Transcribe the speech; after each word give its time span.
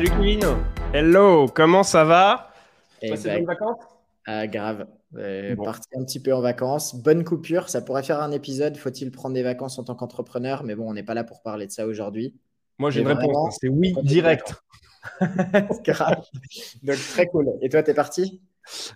salut 0.00 0.12
Kevin. 0.12 0.56
Hello, 0.94 1.46
comment 1.46 1.82
ça 1.82 2.04
va? 2.04 2.54
Eh 3.02 3.10
Passé 3.10 3.24
de 3.24 3.28
ben, 3.28 3.36
bonnes 3.36 3.46
vacances? 3.46 3.84
ah, 4.24 4.46
grave. 4.46 4.86
Euh, 5.18 5.54
Bon. 5.54 5.64
Parti 5.64 5.88
un 5.94 6.04
petit 6.04 6.20
peu 6.22 6.32
en 6.32 6.40
vacances. 6.40 6.94
Bonne 6.94 7.22
coupure. 7.22 7.68
Ça 7.68 7.82
pourrait 7.82 8.02
faire 8.02 8.22
un 8.22 8.30
épisode. 8.30 8.78
Faut-il 8.78 9.10
prendre 9.10 9.34
des 9.34 9.42
vacances 9.42 9.78
en 9.78 9.84
tant 9.84 9.94
qu'entrepreneur? 9.94 10.64
Mais 10.64 10.74
bon, 10.74 10.88
on 10.88 10.94
n'est 10.94 11.02
pas 11.02 11.12
là 11.12 11.22
pour 11.22 11.42
parler 11.42 11.66
de 11.66 11.70
ça 11.70 11.86
aujourd'hui. 11.86 12.34
Moi 12.78 12.90
j'ai 12.90 13.02
une 13.02 13.08
réponse, 13.08 13.58
c'est 13.60 13.68
oui, 13.68 13.94
direct. 14.02 14.54
grave. 15.84 16.24
Donc, 16.82 16.96
très 16.96 17.26
cool. 17.26 17.50
Et 17.60 17.68
toi, 17.68 17.82
t'es 17.82 17.92
parti? 17.92 18.40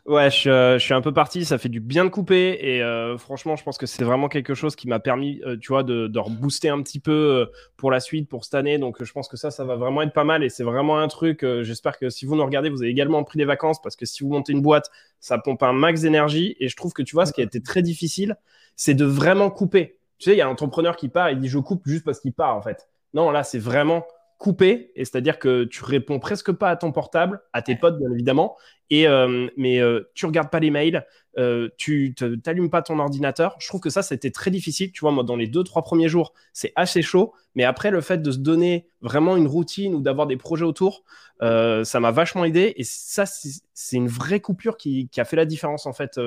Ouais, 0.06 0.30
je, 0.30 0.36
suis, 0.36 0.50
euh, 0.50 0.78
je 0.78 0.84
suis 0.84 0.94
un 0.94 1.00
peu 1.00 1.12
parti, 1.12 1.44
ça 1.44 1.58
fait 1.58 1.68
du 1.68 1.80
bien 1.80 2.04
de 2.04 2.10
couper 2.10 2.58
et 2.60 2.82
euh, 2.82 3.16
franchement, 3.18 3.56
je 3.56 3.64
pense 3.64 3.78
que 3.78 3.86
c'est 3.86 4.04
vraiment 4.04 4.28
quelque 4.28 4.54
chose 4.54 4.76
qui 4.76 4.88
m'a 4.88 5.00
permis, 5.00 5.40
euh, 5.46 5.56
tu 5.56 5.68
vois, 5.68 5.82
de, 5.82 6.06
de 6.06 6.18
rebooster 6.18 6.68
un 6.68 6.82
petit 6.82 7.00
peu 7.00 7.50
pour 7.76 7.90
la 7.90 8.00
suite, 8.00 8.28
pour 8.28 8.44
cette 8.44 8.54
année. 8.54 8.78
Donc, 8.78 9.02
je 9.02 9.12
pense 9.12 9.28
que 9.28 9.36
ça, 9.36 9.50
ça 9.50 9.64
va 9.64 9.76
vraiment 9.76 10.02
être 10.02 10.12
pas 10.12 10.24
mal 10.24 10.44
et 10.44 10.48
c'est 10.48 10.64
vraiment 10.64 10.98
un 10.98 11.08
truc. 11.08 11.44
J'espère 11.62 11.98
que 11.98 12.10
si 12.10 12.26
vous 12.26 12.36
nous 12.36 12.44
regardez, 12.44 12.70
vous 12.70 12.82
avez 12.82 12.90
également 12.90 13.24
pris 13.24 13.38
des 13.38 13.44
vacances 13.44 13.80
parce 13.82 13.96
que 13.96 14.06
si 14.06 14.22
vous 14.22 14.30
montez 14.30 14.52
une 14.52 14.62
boîte, 14.62 14.90
ça 15.20 15.38
pompe 15.38 15.62
un 15.62 15.72
max 15.72 16.02
d'énergie 16.02 16.56
et 16.60 16.68
je 16.68 16.76
trouve 16.76 16.92
que 16.92 17.02
tu 17.02 17.16
vois, 17.16 17.26
ce 17.26 17.32
qui 17.32 17.40
a 17.40 17.44
été 17.44 17.60
très 17.60 17.82
difficile, 17.82 18.36
c'est 18.76 18.94
de 18.94 19.04
vraiment 19.04 19.50
couper. 19.50 19.98
Tu 20.18 20.30
sais, 20.30 20.36
il 20.36 20.38
y 20.38 20.40
a 20.40 20.46
un 20.46 20.50
entrepreneur 20.50 20.96
qui 20.96 21.08
part 21.08 21.28
et 21.28 21.36
dit 21.36 21.48
je 21.48 21.58
coupe 21.58 21.82
juste 21.86 22.04
parce 22.04 22.20
qu'il 22.20 22.32
part 22.32 22.56
en 22.56 22.62
fait. 22.62 22.88
Non, 23.14 23.30
là, 23.30 23.44
c'est 23.44 23.58
vraiment 23.58 24.04
couper 24.38 24.92
et 24.94 25.04
c'est-à-dire 25.04 25.38
que 25.38 25.64
tu 25.64 25.84
réponds 25.84 26.18
presque 26.18 26.52
pas 26.52 26.70
à 26.70 26.76
ton 26.76 26.92
portable, 26.92 27.40
à 27.52 27.62
tes 27.62 27.76
potes 27.76 27.98
bien 27.98 28.10
évidemment, 28.12 28.56
et 28.90 29.08
euh, 29.08 29.48
mais 29.56 29.80
euh, 29.80 30.10
tu 30.14 30.26
regardes 30.26 30.50
pas 30.50 30.60
les 30.60 30.70
mails, 30.70 31.06
euh, 31.38 31.68
tu 31.78 32.14
t'allumes 32.42 32.70
pas 32.70 32.82
ton 32.82 32.98
ordinateur. 32.98 33.56
Je 33.58 33.68
trouve 33.68 33.80
que 33.80 33.90
ça 33.90 34.02
c'était 34.02 34.30
très 34.30 34.50
difficile. 34.50 34.92
Tu 34.92 35.00
vois, 35.00 35.10
moi 35.10 35.24
dans 35.24 35.36
les 35.36 35.46
deux 35.46 35.64
trois 35.64 35.82
premiers 35.82 36.08
jours, 36.08 36.34
c'est 36.52 36.72
assez 36.76 37.00
chaud, 37.00 37.32
mais 37.54 37.64
après 37.64 37.90
le 37.90 38.00
fait 38.00 38.18
de 38.18 38.30
se 38.30 38.38
donner 38.38 38.86
vraiment 39.00 39.36
une 39.36 39.46
routine 39.46 39.94
ou 39.94 40.00
d'avoir 40.00 40.26
des 40.26 40.36
projets 40.36 40.64
autour, 40.64 41.04
ça 41.40 42.00
m'a 42.00 42.10
vachement 42.10 42.44
aidé 42.44 42.74
et 42.76 42.84
ça 42.84 43.24
c'est 43.26 43.96
une 43.96 44.08
vraie 44.08 44.40
coupure 44.40 44.76
qui, 44.76 45.08
qui 45.08 45.20
a 45.20 45.24
fait 45.24 45.36
la 45.36 45.44
différence 45.44 45.86
en 45.86 45.92
fait 45.92 46.20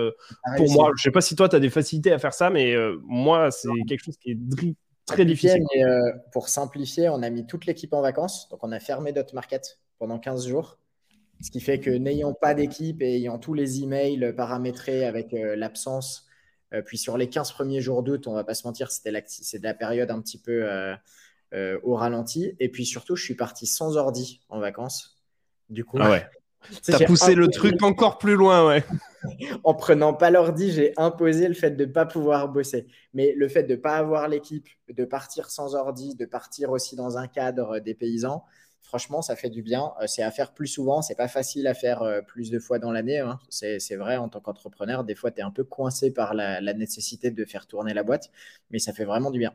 pour 0.58 0.72
moi. 0.72 0.92
Je 0.96 1.04
sais 1.04 1.12
pas 1.12 1.22
si 1.22 1.36
toi 1.36 1.50
tu 1.50 1.56
as 1.56 1.60
des 1.60 1.70
facilités 1.70 2.12
à 2.12 2.20
faire 2.20 2.34
ça, 2.34 2.50
mais 2.50 2.76
moi 3.04 3.52
c'est 3.52 3.70
quelque 3.88 4.04
chose 4.04 4.18
qui 4.18 4.32
est 4.32 4.36
très 5.08 5.26
difficile. 5.26 5.64
mais, 5.74 5.84
euh, 5.84 6.12
pour 6.32 6.50
simplifier, 6.50 7.10
on 7.10 7.24
a 7.24 7.30
mis 7.30 7.48
toute 7.48 7.66
l'équipe 7.66 7.94
en 7.94 8.02
vacances. 8.02 8.48
Donc, 8.50 8.64
on 8.64 8.72
a 8.72 8.80
fermé 8.80 9.12
Dot 9.12 9.34
Market 9.34 9.80
pendant 9.98 10.20
15 10.20 10.48
jours. 10.48 10.78
Ce 11.42 11.52
qui 11.52 11.60
fait 11.60 11.80
que 11.80 11.90
n'ayant 11.90 12.34
pas 12.34 12.54
d'équipe 12.54 13.02
et 13.02 13.16
ayant 13.16 13.40
tous 13.40 13.54
les 13.54 13.82
emails 13.82 14.34
paramétrés 14.36 15.06
avec 15.06 15.34
euh, 15.34 15.56
l'absence, 15.56 16.28
euh, 16.74 16.82
puis 16.82 16.98
sur 16.98 17.18
les 17.18 17.30
15 17.30 17.52
premiers 17.54 17.82
jours 17.82 18.04
d'août, 18.04 18.28
on 18.28 18.34
va 18.34 18.44
pas 18.44 18.54
se 18.54 18.68
mentir, 18.68 18.92
c'était 18.92 19.24
c'est 19.28 19.60
de 19.60 19.64
la 19.64 19.74
période 19.74 20.12
un 20.12 20.22
petit 20.22 20.38
peu 20.38 20.64
euh, 20.64 20.96
euh, 21.54 21.80
au 21.84 21.96
ralenti. 21.96 22.54
Et 22.60 22.70
puis 22.70 22.86
surtout, 22.86 23.16
je 23.16 23.24
suis 23.24 23.36
parti 23.36 23.66
sans 23.68 23.98
ordi 23.98 24.42
en 24.50 24.60
vacances. 24.60 25.22
Du 25.70 25.86
coup, 25.86 25.98
Ah 26.00 26.12
ouais. 26.12 26.26
T'as 26.84 27.06
poussé 27.06 27.36
le 27.36 27.48
truc 27.48 27.82
encore 27.84 28.18
plus 28.18 28.36
loin, 28.36 28.68
ouais. 28.68 28.84
En 29.64 29.74
prenant 29.74 30.14
pas 30.14 30.30
l'ordi, 30.32 30.72
j'ai 30.72 30.94
imposé 30.98 31.48
le 31.48 31.54
fait 31.54 31.72
de 31.72 31.86
ne 31.86 31.92
pas 31.92 32.06
pouvoir 32.06 32.50
bosser. 32.50 32.88
Mais 33.14 33.34
le 33.36 33.48
fait 33.48 33.64
de 33.64 33.76
ne 33.76 33.80
pas 33.80 33.96
avoir 33.98 34.28
l'équipe, 34.28 34.68
de 34.90 35.06
partir 35.06 35.50
sans 35.50 35.76
ordi, 35.76 36.16
de 36.16 36.26
partir 36.26 36.72
aussi 36.72 36.96
dans 36.96 37.18
un 37.18 37.28
cadre 37.28 37.80
des 37.80 37.94
paysans, 37.96 38.44
franchement, 38.82 39.22
ça 39.22 39.36
fait 39.36 39.50
du 39.50 39.62
bien. 39.62 39.92
Euh, 40.02 40.08
C'est 40.08 40.24
à 40.24 40.32
faire 40.32 40.54
plus 40.54 40.68
souvent. 40.68 41.02
C'est 41.02 41.16
pas 41.16 41.28
facile 41.28 41.68
à 41.68 41.74
faire 41.74 42.02
euh, 42.04 42.22
plus 42.22 42.52
de 42.52 42.60
fois 42.60 42.80
dans 42.80 42.92
l'année. 42.92 43.20
hein. 43.20 43.40
C'est 43.50 43.96
vrai, 43.96 44.18
en 44.18 44.30
tant 44.30 44.40
qu'entrepreneur, 44.40 45.04
des 45.04 45.16
fois, 45.16 45.32
tu 45.32 45.40
es 45.40 45.44
un 45.44 45.52
peu 45.52 45.64
coincé 45.64 46.12
par 46.12 46.34
la, 46.34 46.62
la 46.62 46.74
nécessité 46.74 47.32
de 47.32 47.46
faire 47.46 47.68
tourner 47.68 47.94
la 47.94 48.04
boîte. 48.04 48.30
Mais 48.72 48.80
ça 48.80 48.94
fait 48.94 49.06
vraiment 49.06 49.32
du 49.32 49.40
bien. 49.40 49.54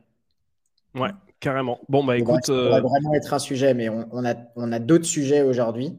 Ouais, 0.95 1.09
carrément. 1.39 1.79
Bon, 1.89 2.03
bah 2.03 2.17
écoute, 2.17 2.45
ça 2.45 2.53
pourrait 2.53 2.77
euh, 2.77 2.81
vraiment 2.81 3.13
être 3.15 3.33
un 3.33 3.39
sujet, 3.39 3.73
mais 3.73 3.89
on, 3.89 4.07
on 4.11 4.23
a, 4.25 4.35
on 4.55 4.71
a 4.71 4.77
d'autres 4.79 5.05
sujets 5.05 5.41
aujourd'hui. 5.41 5.97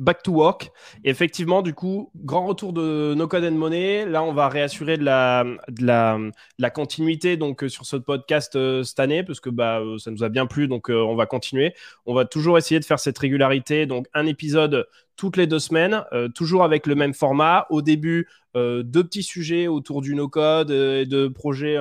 Back 0.00 0.22
to 0.22 0.32
work. 0.32 0.72
Effectivement, 1.04 1.62
du 1.62 1.74
coup, 1.74 2.10
grand 2.16 2.46
retour 2.46 2.72
de 2.72 3.14
No 3.14 3.28
Code 3.28 3.44
and 3.44 3.52
Money. 3.52 4.06
Là, 4.06 4.24
on 4.24 4.32
va 4.32 4.48
réassurer 4.48 4.96
de 4.96 5.04
la, 5.04 5.44
de 5.68 5.84
la, 5.84 6.70
continuité 6.70 7.36
donc, 7.36 7.62
euh, 7.62 7.68
sur 7.68 7.84
ce 7.84 7.96
podcast 7.96 8.56
euh, 8.56 8.82
cette 8.82 8.98
année, 8.98 9.22
parce 9.22 9.40
que 9.40 9.50
bah, 9.50 9.80
euh, 9.80 9.98
ça 9.98 10.10
nous 10.10 10.24
a 10.24 10.28
bien 10.28 10.46
plu, 10.46 10.66
donc 10.66 10.88
on 10.88 11.14
va 11.14 11.26
continuer. 11.26 11.74
On 12.06 12.14
va 12.14 12.24
toujours 12.24 12.58
essayer 12.58 12.80
de 12.80 12.84
faire 12.84 12.98
cette 12.98 13.18
régularité, 13.18 13.86
donc 13.86 14.06
un 14.14 14.26
épisode 14.26 14.86
toutes 15.20 15.36
les 15.36 15.46
deux 15.46 15.58
semaines, 15.58 16.02
euh, 16.14 16.30
toujours 16.30 16.64
avec 16.64 16.86
le 16.86 16.94
même 16.94 17.12
format. 17.12 17.66
Au 17.68 17.82
début, 17.82 18.26
euh, 18.56 18.82
deux 18.82 19.04
petits 19.04 19.22
sujets 19.22 19.68
autour 19.68 20.00
du 20.00 20.14
no-code 20.14 20.70
euh, 20.70 21.02
et 21.02 21.04
de 21.04 21.28
projets 21.28 21.76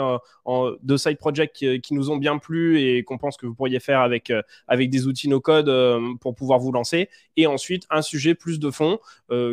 de 0.84 0.98
side 0.98 1.18
projects 1.18 1.54
qui, 1.54 1.94
nous 1.94 2.12
ont 2.12 2.18
bien 2.18 2.38
plu 2.38 2.82
et 2.82 3.06
qu'on 3.06 3.18
pense 3.18 3.38
que 3.38 3.46
vous 3.46 3.56
pourriez 3.56 3.80
faire 3.80 4.02
avec, 4.02 4.34
avec 4.68 4.90
des 4.90 5.08
outils 5.08 5.30
no-code 5.30 5.72
pour 6.20 6.36
pouvoir 6.36 6.60
vous 6.60 6.74
lancer. 6.74 7.08
Et 7.38 7.48
ensuite, 7.48 7.86
un 7.90 8.02
sujet 8.02 8.36
plus 8.36 8.60
de 8.60 8.72
fond, 8.72 9.00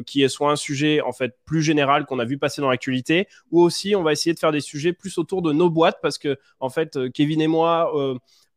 qui 0.04 0.22
est 0.24 0.28
soit 0.28 0.50
un 0.50 0.56
sujet 0.56 1.00
en 1.00 1.12
fait 1.12 1.36
plus 1.44 1.62
général 1.62 2.06
qu'on 2.06 2.18
a 2.18 2.24
vu 2.24 2.38
passer 2.38 2.60
dans 2.60 2.70
l'actualité, 2.70 3.28
ou 3.52 3.62
aussi 3.62 3.94
on 3.94 4.02
va 4.02 4.10
essayer 4.10 4.34
de 4.34 4.40
faire 4.40 4.50
des 4.50 4.60
sujets 4.60 4.92
plus 4.92 5.16
autour 5.18 5.42
de 5.42 5.52
nos 5.52 5.70
boîtes 5.70 6.00
parce 6.02 6.18
que 6.18 6.38
en 6.58 6.70
fait, 6.70 6.98
Kevin 7.12 7.40
et 7.40 7.46
moi, 7.46 7.92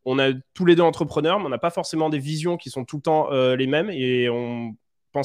on 0.05 0.17
a 0.17 0.31
tous 0.55 0.65
les 0.65 0.75
deux 0.75 0.81
entrepreneurs, 0.81 1.39
mais 1.39 1.45
on 1.45 1.49
n'a 1.49 1.59
pas 1.59 1.69
forcément 1.69 2.09
des 2.09 2.19
visions 2.19 2.57
qui 2.57 2.71
sont 2.71 2.83
tout 2.83 2.95
le 2.95 3.03
temps 3.03 3.29
les 3.31 3.67
mêmes 3.67 3.91
et 3.91 4.27
on 4.27 4.73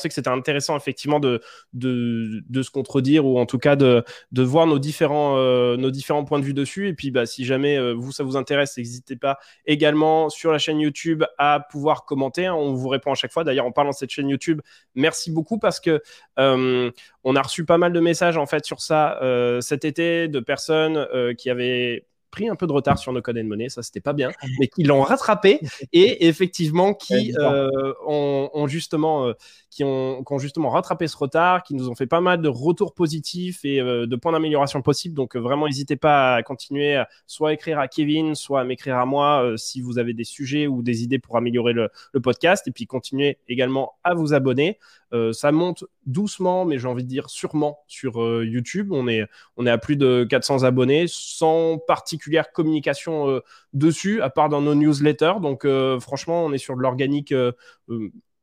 que 0.02 0.14
c'était 0.14 0.28
intéressant 0.28 0.76
effectivement 0.76 1.20
de, 1.20 1.40
de, 1.72 2.42
de 2.48 2.62
se 2.62 2.70
contredire 2.70 3.24
ou 3.26 3.38
en 3.38 3.46
tout 3.46 3.58
cas 3.58 3.76
de, 3.76 4.04
de 4.32 4.42
voir 4.42 4.66
nos 4.66 4.78
différents, 4.78 5.36
euh, 5.38 5.76
nos 5.76 5.90
différents 5.90 6.24
points 6.24 6.38
de 6.40 6.44
vue 6.44 6.54
dessus. 6.54 6.88
Et 6.88 6.94
puis 6.94 7.10
bah, 7.10 7.26
si 7.26 7.44
jamais 7.44 7.78
euh, 7.78 7.92
vous, 7.92 8.12
ça 8.12 8.24
vous 8.24 8.36
intéresse, 8.36 8.76
n'hésitez 8.76 9.16
pas 9.16 9.38
également 9.66 10.28
sur 10.28 10.52
la 10.52 10.58
chaîne 10.58 10.80
YouTube 10.80 11.24
à 11.38 11.60
pouvoir 11.70 12.04
commenter. 12.04 12.46
hein. 12.46 12.54
On 12.54 12.72
vous 12.74 12.88
répond 12.88 13.12
à 13.12 13.14
chaque 13.14 13.32
fois. 13.32 13.44
D'ailleurs, 13.44 13.66
en 13.66 13.72
parlant 13.72 13.90
de 13.90 13.96
cette 13.96 14.10
chaîne 14.10 14.28
YouTube, 14.28 14.60
merci 14.94 15.30
beaucoup 15.30 15.58
parce 15.58 15.80
que 15.80 16.02
euh, 16.38 16.90
on 17.22 17.36
a 17.36 17.42
reçu 17.42 17.64
pas 17.64 17.78
mal 17.78 17.92
de 17.92 18.00
messages 18.00 18.36
en 18.36 18.46
fait 18.46 18.64
sur 18.64 18.80
ça 18.80 19.18
cet 19.60 19.84
été 19.84 20.28
de 20.28 20.40
personnes 20.40 21.06
qui 21.36 21.50
avaient 21.50 22.06
pris 22.34 22.48
un 22.48 22.56
peu 22.56 22.66
de 22.66 22.72
retard 22.72 22.98
sur 22.98 23.12
nos 23.12 23.22
codes 23.22 23.38
and 23.38 23.44
money, 23.44 23.68
ça 23.68 23.82
c'était 23.84 24.00
pas 24.00 24.12
bien, 24.12 24.32
mais 24.58 24.66
qui 24.66 24.82
l'ont 24.82 25.02
rattrapé 25.02 25.60
et 25.92 26.26
effectivement 26.26 26.92
qui 26.92 27.32
euh, 27.38 27.70
ont, 28.04 28.50
ont 28.52 28.66
justement 28.66 29.28
euh, 29.28 29.34
qui 29.70 29.84
ont, 29.84 30.24
qui 30.24 30.32
ont 30.32 30.38
justement 30.40 30.70
rattrapé 30.70 31.06
ce 31.06 31.16
retard, 31.16 31.62
qui 31.62 31.74
nous 31.74 31.88
ont 31.88 31.94
fait 31.94 32.08
pas 32.08 32.20
mal 32.20 32.42
de 32.42 32.48
retours 32.48 32.92
positifs 32.92 33.64
et 33.64 33.80
euh, 33.80 34.06
de 34.06 34.16
points 34.16 34.32
d'amélioration 34.32 34.82
possibles. 34.82 35.14
Donc 35.14 35.36
vraiment, 35.36 35.66
n'hésitez 35.66 35.96
pas 35.96 36.34
à 36.34 36.42
continuer, 36.42 36.96
à 36.96 37.08
soit 37.28 37.50
à 37.50 37.52
écrire 37.52 37.78
à 37.78 37.86
Kevin, 37.86 38.34
soit 38.34 38.60
à 38.60 38.64
m'écrire 38.64 38.96
à 38.96 39.06
moi 39.06 39.54
si 39.56 39.80
vous 39.80 39.98
avez 39.98 40.12
des 40.12 40.24
sujets 40.24 40.66
ou 40.66 40.82
des 40.82 41.04
idées 41.04 41.20
pour 41.20 41.36
améliorer 41.36 41.72
le, 41.72 41.88
le 42.12 42.20
podcast. 42.20 42.66
Et 42.66 42.72
puis 42.72 42.86
continuez 42.86 43.38
également 43.48 43.94
à 44.02 44.14
vous 44.14 44.34
abonner. 44.34 44.78
Euh, 45.14 45.32
ça 45.32 45.52
monte 45.52 45.84
doucement, 46.06 46.64
mais 46.64 46.78
j'ai 46.78 46.88
envie 46.88 47.04
de 47.04 47.08
dire 47.08 47.30
sûrement 47.30 47.78
sur 47.86 48.20
euh, 48.20 48.44
YouTube. 48.44 48.88
On 48.90 49.06
est, 49.06 49.24
on 49.56 49.64
est 49.64 49.70
à 49.70 49.78
plus 49.78 49.96
de 49.96 50.26
400 50.28 50.64
abonnés, 50.64 51.06
sans 51.08 51.78
particulière 51.78 52.50
communication 52.50 53.28
euh, 53.30 53.40
dessus, 53.72 54.20
à 54.22 54.30
part 54.30 54.48
dans 54.48 54.60
nos 54.60 54.74
newsletters. 54.74 55.34
Donc 55.40 55.66
franchement, 56.00 56.44
on 56.44 56.52
est 56.52 56.58
sur 56.58 56.76
de 56.76 56.82
l'organique 56.82 57.32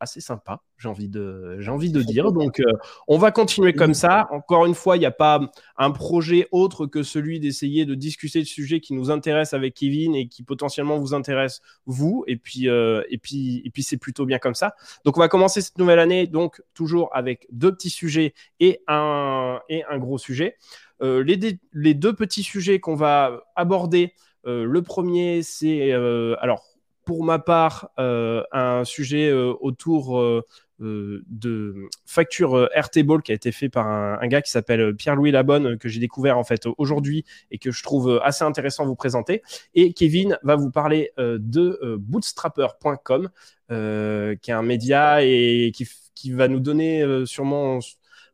assez 0.02 0.20
sympa, 0.20 0.62
j'ai 0.78 0.90
envie 0.90 1.08
de, 1.08 1.58
j'ai 1.60 1.70
envie 1.70 1.92
de 1.92 2.02
dire. 2.02 2.32
Donc, 2.32 2.60
euh, 2.60 2.64
on 3.08 3.18
va 3.18 3.32
continuer 3.32 3.74
comme 3.74 3.94
ça. 3.94 4.28
Encore 4.32 4.66
une 4.66 4.74
fois, 4.74 4.98
il 4.98 5.00
n'y 5.00 5.06
a 5.06 5.12
pas 5.12 5.40
un 5.78 5.92
projet 5.92 6.48
autre 6.52 6.88
que 6.88 7.04
celui 7.04 7.40
d'essayer 7.40 7.86
de 7.86 7.94
discuter 7.96 8.40
de 8.40 8.46
sujets 8.46 8.80
qui 8.80 8.94
nous 8.94 9.12
intéressent 9.12 9.54
avec 9.54 9.76
Kevin 9.76 10.16
et 10.16 10.28
qui 10.28 10.44
potentiellement 10.44 10.98
vous 10.98 11.14
intéressent 11.14 11.62
vous. 11.86 12.26
Et 12.28 12.36
puis, 12.36 12.68
euh, 12.68 13.04
et 13.10 13.20
puis, 13.20 13.62
et 13.64 13.70
puis, 13.70 13.84
c'est 13.84 13.98
plutôt 13.98 14.26
bien 14.26 14.40
comme 14.40 14.56
ça. 14.56 14.74
Donc, 15.06 15.18
on 15.18 15.20
va 15.20 15.30
commencer 15.30 15.62
cette 15.62 15.78
nouvelle 15.78 16.00
année, 16.00 16.26
donc 16.26 16.62
toujours 16.74 17.10
avec 17.14 17.48
deux 17.52 17.72
petits 17.72 17.92
sujets 17.92 18.34
et 18.60 18.82
un 18.88 19.60
et 19.70 19.84
un 19.86 20.00
gros 20.00 20.18
sujet. 20.18 20.58
Euh, 21.04 21.24
les, 21.24 21.38
dé- 21.38 21.60
les 21.74 21.94
deux 21.94 22.14
petits 22.14 22.44
sujets 22.44 22.80
qu'on 22.80 22.96
va 22.96 23.44
aborder. 23.56 24.14
le 24.46 24.82
premier, 24.82 25.44
c'est 25.44 25.92
alors 25.92 26.71
pour 27.06 27.24
ma 27.24 27.40
part, 27.40 27.90
euh, 28.00 28.44
un 28.52 28.84
sujet 28.86 29.30
euh, 29.30 29.54
autour 29.60 30.20
euh, 30.20 30.46
de 30.80 31.90
facture 32.06 32.68
RT-Ball 32.76 33.22
qui 33.22 33.32
a 33.32 33.36
été 33.36 33.52
fait 33.52 33.70
par 33.70 33.88
un, 33.88 34.28
gars 34.28 34.42
qui 34.42 34.50
s'appelle 34.50 34.96
Pierre-Louis 34.96 35.32
Labonne, 35.32 35.78
que 35.78 35.88
j'ai 35.90 36.00
découvert 36.00 36.40
en 36.40 36.44
fait 36.44 36.66
aujourd'hui 36.80 37.24
et 37.52 37.60
que 37.60 37.70
je 37.72 37.84
trouve 37.84 38.20
assez 38.24 38.44
intéressant 38.44 38.84
à 38.84 38.88
vous 38.88 38.96
présenter. 38.96 39.44
Et 39.76 39.94
Kevin 39.94 40.40
va 40.42 40.56
vous 40.56 40.72
parler 40.72 41.12
de 41.20 41.98
bootstrapper.com, 42.00 43.30
qui 43.70 43.76
est 43.76 44.54
un 44.54 44.64
média 44.64 45.24
et 45.24 45.72
qui, 45.72 46.32
va 46.32 46.48
nous 46.48 46.60
donner 46.60 47.06
sûrement 47.28 47.78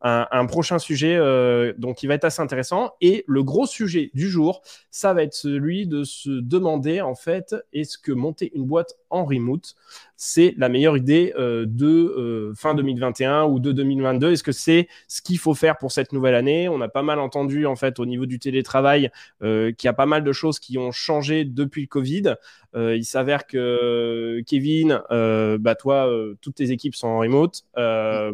un, 0.01 0.45
prochain 0.45 0.79
sujet, 0.79 1.15
euh, 1.15 1.73
donc 1.77 1.97
qui 1.97 2.07
va 2.07 2.13
être 2.13 2.25
assez 2.25 2.41
intéressant. 2.41 2.93
Et 3.01 3.23
le 3.27 3.43
gros 3.43 3.65
sujet 3.65 4.11
du 4.13 4.29
jour, 4.29 4.61
ça 4.91 5.13
va 5.13 5.23
être 5.23 5.33
celui 5.33 5.87
de 5.87 6.03
se 6.03 6.29
demander 6.29 7.01
en 7.01 7.15
fait, 7.15 7.55
est-ce 7.73 7.97
que 7.97 8.11
monter 8.11 8.51
une 8.55 8.65
boîte 8.65 8.95
en 9.09 9.25
remote 9.25 9.75
c'est 10.17 10.53
la 10.57 10.67
meilleure 10.67 10.97
idée 10.97 11.33
de 11.37 12.51
fin 12.55 12.73
2021 12.73 13.45
ou 13.45 13.59
de 13.59 13.71
2022 13.71 14.31
Est-ce 14.31 14.43
que 14.43 14.51
c'est 14.51 14.87
ce 15.07 15.21
qu'il 15.21 15.37
faut 15.37 15.53
faire 15.53 15.77
pour 15.77 15.91
cette 15.91 16.11
nouvelle 16.11 16.35
année? 16.35 16.67
On 16.67 16.81
a 16.81 16.89
pas 16.89 17.03
mal 17.03 17.19
entendu 17.19 17.65
en 17.65 17.75
fait 17.75 17.99
au 17.99 18.05
niveau 18.05 18.25
du 18.25 18.39
télétravail 18.39 19.11
qu'il 19.41 19.75
y 19.83 19.87
a 19.87 19.93
pas 19.93 20.05
mal 20.07 20.23
de 20.23 20.31
choses 20.31 20.59
qui 20.59 20.77
ont 20.77 20.91
changé 20.91 21.45
depuis 21.45 21.81
le 21.81 21.87
Covid. 21.87 22.35
il 22.75 23.05
s'avère 23.05 23.45
que 23.45 24.41
Kevin, 24.47 25.01
bah 25.09 25.75
toi, 25.75 26.09
toutes 26.41 26.55
tes 26.55 26.71
équipes 26.71 26.95
sont 26.95 27.07
en 27.07 27.19
remote. 27.19 27.63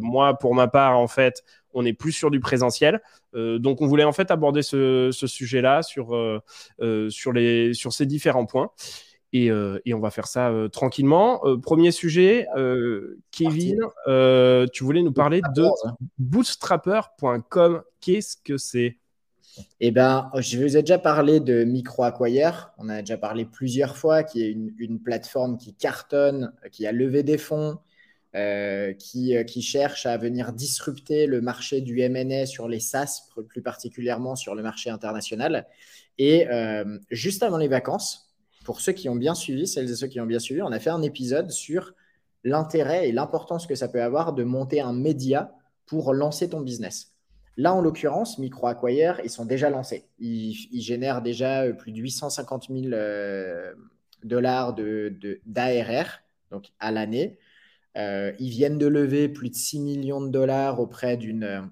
moi, 0.02 0.38
pour 0.40 0.56
ma 0.56 0.68
part, 0.68 0.98
en 0.98 1.08
fait, 1.08 1.44
on 1.74 1.86
est 1.86 1.94
plus 1.94 2.12
sur 2.12 2.32
du 2.32 2.40
présentiel. 2.40 3.02
Euh, 3.36 3.60
donc, 3.60 3.82
on 3.82 3.88
voulait 3.88 4.04
en 4.04 4.14
fait 4.14 4.32
aborder 4.32 4.62
ce, 4.62 5.12
sujet-là 5.12 5.82
sur, 5.82 6.16
euh, 6.16 6.40
euh, 6.82 7.10
sur, 7.10 7.34
les, 7.34 7.74
sur 7.74 7.94
ces 7.94 8.06
différents 8.06 8.46
points. 8.46 8.72
Et, 9.34 9.52
on 9.52 10.00
va 10.00 10.12
faire 10.12 10.28
ça 10.28 10.52
tranquillement. 10.72 11.42
premier 11.62 11.92
sujet, 11.92 12.48
Kevin, 13.32 13.80
tu 14.72 14.84
voulais 14.84 15.02
nous 15.02 15.14
parler 15.14 15.42
de 15.56 15.68
bootstrapper.com. 16.20 17.82
Qu'est-ce 18.00 18.38
que 18.38 18.58
c'est? 18.58 18.98
Eh 19.80 19.92
ben, 19.92 20.32
je 20.40 20.58
vous 20.58 20.78
ai 20.78 20.82
déjà 20.82 20.98
parlé 20.98 21.40
de 21.40 21.64
MicroAcquire. 21.64 22.72
On 22.78 22.90
a 22.90 23.02
déjà 23.02 23.18
parlé 23.18 23.46
plusieurs 23.46 23.98
fois, 23.98 24.24
qui 24.24 24.44
est 24.44 24.52
une 24.52 25.00
plateforme 25.00 25.58
qui 25.58 25.74
cartonne, 25.74 26.54
qui 26.72 26.88
a 26.88 26.92
levé 26.92 27.24
des 27.24 27.38
fonds, 27.38 27.78
euh, 28.36 28.94
qui, 28.94 29.38
euh, 29.38 29.44
qui, 29.44 29.62
cherche 29.62 30.08
à 30.08 30.18
venir 30.18 30.54
disrupter 30.54 31.28
le 31.28 31.40
marché 31.40 31.82
du 31.82 32.02
MNA 32.02 32.48
sur 32.48 32.68
les 32.68 32.80
SaaS, 32.80 33.30
plus 33.48 33.62
particulièrement 33.62 34.36
sur 34.36 34.56
le 34.56 34.64
marché 34.64 34.90
international. 34.90 35.68
Et 36.18 36.48
euh, 36.50 36.98
juste 37.12 37.44
avant 37.44 37.58
les 37.58 37.68
vacances, 37.68 38.33
pour 38.64 38.82
ceux 38.82 38.94
qui 38.94 39.10
ont 39.10 39.16
bien 39.16 39.36
suivi, 39.36 39.68
celles 39.68 39.90
et 39.90 39.96
ceux 39.96 40.08
qui 40.08 40.20
ont 40.20 40.26
bien 40.26 40.40
suivi, 40.40 40.62
on 40.62 40.72
a 40.72 40.80
fait 40.80 40.90
un 40.90 41.02
épisode 41.02 41.52
sur 41.52 41.94
l'intérêt 42.44 43.08
et 43.08 43.12
l'importance 43.12 43.68
que 43.68 43.76
ça 43.76 43.88
peut 43.88 44.02
avoir 44.02 44.34
de 44.34 44.44
monter 44.44 44.82
un 44.82 44.94
média 44.94 45.54
pour 45.86 46.14
lancer 46.14 46.50
ton 46.50 46.62
business. 46.62 47.14
Là, 47.56 47.74
en 47.74 47.82
l'occurrence, 47.82 48.40
MicroAcquire, 48.40 49.22
ils 49.24 49.30
sont 49.30 49.46
déjà 49.46 49.70
lancés. 49.70 50.10
Ils, 50.18 50.82
génèrent 50.82 51.22
déjà 51.22 51.72
plus 51.72 51.92
de 51.92 52.00
850 52.00 52.68
000 52.70 52.96
dollars 54.24 54.74
d'ARR, 54.74 56.22
donc 56.52 56.68
à 56.80 56.92
l'année. 56.92 57.38
Euh, 57.96 58.34
ils 58.40 58.50
viennent 58.50 58.80
de 58.80 58.88
lever 58.88 59.30
plus 59.30 59.50
de 59.50 59.56
6 59.56 59.80
millions 59.80 60.22
de 60.22 60.30
dollars 60.30 60.80
auprès 60.80 61.16
d'une 61.16 61.70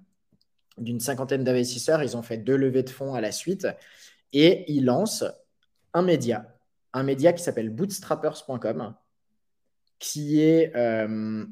cinquantaine 0.99 1.43
d'investisseurs. 1.43 2.03
Ils 2.03 2.15
ont 2.15 2.21
fait 2.21 2.38
deux 2.38 2.55
levées 2.55 2.83
de 2.83 2.89
fonds 2.89 3.15
à 3.15 3.21
la 3.21 3.31
suite 3.31 3.67
et 4.33 4.71
ils 4.71 4.85
lancent 4.85 5.25
un 5.93 6.03
média, 6.03 6.50
un 6.93 7.03
média 7.03 7.33
qui 7.33 7.43
s'appelle 7.43 7.69
bootstrappers.com, 7.69 8.93
qui 9.99 10.41
est, 10.41 10.75
euh, 10.75 11.45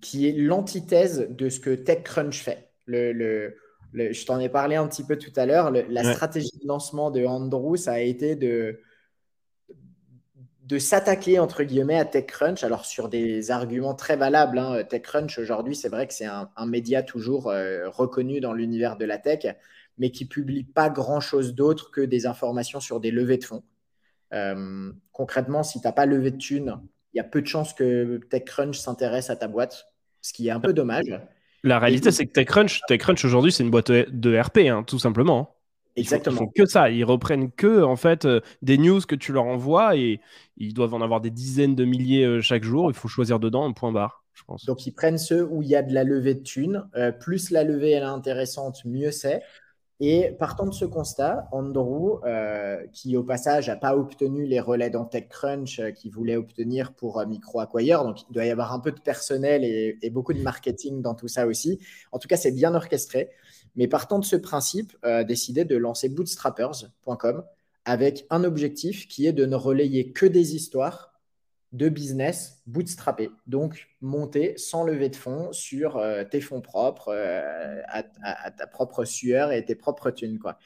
qui 0.00 0.28
est 0.28 0.32
l'antithèse 0.32 1.26
de 1.30 1.48
ce 1.48 1.60
que 1.60 1.74
TechCrunch 1.74 2.42
fait. 2.42 2.70
Le, 2.86 3.12
le, 3.12 3.56
je 3.94 4.26
t'en 4.26 4.40
ai 4.40 4.48
parlé 4.48 4.76
un 4.76 4.86
petit 4.88 5.04
peu 5.04 5.16
tout 5.16 5.32
à 5.36 5.46
l'heure. 5.46 5.70
La 5.70 6.12
stratégie 6.12 6.58
de 6.62 6.66
lancement 6.66 7.10
de 7.10 7.24
Andrew, 7.24 7.76
ça 7.76 7.92
a 7.92 7.98
été 8.00 8.36
de, 8.36 8.80
de 10.64 10.78
s'attaquer 10.78 11.38
entre 11.38 11.64
guillemets 11.64 11.98
à 11.98 12.04
TechCrunch, 12.04 12.64
alors 12.64 12.84
sur 12.84 13.08
des 13.08 13.50
arguments 13.50 13.94
très 13.94 14.16
valables. 14.16 14.58
Hein. 14.58 14.84
TechCrunch 14.84 15.38
aujourd'hui, 15.38 15.76
c'est 15.76 15.88
vrai 15.88 16.06
que 16.06 16.14
c'est 16.14 16.26
un, 16.26 16.66
média 16.66 17.02
toujours 17.02 17.50
euh, 17.50 17.88
reconnu 17.90 18.40
dans 18.40 18.52
l'univers 18.52 18.96
de 18.96 19.04
la 19.04 19.18
tech, 19.18 19.46
mais 19.98 20.10
qui 20.10 20.24
publie 20.24 20.64
pas 20.64 20.88
grand-chose 20.88 21.54
d'autre 21.54 21.90
que 21.90 22.00
des 22.00 22.26
informations 22.26 22.80
sur 22.80 23.00
des 23.00 23.10
levées 23.10 23.38
de 23.38 23.44
fonds. 23.44 23.62
Euh, 24.32 24.92
concrètement, 25.12 25.62
si 25.62 25.80
tu 25.80 25.86
n'as 25.86 25.92
pas 25.92 26.06
levé 26.06 26.30
de 26.30 26.38
thunes, 26.38 26.80
il 27.12 27.18
y 27.18 27.20
a 27.20 27.24
peu 27.24 27.42
de 27.42 27.46
chances 27.46 27.74
que 27.74 28.20
TechCrunch 28.30 28.78
s'intéresse 28.78 29.30
à 29.30 29.36
ta 29.36 29.48
boîte, 29.48 29.86
ce 30.20 30.32
qui 30.32 30.48
est 30.48 30.50
un 30.50 30.60
peu 30.60 30.72
dommage. 30.72 31.20
La 31.62 31.78
réalité, 31.78 32.10
c'est 32.10 32.26
que 32.26 32.32
TechCrunch, 32.32 32.80
TechCrunch 32.88 33.24
aujourd'hui, 33.24 33.52
c'est 33.52 33.62
une 33.62 33.70
boîte 33.70 33.90
de 33.90 34.38
RP, 34.38 34.58
hein, 34.68 34.82
tout 34.84 34.98
simplement. 34.98 35.56
Exactement. 35.96 36.36
Ils 36.36 36.38
font, 36.38 36.52
que 36.54 36.66
ça. 36.66 36.90
Ils 36.90 37.04
reprennent 37.04 37.50
que 37.50 37.82
en 37.82 37.96
fait 37.96 38.24
euh, 38.24 38.40
des 38.62 38.78
news 38.78 39.00
que 39.00 39.14
tu 39.14 39.32
leur 39.32 39.44
envoies 39.44 39.96
et 39.96 40.20
ils 40.56 40.74
doivent 40.74 40.94
en 40.94 41.02
avoir 41.02 41.20
des 41.20 41.30
dizaines 41.30 41.74
de 41.74 41.84
milliers 41.84 42.24
euh, 42.24 42.40
chaque 42.40 42.64
jour. 42.64 42.90
Il 42.90 42.94
faut 42.94 43.08
choisir 43.08 43.38
dedans 43.38 43.64
un 43.64 43.72
point 43.72 43.92
barre, 43.92 44.24
je 44.32 44.42
pense. 44.44 44.64
Donc 44.64 44.86
ils 44.86 44.92
prennent 44.92 45.18
ceux 45.18 45.44
où 45.44 45.62
il 45.62 45.68
y 45.68 45.76
a 45.76 45.82
de 45.82 45.92
la 45.92 46.04
levée 46.04 46.34
de 46.34 46.42
thunes. 46.42 46.88
Euh, 46.96 47.12
plus 47.12 47.50
la 47.50 47.64
levée 47.64 47.90
elle 47.90 48.04
est 48.04 48.06
intéressante, 48.06 48.84
mieux 48.84 49.10
c'est. 49.10 49.42
Et 50.04 50.32
partant 50.32 50.66
de 50.66 50.74
ce 50.74 50.84
constat, 50.84 51.48
Andrew, 51.52 52.20
qui 52.92 53.16
au 53.16 53.22
passage 53.22 53.68
n'a 53.68 53.76
pas 53.76 53.96
obtenu 53.96 54.46
les 54.46 54.58
relais 54.58 54.90
dans 54.90 55.04
TechCrunch 55.04 55.80
qu'il 55.94 56.10
voulait 56.10 56.34
obtenir 56.34 56.92
pour 56.92 57.24
MicroAcquire, 57.24 58.02
donc 58.02 58.22
il 58.28 58.32
doit 58.32 58.44
y 58.44 58.50
avoir 58.50 58.72
un 58.72 58.80
peu 58.80 58.90
de 58.90 59.00
personnel 59.00 59.64
et, 59.64 59.98
et 60.02 60.10
beaucoup 60.10 60.32
de 60.32 60.42
marketing 60.42 61.02
dans 61.02 61.14
tout 61.14 61.28
ça 61.28 61.46
aussi. 61.46 61.78
En 62.10 62.18
tout 62.18 62.26
cas, 62.26 62.36
c'est 62.36 62.50
bien 62.50 62.74
orchestré. 62.74 63.30
Mais 63.76 63.88
partant 63.88 64.18
de 64.18 64.24
ce 64.24 64.36
principe, 64.36 64.92
euh, 65.04 65.24
décidé 65.24 65.64
de 65.64 65.76
lancer 65.76 66.08
bootstrappers.com 66.08 67.44
avec 67.84 68.26
un 68.30 68.44
objectif 68.44 69.08
qui 69.08 69.26
est 69.26 69.32
de 69.32 69.46
ne 69.46 69.56
relayer 69.56 70.12
que 70.12 70.26
des 70.26 70.54
histoires 70.54 71.11
de 71.72 71.88
business 71.88 72.62
bootstrappé, 72.66 73.30
donc 73.46 73.88
monter 74.00 74.56
sans 74.58 74.84
lever 74.84 75.08
de 75.08 75.16
fonds 75.16 75.52
sur 75.52 75.96
euh, 75.96 76.24
tes 76.24 76.40
fonds 76.40 76.60
propres, 76.60 77.08
euh, 77.08 77.80
à, 77.88 78.50
ta 78.50 78.66
propre 78.66 79.04
sueur 79.04 79.52
et 79.52 79.64
tes 79.64 79.74
propres 79.74 80.10
thunes. 80.10 80.38
Quoi. 80.38 80.58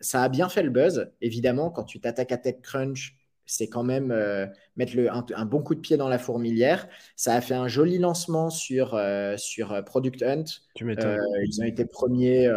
ça 0.00 0.22
a 0.22 0.28
bien 0.28 0.48
fait 0.48 0.62
le 0.62 0.70
buzz. 0.70 1.10
Évidemment, 1.20 1.70
quand 1.70 1.84
tu 1.84 2.00
t'attaques 2.00 2.32
à 2.32 2.38
TechCrunch, 2.38 3.16
c'est 3.46 3.68
quand 3.68 3.84
même 3.84 4.10
euh, 4.10 4.46
mettre 4.76 4.96
le, 4.96 5.10
un, 5.10 5.46
bon 5.46 5.62
coup 5.62 5.74
de 5.74 5.80
pied 5.80 5.96
dans 5.96 6.08
la 6.08 6.18
fourmilière. 6.18 6.88
Ça 7.14 7.34
a 7.34 7.40
fait 7.40 7.54
un 7.54 7.68
joli 7.68 7.98
lancement 7.98 8.50
sur, 8.50 8.94
euh, 8.94 9.36
sur 9.36 9.72
euh, 9.72 9.82
Product 9.82 10.22
Hunt. 10.22 10.44
ils 10.80 11.60
ont 11.60 11.64
été 11.64 11.84
premiers 11.84 12.50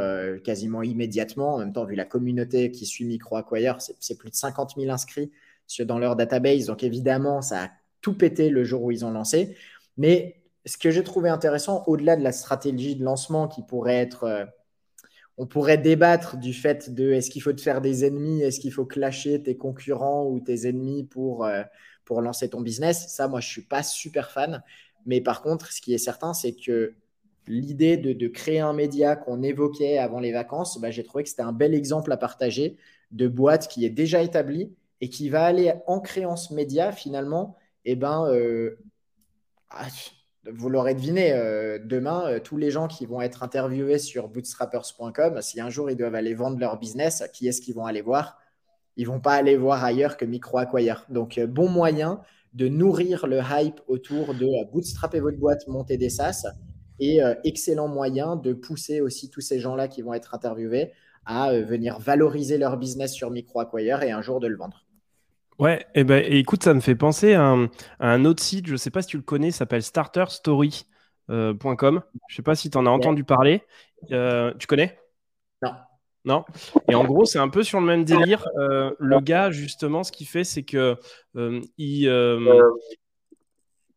quasiment 0.44 0.81
immédiatement. 0.81 1.56
En 1.56 1.60
même 1.60 1.74
temps, 1.74 1.86
vu 1.86 1.95
la 1.95 2.06
communauté 2.06 2.72
qui 2.72 2.86
suit 2.86 3.06
MicroAcquire, 3.06 3.78
c'est 4.00 4.18
plus 4.18 4.31
de 4.31 4.36
50 4.36 4.74
000 4.78 4.90
inscrits 4.92 5.31
dans 5.81 6.00
leur 6.00 6.16
database. 6.16 6.66
Donc 6.66 6.83
évidemment, 6.83 7.42
ça 7.42 7.63
a 7.63 7.69
tout 8.01 8.13
pété 8.13 8.50
le 8.50 8.63
jour 8.63 8.83
où 8.83 8.92
ils 8.92 9.06
ont 9.06 9.12
lancé. 9.12 9.56
Mais 9.98 10.42
ce 10.66 10.77
que 10.77 10.92
j'ai 10.92 11.04
trouvé 11.04 11.30
intéressant, 11.30 11.83
au-delà 11.88 12.16
de 12.16 12.24
la 12.24 12.31
stratégie 12.31 12.95
de 12.95 13.04
lancement 13.04 13.48
qui 13.48 13.63
pourrait 13.63 13.98
être 13.98 14.50
on 15.39 15.48
pourrait 15.48 15.77
débattre 15.77 16.36
du 16.36 16.54
fait 16.54 16.94
de 16.94 17.13
est-ce 17.13 17.30
qu'il 17.30 17.42
faut 17.42 17.54
te 17.54 17.62
faire 17.62 17.80
des 17.80 18.04
ennemis, 18.04 18.42
est-ce 18.42 18.60
qu'il 18.60 18.74
faut 18.74 18.86
clasher 18.86 19.42
tes 19.42 19.56
concurrents 19.56 20.27
ou 20.27 20.42
tes 20.42 20.68
ennemis 20.68 21.06
pour, 21.06 21.45
euh, 21.45 21.63
pour 22.04 22.21
lancer 22.21 22.50
ton 22.50 22.60
business? 22.60 23.07
Ça, 23.07 23.30
moi, 23.30 23.39
je 23.39 23.48
ne 23.48 23.51
suis 23.51 23.62
pas 23.62 23.81
super 23.81 24.31
fan. 24.31 24.62
Mais 25.06 25.21
par 25.21 25.42
contre, 25.42 25.71
ce 25.71 25.80
qui 25.80 25.94
est 25.94 25.98
certain, 25.98 26.33
c'est 26.33 26.51
que 26.54 26.94
l'idée 27.48 27.95
de, 27.95 28.27
créer 28.27 28.60
un 28.60 28.74
média 28.74 29.16
qu'on 29.16 29.42
évoquait 29.42 29.98
avant 29.98 30.19
les 30.19 30.33
vacances, 30.33 30.77
bah, 30.81 30.92
j'ai 30.92 31.06
trouvé 31.06 31.23
que 31.23 31.30
c'était 31.30 31.42
un 31.42 31.54
bel 31.54 31.73
exemple 31.73 32.11
à 32.11 32.18
partager 32.18 32.76
de 33.11 33.30
boîte 33.30 33.69
qui 33.69 33.85
est 33.85 33.90
déjà 33.90 34.21
établie 34.21 34.73
et 35.02 35.10
qui 35.10 35.30
va 35.30 35.46
aller 35.46 35.74
en 35.88 36.00
créant 36.00 36.36
ce 36.36 36.54
média, 36.54 36.92
finalement, 36.92 37.56
eh 37.86 37.96
ben, 37.96 38.26
euh, 38.30 38.78
ah, 39.70 39.88
vous 40.46 40.70
l'aurez 40.70 40.94
deviné, 40.94 41.32
euh, 41.34 41.80
demain, 41.84 42.28
euh, 42.28 42.40
tous 42.40 42.58
les 42.58 42.72
gens 42.72 42.88
qui 42.88 43.06
vont 43.06 43.22
être 43.22 43.44
interviewés 43.44 44.00
sur 44.00 44.28
bootstrappers.com, 44.28 45.42
si 45.42 45.62
un 45.62 45.70
jour 45.70 45.90
ils 45.90 45.96
doivent 45.96 46.16
aller 46.16 46.34
vendre 46.34 46.60
leur 46.60 46.78
business, 46.80 47.24
qui 47.34 47.48
est-ce 47.48 47.62
qu'ils 47.62 47.76
vont 47.76 47.86
aller 47.86 48.02
voir? 48.02 48.38
Ils 48.98 49.08
vont 49.08 49.22
pas 49.22 49.34
aller 49.34 49.56
voir 49.56 49.84
ailleurs 49.84 50.18
que 50.18 50.26
MicroAcquire. 50.26 51.06
Donc, 51.10 51.40
bon 51.40 51.70
moyen 51.70 52.22
de 52.54 52.68
nourrir 52.68 53.28
le 53.28 53.40
hype 53.40 53.80
autour 53.88 54.34
de 54.34 54.72
bootstrapper 54.72 55.20
votre 55.20 55.38
boîte, 55.38 55.68
monter 55.68 55.98
des 55.98 56.10
SaaS, 56.10 56.48
et 57.00 57.22
excellent 57.46 57.88
moyen 57.88 58.36
de 58.36 58.52
pousser 58.52 59.00
aussi 59.00 59.30
tous 59.30 59.40
ces 59.40 59.60
gens-là 59.60 59.88
qui 59.88 60.02
vont 60.02 60.14
être 60.14 60.34
interviewés 60.36 60.92
à 61.26 61.54
venir 61.54 61.98
valoriser 62.00 62.58
leur 62.58 62.76
business 62.76 63.14
sur 63.14 63.32
MicroAcquire 63.32 64.04
et 64.04 64.12
un 64.12 64.22
jour 64.22 64.42
de 64.42 64.48
le 64.48 64.58
vendre. 64.58 64.89
Ouais, 65.59 65.81
et 65.94 65.99
eh 65.99 66.04
ben, 66.06 66.23
écoute, 66.25 66.63
ça 66.63 66.73
me 66.73 66.80
fait 66.80 66.95
penser 66.95 67.33
à 67.33 67.54
un, 67.99 68.25
autre 68.25 68.42
site, 68.42 68.66
je 68.68 68.71
ne 68.71 68.78
sais 68.78 68.92
pas 68.92 69.01
si 69.01 69.09
tu 69.09 69.18
le 69.18 69.23
connais, 69.23 69.51
s'appelle 69.51 69.83
starterstory.com. 69.83 70.85
Euh, 71.30 71.54
je 71.59 72.33
ne 72.33 72.35
sais 72.35 72.42
pas 72.42 72.56
si 72.56 72.69
tu 72.69 72.78
en 72.78 72.85
as 72.85 72.89
entendu 72.89 73.25
parler. 73.25 73.61
Euh, 74.11 74.54
tu 74.57 74.68
connais? 74.68 74.97
Non. 75.61 75.71
Non? 76.23 76.45
Et 76.89 76.95
en 76.95 77.04
gros, 77.04 77.25
c'est 77.25 77.39
un 77.39 77.49
peu 77.49 77.63
sur 77.63 77.81
le 77.81 77.85
même 77.85 78.06
délire. 78.06 78.47
Euh, 78.57 78.92
le 78.99 79.19
gars, 79.19 79.51
justement, 79.51 80.06
ce 80.06 80.13
qu'il 80.13 80.28
fait, 80.28 80.45
c'est 80.45 80.63
que 80.63 80.95
il, 81.35 82.09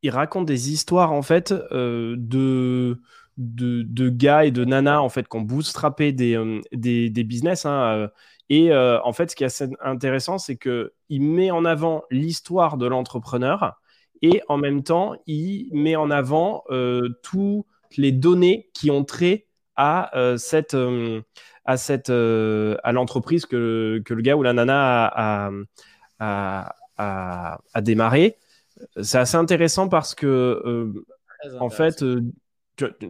il, 0.03 0.11
raconte 0.11 0.47
des 0.47 0.73
histoires, 0.73 1.13
en 1.13 1.23
fait, 1.23 1.53
de, 1.53 3.01
de, 3.37 4.09
gars 4.09 4.47
et 4.47 4.51
de 4.51 4.65
nanas, 4.65 4.99
en 4.99 5.09
fait, 5.09 5.29
qui 5.29 5.37
ont 5.37 5.43
bootstrappé 5.43 6.11
des, 6.11 6.61
des, 6.73 7.09
des 7.09 7.25
business. 7.25 7.67
Hein, 7.67 8.11
et 8.55 8.71
euh, 8.71 9.01
en 9.03 9.15
fait, 9.15 9.31
ce 9.31 9.35
qui 9.35 9.45
est 9.45 9.47
assez 9.47 9.71
intéressant, 9.81 10.37
c'est 10.37 10.59
qu'il 10.59 11.23
met 11.23 11.51
en 11.51 11.65
avant 11.65 12.05
l'histoire 12.11 12.77
de 12.77 12.85
l'entrepreneur 12.85 13.81
et 14.21 14.43
en 14.47 14.59
même 14.59 14.83
temps, 14.83 15.15
il 15.27 15.71
met 15.73 15.97
en 15.97 16.11
avant 16.11 16.63
euh, 16.69 17.09
toutes 17.23 17.65
les 17.97 18.13
données 18.13 18.69
qui 18.75 18.91
ont 18.91 19.05
trait 19.05 19.47
à 19.75 20.15
euh, 20.19 20.37
cette, 20.37 20.77
à, 21.65 21.77
cette, 21.79 22.11
à 22.11 22.93
l'entreprise 22.93 23.47
que, 23.47 24.03
que, 24.05 24.13
le 24.13 24.21
gars 24.21 24.37
ou 24.37 24.43
la 24.43 24.53
nana 24.53 25.07
a, 25.07 25.51
a, 26.19 26.75
a, 26.99 27.59
a 27.73 27.81
démarré. 27.81 28.37
c'est 29.01 29.17
assez 29.17 29.39
intéressant 29.39 29.89
parce 29.89 30.15
que, 30.15 30.93
en 31.59 31.71
fait, 31.71 32.05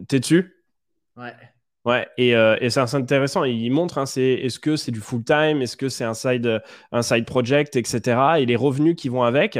t'es 0.07 0.21
dessus? 0.21 0.63
Ouais. 1.17 1.33
Ouais, 1.85 2.07
et, 2.17 2.33
euh, 2.35 2.55
et 2.61 2.69
c'est 2.69 2.79
intéressant. 2.95 3.43
Il 3.43 3.69
montre, 3.71 3.97
hein, 3.97 4.05
c'est 4.05 4.21
est-ce 4.21 4.57
que 4.57 4.77
c'est 4.77 4.91
du 4.91 5.01
full 5.01 5.23
time, 5.23 5.61
est-ce 5.61 5.75
que 5.75 5.89
c'est 5.89 6.05
un 6.05 6.13
side, 6.13 6.61
un 6.93 7.01
side 7.01 7.25
project, 7.25 7.75
etc. 7.75 8.39
Et 8.39 8.45
les 8.45 8.55
revenus 8.55 8.95
qui 8.95 9.09
vont 9.09 9.23
avec. 9.23 9.59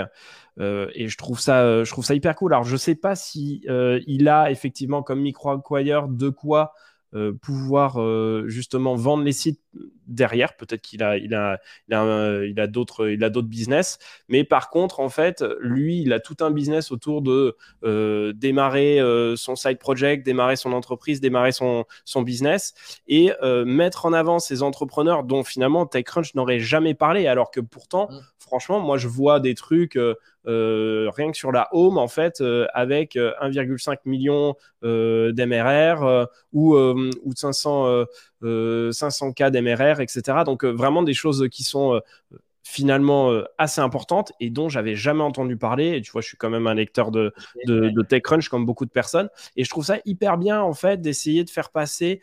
Euh, 0.59 0.87
et 0.93 1.09
je 1.09 1.17
trouve 1.17 1.39
ça, 1.39 1.83
je 1.83 1.91
trouve 1.91 2.05
ça 2.05 2.15
hyper 2.15 2.35
cool. 2.35 2.53
Alors, 2.53 2.63
je 2.63 2.77
sais 2.77 2.95
pas 2.95 3.15
si 3.15 3.63
euh, 3.69 3.99
il 4.07 4.29
a 4.29 4.51
effectivement 4.51 5.03
comme 5.03 5.19
micro 5.21 5.51
acquire 5.51 6.07
de 6.07 6.29
quoi 6.29 6.73
euh, 7.15 7.33
pouvoir 7.41 8.01
euh, 8.01 8.45
justement 8.47 8.95
vendre 8.95 9.23
les 9.23 9.33
sites 9.33 9.61
derrière. 10.07 10.55
Peut-être 10.55 10.81
qu'il 10.81 11.03
a, 11.03 11.17
il 11.17 11.33
a, 11.33 11.59
il 11.87 11.93
a, 11.93 12.43
il 12.45 12.59
a 12.59 12.67
d'autres, 12.67 13.09
il 13.09 13.23
a 13.23 13.29
d'autres 13.29 13.47
business. 13.47 13.99
Mais 14.27 14.43
par 14.43 14.69
contre, 14.69 14.99
en 14.99 15.09
fait, 15.09 15.43
lui, 15.59 16.01
il 16.01 16.13
a 16.13 16.19
tout 16.19 16.37
un 16.41 16.51
business 16.51 16.91
autour 16.91 17.21
de 17.21 17.55
euh, 17.83 18.33
démarrer 18.33 18.99
son 19.35 19.55
side 19.55 19.79
project, 19.79 20.25
démarrer 20.25 20.55
son 20.55 20.73
entreprise, 20.73 21.21
démarrer 21.21 21.51
son, 21.51 21.85
son 22.05 22.21
business 22.21 22.73
et 23.07 23.31
mettre 23.65 24.05
en 24.05 24.13
avant 24.13 24.39
ces 24.39 24.63
entrepreneurs 24.63 25.23
dont 25.23 25.43
finalement 25.43 25.85
TechCrunch 25.85 26.35
n'aurait 26.35 26.59
jamais 26.59 26.93
parlé, 26.93 27.27
alors 27.27 27.51
que 27.51 27.59
pourtant, 27.59 28.09
mmh. 28.09 28.19
franchement, 28.39 28.79
moi, 28.79 28.97
je 28.97 29.07
vois 29.07 29.39
des 29.39 29.55
trucs. 29.55 29.97
Euh, 30.45 31.09
rien 31.15 31.31
que 31.31 31.37
sur 31.37 31.51
la 31.51 31.69
home, 31.71 31.97
en 31.97 32.07
fait, 32.07 32.41
euh, 32.41 32.67
avec 32.73 33.15
1,5 33.15 33.91
euh, 33.91 33.95
million 34.05 34.55
d'MRR 34.81 36.27
ou, 36.51 36.75
ou 36.75 37.33
500, 37.33 38.05
500K 38.43 39.51
d'MRR, 39.51 40.01
etc. 40.01 40.43
Donc, 40.45 40.63
vraiment 40.65 41.03
des 41.03 41.13
choses 41.13 41.47
qui 41.51 41.63
sont 41.63 42.01
finalement 42.65 43.31
assez 43.57 43.81
importantes 43.81 44.31
et 44.39 44.49
dont 44.49 44.69
j'avais 44.69 44.95
jamais 44.95 45.23
entendu 45.23 45.57
parler. 45.57 45.97
Et 45.97 46.01
tu 46.01 46.11
vois, 46.11 46.21
je 46.21 46.27
suis 46.27 46.37
quand 46.37 46.49
même 46.49 46.67
un 46.67 46.73
lecteur 46.73 47.11
de, 47.11 47.33
de, 47.65 48.01
TechCrunch 48.01 48.49
comme 48.49 48.65
beaucoup 48.65 48.85
de 48.85 48.91
personnes. 48.91 49.29
Et 49.55 49.63
je 49.63 49.69
trouve 49.69 49.85
ça 49.85 49.97
hyper 50.05 50.37
bien, 50.37 50.61
en 50.61 50.73
fait, 50.73 51.01
d'essayer 51.01 51.43
de 51.43 51.49
faire 51.49 51.69
passer 51.69 52.21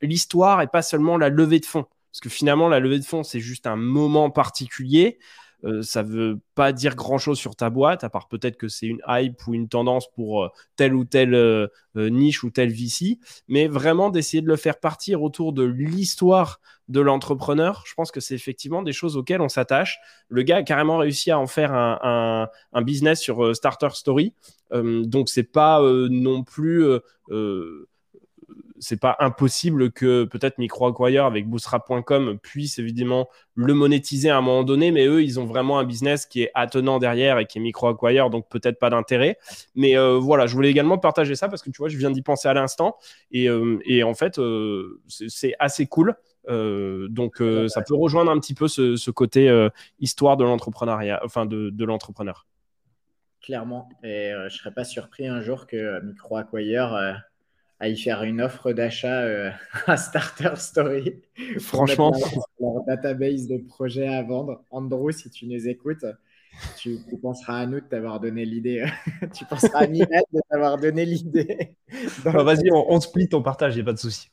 l'histoire 0.00 0.62
et 0.62 0.66
pas 0.66 0.82
seulement 0.82 1.16
la 1.16 1.28
levée 1.28 1.60
de 1.60 1.66
fonds. 1.66 1.86
Parce 2.12 2.20
que 2.20 2.28
finalement, 2.28 2.68
la 2.68 2.78
levée 2.78 2.98
de 2.98 3.04
fonds, 3.04 3.22
c'est 3.22 3.40
juste 3.40 3.66
un 3.66 3.76
moment 3.76 4.30
particulier. 4.30 5.18
Euh, 5.64 5.82
ça 5.82 6.02
veut 6.02 6.40
pas 6.54 6.72
dire 6.72 6.96
grand 6.96 7.18
chose 7.18 7.38
sur 7.38 7.54
ta 7.54 7.70
boîte, 7.70 8.02
à 8.04 8.10
part 8.10 8.28
peut-être 8.28 8.56
que 8.56 8.68
c'est 8.68 8.86
une 8.86 9.00
hype 9.06 9.46
ou 9.46 9.54
une 9.54 9.68
tendance 9.68 10.10
pour 10.10 10.44
euh, 10.44 10.48
telle 10.76 10.94
ou 10.94 11.04
telle 11.04 11.34
euh, 11.34 11.68
niche 11.94 12.42
ou 12.42 12.50
telle 12.50 12.72
VC, 12.72 13.18
mais 13.48 13.68
vraiment 13.68 14.10
d'essayer 14.10 14.42
de 14.42 14.48
le 14.48 14.56
faire 14.56 14.80
partir 14.80 15.22
autour 15.22 15.52
de 15.52 15.62
l'histoire 15.62 16.60
de 16.88 17.00
l'entrepreneur. 17.00 17.84
Je 17.86 17.94
pense 17.94 18.10
que 18.10 18.20
c'est 18.20 18.34
effectivement 18.34 18.82
des 18.82 18.92
choses 18.92 19.16
auxquelles 19.16 19.40
on 19.40 19.48
s'attache. 19.48 20.00
Le 20.28 20.42
gars 20.42 20.56
a 20.58 20.62
carrément 20.62 20.98
réussi 20.98 21.30
à 21.30 21.38
en 21.38 21.46
faire 21.46 21.72
un, 21.72 22.48
un 22.72 22.82
business 22.82 23.20
sur 23.20 23.54
Starter 23.54 23.90
Story, 23.92 24.34
donc 24.72 25.28
c'est 25.28 25.44
pas 25.44 25.80
non 26.10 26.42
plus 26.42 26.84
c'est 28.82 28.98
pas 28.98 29.16
impossible 29.20 29.92
que 29.92 30.24
peut-être 30.24 30.58
MicroAcquire 30.58 31.24
avec 31.24 31.48
Boostra.com 31.48 32.38
puisse 32.42 32.80
évidemment 32.80 33.28
le 33.54 33.74
monétiser 33.74 34.28
à 34.28 34.36
un 34.36 34.40
moment 34.40 34.64
donné, 34.64 34.90
mais 34.90 35.06
eux, 35.06 35.22
ils 35.22 35.38
ont 35.38 35.44
vraiment 35.44 35.78
un 35.78 35.84
business 35.84 36.26
qui 36.26 36.42
est 36.42 36.50
attenant 36.54 36.98
derrière 36.98 37.38
et 37.38 37.46
qui 37.46 37.58
est 37.58 37.60
MicroAcquire, 37.60 38.28
donc 38.28 38.48
peut-être 38.48 38.80
pas 38.80 38.90
d'intérêt. 38.90 39.38
Mais 39.76 39.96
euh, 39.96 40.18
voilà, 40.18 40.48
je 40.48 40.54
voulais 40.54 40.68
également 40.68 40.98
partager 40.98 41.36
ça 41.36 41.48
parce 41.48 41.62
que 41.62 41.70
tu 41.70 41.78
vois, 41.78 41.88
je 41.88 41.96
viens 41.96 42.10
d'y 42.10 42.22
penser 42.22 42.48
à 42.48 42.54
l'instant 42.54 42.96
et, 43.30 43.48
euh, 43.48 43.78
en 44.04 44.14
fait, 44.14 44.40
euh, 44.40 45.00
c'est 45.06 45.54
assez 45.60 45.86
cool. 45.86 46.16
donc 46.48 47.40
ça 47.68 47.82
peut 47.82 47.94
rejoindre 47.94 48.32
un 48.32 48.40
petit 48.40 48.54
peu 48.54 48.66
ce, 48.66 49.10
côté 49.12 49.68
histoire 50.00 50.36
de 50.36 50.42
l'entrepreneuriat, 50.42 51.20
enfin 51.24 51.46
de, 51.46 51.70
de 51.70 51.84
l'entrepreneur. 51.84 52.46
Clairement, 53.40 53.88
et 54.02 54.32
je 54.48 54.56
serais 54.56 54.72
pas 54.72 54.84
surpris 54.84 55.28
un 55.28 55.40
jour 55.40 55.68
que 55.68 56.00
MicroAcquire 56.02 57.22
à 57.82 57.88
y 57.88 57.98
faire 57.98 58.22
une 58.22 58.40
offre 58.40 58.72
d'achat 58.72 59.22
euh, 59.22 59.50
à 59.88 59.96
Starter 59.96 60.52
Story. 60.54 61.20
Franchement, 61.58 62.12
leur, 62.60 62.84
database 62.86 63.48
de 63.48 63.56
projets 63.56 64.06
à 64.06 64.22
vendre. 64.22 64.62
Andrew, 64.70 65.10
si 65.10 65.28
tu 65.30 65.46
nous 65.46 65.66
écoutes, 65.66 66.04
tu, 66.78 67.00
penseras 67.20 67.58
à 67.58 67.66
nous 67.66 67.80
de 67.80 67.84
t'avoir 67.84 68.20
donné 68.20 68.44
l'idée. 68.44 68.84
tu 69.34 69.44
penseras 69.46 69.80
à 69.80 69.86
Minette 69.88 70.26
de 70.32 70.40
t'avoir 70.48 70.78
donné 70.78 71.04
l'idée. 71.04 71.76
Bah, 72.24 72.42
vas-y, 72.42 72.70
on, 72.72 73.00
split, 73.00 73.28
on 73.34 73.42
partage, 73.42 73.74
il 73.74 73.78
n'y 73.78 73.82
a 73.82 73.84
pas 73.84 73.92
de 73.92 73.98
souci. 73.98 74.30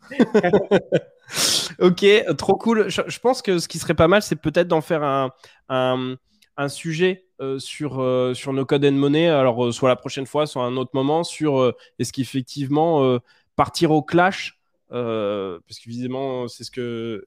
ok, 1.79 2.05
trop 2.37 2.55
cool. 2.55 2.87
Je, 2.87 3.19
pense 3.19 3.41
que 3.41 3.59
ce 3.59 3.67
qui 3.67 3.79
serait 3.79 3.95
pas 3.95 4.07
mal, 4.07 4.21
c'est 4.21 4.37
peut-être 4.37 4.69
d'en 4.69 4.79
faire 4.79 5.03
un, 5.03 5.33
un, 5.67 6.69
sujet 6.69 7.25
euh, 7.41 7.59
sur, 7.59 7.99
euh, 7.99 8.33
sur 8.33 8.53
nos 8.53 8.65
codes 8.65 8.85
and 8.85 8.93
money, 8.93 9.27
alors 9.27 9.73
soit 9.73 9.89
la 9.89 9.97
prochaine 9.97 10.25
fois, 10.25 10.47
soit 10.47 10.63
à 10.63 10.67
un 10.67 10.77
autre 10.77 10.91
moment, 10.93 11.25
sur 11.25 11.73
est-ce 11.97 12.13
qu'effectivement 12.13 13.19
partir 13.59 13.91
au 13.91 14.01
clash, 14.01 14.57
euh, 14.93 15.59
parce 15.67 15.79
qu'évidemment, 15.79 16.47
c'est 16.47 16.63
ce 16.63 16.71
que 16.71 17.25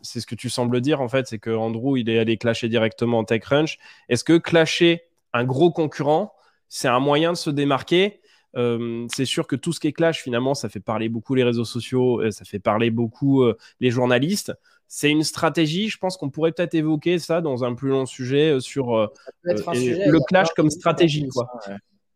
c'est 0.00 0.18
ce 0.18 0.26
que 0.26 0.34
tu 0.34 0.48
sembles 0.48 0.80
dire 0.80 1.02
en 1.02 1.08
fait, 1.08 1.26
c'est 1.26 1.38
que 1.38 1.50
Andrew 1.50 1.98
il 1.98 2.08
est 2.08 2.18
allé 2.18 2.38
clasher 2.38 2.70
directement 2.70 3.18
en 3.18 3.24
TechCrunch. 3.24 3.76
Est-ce 4.08 4.24
que 4.24 4.38
clasher 4.38 5.02
un 5.34 5.44
gros 5.44 5.70
concurrent, 5.70 6.32
c'est 6.70 6.88
un 6.88 7.00
moyen 7.00 7.32
de 7.32 7.36
se 7.36 7.50
démarquer? 7.50 8.22
Euh, 8.56 9.06
c'est 9.14 9.26
sûr 9.26 9.46
que 9.46 9.56
tout 9.56 9.74
ce 9.74 9.80
qui 9.80 9.88
est 9.88 9.92
clash, 9.92 10.22
finalement, 10.22 10.54
ça 10.54 10.70
fait 10.70 10.80
parler 10.80 11.10
beaucoup 11.10 11.34
les 11.34 11.44
réseaux 11.44 11.66
sociaux, 11.66 12.22
euh, 12.22 12.30
ça 12.30 12.46
fait 12.46 12.60
parler 12.60 12.90
beaucoup 12.90 13.44
les 13.80 13.90
journalistes. 13.90 14.54
C'est 14.88 15.10
une 15.10 15.22
stratégie, 15.22 15.90
je 15.90 15.98
pense 15.98 16.16
qu'on 16.16 16.30
pourrait 16.30 16.52
peut-être 16.52 16.74
évoquer 16.74 17.18
ça 17.18 17.42
dans 17.42 17.62
un 17.62 17.74
plus 17.74 17.90
long 17.90 18.06
sujet 18.06 18.58
sur 18.58 19.12
le 19.42 20.26
clash 20.28 20.48
comme 20.56 20.70
stratégie. 20.70 21.28
Quoi 21.28 21.46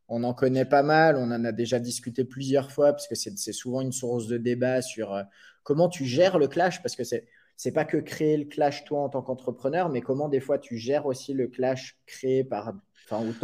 on 0.08 0.24
en 0.24 0.34
connaît 0.34 0.64
pas 0.64 0.82
mal, 0.82 1.16
on 1.16 1.30
en 1.30 1.44
a 1.44 1.52
déjà 1.52 1.78
discuté 1.78 2.24
plusieurs 2.24 2.72
fois, 2.72 2.92
parce 2.92 3.06
que 3.06 3.14
c'est 3.14 3.52
souvent 3.52 3.80
une 3.80 3.92
source 3.92 4.26
de 4.26 4.38
débat 4.38 4.82
sur 4.82 5.14
euh, 5.14 5.22
comment 5.62 5.88
tu 5.88 6.04
gères 6.04 6.38
le 6.38 6.48
clash, 6.48 6.82
parce 6.82 6.96
que 6.96 7.04
c'est 7.04 7.26
n'est 7.64 7.72
pas 7.72 7.84
que 7.84 7.96
créer 7.96 8.36
le 8.36 8.44
clash 8.44 8.84
toi 8.84 9.00
en 9.00 9.08
tant 9.08 9.20
qu'entrepreneur, 9.20 9.88
mais 9.88 10.00
comment 10.00 10.28
des 10.28 10.40
fois 10.40 10.58
tu 10.58 10.76
gères 10.76 11.06
aussi 11.06 11.34
le 11.34 11.48
clash 11.48 11.98
créé 12.06 12.44
par, 12.44 12.72
enfin, 13.10 13.24
ou 13.26 13.34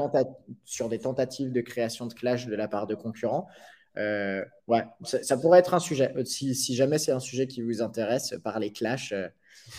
sur 0.64 0.88
des 0.88 1.00
tentatives 1.00 1.50
de 1.50 1.60
création 1.60 2.06
de 2.06 2.14
clash 2.14 2.46
de 2.46 2.54
la 2.54 2.68
part 2.68 2.86
de 2.86 2.94
concurrents. 2.94 3.48
Euh, 3.96 4.44
ouais, 4.66 4.84
ça, 5.02 5.36
pourrait 5.36 5.60
être 5.60 5.74
un 5.74 5.80
sujet. 5.80 6.12
Euh, 6.16 6.24
si, 6.24 6.74
jamais 6.74 6.98
c'est 6.98 7.12
un 7.12 7.20
sujet 7.20 7.46
qui 7.46 7.62
vous 7.62 7.82
intéresse, 7.82 8.34
par 8.42 8.58
les 8.58 8.70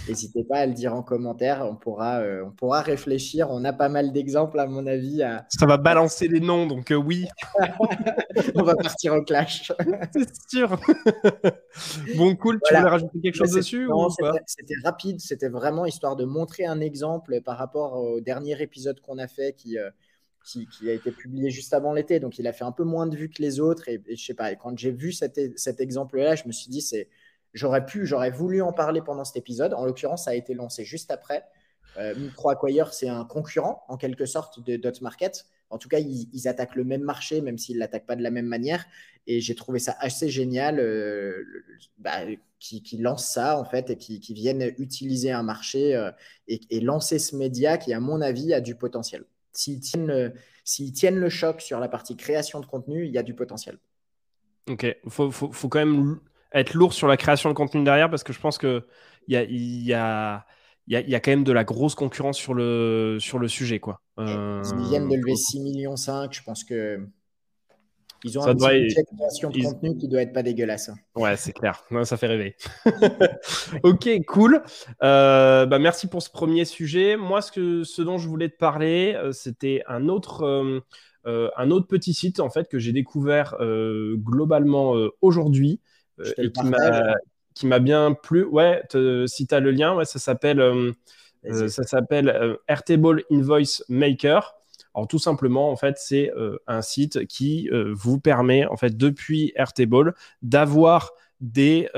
N'hésitez 0.08 0.44
pas 0.44 0.60
à 0.60 0.66
le 0.66 0.74
dire 0.74 0.94
en 0.94 1.04
commentaire. 1.04 1.66
On 1.70 1.76
pourra, 1.76 2.20
euh, 2.20 2.44
on 2.46 2.52
pourra 2.52 2.82
réfléchir. 2.82 3.50
On 3.50 3.64
a 3.64 3.74
pas 3.74 3.90
mal 3.90 4.12
d'exemples, 4.12 4.60
à 4.60 4.68
mon 4.68 4.86
avis. 4.86 5.24
Ça 5.50 5.66
va 5.66 5.78
balancer 5.78 6.28
les 6.28 6.40
noms, 6.40 6.68
donc 6.68 6.92
euh, 6.92 6.96
oui. 6.96 7.26
on 8.56 8.64
va 8.64 8.76
partir 8.76 9.14
au 9.14 9.24
clash. 9.24 9.72
C'est 10.14 10.50
sûr. 10.50 10.80
bon, 12.18 12.36
cool. 12.36 12.60
Tu 12.66 12.76
voulais 12.76 12.90
rajouter 12.90 13.20
quelque 13.22 13.36
chose 13.36 13.52
dessus 13.52 13.88
C'était 14.46 14.76
rapide. 14.84 15.20
C'était 15.20 15.50
vraiment 15.50 15.86
histoire 15.86 16.16
de 16.16 16.26
montrer 16.26 16.66
un 16.66 16.82
exemple 16.82 17.42
par 17.42 17.58
rapport 17.58 17.94
au 17.94 18.22
dernier 18.22 18.62
épisode 18.62 19.00
qu'on 19.02 19.18
a 19.18 19.28
fait 19.28 19.54
qui. 19.54 19.78
Euh, 19.78 19.90
qui, 20.46 20.68
a 20.88 20.94
été 20.94 21.10
publié 21.10 21.50
juste 21.50 21.74
avant 21.74 21.92
l'été, 21.92 22.20
donc 22.20 22.38
il 22.38 22.46
a 22.46 22.54
fait 22.54 22.66
un 22.66 22.72
peu 22.72 22.84
moins 22.84 23.08
de 23.08 23.16
vues 23.16 23.32
que 23.32 23.42
les 23.42 23.60
autres. 23.60 23.90
Et, 23.90 24.00
je 24.08 24.24
sais 24.24 24.36
pas, 24.36 24.52
et 24.52 24.58
quand 24.58 24.78
j'ai 24.78 24.92
vu 24.92 25.12
cet, 25.12 25.40
cet 25.58 25.82
exemple-là, 25.82 26.36
je 26.36 26.44
me 26.46 26.52
suis 26.52 26.70
dit, 26.70 26.82
c'est, 26.82 27.10
J'aurais 27.56 27.86
pu, 27.86 28.06
j'aurais 28.06 28.32
voulu 28.32 28.62
en 28.62 28.74
parler 28.74 29.02
pendant 29.02 29.24
cet 29.24 29.38
épisode. 29.38 29.74
En 29.74 29.86
l'occurrence, 29.86 30.26
ça 30.26 30.32
a 30.32 30.36
été 30.36 30.54
lancé 30.54 30.84
juste 30.84 31.10
après. 31.10 31.46
Euh, 31.98 32.14
c'est 32.92 33.08
un 33.08 33.24
concurrent 33.24 33.86
en 33.88 33.96
quelque 33.96 34.26
sorte 34.26 34.60
de 34.60 34.76
Dot 34.76 35.00
Market. 35.02 35.46
En 35.70 35.78
tout 35.78 35.88
cas, 35.88 36.00
ils, 36.00 36.48
attaquent 36.50 36.76
le 36.76 36.84
même 36.84 37.02
marché, 37.02 37.40
même 37.40 37.58
s'ils 37.58 37.76
ne 37.76 37.80
l'attaquent 37.80 38.06
pas 38.06 38.18
de 38.18 38.22
la 38.22 38.30
même 38.30 38.46
manière. 38.46 38.86
Et 39.26 39.40
j'ai 39.40 39.56
trouvé 39.56 39.80
ça 39.80 39.96
assez 40.00 40.28
génial 40.28 40.80
euh, 40.80 41.46
bah, 41.98 42.20
qu'ils 42.60 43.02
lancent 43.02 43.30
ça, 43.30 43.58
en 43.58 43.64
fait, 43.64 43.90
et 43.90 43.98
qui 43.98 44.34
viennent 44.34 44.74
utiliser 44.78 45.32
un 45.32 45.44
marché 45.44 45.96
euh, 45.96 46.12
et, 46.50 46.82
lancer 46.82 47.20
ce 47.20 47.38
média 47.38 47.78
qui, 47.78 47.94
à 47.94 48.02
mon 48.02 48.20
avis, 48.20 48.54
a 48.54 48.60
du 48.60 48.76
potentiel. 48.76 49.24
S'ils 49.54 49.80
tiennent, 49.80 50.34
tiennent, 50.66 51.20
le 51.20 51.30
choc 51.30 51.62
sur 51.62 51.80
la 51.80 51.88
partie 51.88 52.18
création 52.18 52.60
de 52.60 52.66
contenu, 52.66 53.06
il 53.06 53.14
y 53.14 53.18
a 53.18 53.24
du 53.24 53.34
potentiel. 53.34 53.78
Ok, 54.70 54.86
faut, 55.08 55.32
faut, 55.32 55.70
quand 55.70 55.80
même 55.80 56.20
être 56.56 56.74
lourd 56.74 56.94
sur 56.94 57.08
la 57.08 57.18
création 57.18 57.50
de 57.50 57.54
contenu 57.54 57.84
derrière 57.84 58.10
parce 58.10 58.24
que 58.24 58.34
je 58.34 58.40
pense 58.40 58.58
qu'il 58.58 58.82
y 59.28 59.36
a, 59.36 59.44
y, 59.44 59.94
a, 59.94 60.46
y, 60.88 60.96
a, 60.96 61.02
y 61.02 61.16
a 61.16 61.20
quand 61.20 61.32
même 61.32 61.44
de 61.44 61.52
la 61.52 61.64
grosse 61.64 61.96
concurrence 61.96 62.38
sur 62.38 62.54
le, 62.54 63.18
sur 63.20 63.40
le 63.40 63.48
sujet. 63.48 63.80
Quoi. 63.80 64.02
Euh, 64.20 64.64
ils 64.80 64.88
viennent 64.88 65.10
de 65.10 65.16
lever 65.16 65.36
6 65.36 65.60
millions 65.60 65.96
5, 65.96 66.34
je 66.34 66.44
pense 66.44 66.64
que. 66.64 67.06
Ils 68.24 68.40
ont 68.40 68.44
un 68.44 68.56
petit 68.56 68.96
création 69.18 69.52
de 69.52 69.62
contenu 69.62 69.98
qui 69.98 70.08
doit 70.08 70.24
être 70.24 70.34
pas 70.34 70.42
dégueulasse. 70.42 70.90
Ouais, 71.16 71.38
c'est 71.38 71.52
clair. 71.52 71.84
ça 72.06 72.18
fait 72.18 72.26
rêver. 72.26 72.56
ok, 73.84 74.10
cool. 74.26 74.64
Euh, 75.04 75.68
bah, 75.68 75.78
merci 75.78 76.08
pour 76.08 76.24
ce 76.24 76.32
premier 76.32 76.66
sujet. 76.66 77.18
Moi, 77.18 77.44
ce, 77.44 77.52
que, 77.52 77.84
ce 77.84 78.02
dont 78.02 78.18
je 78.18 78.28
voulais 78.28 78.50
te 78.50 78.58
parler, 78.58 79.14
euh, 79.16 79.32
c'était 79.32 79.84
un 79.88 80.08
autre, 80.08 80.82
un 81.26 81.72
autre 81.72 81.86
petit 81.86 82.16
site 82.16 82.40
en 82.40 82.50
fait 82.50 82.68
que 82.68 82.80
j'ai 82.80 82.94
découvert 82.94 83.58
globalement 83.60 84.96
aujourd'hui. 85.22 85.82
Euh, 86.20 86.32
et 86.38 86.52
qui 87.54 87.68
m'a 87.68 87.80
bien 87.80 88.14
plu. 88.14 88.44
Ouais, 88.44 88.84
si 89.28 89.48
tu 89.48 89.56
as 89.56 89.60
le 89.60 89.72
lien, 89.72 89.96
ouais, 89.96 90.06
ça 90.06 90.20
s'appelle 90.20 90.60
euh, 90.60 90.92
euh, 91.46 91.68
ça 91.68 91.84
s'appelle 91.84 92.58
Airtable 92.68 93.24
Invoice 93.32 93.84
Maker. 93.90 94.56
Alors 94.94 95.08
tout 95.08 95.20
simplement, 95.20 95.72
en 95.72 95.76
fait, 95.76 95.98
c'est 95.98 96.32
un 96.68 96.82
site 96.82 97.28
qui 97.28 97.70
vous 97.92 98.20
permet, 98.20 98.66
en 98.66 98.78
fait, 98.78 98.96
depuis 98.98 99.52
Airtable, 99.56 100.16
d'avoir 100.42 101.12
des, 101.42 101.90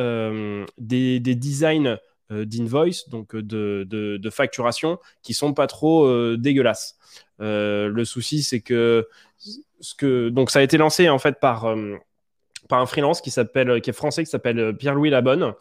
des, 0.78 1.20
des, 1.20 1.36
designs 1.36 1.98
d'invoice, 2.30 3.08
donc 3.10 3.36
de, 3.36 3.86
de, 3.88 4.18
de, 4.18 4.30
facturation, 4.32 4.98
qui 5.22 5.34
sont 5.36 5.54
pas 5.54 5.68
trop 5.68 6.36
dégueulasses. 6.36 6.98
le 7.40 8.04
souci, 8.04 8.42
c'est 8.42 8.62
que, 8.62 9.08
ce 9.80 9.94
que 9.94 10.30
donc 10.30 10.50
ça 10.50 10.60
a 10.60 10.64
été 10.64 10.78
lancé 10.78 11.08
en 11.08 11.20
fait 11.20 11.40
par 11.40 11.74
par 12.68 12.80
un 12.82 12.86
freelance 12.86 13.22
qui 13.22 13.32
s'appelle 13.32 13.82
qui 13.82 13.90
est 13.90 13.94
français 13.94 14.24
qui 14.24 14.30
s'appelle 14.30 14.76
Pierre-Louis 14.78 15.10
Labonne. 15.10 15.54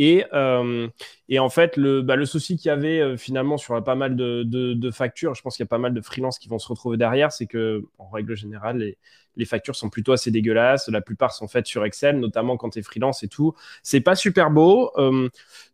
Et, 0.00 0.24
euh, 0.32 0.88
et 1.28 1.38
en 1.38 1.50
fait, 1.50 1.76
le, 1.76 2.00
bah, 2.00 2.16
le 2.16 2.24
souci 2.24 2.56
qu'il 2.56 2.70
y 2.70 2.72
avait 2.72 3.00
euh, 3.00 3.18
finalement 3.18 3.58
sur 3.58 3.84
pas 3.84 3.94
mal 3.94 4.16
de, 4.16 4.90
factures, 4.90 5.34
je 5.34 5.42
pense 5.42 5.56
qu'il 5.56 5.62
y 5.62 5.68
a 5.68 5.68
pas 5.68 5.76
mal 5.76 5.92
de 5.92 6.00
freelances 6.00 6.38
qui 6.38 6.48
vont 6.48 6.58
se 6.58 6.66
retrouver 6.68 6.96
derrière, 6.96 7.30
c'est 7.32 7.44
que 7.44 7.84
en 7.98 8.08
règle 8.08 8.34
générale, 8.34 8.94
les 9.40 9.46
factures 9.46 9.74
sont 9.74 9.88
plutôt 9.88 10.12
assez 10.12 10.30
dégueulasses. 10.30 10.88
La 10.88 11.00
plupart 11.00 11.32
sont 11.32 11.48
faites 11.48 11.66
sur 11.66 11.84
Excel, 11.84 12.20
notamment 12.20 12.56
quand 12.56 12.70
tu 12.70 12.78
es 12.78 12.82
freelance 12.82 13.24
et 13.24 13.28
tout. 13.28 13.54
C'est 13.82 14.02
pas 14.02 14.14
super 14.14 14.50
beau. 14.50 14.92
Euh, 14.98 15.28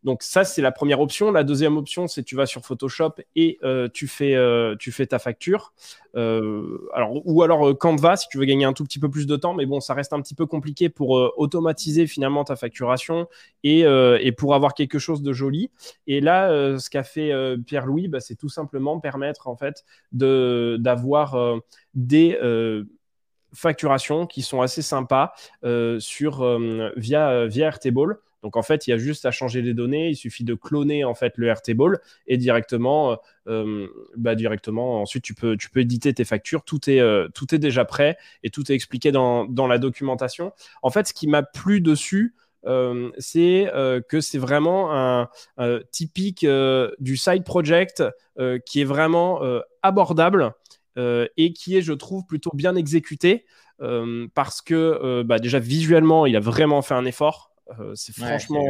donc 0.04 0.22
ça, 0.22 0.44
c'est 0.44 0.62
la 0.62 0.70
première 0.70 1.00
option. 1.00 1.32
La 1.32 1.42
deuxième 1.42 1.76
option, 1.76 2.06
c'est 2.06 2.22
tu 2.22 2.36
vas 2.36 2.46
sur 2.46 2.64
Photoshop 2.64 3.14
et 3.34 3.58
euh, 3.64 3.88
tu, 3.92 4.06
fais, 4.06 4.36
euh, 4.36 4.76
tu 4.78 4.92
fais 4.92 5.06
ta 5.06 5.18
facture. 5.18 5.74
alors, 6.14 7.20
ou 7.26 7.42
alors 7.42 7.76
Canva 7.76 8.16
si 8.16 8.26
tu 8.28 8.38
veux 8.38 8.46
gagner 8.46 8.64
un 8.64 8.72
tout 8.72 8.84
petit 8.84 9.00
peu 9.00 9.10
plus 9.10 9.26
de 9.26 9.36
temps. 9.36 9.52
Mais 9.52 9.66
bon, 9.66 9.80
ça 9.80 9.92
reste 9.92 10.12
un 10.12 10.22
petit 10.22 10.34
peu 10.34 10.46
compliqué 10.46 10.88
pour 10.88 11.10
automatiser 11.36 12.06
finalement 12.06 12.44
ta 12.44 12.56
facturation 12.56 13.26
et, 13.64 13.80
et, 13.80 14.32
pour 14.32 14.54
avoir 14.54 14.74
quelque 14.74 14.98
chose 14.98 15.22
de 15.22 15.32
joli. 15.32 15.70
Et 16.06 16.20
là, 16.20 16.78
ce 16.78 16.88
qu'a 16.88 17.02
fait 17.02 17.32
Pierre-Louis, 17.66 18.08
bah, 18.08 18.20
c'est 18.20 18.36
tout 18.36 18.48
simplement 18.48 19.00
permettre 19.00 19.48
en 19.48 19.56
fait 19.56 19.84
d'avoir 20.12 21.36
des 21.94 22.38
facturation 23.52 24.26
qui 24.26 24.42
sont 24.42 24.60
assez 24.60 24.82
sympas 24.82 25.32
euh, 25.64 25.98
sur, 26.00 26.44
euh, 26.44 26.90
via, 26.96 27.30
euh, 27.30 27.46
via 27.46 27.66
Airtable. 27.66 28.18
Donc 28.42 28.56
en 28.56 28.62
fait, 28.62 28.86
il 28.86 28.90
y 28.90 28.92
a 28.92 28.98
juste 28.98 29.26
à 29.26 29.30
changer 29.30 29.62
les 29.62 29.74
données, 29.74 30.10
il 30.10 30.16
suffit 30.16 30.44
de 30.44 30.54
cloner 30.54 31.04
en 31.04 31.14
fait 31.14 31.32
le 31.36 31.48
Airtable 31.48 32.00
et 32.28 32.36
directement, 32.36 33.18
bah, 34.16 34.36
directement 34.36 35.00
ensuite 35.02 35.24
tu 35.24 35.34
peux, 35.34 35.56
éditer 35.74 36.14
tes 36.14 36.24
factures, 36.24 36.62
tout 36.62 36.88
est, 36.88 37.58
déjà 37.58 37.84
prêt 37.84 38.18
et 38.44 38.50
tout 38.50 38.70
est 38.70 38.74
expliqué 38.74 39.10
dans, 39.10 39.66
la 39.66 39.78
documentation. 39.78 40.52
En 40.82 40.90
fait, 40.90 41.08
ce 41.08 41.14
qui 41.14 41.26
m'a 41.26 41.42
plu 41.42 41.80
dessus, 41.80 42.36
c'est 43.18 43.68
que 44.08 44.20
c'est 44.20 44.38
vraiment 44.38 44.94
un, 44.94 45.28
typique 45.90 46.46
du 47.00 47.16
side 47.16 47.42
project 47.42 48.04
qui 48.64 48.80
est 48.80 48.84
vraiment 48.84 49.40
abordable 49.82 50.54
et 50.96 51.52
qui 51.52 51.76
est, 51.76 51.82
je 51.82 51.92
trouve, 51.92 52.24
plutôt 52.26 52.50
bien 52.54 52.74
exécuté 52.76 53.44
euh, 53.82 54.26
parce 54.34 54.62
que 54.62 54.74
euh, 54.74 55.24
bah, 55.24 55.38
déjà 55.38 55.58
visuellement, 55.58 56.26
il 56.26 56.36
a 56.36 56.40
vraiment 56.40 56.82
fait 56.82 56.94
un 56.94 57.04
effort. 57.04 57.52
c'est 57.94 58.14
franchement 58.14 58.64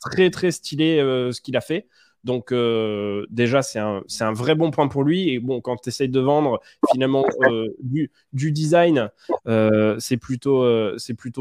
très 0.00 0.30
très 0.30 0.50
stylé 0.50 0.98
ce 0.98 1.40
qu'il 1.40 1.56
a 1.56 1.60
fait. 1.60 1.88
Donc 2.24 2.52
euh, 2.52 3.26
déjà, 3.30 3.62
c'est 3.62 3.78
un, 3.78 4.32
vrai 4.32 4.54
bon 4.54 4.70
point 4.70 4.88
pour 4.88 5.04
lui. 5.04 5.30
Et 5.30 5.38
bon, 5.38 5.60
quand 5.60 5.76
tu 5.76 5.88
essayes 5.88 6.08
de 6.08 6.20
vendre 6.20 6.60
finalement 6.92 7.24
euh, 7.44 7.68
du, 7.80 8.52
design, 8.52 9.10
euh, 9.46 9.96
c'est 9.98 10.16
plutôt, 10.16 10.64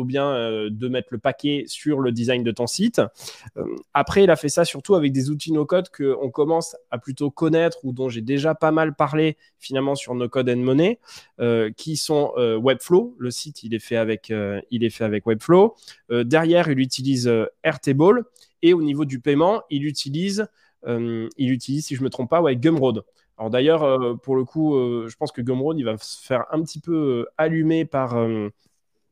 bien 0.03 0.69
de 0.69 0.87
mettre 0.87 1.09
le 1.11 1.17
paquet 1.17 1.65
sur 1.67 1.99
le 1.99 2.11
design 2.11 2.43
de 2.43 2.51
ton 2.51 2.67
site. 2.67 3.01
après, 3.93 4.23
il 4.23 4.29
a 4.29 4.35
fait 4.35 4.49
ça 4.49 4.65
surtout 4.65 4.95
avec 4.95 5.11
des 5.11 5.29
outils 5.29 5.51
no-code 5.51 5.89
qu'on 5.89 6.29
commence 6.29 6.75
à 6.91 6.97
plutôt 6.97 7.29
connaître 7.29 7.79
ou 7.83 7.91
dont 7.91 8.09
j'ai 8.09 8.21
déjà 8.21 8.55
pas 8.55 8.71
mal 8.71 8.95
parlé 8.95 9.37
finalement 9.59 9.95
sur 9.95 10.15
No 10.15 10.29
Code 10.29 10.49
and 10.49 10.57
Money, 10.57 10.99
qui 11.75 11.97
sont 11.97 12.33
Webflow. 12.37 13.15
Le 13.19 13.31
site, 13.31 13.63
il 13.63 13.73
est 13.73 13.79
fait 13.79 13.97
avec, 13.97 14.31
il 14.71 14.83
est 14.83 14.89
fait 14.89 15.03
avec 15.03 15.25
Webflow. 15.25 15.75
derrière, 16.09 16.69
il 16.69 16.79
utilise 16.79 17.31
Airtable. 17.63 18.23
Et 18.61 18.73
au 18.73 18.81
niveau 18.81 19.05
du 19.05 19.19
paiement, 19.19 19.61
il 19.69 19.85
utilise 19.85 20.47
il 20.85 21.51
utilise, 21.51 21.85
si 21.85 21.95
je 21.95 22.03
me 22.03 22.09
trompe 22.09 22.29
pas, 22.29 22.41
ouais, 22.41 22.55
Gumroad. 22.55 23.03
Alors 23.37 23.49
d'ailleurs, 23.49 23.83
euh, 23.83 24.15
pour 24.15 24.35
le 24.35 24.43
coup, 24.43 24.75
euh, 24.75 25.07
je 25.07 25.15
pense 25.15 25.31
que 25.31 25.41
Gumroad, 25.41 25.79
il 25.79 25.85
va 25.85 25.97
se 25.97 26.21
faire 26.21 26.45
un 26.51 26.61
petit 26.61 26.79
peu 26.79 27.25
allumer 27.37 27.85
par 27.85 28.17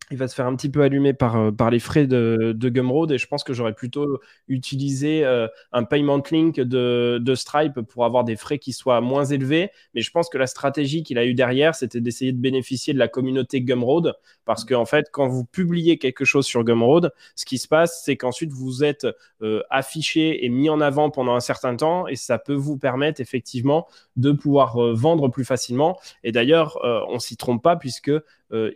il 0.09 0.17
va 0.17 0.27
se 0.27 0.35
faire 0.35 0.47
un 0.47 0.55
petit 0.55 0.69
peu 0.69 0.83
allumer 0.83 1.13
par, 1.13 1.35
euh, 1.35 1.51
par 1.51 1.69
les 1.69 1.79
frais 1.79 2.07
de, 2.07 2.53
de 2.55 2.69
Gumroad 2.69 3.11
et 3.11 3.17
je 3.17 3.27
pense 3.27 3.43
que 3.43 3.53
j'aurais 3.53 3.73
plutôt 3.73 4.19
utilisé 4.47 5.25
euh, 5.25 5.47
un 5.73 5.83
payment 5.83 6.23
link 6.31 6.59
de, 6.59 7.33
Stripe 7.35 7.81
pour 7.81 8.05
avoir 8.05 8.23
des 8.23 8.35
frais 8.35 8.57
qui 8.57 8.73
soient 8.73 9.01
moins 9.01 9.25
élevés. 9.25 9.69
Mais 9.93 10.01
je 10.01 10.09
pense 10.11 10.29
que 10.29 10.37
la 10.37 10.47
stratégie 10.47 11.03
qu'il 11.03 11.17
a 11.17 11.25
eu 11.25 11.33
derrière, 11.33 11.75
c'était 11.75 12.01
d'essayer 12.01 12.31
de 12.31 12.39
bénéficier 12.39 12.93
de 12.93 12.99
la 12.99 13.07
communauté 13.07 13.61
Gumroad 13.61 14.15
parce 14.45 14.63
qu'en 14.63 14.81
en 14.81 14.85
fait, 14.85 15.09
quand 15.11 15.27
vous 15.27 15.43
publiez 15.43 15.97
quelque 15.97 16.25
chose 16.25 16.45
sur 16.45 16.63
Gumroad, 16.63 17.11
ce 17.35 17.45
qui 17.45 17.57
se 17.57 17.67
passe, 17.67 18.01
c'est 18.03 18.15
qu'ensuite 18.15 18.53
vous 18.53 18.83
êtes 18.83 19.05
euh, 19.41 19.61
affiché 19.69 20.45
et 20.45 20.49
mis 20.49 20.69
en 20.69 20.79
avant 20.79 21.11
pendant 21.11 21.35
un 21.35 21.41
certain 21.41 21.75
temps 21.75 22.07
et 22.07 22.15
ça 22.15 22.39
peut 22.39 22.55
vous 22.55 22.77
permettre 22.77 23.19
effectivement 23.19 23.87
de 24.15 24.31
pouvoir 24.31 24.77
vendre 24.93 25.27
plus 25.27 25.45
facilement. 25.45 25.99
Et 26.23 26.31
d'ailleurs, 26.31 26.79
on 27.09 27.19
s'y 27.19 27.37
trompe 27.37 27.61
pas 27.61 27.75
puisque 27.75 28.11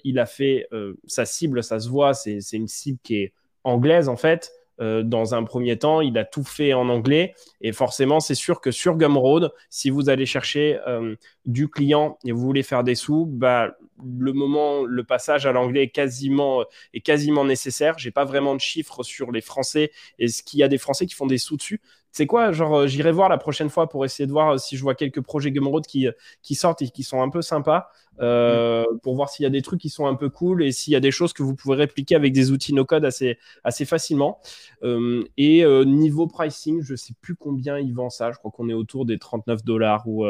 il 0.03 0.19
a 0.19 0.25
fait 0.25 0.67
euh, 0.73 0.97
sa 1.05 1.25
cible, 1.25 1.63
ça 1.63 1.79
se 1.79 1.89
voit, 1.89 2.13
c'est 2.13 2.39
une 2.53 2.67
cible 2.67 2.99
qui 3.03 3.15
est 3.17 3.33
anglaise 3.63 4.09
en 4.09 4.17
fait. 4.17 4.51
Euh, 4.79 5.03
dans 5.03 5.35
un 5.35 5.43
premier 5.43 5.77
temps, 5.77 6.01
il 6.01 6.17
a 6.17 6.25
tout 6.25 6.43
fait 6.43 6.73
en 6.73 6.89
anglais. 6.89 7.35
Et 7.59 7.71
forcément, 7.71 8.19
c'est 8.19 8.35
sûr 8.35 8.61
que 8.61 8.71
sur 8.71 8.97
Gumroad, 8.97 9.51
si 9.69 9.91
vous 9.91 10.09
allez 10.09 10.25
chercher 10.25 10.79
du 11.45 11.69
client 11.69 12.17
et 12.25 12.31
vous 12.31 12.41
voulez 12.41 12.63
faire 12.63 12.83
des 12.83 12.95
sous, 12.95 13.25
bah, 13.27 13.75
le 14.03 14.33
moment, 14.33 14.83
le 14.83 15.03
passage 15.03 15.45
à 15.45 15.51
l'anglais 15.51 15.83
est 15.83 15.89
quasiment, 15.89 16.65
est 16.93 17.01
quasiment 17.01 17.45
nécessaire. 17.45 17.99
J'ai 17.99 18.11
pas 18.11 18.25
vraiment 18.25 18.55
de 18.55 18.59
chiffres 18.59 19.03
sur 19.03 19.31
les 19.31 19.41
Français 19.41 19.91
et 20.17 20.27
ce 20.27 20.41
qu'il 20.41 20.59
y 20.59 20.63
a 20.63 20.67
des 20.67 20.79
Français 20.79 21.05
qui 21.05 21.13
font 21.13 21.27
des 21.27 21.37
sous 21.37 21.57
dessus 21.57 21.79
c'est 22.11 22.27
quoi 22.27 22.51
Genre, 22.51 22.75
euh, 22.75 22.87
j'irai 22.87 23.11
voir 23.11 23.29
la 23.29 23.37
prochaine 23.37 23.69
fois 23.69 23.87
pour 23.87 24.03
essayer 24.03 24.27
de 24.27 24.31
voir 24.31 24.53
euh, 24.53 24.57
si 24.57 24.75
je 24.75 24.81
vois 24.81 24.95
quelques 24.95 25.21
projets 25.21 25.51
Gumroad 25.51 25.85
qui, 25.85 26.07
euh, 26.07 26.11
qui 26.41 26.55
sortent 26.55 26.81
et 26.81 26.89
qui 26.89 27.03
sont 27.03 27.21
un 27.21 27.29
peu 27.29 27.41
sympas, 27.41 27.89
mm. 28.19 28.99
pour 29.01 29.15
voir 29.15 29.29
s'il 29.29 29.43
y 29.43 29.47
a 29.47 29.49
des 29.49 29.61
trucs 29.61 29.79
qui 29.79 29.89
sont 29.89 30.05
un 30.05 30.15
peu 30.15 30.29
cool 30.29 30.63
et 30.63 30.71
s'il 30.71 30.93
y 30.93 30.95
a 30.95 30.99
des 30.99 31.11
choses 31.11 31.33
que 31.33 31.43
vous 31.43 31.55
pouvez 31.55 31.75
répliquer 31.75 32.15
avec 32.15 32.33
des 32.33 32.51
outils 32.51 32.73
no-code 32.73 33.05
assez, 33.05 33.37
assez 33.63 33.85
facilement. 33.85 34.39
et 35.37 35.65
niveau 35.85 36.27
pricing, 36.27 36.81
je 36.81 36.95
sais 36.95 37.13
plus 37.21 37.35
combien 37.35 37.79
ils 37.79 37.93
vendent 37.93 38.11
ça. 38.11 38.31
Je 38.31 38.37
crois 38.37 38.51
qu'on 38.51 38.69
est 38.69 38.73
autour 38.73 39.05
des 39.05 39.17
39 39.17 39.63
dollars 39.63 40.07
ou, 40.07 40.25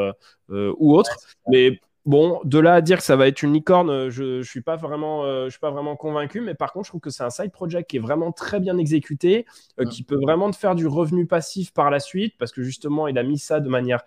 ou 0.48 0.96
autre. 0.96 1.16
Mais 1.48 1.80
Bon, 2.04 2.40
de 2.42 2.58
là 2.58 2.74
à 2.74 2.80
dire 2.80 2.98
que 2.98 3.04
ça 3.04 3.14
va 3.14 3.28
être 3.28 3.44
une 3.44 3.52
licorne, 3.52 3.88
euh, 3.88 4.10
je 4.10 4.38
ne 4.38 4.42
suis, 4.42 4.60
pas 4.60 4.74
vraiment, 4.74 5.24
euh, 5.24 5.44
je 5.44 5.50
suis 5.50 5.60
pas 5.60 5.70
vraiment 5.70 5.94
convaincu, 5.94 6.40
mais 6.40 6.54
par 6.54 6.72
contre, 6.72 6.86
je 6.86 6.90
trouve 6.90 7.00
que 7.00 7.10
c'est 7.10 7.22
un 7.22 7.30
side 7.30 7.52
project 7.52 7.88
qui 7.88 7.98
est 7.98 8.00
vraiment 8.00 8.32
très 8.32 8.58
bien 8.58 8.76
exécuté, 8.76 9.46
euh, 9.78 9.84
qui 9.84 10.02
peut 10.02 10.18
vraiment 10.20 10.50
te 10.50 10.56
faire 10.56 10.74
du 10.74 10.88
revenu 10.88 11.26
passif 11.26 11.72
par 11.72 11.92
la 11.92 12.00
suite, 12.00 12.34
parce 12.38 12.50
que 12.50 12.64
justement, 12.64 13.06
il 13.06 13.16
a 13.18 13.22
mis 13.22 13.38
ça 13.38 13.60
de 13.60 13.68
manière 13.68 14.02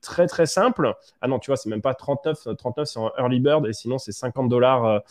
très 0.00 0.26
très 0.28 0.46
simple. 0.46 0.94
Ah 1.20 1.28
non, 1.28 1.38
tu 1.38 1.50
vois, 1.50 1.58
c'est 1.58 1.68
même 1.68 1.82
pas 1.82 1.92
39, 1.92 2.56
39 2.56 2.88
c'est 2.88 2.98
en 2.98 3.10
early 3.18 3.38
bird, 3.38 3.66
et 3.66 3.74
sinon, 3.74 3.98
c'est 3.98 4.12
50 4.12 4.48
dollars 4.48 5.02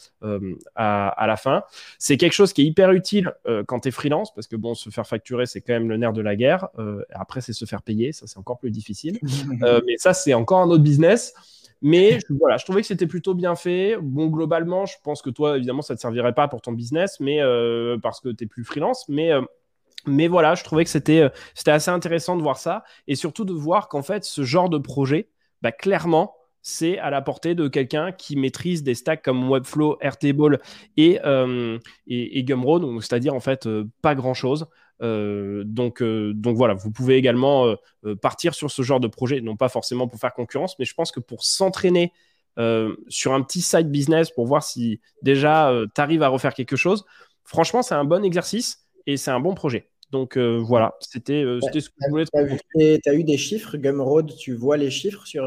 à, 0.75 1.09
à, 1.09 1.27
la 1.27 1.37
fin. 1.37 1.61
C'est 1.99 2.17
quelque 2.17 2.33
chose 2.33 2.51
qui 2.51 2.63
est 2.63 2.65
hyper 2.65 2.91
utile 2.91 3.35
quand 3.67 3.81
tu 3.81 3.89
es 3.89 3.91
freelance, 3.91 4.33
parce 4.33 4.47
que 4.47 4.55
bon, 4.55 4.73
se 4.73 4.89
faire 4.89 5.05
facturer, 5.05 5.45
c'est 5.45 5.61
quand 5.61 5.73
même 5.73 5.89
le 5.89 5.97
nerf 5.97 6.13
de 6.13 6.23
la 6.23 6.35
guerre. 6.35 6.69
après, 7.11 7.41
c'est 7.41 7.53
se 7.53 7.65
faire 7.65 7.83
payer, 7.83 8.13
ça 8.13 8.25
c'est 8.25 8.39
encore 8.39 8.57
plus 8.57 8.71
difficile. 8.71 9.19
mais 9.85 9.97
ça, 9.97 10.15
c'est 10.15 10.33
encore 10.33 10.61
un 10.61 10.69
autre 10.71 10.81
business. 10.81 11.35
Mais 11.81 12.19
voilà, 12.29 12.57
je 12.57 12.63
trouvais 12.63 12.81
que 12.81 12.87
c'était 12.87 13.07
plutôt 13.07 13.33
bien 13.33 13.55
fait. 13.55 13.97
Bon, 13.99 14.27
globalement, 14.27 14.85
je 14.85 14.95
pense 15.03 15.21
que 15.21 15.31
toi, 15.31 15.57
évidemment, 15.57 15.81
ça 15.81 15.93
ne 15.93 15.97
te 15.97 16.01
servirait 16.01 16.33
pas 16.33 16.47
pour 16.47 16.61
ton 16.61 16.73
business, 16.73 17.19
mais 17.19 17.41
euh, 17.41 17.97
parce 17.97 18.19
que 18.19 18.29
tu 18.29 18.43
es 18.43 18.47
plus 18.47 18.63
freelance. 18.63 19.05
Mais, 19.09 19.31
euh, 19.31 19.41
mais 20.05 20.27
voilà, 20.27 20.53
je 20.53 20.63
trouvais 20.63 20.83
que 20.83 20.91
c'était, 20.91 21.21
euh, 21.21 21.29
c'était 21.55 21.71
assez 21.71 21.89
intéressant 21.89 22.37
de 22.37 22.43
voir 22.43 22.57
ça. 22.57 22.83
Et 23.07 23.15
surtout 23.15 23.45
de 23.45 23.53
voir 23.53 23.87
qu'en 23.87 24.03
fait, 24.03 24.23
ce 24.23 24.43
genre 24.43 24.69
de 24.69 24.77
projet, 24.77 25.29
bah, 25.63 25.71
clairement, 25.71 26.35
c'est 26.61 26.99
à 26.99 27.09
la 27.09 27.23
portée 27.23 27.55
de 27.55 27.67
quelqu'un 27.67 28.11
qui 28.11 28.35
maîtrise 28.35 28.83
des 28.83 28.93
stacks 28.93 29.23
comme 29.23 29.49
Webflow, 29.49 29.97
Airtable 30.01 30.59
et, 30.95 31.17
et, 32.05 32.39
et 32.39 32.43
Gumroad, 32.43 33.01
c'est-à-dire 33.01 33.33
en 33.33 33.39
fait 33.39 33.67
pas 34.03 34.13
grand-chose. 34.13 34.67
Euh, 35.01 35.63
donc, 35.65 36.01
euh, 36.01 36.33
donc 36.33 36.57
voilà, 36.57 36.73
vous 36.73 36.91
pouvez 36.91 37.15
également 37.15 37.75
euh, 38.05 38.15
partir 38.15 38.53
sur 38.53 38.69
ce 38.69 38.81
genre 38.81 38.99
de 38.99 39.07
projet, 39.07 39.41
non 39.41 39.55
pas 39.55 39.69
forcément 39.69 40.07
pour 40.07 40.19
faire 40.19 40.33
concurrence, 40.33 40.77
mais 40.77 40.85
je 40.85 40.93
pense 40.93 41.11
que 41.11 41.19
pour 41.19 41.43
s'entraîner 41.43 42.13
sur 43.07 43.33
un 43.33 43.41
petit 43.41 43.61
side 43.61 43.89
business 43.89 44.29
pour 44.29 44.45
voir 44.45 44.61
si 44.61 44.99
déjà 45.23 45.73
tu 45.95 46.01
arrives 46.01 46.21
à 46.21 46.27
refaire 46.27 46.53
quelque 46.53 46.75
chose, 46.75 47.05
franchement, 47.43 47.81
c'est 47.81 47.95
un 47.95 48.03
bon 48.03 48.23
exercice 48.23 48.85
et 49.07 49.17
c'est 49.17 49.31
un 49.31 49.39
bon 49.39 49.55
projet. 49.55 49.89
Donc 50.11 50.37
voilà, 50.37 50.95
c'était 50.99 51.41
ce 51.41 51.89
que 51.89 51.95
je 52.05 52.09
voulais 52.09 52.25
te 52.25 52.97
Tu 52.99 53.09
as 53.09 53.13
eu 53.15 53.23
des 53.23 53.37
chiffres, 53.37 53.77
Gumroad, 53.77 54.35
tu 54.35 54.53
vois 54.53 54.77
les 54.77 54.91
chiffres 54.91 55.25
sur, 55.25 55.45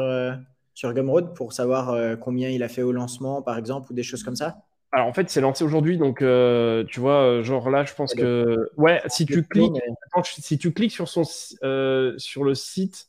sur 0.73 0.93
Gumroad 0.93 1.35
pour 1.35 1.53
savoir 1.53 2.19
combien 2.19 2.49
il 2.49 2.65
a 2.65 2.69
fait 2.69 2.83
au 2.83 2.91
lancement, 2.91 3.43
par 3.43 3.59
exemple, 3.59 3.93
ou 3.93 3.95
des 3.95 4.03
choses 4.03 4.25
comme 4.25 4.37
ça? 4.37 4.65
Alors 4.95 5.09
en 5.09 5.13
fait, 5.13 5.29
c'est 5.29 5.41
lancé 5.41 5.65
aujourd'hui, 5.65 5.99
donc 5.99 6.23
euh, 6.23 6.85
tu 6.85 7.01
vois, 7.01 7.21
euh, 7.25 7.43
genre 7.43 7.69
là, 7.69 7.85
je 7.85 7.93
pense 7.95 8.15
que 8.15 8.71
ouais, 8.77 9.03
si 9.09 9.27
tu 9.27 9.43
cliques, 9.43 9.83
si 10.23 10.57
tu 10.57 10.73
cliques 10.73 10.93
sur 10.93 11.09
son 11.09 11.25
euh, 11.65 12.15
sur 12.17 12.45
le 12.45 12.55
site, 12.55 13.09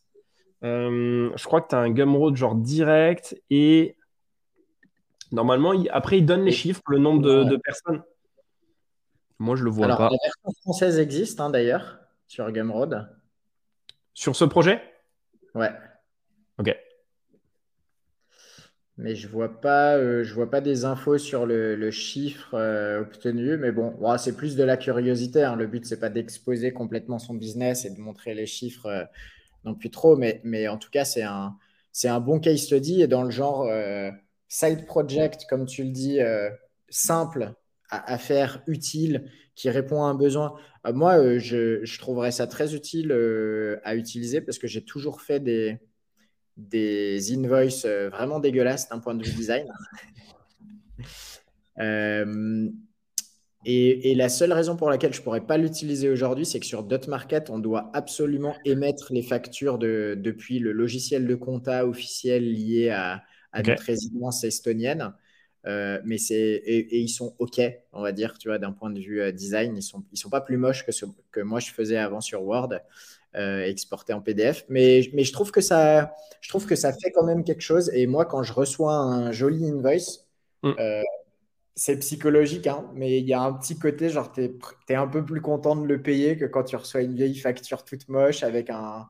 je 0.64 1.44
crois 1.44 1.62
que 1.62 1.70
tu 1.70 1.76
as 1.76 1.78
un 1.78 1.92
Gumroad 1.92 2.36
genre 2.36 2.56
direct 2.56 3.40
et 3.52 3.98
normalement, 5.32 5.74
après, 5.92 6.18
il 6.18 6.26
donne 6.26 6.44
les 6.44 6.52
chiffres, 6.52 6.82
le 6.88 6.98
nombre 6.98 7.22
de, 7.22 7.56
personnes. 7.58 8.02
Moi, 9.38 9.56
je 9.56 9.64
le 9.64 9.70
vois 9.70 9.88
pas. 9.90 10.10
La 10.10 10.18
version 10.24 10.62
française 10.64 10.98
existe 10.98 11.40
hein, 11.40 11.52
d'ailleurs 11.52 12.00
sur 12.26 12.52
Gumroad. 12.52 13.16
Sur 14.16 14.36
ce 14.36 14.46
projet? 14.46 14.82
Ouais. 15.54 15.70
Ok. 16.58 16.76
Mais 18.98 19.14
je 19.16 19.28
vois 19.28 19.52
euh, 19.66 20.24
vois 20.34 20.50
pas 20.50 20.62
des 20.62 20.86
infos 20.86 21.18
sur 21.18 21.46
le, 21.46 21.92
chiffre 21.92 22.54
euh, 22.54 23.02
obtenu. 23.02 23.58
Mais 23.58 23.72
bon, 23.72 23.94
c'est 24.18 24.36
plus 24.38 24.56
de 24.56 24.64
la 24.64 24.78
curiosité. 24.78 25.44
Hein. 25.44 25.58
Le 25.58 25.68
but, 25.68 25.86
c'est 25.86 26.00
pas 26.00 26.10
d'exposer 26.10 26.72
complètement 26.72 27.20
son 27.20 27.34
business 27.34 27.84
et 27.86 27.90
de 27.90 28.00
montrer 28.00 28.34
les 28.34 28.46
chiffres 28.46 28.86
euh, 28.86 29.04
non 29.66 29.76
plus 29.76 29.90
trop. 29.90 30.16
Mais, 30.16 30.40
mais 30.46 30.70
en 30.70 30.78
tout 30.78 30.90
cas, 30.90 31.04
c'est 31.04 31.24
un, 31.24 31.58
un 32.06 32.20
bon 32.22 32.40
case 32.40 32.62
study 32.62 33.02
et 33.02 33.08
dans 33.08 33.24
le 33.24 33.32
genre 33.32 33.70
side 34.48 34.86
project, 34.86 35.46
comme 35.50 35.66
tu 35.66 35.84
le 35.84 35.90
dis, 35.90 36.20
simple 36.90 37.54
à, 37.90 38.18
faire, 38.18 38.62
utile, 38.68 39.30
qui 39.56 39.70
répond 39.70 40.04
à 40.04 40.08
un 40.08 40.16
besoin. 40.16 40.56
moi, 40.86 41.38
je, 41.38 41.84
je, 41.84 42.00
trouverais 42.00 42.32
ça 42.32 42.48
très 42.48 42.76
utile 42.76 43.12
à 43.84 43.96
utiliser 43.96 44.42
parce 44.42 44.60
que 44.60 44.68
j'ai 44.68 44.84
toujours 44.84 45.22
fait 45.22 45.40
des 45.40 45.80
des 46.58 47.34
invoices 47.34 47.86
euh, 47.86 48.10
vraiment 48.10 48.40
dégueulasses 48.40 48.90
d'un 48.90 49.00
point 49.00 49.16
de 49.16 49.24
vue 49.24 49.34
design. 49.34 49.68
Euh, 51.78 52.70
et, 53.66 54.16
la 54.16 54.30
seule 54.30 54.54
raison 54.54 54.78
pour 54.78 54.90
laquelle 54.90 55.14
je 55.14 55.20
ne 55.20 55.24
pourrais 55.26 55.46
pas 55.46 55.58
l'utiliser 55.58 56.10
aujourd'hui, 56.10 56.46
c'est 56.46 56.62
que 56.62 56.66
sur 56.66 56.84
Dotmarket, 56.84 57.50
on 57.50 57.60
doit 57.60 57.92
absolument 57.94 58.56
émettre 58.64 59.12
les 59.12 59.22
factures 59.22 59.78
de, 59.78 60.18
depuis 60.18 60.60
le 60.60 60.72
logiciel 60.72 61.28
de 61.28 61.36
compta 61.36 61.86
officiel 61.86 62.50
lié 62.50 62.92
à, 62.92 63.26
notre 63.58 63.84
résidence 63.84 64.46
estonienne. 64.46 65.14
Euh, 65.66 66.00
mais 66.06 66.18
c'est 66.18 66.38
et, 66.38 66.98
ils 66.98 67.10
sont 67.10 67.36
ok, 67.40 67.60
on 67.92 68.02
va 68.02 68.14
dire, 68.14 68.38
tu 68.38 68.48
vois, 68.48 68.58
d'un 68.58 68.72
point 68.72 68.90
de 68.90 69.02
vue 69.02 69.34
design, 69.34 69.76
ils 69.76 69.84
sont 69.84 70.06
ils 70.14 70.18
sont 70.18 70.30
pas 70.30 70.40
plus 70.40 70.56
moches 70.56 70.86
que 70.86 70.94
ce 70.94 71.04
que 71.34 71.42
moi 71.42 71.60
je 71.60 71.72
faisais 71.72 71.98
avant 71.98 72.22
sur 72.22 72.42
Word. 72.42 72.70
Euh, 73.38 73.66
exporté 73.66 74.14
en 74.14 74.22
PDF. 74.22 74.64
Mais, 74.70 75.10
mais 75.14 75.26
je, 75.26 75.34
trouve 75.34 75.52
que 75.52 75.60
ça, 75.60 76.16
je 76.40 76.48
trouve 76.48 76.66
que 76.66 76.76
ça 76.76 76.94
fait 76.94 77.12
quand 77.12 77.26
même 77.26 77.44
quelque 77.44 77.62
chose. 77.62 77.92
Et 77.94 78.08
moi, 78.08 78.24
quand 78.24 78.44
je 78.44 78.54
reçois 78.54 78.94
un 78.94 79.34
joli 79.34 79.70
invoice, 79.70 80.26
mm. 80.64 80.72
euh, 80.80 81.02
c'est 81.76 81.98
psychologique, 81.98 82.66
hein, 82.68 82.90
mais 82.94 83.20
il 83.20 83.26
y 83.26 83.34
a 83.34 83.42
un 83.42 83.52
petit 83.52 83.78
côté, 83.78 84.08
genre, 84.08 84.32
tu 84.32 84.58
es, 84.88 84.96
un 84.96 85.08
peu 85.08 85.26
plus 85.26 85.42
content 85.42 85.76
de 85.76 85.86
le 85.86 86.02
payer 86.02 86.38
que 86.38 86.46
quand 86.46 86.64
tu 86.64 86.78
reçois 86.78 87.02
une 87.02 87.14
vieille 87.14 87.38
facture 87.38 87.84
toute 87.84 88.08
moche 88.08 88.42
avec 88.44 88.70
un. 88.70 89.10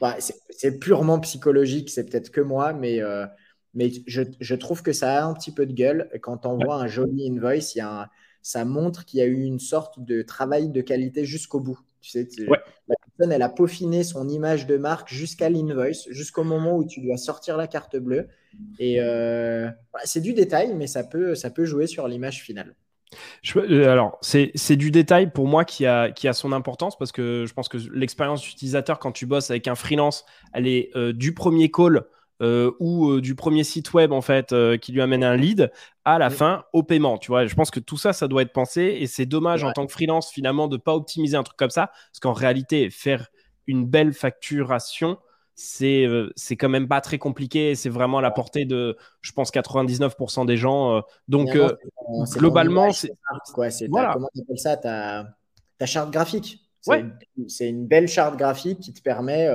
Bah, 0.00 0.16
c'est 0.50 0.78
purement 0.78 1.18
psychologique, 1.20 1.88
c'est 1.88 2.04
peut-être 2.04 2.30
que 2.30 2.42
moi, 2.42 2.74
mais, 2.74 3.00
euh, 3.00 3.26
mais 3.72 3.90
je, 4.06 4.22
je, 4.38 4.54
trouve 4.54 4.82
que 4.82 4.92
ça 4.92 5.22
a 5.22 5.24
un 5.24 5.32
petit 5.32 5.50
peu 5.50 5.64
de 5.64 5.72
gueule. 5.72 6.10
Quand 6.20 6.44
on 6.44 6.58
voit 6.62 6.76
un 6.76 6.88
joli 6.88 7.26
invoice, 7.30 7.74
y 7.74 7.80
a 7.80 8.10
ça 8.42 8.64
montre 8.64 9.04
qu'il 9.06 9.20
y 9.20 9.22
a 9.22 9.26
eu 9.26 9.44
une 9.44 9.60
sorte 9.60 10.00
de 10.00 10.20
travail 10.20 10.68
de 10.68 10.82
qualité 10.82 11.24
jusqu'au 11.24 11.60
bout. 11.60 11.78
Tu 12.02 12.10
sais, 12.10 12.28
la 12.46 12.96
personne, 13.06 13.32
elle 13.32 13.42
a 13.42 13.48
peaufiné 13.48 14.02
son 14.02 14.28
image 14.28 14.66
de 14.66 14.76
marque 14.76 15.08
jusqu'à 15.08 15.48
l'invoice, 15.48 16.08
jusqu'au 16.10 16.44
moment 16.44 16.76
où 16.76 16.84
tu 16.84 17.00
dois 17.00 17.16
sortir 17.16 17.56
la 17.56 17.66
carte 17.66 17.96
bleue. 17.96 18.28
Et 18.78 19.00
euh, 19.00 19.70
c'est 20.04 20.20
du 20.20 20.34
détail, 20.34 20.74
mais 20.74 20.86
ça 20.86 21.04
peut, 21.04 21.34
ça 21.34 21.50
peut 21.50 21.64
jouer 21.64 21.86
sur 21.86 22.08
l'image 22.08 22.42
finale. 22.42 22.74
Euh, 23.56 23.88
alors, 23.88 24.18
c'est 24.20 24.76
du 24.76 24.90
détail 24.90 25.30
pour 25.30 25.46
moi 25.46 25.64
qui 25.64 25.86
a, 25.86 26.10
qui 26.10 26.28
a 26.28 26.32
son 26.32 26.52
importance 26.52 26.96
parce 26.98 27.12
que 27.12 27.44
je 27.46 27.54
pense 27.54 27.68
que 27.68 27.78
l'expérience 27.92 28.48
utilisateur, 28.50 28.98
quand 28.98 29.12
tu 29.12 29.26
bosses 29.26 29.50
avec 29.50 29.68
un 29.68 29.74
freelance, 29.74 30.24
elle 30.52 30.66
est 30.66 30.90
euh, 30.96 31.12
du 31.12 31.34
premier 31.34 31.70
call 31.70 32.04
euh, 32.42 32.72
ou 32.80 33.08
euh, 33.08 33.20
du 33.20 33.36
premier 33.36 33.62
site 33.62 33.92
web 33.92 34.10
en 34.10 34.20
fait 34.20 34.52
euh, 34.52 34.76
qui 34.76 34.90
lui 34.90 35.00
amène 35.00 35.22
un 35.22 35.36
lead 35.36 35.70
à 36.04 36.18
la 36.18 36.28
fin 36.28 36.64
au 36.72 36.82
paiement. 36.82 37.16
Tu 37.16 37.28
vois, 37.28 37.46
je 37.46 37.54
pense 37.54 37.70
que 37.70 37.78
tout 37.78 37.96
ça, 37.96 38.12
ça 38.12 38.26
doit 38.26 38.42
être 38.42 38.52
pensé 38.52 38.82
et 38.82 39.06
c'est 39.06 39.26
dommage 39.26 39.62
en 39.62 39.70
tant 39.70 39.86
que 39.86 39.92
freelance 39.92 40.32
finalement 40.32 40.66
de 40.66 40.76
pas 40.76 40.92
optimiser 40.94 41.36
un 41.36 41.44
truc 41.44 41.56
comme 41.56 41.70
ça 41.70 41.92
parce 42.10 42.18
qu'en 42.20 42.32
réalité, 42.32 42.90
faire 42.90 43.28
une 43.68 43.86
belle 43.86 44.12
facturation, 44.12 45.18
c'est 45.54 46.08
c'est 46.34 46.56
quand 46.56 46.68
même 46.68 46.88
pas 46.88 47.00
très 47.00 47.18
compliqué. 47.18 47.76
C'est 47.76 47.90
vraiment 47.90 48.18
à 48.18 48.22
la 48.22 48.32
portée 48.32 48.64
de, 48.64 48.96
je 49.20 49.30
pense, 49.30 49.52
99% 49.52 50.44
des 50.44 50.56
gens. 50.56 51.00
donc, 51.28 51.56
globalement, 52.32 52.90
c'est 52.90 53.12
voilà. 53.88 54.14
Comment 54.14 54.28
tu 54.34 54.40
appelles 54.40 54.58
ça 54.58 54.76
ta, 54.76 55.26
ta 55.78 55.86
charte 55.86 56.10
graphique 56.10 56.58
C'est 57.46 57.68
une 57.68 57.86
belle 57.86 58.08
charte 58.08 58.36
graphique 58.36 58.80
qui 58.80 58.92
te 58.92 59.00
permet 59.00 59.48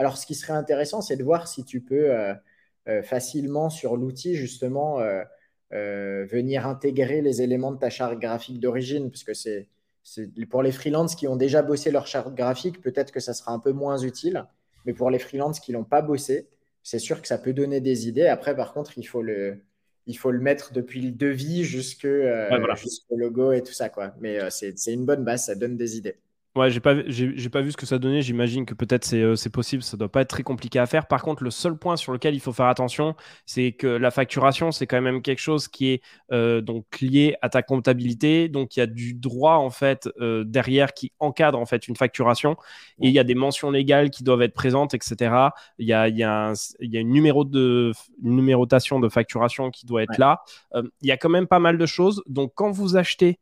alors, 0.00 0.16
ce 0.16 0.24
qui 0.24 0.34
serait 0.34 0.54
intéressant, 0.54 1.02
c'est 1.02 1.18
de 1.18 1.22
voir 1.22 1.46
si 1.46 1.62
tu 1.62 1.82
peux 1.82 2.10
euh, 2.10 2.32
euh, 2.88 3.02
facilement 3.02 3.68
sur 3.68 3.98
l'outil, 3.98 4.34
justement, 4.34 4.98
euh, 4.98 6.24
venir 6.24 6.66
intégrer 6.66 7.20
les 7.20 7.42
éléments 7.42 7.70
de 7.70 7.78
ta 7.78 7.90
charte 7.90 8.18
graphique 8.18 8.60
d'origine, 8.60 9.10
parce 9.10 9.24
que 9.24 9.34
c'est 9.34 9.68
pour 10.48 10.62
les 10.62 10.72
freelances 10.72 11.14
qui 11.16 11.28
ont 11.28 11.36
déjà 11.36 11.60
bossé 11.60 11.90
leur 11.90 12.06
charte 12.06 12.34
graphique, 12.34 12.80
peut-être 12.80 13.12
que 13.12 13.20
ça 13.20 13.34
sera 13.34 13.52
un 13.52 13.58
peu 13.58 13.72
moins 13.72 13.98
utile, 13.98 14.46
mais 14.86 14.94
pour 14.94 15.10
les 15.10 15.18
freelances 15.18 15.60
qui 15.60 15.72
l'ont 15.72 15.84
pas 15.84 16.00
bossé, 16.00 16.48
c'est 16.82 16.98
sûr 16.98 17.20
que 17.20 17.28
ça 17.28 17.36
peut 17.36 17.52
donner 17.52 17.82
des 17.82 18.08
idées. 18.08 18.26
Après, 18.26 18.56
par 18.56 18.72
contre, 18.72 18.96
il 18.96 19.06
faut 19.06 19.20
le, 19.20 19.58
il 20.06 20.16
faut 20.16 20.30
le 20.30 20.40
mettre 20.40 20.72
depuis 20.72 21.02
le 21.02 21.10
devis 21.10 21.62
jusqu'au 21.62 22.08
logo 23.18 23.52
et 23.52 23.62
tout 23.62 23.74
ça. 23.74 23.90
Quoi. 23.90 24.14
Mais 24.18 24.38
c'est 24.48 24.94
une 24.94 25.04
bonne 25.04 25.24
base, 25.24 25.44
ça 25.44 25.54
donne 25.54 25.76
des 25.76 25.98
idées. 25.98 26.16
Ouais, 26.56 26.68
j'ai 26.68 26.80
pas, 26.80 26.96
j'ai, 27.06 27.48
pas 27.48 27.60
vu 27.60 27.70
ce 27.70 27.76
que 27.76 27.86
ça 27.86 28.00
donnait. 28.00 28.22
J'imagine 28.22 28.66
que 28.66 28.74
peut-être 28.74 29.04
c'est, 29.04 29.22
euh, 29.22 29.36
c'est 29.36 29.50
possible. 29.50 29.84
Ça 29.84 29.96
doit 29.96 30.10
pas 30.10 30.22
être 30.22 30.30
très 30.30 30.42
compliqué 30.42 30.80
à 30.80 30.86
faire. 30.86 31.06
Par 31.06 31.22
contre, 31.22 31.44
le 31.44 31.50
seul 31.52 31.76
point 31.78 31.96
sur 31.96 32.12
lequel 32.12 32.34
il 32.34 32.40
faut 32.40 32.52
faire 32.52 32.66
attention, 32.66 33.14
c'est 33.46 33.70
que 33.70 33.86
la 33.86 34.10
facturation, 34.10 34.72
c'est 34.72 34.88
quand 34.88 35.00
même 35.00 35.22
quelque 35.22 35.38
chose 35.38 35.68
qui 35.68 35.90
est 35.90 36.02
euh, 36.32 36.60
donc 36.60 37.00
lié 37.00 37.36
à 37.40 37.50
ta 37.50 37.62
comptabilité. 37.62 38.48
Donc, 38.48 38.76
il 38.76 38.80
y 38.80 38.82
a 38.82 38.88
du 38.88 39.14
droit 39.14 39.54
en 39.54 39.70
fait 39.70 40.08
euh, 40.20 40.42
derrière 40.44 40.92
qui 40.92 41.12
encadre 41.20 41.56
en 41.56 41.66
fait 41.66 41.86
une 41.86 41.94
facturation. 41.94 42.56
Et 43.00 43.06
il 43.06 43.12
y 43.12 43.20
a 43.20 43.24
des 43.24 43.36
mentions 43.36 43.70
légales 43.70 44.10
qui 44.10 44.24
doivent 44.24 44.42
être 44.42 44.54
présentes, 44.54 44.92
etc. 44.92 45.50
Il 45.78 45.86
y 45.86 45.92
a, 45.92 46.08
il 46.08 46.16
y 46.16 46.24
a, 46.24 46.52
il 46.80 46.92
y 46.92 46.96
a 46.96 47.00
une, 47.00 47.10
numéro 47.10 47.44
de, 47.44 47.92
une 48.24 48.34
numérotation 48.34 48.98
de 48.98 49.08
facturation 49.08 49.70
qui 49.70 49.86
doit 49.86 50.02
être 50.02 50.18
là. 50.18 50.42
il 50.74 51.08
y 51.08 51.12
a 51.12 51.16
quand 51.16 51.28
même 51.28 51.46
pas 51.46 51.60
mal 51.60 51.78
de 51.78 51.86
choses. 51.86 52.24
Donc, 52.26 52.54
quand 52.56 52.72
vous 52.72 52.96
achetez 52.96 53.38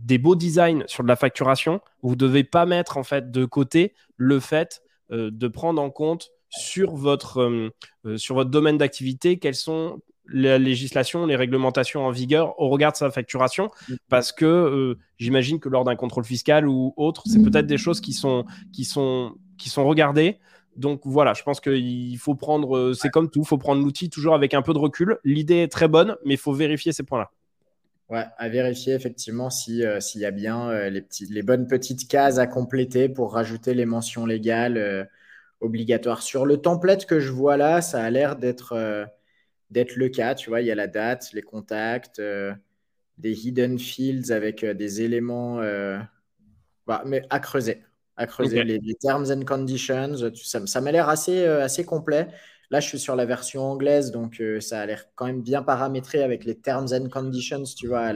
des 0.00 0.18
beaux 0.18 0.36
designs 0.36 0.84
sur 0.86 1.02
de 1.02 1.08
la 1.08 1.16
facturation, 1.16 1.80
vous 2.02 2.12
ne 2.12 2.16
devez 2.16 2.44
pas 2.44 2.66
mettre 2.66 2.96
en 2.96 3.02
fait 3.02 3.30
de 3.30 3.44
côté 3.44 3.94
le 4.16 4.40
fait 4.40 4.82
euh, 5.10 5.30
de 5.30 5.48
prendre 5.48 5.80
en 5.82 5.90
compte 5.90 6.30
sur 6.48 6.94
votre, 6.94 7.38
euh, 7.40 7.70
euh, 8.06 8.16
sur 8.16 8.34
votre 8.34 8.50
domaine 8.50 8.78
d'activité 8.78 9.38
quelles 9.38 9.54
sont 9.54 10.00
les 10.28 10.58
législations, 10.58 11.26
les 11.26 11.36
réglementations 11.36 12.06
en 12.06 12.10
vigueur 12.10 12.58
au 12.60 12.68
regard 12.68 12.92
de 12.92 12.96
sa 12.96 13.10
facturation, 13.10 13.70
mm. 13.88 13.94
parce 14.08 14.32
que 14.32 14.96
j'imagine 15.18 15.58
que 15.58 15.68
lors 15.68 15.84
d'un 15.84 15.96
contrôle 15.96 16.24
fiscal 16.24 16.68
ou 16.68 16.94
autre, 16.96 17.24
c'est 17.26 17.42
peut-être 17.42 17.66
des 17.66 17.76
choses 17.76 18.00
qui 18.00 18.12
sont, 18.12 18.44
qui 18.72 18.84
sont, 18.84 19.34
qui 19.58 19.68
sont 19.68 19.84
regardées. 19.84 20.38
Donc 20.76 21.00
voilà, 21.04 21.34
je 21.34 21.42
pense 21.42 21.60
qu'il 21.60 22.16
faut 22.18 22.36
prendre, 22.36 22.94
c'est 22.94 23.10
comme 23.10 23.30
tout, 23.30 23.40
il 23.40 23.46
faut 23.46 23.58
prendre 23.58 23.82
l'outil 23.82 24.08
toujours 24.08 24.34
avec 24.34 24.54
un 24.54 24.62
peu 24.62 24.72
de 24.72 24.78
recul. 24.78 25.18
L'idée 25.24 25.56
est 25.56 25.72
très 25.72 25.88
bonne, 25.88 26.16
mais 26.24 26.34
il 26.34 26.40
faut 26.40 26.52
vérifier 26.52 26.92
ces 26.92 27.02
points-là. 27.02 27.30
Ouais, 28.12 28.26
à 28.36 28.50
vérifier 28.50 28.92
effectivement 28.92 29.48
euh, 29.48 30.00
s'il 30.00 30.20
y 30.20 30.26
a 30.26 30.30
bien 30.30 30.68
euh, 30.68 30.90
les, 30.90 31.00
petits, 31.00 31.24
les 31.24 31.42
bonnes 31.42 31.66
petites 31.66 32.08
cases 32.08 32.36
à 32.36 32.46
compléter 32.46 33.08
pour 33.08 33.32
rajouter 33.32 33.72
les 33.72 33.86
mentions 33.86 34.26
légales 34.26 34.76
euh, 34.76 35.02
obligatoires. 35.60 36.20
Sur 36.20 36.44
le 36.44 36.58
template 36.58 37.06
que 37.06 37.20
je 37.20 37.32
vois 37.32 37.56
là, 37.56 37.80
ça 37.80 38.04
a 38.04 38.10
l'air 38.10 38.36
d'être 38.36 39.08
d'être 39.70 39.96
le 39.96 40.10
cas. 40.10 40.34
Tu 40.34 40.50
vois, 40.50 40.60
il 40.60 40.66
y 40.66 40.70
a 40.70 40.74
la 40.74 40.88
date, 40.88 41.32
les 41.32 41.40
contacts, 41.40 42.20
des 43.16 43.46
hidden 43.46 43.78
fields 43.78 44.30
avec 44.30 44.62
des 44.62 45.00
éléments 45.00 45.62
bah, 46.86 47.04
mais 47.06 47.22
à 47.30 47.40
creuser. 47.40 47.82
À 48.18 48.26
creuser 48.26 48.62
les, 48.62 48.94
terms 49.00 49.30
and 49.30 49.46
conditions. 49.46 50.16
Ça, 50.34 50.66
ça 50.66 50.80
m'a 50.82 50.92
l'air 50.92 51.08
assez, 51.08 51.46
assez 51.46 51.86
complet. 51.86 52.28
Là, 52.72 52.80
je 52.80 52.88
suis 52.88 52.98
sur 52.98 53.16
la 53.16 53.26
version 53.26 53.64
anglaise, 53.64 54.12
donc 54.12 54.40
euh, 54.40 54.58
ça 54.58 54.80
a 54.80 54.86
l'air 54.86 55.04
quand 55.14 55.26
même 55.26 55.42
bien 55.42 55.62
paramétré 55.62 56.22
avec 56.22 56.46
les 56.46 56.54
terms 56.54 56.88
and 56.94 57.10
conditions, 57.10 57.64
tu 57.76 57.86
vois, 57.86 58.14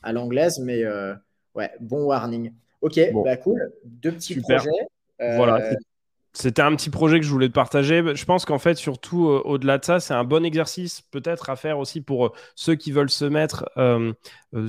à 0.00 0.12
l'anglaise. 0.12 0.60
Mais 0.60 0.84
euh, 0.84 1.12
ouais, 1.56 1.72
bon 1.80 2.04
warning. 2.04 2.52
Ok, 2.82 3.00
bah 3.24 3.36
cool. 3.36 3.72
Deux 3.84 4.12
petits 4.12 4.36
projets. 4.40 4.70
Euh, 5.20 5.34
voilà. 5.34 5.70
C'était 6.32 6.62
un 6.62 6.76
petit 6.76 6.88
projet 6.88 7.18
que 7.18 7.26
je 7.26 7.30
voulais 7.30 7.48
te 7.48 7.54
partager. 7.54 8.14
Je 8.14 8.24
pense 8.26 8.44
qu'en 8.44 8.60
fait, 8.60 8.76
surtout 8.76 9.26
au-delà 9.26 9.78
de 9.78 9.84
ça, 9.84 9.98
c'est 9.98 10.14
un 10.14 10.22
bon 10.22 10.44
exercice 10.44 11.00
peut-être 11.00 11.50
à 11.50 11.56
faire 11.56 11.80
aussi 11.80 12.00
pour 12.00 12.32
ceux 12.54 12.76
qui 12.76 12.92
veulent 12.92 13.10
se 13.10 13.24
mettre 13.24 13.68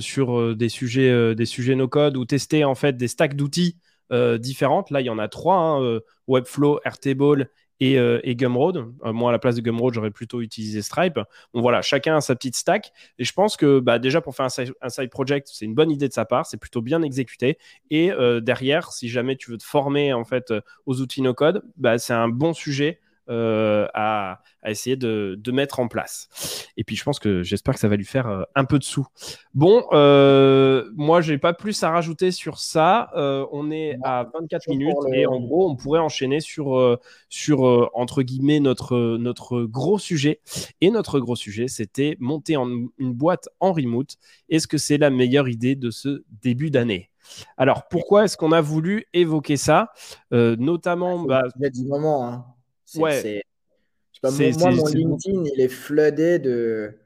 sur 0.00 0.56
des 0.56 0.68
sujets, 0.68 1.36
des 1.36 1.46
sujets 1.46 1.76
no-code 1.76 2.16
ou 2.16 2.24
tester 2.24 2.64
en 2.64 2.74
fait 2.74 2.96
des 2.96 3.06
stacks 3.06 3.36
d'outils 3.36 3.76
différentes. 4.10 4.90
Là, 4.90 5.00
il 5.00 5.04
y 5.04 5.10
en 5.10 5.18
a 5.18 5.28
trois 5.28 5.58
hein, 5.58 6.00
Webflow, 6.26 6.80
Airtable 6.84 7.50
et, 7.80 7.98
euh, 7.98 8.20
Gumroad. 8.24 8.92
moi, 9.04 9.30
à 9.30 9.32
la 9.32 9.38
place 9.38 9.56
de 9.56 9.60
Gumroad, 9.60 9.94
j'aurais 9.94 10.10
plutôt 10.10 10.40
utilisé 10.40 10.82
Stripe. 10.82 11.20
Bon, 11.54 11.60
voilà, 11.60 11.82
chacun 11.82 12.16
a 12.16 12.20
sa 12.20 12.34
petite 12.34 12.56
stack. 12.56 12.92
Et 13.18 13.24
je 13.24 13.32
pense 13.32 13.56
que 13.56 13.80
bah, 13.80 13.98
déjà, 13.98 14.20
pour 14.20 14.34
faire 14.34 14.46
un 14.46 14.88
side, 14.88 15.10
project, 15.10 15.48
c'est 15.52 15.64
une 15.64 15.74
bonne 15.74 15.90
idée 15.90 16.08
de 16.08 16.12
sa 16.12 16.24
part. 16.24 16.46
C'est 16.46 16.56
plutôt 16.56 16.82
bien 16.82 17.02
exécuté. 17.02 17.58
Et 17.90 18.10
derrière, 18.42 18.92
si 18.92 19.08
jamais 19.08 19.36
tu 19.36 19.50
veux 19.50 19.58
te 19.58 19.64
former 19.64 20.12
en 20.12 20.24
fait 20.24 20.52
aux 20.86 21.00
outils 21.00 21.22
no-code, 21.22 21.62
bah, 21.76 21.98
c'est 21.98 22.14
un 22.14 22.28
bon 22.28 22.52
sujet 22.52 23.00
euh, 23.30 23.86
à, 23.92 24.40
essayer 24.64 24.96
de, 24.96 25.50
mettre 25.50 25.80
en 25.80 25.88
place. 25.88 26.28
Et 26.76 26.84
puis 26.84 26.96
je 26.96 27.04
pense 27.04 27.18
que 27.18 27.42
j'espère 27.42 27.74
que 27.74 27.80
ça 27.80 27.88
va 27.88 27.96
lui 27.96 28.04
faire 28.04 28.26
euh, 28.26 28.42
un 28.54 28.64
peu 28.64 28.78
de 28.78 28.84
sous. 28.84 29.06
Bon, 29.54 29.84
euh, 29.92 30.90
moi 30.94 31.20
j'ai 31.20 31.38
pas 31.38 31.52
plus 31.52 31.82
à 31.82 31.90
rajouter 31.90 32.30
sur 32.30 32.58
ça. 32.58 33.10
on 33.14 33.70
est 33.70 33.98
à 34.02 34.28
24 34.32 34.68
minutes 34.68 34.96
et 35.12 35.26
en 35.26 35.40
gros 35.40 35.70
on 35.70 35.76
pourrait 35.76 36.00
enchaîner 36.00 36.40
sur, 36.40 36.98
sur 37.28 37.90
entre 37.94 38.22
guillemets 38.22 38.60
notre, 38.60 39.16
notre 39.18 39.62
gros 39.62 39.98
sujet. 39.98 40.40
Et 40.80 40.90
notre 40.90 41.20
gros 41.20 41.36
sujet 41.36 41.68
c'était 41.68 42.16
monter 42.20 42.56
en, 42.56 42.68
une 42.98 43.12
boîte 43.12 43.48
en 43.60 43.72
remote. 43.72 44.16
Est-ce 44.48 44.66
que 44.66 44.78
c'est 44.78 44.98
la 44.98 45.10
meilleure 45.10 45.48
idée 45.48 45.76
de 45.76 45.90
ce 45.90 46.24
début 46.42 46.70
d'année? 46.70 47.10
Alors, 47.58 47.88
pourquoi 47.88 48.24
est-ce 48.24 48.38
qu'on 48.38 48.52
a 48.52 48.62
voulu 48.62 49.04
évoquer 49.12 49.58
ça? 49.58 49.92
Notamment. 50.30 51.24
Bah, 51.24 51.42
du 51.70 51.84
moment. 51.84 52.26
Hein 52.26 52.44
ouais. 52.96 53.42
moi, 54.22 54.70
mon 54.70 54.86
LinkedIn, 54.86 55.44
il 55.54 55.60
est 55.60 55.68
floodé 55.68 56.38
de, 56.38 56.98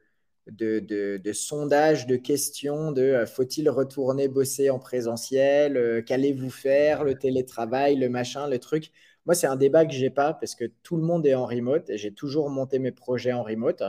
de, 0.46 1.32
sondages, 1.32 2.06
de 2.06 2.16
questions 2.16 2.92
de 2.92 3.02
euh, 3.02 3.26
faut-il 3.26 3.68
retourner 3.70 4.28
bosser 4.28 4.70
en 4.70 4.78
présentiel 4.78 5.76
euh, 5.76 6.02
Qu'allez-vous 6.02 6.50
faire 6.50 7.04
Le 7.04 7.14
télétravail, 7.14 7.96
le 7.96 8.08
machin, 8.08 8.48
le 8.48 8.58
truc. 8.58 8.90
Moi, 9.26 9.34
c'est 9.34 9.46
un 9.46 9.56
débat 9.56 9.86
que 9.86 9.92
j'ai 9.92 10.10
pas 10.10 10.34
parce 10.34 10.54
que 10.54 10.64
tout 10.82 10.96
le 10.96 11.02
monde 11.02 11.26
est 11.26 11.34
en 11.34 11.46
remote 11.46 11.88
et 11.90 11.98
j'ai 11.98 12.12
toujours 12.12 12.50
monté 12.50 12.78
mes 12.78 12.92
projets 12.92 13.32
en 13.32 13.42
remote. 13.42 13.82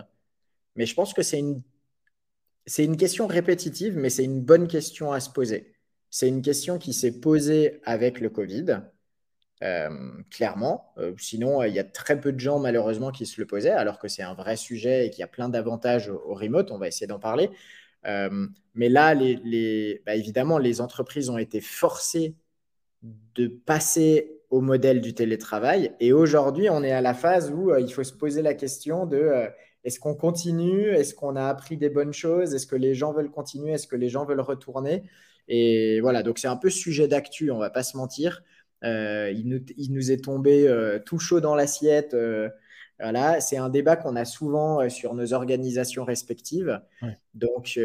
Mais 0.75 0.85
je 0.85 0.93
pense 0.93 1.13
que 1.13 1.23
c'est 1.23 1.39
une, 1.39 1.61
c'est 2.65 2.85
une 2.85 2.97
question 2.97 3.27
répétitive, 3.27 3.97
mais 3.97 4.09
c'est 4.09 4.23
une 4.23 4.41
bonne 4.41 4.67
question 4.67 5.11
à 5.11 5.19
se 5.19 5.29
poser. 5.29 5.73
C'est 6.09 6.27
une 6.27 6.41
question 6.43 6.77
qui 6.77 6.93
s'est 6.93 7.19
posée 7.19 7.81
avec 7.83 8.19
le 8.19 8.29
Covid. 8.29 8.81
Euh, 9.63 9.89
clairement. 10.29 10.93
Euh, 10.97 11.13
sinon, 11.17 11.61
euh, 11.61 11.67
il 11.69 11.73
y 11.73 11.79
a 11.79 11.85
très 11.85 12.19
peu 12.19 12.33
de 12.33 12.39
gens, 12.39 12.59
malheureusement, 12.59 13.11
qui 13.11 13.25
se 13.25 13.39
le 13.39 13.47
posaient, 13.47 13.69
alors 13.69 13.97
que 13.97 14.09
c'est 14.09 14.23
un 14.23 14.33
vrai 14.33 14.57
sujet 14.57 15.07
et 15.07 15.09
qu'il 15.09 15.21
y 15.21 15.23
a 15.23 15.27
plein 15.27 15.47
d'avantages 15.47 16.09
au, 16.09 16.33
remote. 16.33 16.69
On 16.71 16.77
va 16.77 16.87
essayer 16.89 17.07
d'en 17.07 17.19
parler. 17.19 17.49
mais 18.75 18.89
là, 18.89 19.15
bah, 19.15 20.15
évidemment, 20.15 20.57
les 20.57 20.81
entreprises 20.81 21.29
ont 21.29 21.37
été 21.37 21.61
forcées 21.61 22.35
de 23.35 23.47
passer 23.47 24.41
au 24.49 24.61
modèle 24.61 25.01
du 25.01 25.13
télétravail. 25.13 25.93
Et 25.99 26.13
aujourd'hui, 26.13 26.69
on 26.69 26.83
est 26.83 26.91
à 26.91 27.01
la 27.01 27.13
phase 27.13 27.51
où 27.51 27.75
il 27.77 27.91
faut 27.93 28.03
se 28.03 28.13
poser 28.13 28.41
la 28.41 28.53
question 28.53 29.05
de 29.05 29.49
est-ce 29.83 29.99
qu'on 29.99 30.15
continue? 30.15 30.89
Est-ce 30.89 31.13
qu'on 31.15 31.35
a 31.35 31.47
appris 31.47 31.77
des 31.77 31.89
bonnes 31.89 32.13
choses? 32.13 32.53
Est-ce 32.53 32.67
que 32.67 32.75
les 32.75 32.95
gens 32.95 33.13
veulent 33.13 33.31
continuer? 33.31 33.73
Est-ce 33.73 33.87
que 33.87 33.95
les 33.95 34.09
gens 34.09 34.25
veulent 34.25 34.41
retourner? 34.41 35.03
Et 35.47 35.99
voilà, 36.01 36.23
donc 36.23 36.39
c'est 36.39 36.47
un 36.47 36.55
peu 36.57 36.69
sujet 36.69 37.07
d'actu, 37.07 37.51
on 37.51 37.57
va 37.57 37.69
pas 37.69 37.83
se 37.83 37.97
mentir. 37.97 38.43
Euh, 38.83 39.31
il, 39.31 39.93
nous, 39.93 40.11
est 40.11 40.23
tombé 40.23 40.67
euh, 40.67 40.99
tout 40.99 41.19
chaud 41.19 41.39
dans 41.39 41.55
l'assiette. 41.55 42.13
Euh, 42.13 42.49
voilà, 42.99 43.39
c'est 43.41 43.57
un 43.57 43.69
débat 43.69 43.95
qu'on 43.95 44.15
a 44.15 44.25
souvent 44.25 44.87
sur 44.89 45.13
nos 45.13 45.33
organisations 45.33 46.03
respectives. 46.05 46.81
Donc, 47.33 47.79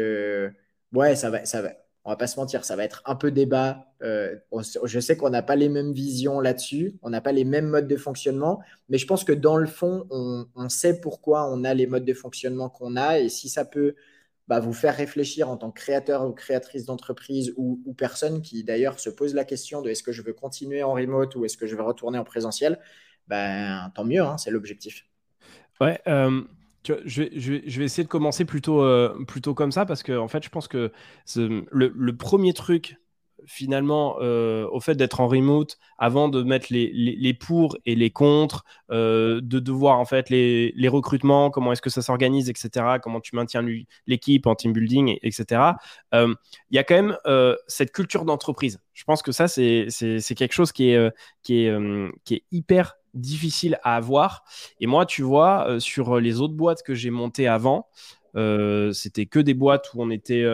ouais, 0.93 1.15
ça 1.15 1.29
va, 1.29 1.45
ça 1.45 1.61
va. 1.61 1.71
On 2.05 2.11
va 2.11 2.15
pas 2.15 2.27
se 2.27 2.39
mentir, 2.39 2.63
ça 2.63 2.75
va 2.75 2.85
être 2.85 3.03
un 3.05 3.15
peu 3.15 3.29
débat. 3.29 3.91
je 4.01 4.99
sais 4.99 5.17
qu'on 5.17 5.29
n'a 5.29 5.41
pas 5.41 5.55
les 5.55 5.67
mêmes 5.67 5.91
visions 5.91 6.39
là-dessus, 6.39 6.95
on 7.01 7.09
n'a 7.09 7.21
pas 7.21 7.33
les 7.33 7.43
mêmes 7.43 7.67
modes 7.67 7.87
de 7.87 7.97
fonctionnement, 7.97 8.61
mais 8.87 8.97
je 8.97 9.05
pense 9.05 9.23
que 9.23 9.33
dans 9.33 9.57
le 9.57 9.67
fond, 9.67 10.07
on, 10.09 10.47
on 10.55 10.69
sait 10.69 11.01
pourquoi 11.01 11.51
on 11.51 11.63
a 11.65 11.73
les 11.73 11.87
modes 11.87 12.05
de 12.05 12.13
fonctionnement 12.13 12.69
qu'on 12.69 12.95
a, 12.95 13.19
et 13.19 13.29
si 13.29 13.49
ça 13.49 13.65
peut 13.65 13.95
bah, 14.49 14.59
vous 14.59 14.73
faire 14.73 14.95
réfléchir 14.95 15.47
en 15.47 15.57
tant 15.57 15.69
que 15.69 15.79
créateur 15.79 16.25
ou 16.25 16.31
créatrice 16.31 16.85
d'entreprise 16.85 17.53
ou, 17.55 17.93
personne 17.95 18.41
qui 18.41 18.63
d'ailleurs 18.63 18.99
se 18.99 19.11
pose 19.11 19.35
la 19.35 19.45
question 19.45 19.83
de 19.83 19.91
est-ce 19.91 20.01
que 20.01 20.11
je 20.11 20.23
veux 20.23 20.33
continuer 20.33 20.81
en 20.81 20.93
remote 20.93 21.35
ou 21.35 21.45
est-ce 21.45 21.55
que 21.55 21.67
je 21.67 21.75
veux 21.75 21.83
retourner 21.83 22.17
en 22.17 22.23
présentiel, 22.23 22.79
ben, 23.27 23.91
tant 23.93 24.03
mieux, 24.03 24.21
hein, 24.21 24.39
c'est 24.39 24.49
l'objectif. 24.49 25.05
Ouais, 25.79 26.01
euh, 26.07 26.41
je, 26.83 27.21
vais, 27.21 27.83
essayer 27.83 28.03
de 28.03 28.09
commencer 28.09 28.43
plutôt, 28.43 28.81
euh, 28.81 29.23
plutôt 29.27 29.53
comme 29.53 29.71
ça 29.71 29.85
parce 29.85 30.01
que 30.01 30.17
en 30.17 30.27
fait, 30.27 30.43
je 30.43 30.49
pense 30.49 30.67
que 30.67 30.91
le, 31.35 32.11
premier 32.17 32.53
truc 32.53 32.97
finalement 33.45 34.17
euh, 34.21 34.67
au 34.71 34.79
fait 34.79 34.95
d'être 34.95 35.19
en 35.19 35.27
remote 35.27 35.77
avant 35.97 36.29
de 36.29 36.43
mettre 36.43 36.67
les, 36.69 36.91
les, 36.93 37.33
pour 37.33 37.77
et 37.85 37.95
les 37.95 38.09
contre, 38.09 38.63
euh, 38.91 39.41
de 39.41 39.59
devoir 39.59 39.99
en 39.99 40.05
fait 40.05 40.29
les, 40.29 40.71
les 40.75 40.87
recrutements, 40.87 41.49
comment 41.49 41.71
est-ce 41.71 41.81
que 41.81 41.89
ça 41.89 42.01
s'organise, 42.01 42.49
etc., 42.49 42.97
comment 43.01 43.19
tu 43.19 43.35
maintiens 43.35 43.65
l'équipe 44.07 44.47
en 44.47 44.55
team 44.55 44.73
building, 44.73 45.17
etc. 45.21 45.61
Euh, 46.13 46.33
il 46.69 46.75
y 46.75 46.79
a 46.79 46.83
quand 46.83 46.95
même 46.95 47.17
cette 47.67 47.91
culture 47.91 48.25
d'entreprise. 48.25 48.79
Je 48.93 49.03
pense 49.03 49.21
que 49.21 49.31
ça, 49.31 49.47
c'est 49.47 49.87
quelque 50.35 50.53
chose 50.53 50.71
qui 50.71 50.91
est, 50.91 51.11
qui 51.43 51.65
est, 51.65 51.77
qui 52.25 52.35
est 52.35 52.43
hyper 52.51 52.95
difficile 53.13 53.79
à 53.83 53.95
avoir. 53.95 54.43
Et 54.79 54.87
moi, 54.87 55.05
tu 55.05 55.23
vois, 55.23 55.79
sur 55.79 56.19
les 56.19 56.41
autres 56.41 56.53
boîtes 56.53 56.83
que 56.83 56.93
j'ai 56.93 57.09
montées 57.09 57.47
avant, 57.47 57.87
c'était 58.35 59.25
que 59.25 59.39
des 59.39 59.53
boîtes 59.53 59.93
où 59.93 60.03
on 60.03 60.09
était 60.09 60.45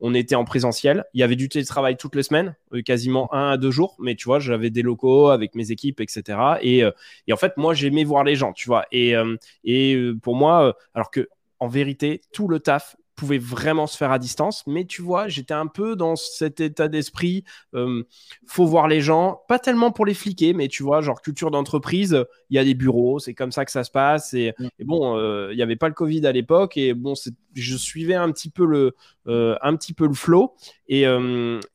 on 0.00 0.14
était 0.14 0.34
en 0.34 0.44
présentiel. 0.44 1.04
Il 1.14 1.20
y 1.20 1.22
avait 1.22 1.36
du 1.36 1.48
télétravail 1.48 1.96
toutes 1.96 2.14
les 2.14 2.22
semaines, 2.22 2.56
euh, 2.72 2.82
quasiment 2.82 3.32
un 3.32 3.50
à 3.50 3.56
deux 3.56 3.70
jours, 3.70 3.96
mais 3.98 4.14
tu 4.14 4.24
vois, 4.24 4.38
j'avais 4.38 4.70
des 4.70 4.82
locaux 4.82 5.28
avec 5.28 5.54
mes 5.54 5.70
équipes, 5.70 6.00
etc. 6.00 6.22
Euh, 6.64 6.92
et, 7.26 7.32
en 7.32 7.36
fait, 7.36 7.56
moi, 7.56 7.74
j'aimais 7.74 8.04
voir 8.04 8.24
les 8.24 8.36
gens, 8.36 8.52
tu 8.52 8.66
vois. 8.66 8.86
Et, 8.92 9.16
euh, 9.16 9.36
et 9.64 9.98
pour 10.22 10.36
moi, 10.36 10.76
alors 10.94 11.10
que 11.10 11.28
en 11.58 11.68
vérité, 11.68 12.20
tout 12.32 12.48
le 12.48 12.60
taf 12.60 12.96
pouvait 13.16 13.38
vraiment 13.38 13.86
se 13.86 13.96
faire 13.96 14.12
à 14.12 14.18
distance. 14.18 14.62
Mais 14.66 14.84
tu 14.84 15.02
vois, 15.02 15.26
j'étais 15.26 15.54
un 15.54 15.66
peu 15.66 15.96
dans 15.96 16.14
cet 16.14 16.60
état 16.60 16.86
d'esprit. 16.88 17.44
Euh, 17.74 18.04
faut 18.46 18.66
voir 18.66 18.86
les 18.86 19.00
gens, 19.00 19.40
pas 19.48 19.58
tellement 19.58 19.90
pour 19.90 20.06
les 20.06 20.14
fliquer, 20.14 20.52
mais 20.52 20.68
tu 20.68 20.82
vois, 20.82 21.00
genre 21.00 21.20
culture 21.22 21.50
d'entreprise, 21.50 22.24
il 22.50 22.56
y 22.56 22.58
a 22.58 22.64
des 22.64 22.74
bureaux, 22.74 23.18
c'est 23.18 23.34
comme 23.34 23.52
ça 23.52 23.64
que 23.64 23.72
ça 23.72 23.82
se 23.82 23.90
passe. 23.90 24.34
Et, 24.34 24.54
mm. 24.58 24.68
bon, 24.84 25.16
euh, 25.16 25.48
il 25.52 25.56
n'y 25.56 25.62
avait 25.62 25.76
pas 25.76 25.88
le 25.88 25.94
Covid 25.94 26.26
à 26.26 26.32
l'époque, 26.32 26.76
et 26.76 26.94
bon, 26.94 27.14
je 27.54 27.76
suivais 27.76 28.14
un 28.14 28.30
petit 28.30 28.50
peu 28.50 28.66
le, 28.66 28.94
euh, 29.26 29.56
un 29.62 29.74
petit 29.76 29.94
peu 29.94 30.06
le 30.06 30.14
flow. 30.14 30.54
Et, 30.88 31.04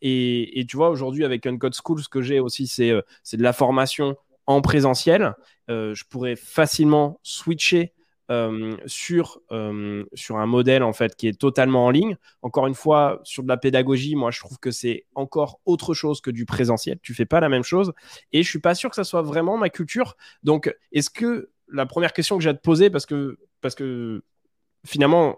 et, 0.01 0.60
et 0.60 0.65
tu 0.65 0.77
vois, 0.77 0.89
aujourd'hui, 0.89 1.25
avec 1.25 1.45
Uncode 1.45 1.75
School, 1.75 2.01
ce 2.01 2.08
que 2.08 2.21
j'ai 2.21 2.39
aussi, 2.39 2.67
c'est 2.67 2.91
de 2.91 3.43
la 3.43 3.54
formation 3.54 4.15
en 4.45 4.62
présentiel. 4.62 5.36
je 5.67 6.04
pourrais 6.10 6.36
facilement 6.36 7.19
switcher 7.23 7.93
euh, 8.32 8.78
sur, 8.86 9.41
euh, 9.52 10.06
sur 10.13 10.38
un 10.38 10.46
modèle 10.46 10.84
en 10.84 10.94
fait 10.94 11.17
qui 11.17 11.28
est 11.28 11.38
totalement 11.38 11.86
en 11.86 11.89
ligne. 11.89 12.15
Encore 12.41 12.65
une 12.65 12.76
fois, 12.76 13.20
sur 13.24 13.44
de 13.44 13.50
la 13.50 13.58
pédagogie, 13.58 14.15
moi 14.15 14.32
je 14.32 14.39
trouve 14.39 14.58
que 14.58 14.72
c'est 14.72 15.06
encore 15.15 15.60
autre 15.65 15.94
chose 15.94 16.22
que 16.22 16.32
du 16.32 16.46
présentiel. 16.46 16.98
Tu 17.04 17.13
fais 17.13 17.26
pas 17.26 17.41
la 17.41 17.50
même 17.50 17.63
chose 17.63 17.91
et 18.32 18.41
je 18.41 18.50
suis 18.50 18.60
pas 18.60 18.74
sûr 18.74 18.89
que 18.89 18.96
ça 18.96 19.04
soit 19.04 19.22
vraiment 19.22 19.58
ma 19.58 19.70
culture. 19.70 20.15
Donc, 20.44 20.74
est-ce 20.94 21.10
que 21.10 21.50
la 21.67 21.86
première 21.86 22.13
question 22.13 22.38
que 22.38 22.44
j'ai 22.44 22.52
à 22.52 22.54
te 22.54 22.62
poser, 22.62 22.89
parce 22.89 23.06
que, 23.06 23.38
parce 23.60 23.76
que 23.76 24.24
finalement, 24.86 25.36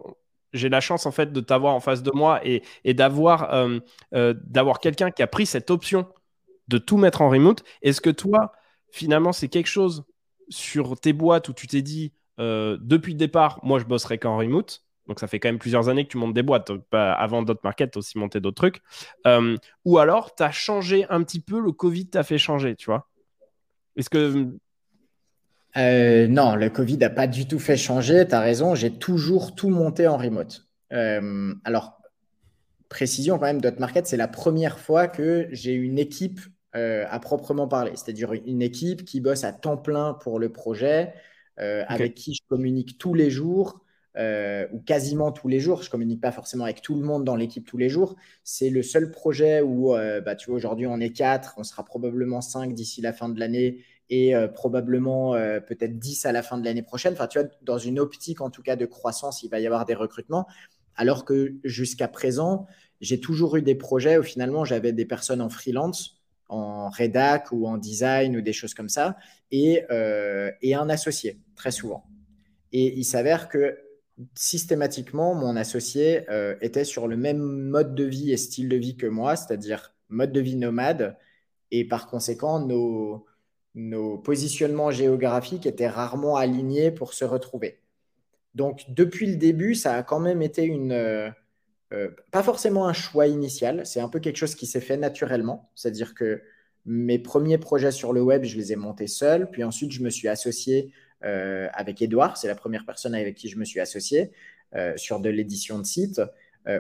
j'ai 0.53 0.69
la 0.69 0.79
chance 0.79 1.07
en 1.07 1.11
fait 1.11 1.33
de 1.33 1.41
t'avoir 1.41 1.73
en 1.73 1.79
face 1.79 2.03
de 2.03 2.11
moi 2.13 2.45
et, 2.45 2.61
et 2.83 2.93
d'avoir 2.93 3.51
euh, 3.55 3.79
d'avoir 4.45 4.79
quelqu'un 4.79 5.09
qui 5.09 5.23
a 5.23 5.27
pris 5.27 5.47
cette 5.47 5.71
option 5.71 6.07
de 6.67 6.77
tout 6.77 6.97
mettre 6.97 7.23
en 7.23 7.29
remote. 7.29 7.63
Est-ce 7.81 8.01
que 8.01 8.11
toi, 8.11 8.51
finalement, 8.91 9.33
c'est 9.33 9.47
quelque 9.47 9.67
chose 9.67 10.05
sur 10.49 10.99
tes 10.99 11.13
boîtes 11.13 11.49
où 11.49 11.53
tu 11.53 11.65
t'es 11.65 11.81
dit 11.81 12.13
euh, 12.39 12.77
depuis 12.81 13.13
le 13.13 13.19
départ, 13.19 13.59
moi, 13.63 13.79
je 13.79 13.85
bosserai 13.85 14.17
qu'en 14.17 14.37
remote. 14.37 14.83
Donc, 15.07 15.19
ça 15.19 15.27
fait 15.27 15.39
quand 15.39 15.49
même 15.49 15.59
plusieurs 15.59 15.89
années 15.89 16.05
que 16.05 16.11
tu 16.11 16.17
montes 16.17 16.33
des 16.33 16.43
boîtes. 16.43 16.71
avant 16.91 17.43
d'autres 17.43 17.61
markets, 17.63 17.91
tu 17.91 17.97
as 17.97 17.99
aussi 17.99 18.17
monté 18.17 18.39
d'autres 18.39 18.55
trucs. 18.55 18.81
Euh, 19.27 19.57
ou 19.85 19.97
alors, 19.97 20.33
tu 20.35 20.43
as 20.43 20.51
changé 20.51 21.05
un 21.09 21.23
petit 21.23 21.41
peu, 21.41 21.59
le 21.59 21.71
Covid 21.71 22.07
t'a 22.07 22.23
fait 22.23 22.37
changer, 22.37 22.75
tu 22.75 22.85
vois 22.85 23.09
Est-ce 23.97 24.09
que. 24.09 24.47
Euh, 25.75 26.27
non, 26.27 26.55
le 26.55 26.69
Covid 26.69 26.97
n'a 26.99 27.09
pas 27.09 27.27
du 27.27 27.47
tout 27.47 27.59
fait 27.59 27.77
changer. 27.77 28.25
Tu 28.27 28.35
as 28.35 28.39
raison, 28.39 28.75
j'ai 28.75 28.91
toujours 28.91 29.55
tout 29.55 29.69
monté 29.69 30.07
en 30.07 30.17
remote. 30.17 30.67
alors, 30.89 31.99
précision 32.89 33.39
quand 33.39 33.45
même, 33.45 33.61
market 33.79 34.05
c'est 34.05 34.17
la 34.17 34.27
première 34.27 34.79
fois 34.79 35.07
que 35.07 35.47
j'ai 35.51 35.73
une 35.73 35.99
équipe 35.99 36.39
à 36.73 37.19
proprement 37.19 37.67
parler. 37.67 37.91
C'est-à-dire 37.95 38.31
une 38.33 38.61
équipe 38.61 39.03
qui 39.03 39.19
bosse 39.19 39.43
à 39.43 39.51
temps 39.51 39.77
plein 39.77 40.13
pour 40.13 40.39
le 40.39 40.49
projet. 40.49 41.13
Euh, 41.59 41.83
avec 41.87 42.15
qui 42.15 42.33
je 42.33 42.41
communique 42.49 42.97
tous 42.97 43.13
les 43.13 43.29
jours. 43.29 43.79
Euh, 44.15 44.67
ou 44.71 44.79
quasiment 44.79 45.31
tous 45.31 45.47
les 45.47 45.59
jours. 45.59 45.81
Je 45.81 45.89
communique 45.89 46.21
pas 46.21 46.31
forcément 46.31 46.65
avec 46.65 46.83
tout 46.83 46.93
le 46.93 47.01
monde 47.01 47.23
dans 47.23 47.35
l'équipe 47.35 47.65
tous 47.65 47.77
les 47.77 47.89
jours. 47.89 48.15
C'est 48.43 48.69
le 48.69 48.83
seul 48.83 49.09
projet 49.09 49.61
où, 49.61 49.95
euh, 49.95 50.21
bah, 50.21 50.35
tu 50.35 50.51
vois, 50.51 50.57
aujourd'hui 50.57 50.85
on 50.85 50.99
est 50.99 51.09
quatre, 51.09 51.55
on 51.57 51.63
sera 51.63 51.83
probablement 51.83 52.39
cinq 52.39 52.75
d'ici 52.75 53.01
la 53.01 53.11
fin 53.11 53.27
de 53.27 53.39
l'année 53.39 53.83
et 54.11 54.35
probablement 54.53 55.31
peut-être 55.65 55.97
10 55.97 56.27
à 56.27 56.31
la 56.31 56.43
fin 56.43 56.59
de 56.59 56.65
l'année 56.65 56.83
prochaine. 56.83 57.13
Enfin, 57.13 57.25
tu 57.25 57.39
vois, 57.39 57.47
dans 57.63 57.79
une 57.79 57.99
optique 57.99 58.41
en 58.41 58.51
tout 58.51 58.61
cas 58.61 58.75
de 58.75 58.85
croissance, 58.85 59.41
il 59.41 59.49
va 59.49 59.59
y 59.59 59.65
avoir 59.65 59.85
des 59.85 59.95
recrutements. 59.95 60.45
Alors 60.95 61.25
que 61.25 61.55
jusqu'à 61.63 62.07
présent, 62.07 62.67
j'ai 63.01 63.19
toujours 63.19 63.55
eu 63.55 63.63
des 63.63 63.73
projets 63.73 64.19
où 64.19 64.23
finalement 64.23 64.65
j'avais 64.65 64.91
des 64.91 65.05
personnes 65.05 65.41
en 65.41 65.49
freelance 65.49 66.22
en 66.49 66.89
rédac 66.89 67.51
ou 67.51 67.67
en 67.67 67.77
design 67.77 68.37
ou 68.37 68.41
des 68.41 68.53
choses 68.53 68.73
comme 68.73 68.89
ça, 68.89 69.17
et, 69.51 69.83
et 70.61 70.75
un 70.75 70.89
associé, 70.89 71.39
très 71.55 71.71
souvent. 71.71 72.05
Et 72.71 72.97
il 72.97 73.03
s'avère 73.03 73.49
que 73.49 73.77
systématiquement, 74.35 75.35
mon 75.35 75.55
associé 75.55 76.25
était 76.61 76.85
sur 76.85 77.07
le 77.07 77.17
même 77.17 77.39
mode 77.39 77.95
de 77.95 78.03
vie 78.03 78.31
et 78.31 78.37
style 78.37 78.69
de 78.69 78.77
vie 78.77 78.97
que 78.97 79.07
moi, 79.07 79.35
c'est-à-dire 79.35 79.93
mode 80.09 80.31
de 80.31 80.39
vie 80.39 80.55
nomade, 80.55 81.17
et 81.71 81.87
par 81.87 82.07
conséquent, 82.07 82.59
nos, 82.59 83.25
nos 83.75 84.17
positionnements 84.17 84.91
géographiques 84.91 85.65
étaient 85.65 85.87
rarement 85.87 86.35
alignés 86.35 86.91
pour 86.91 87.13
se 87.13 87.25
retrouver. 87.25 87.79
Donc, 88.53 88.85
depuis 88.89 89.25
le 89.25 89.37
début, 89.37 89.73
ça 89.73 89.95
a 89.95 90.03
quand 90.03 90.19
même 90.19 90.41
été 90.41 90.63
une. 90.63 91.33
Euh, 91.93 92.07
euh, 92.07 92.09
pas 92.31 92.43
forcément 92.43 92.87
un 92.87 92.93
choix 92.93 93.27
initial, 93.27 93.85
c'est 93.85 93.99
un 93.99 94.09
peu 94.09 94.19
quelque 94.19 94.37
chose 94.37 94.55
qui 94.55 94.65
s'est 94.65 94.81
fait 94.81 94.97
naturellement. 94.97 95.69
C'est-à-dire 95.75 96.13
que 96.13 96.41
mes 96.85 97.19
premiers 97.19 97.57
projets 97.57 97.91
sur 97.91 98.13
le 98.13 98.21
web, 98.21 98.43
je 98.43 98.57
les 98.57 98.73
ai 98.73 98.75
montés 98.75 99.07
seul. 99.07 99.49
Puis 99.49 99.63
ensuite, 99.63 99.91
je 99.91 100.01
me 100.03 100.09
suis 100.09 100.27
associé 100.27 100.91
euh, 101.23 101.67
avec 101.73 102.01
Edouard. 102.01 102.37
C'est 102.37 102.47
la 102.47 102.55
première 102.55 102.85
personne 102.85 103.15
avec 103.15 103.35
qui 103.35 103.47
je 103.47 103.57
me 103.57 103.65
suis 103.65 103.79
associé 103.79 104.31
sur 104.95 105.19
de 105.19 105.29
l'édition 105.29 105.77
de 105.77 105.83
site. 105.83 106.19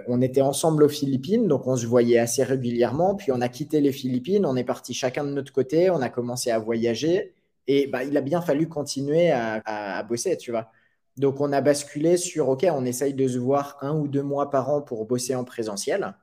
on 0.07 0.19
était 0.19 0.41
ensemble 0.41 0.81
aux 0.81 0.89
Philippines, 0.89 1.47
donc 1.47 1.67
on 1.67 1.75
se 1.75 1.85
voyait 1.85 2.17
assez 2.17 2.43
régulièrement. 2.43 3.13
Puis 3.13 3.31
on 3.31 3.39
a 3.39 3.49
quitté 3.49 3.81
les 3.81 3.91
Philippines, 3.91 4.47
on 4.47 4.55
est 4.55 4.63
parti 4.63 4.95
chacun 4.95 5.23
de 5.23 5.29
notre 5.29 5.53
côté, 5.53 5.91
on 5.91 6.01
a 6.01 6.09
commencé 6.09 6.49
à 6.49 6.57
voyager. 6.57 7.35
Et 7.67 7.85
bah, 7.85 8.03
il 8.03 8.17
a 8.17 8.21
bien 8.21 8.41
fallu 8.41 8.67
continuer 8.67 9.29
à, 9.29 9.61
à 9.65 10.01
bosser, 10.01 10.37
tu 10.37 10.49
vois. 10.49 10.71
Donc, 11.17 11.41
on 11.41 11.51
a 11.51 11.61
basculé 11.61 12.17
sur, 12.17 12.49
OK, 12.49 12.65
on 12.69 12.85
essaye 12.85 13.13
de 13.13 13.27
se 13.27 13.37
voir 13.37 13.77
un 13.81 13.95
ou 13.95 14.07
deux 14.07 14.23
mois 14.23 14.49
par 14.49 14.69
an 14.69 14.81
pour 14.81 15.05
bosser 15.05 15.35
en 15.35 15.43
présentiel. 15.43 16.15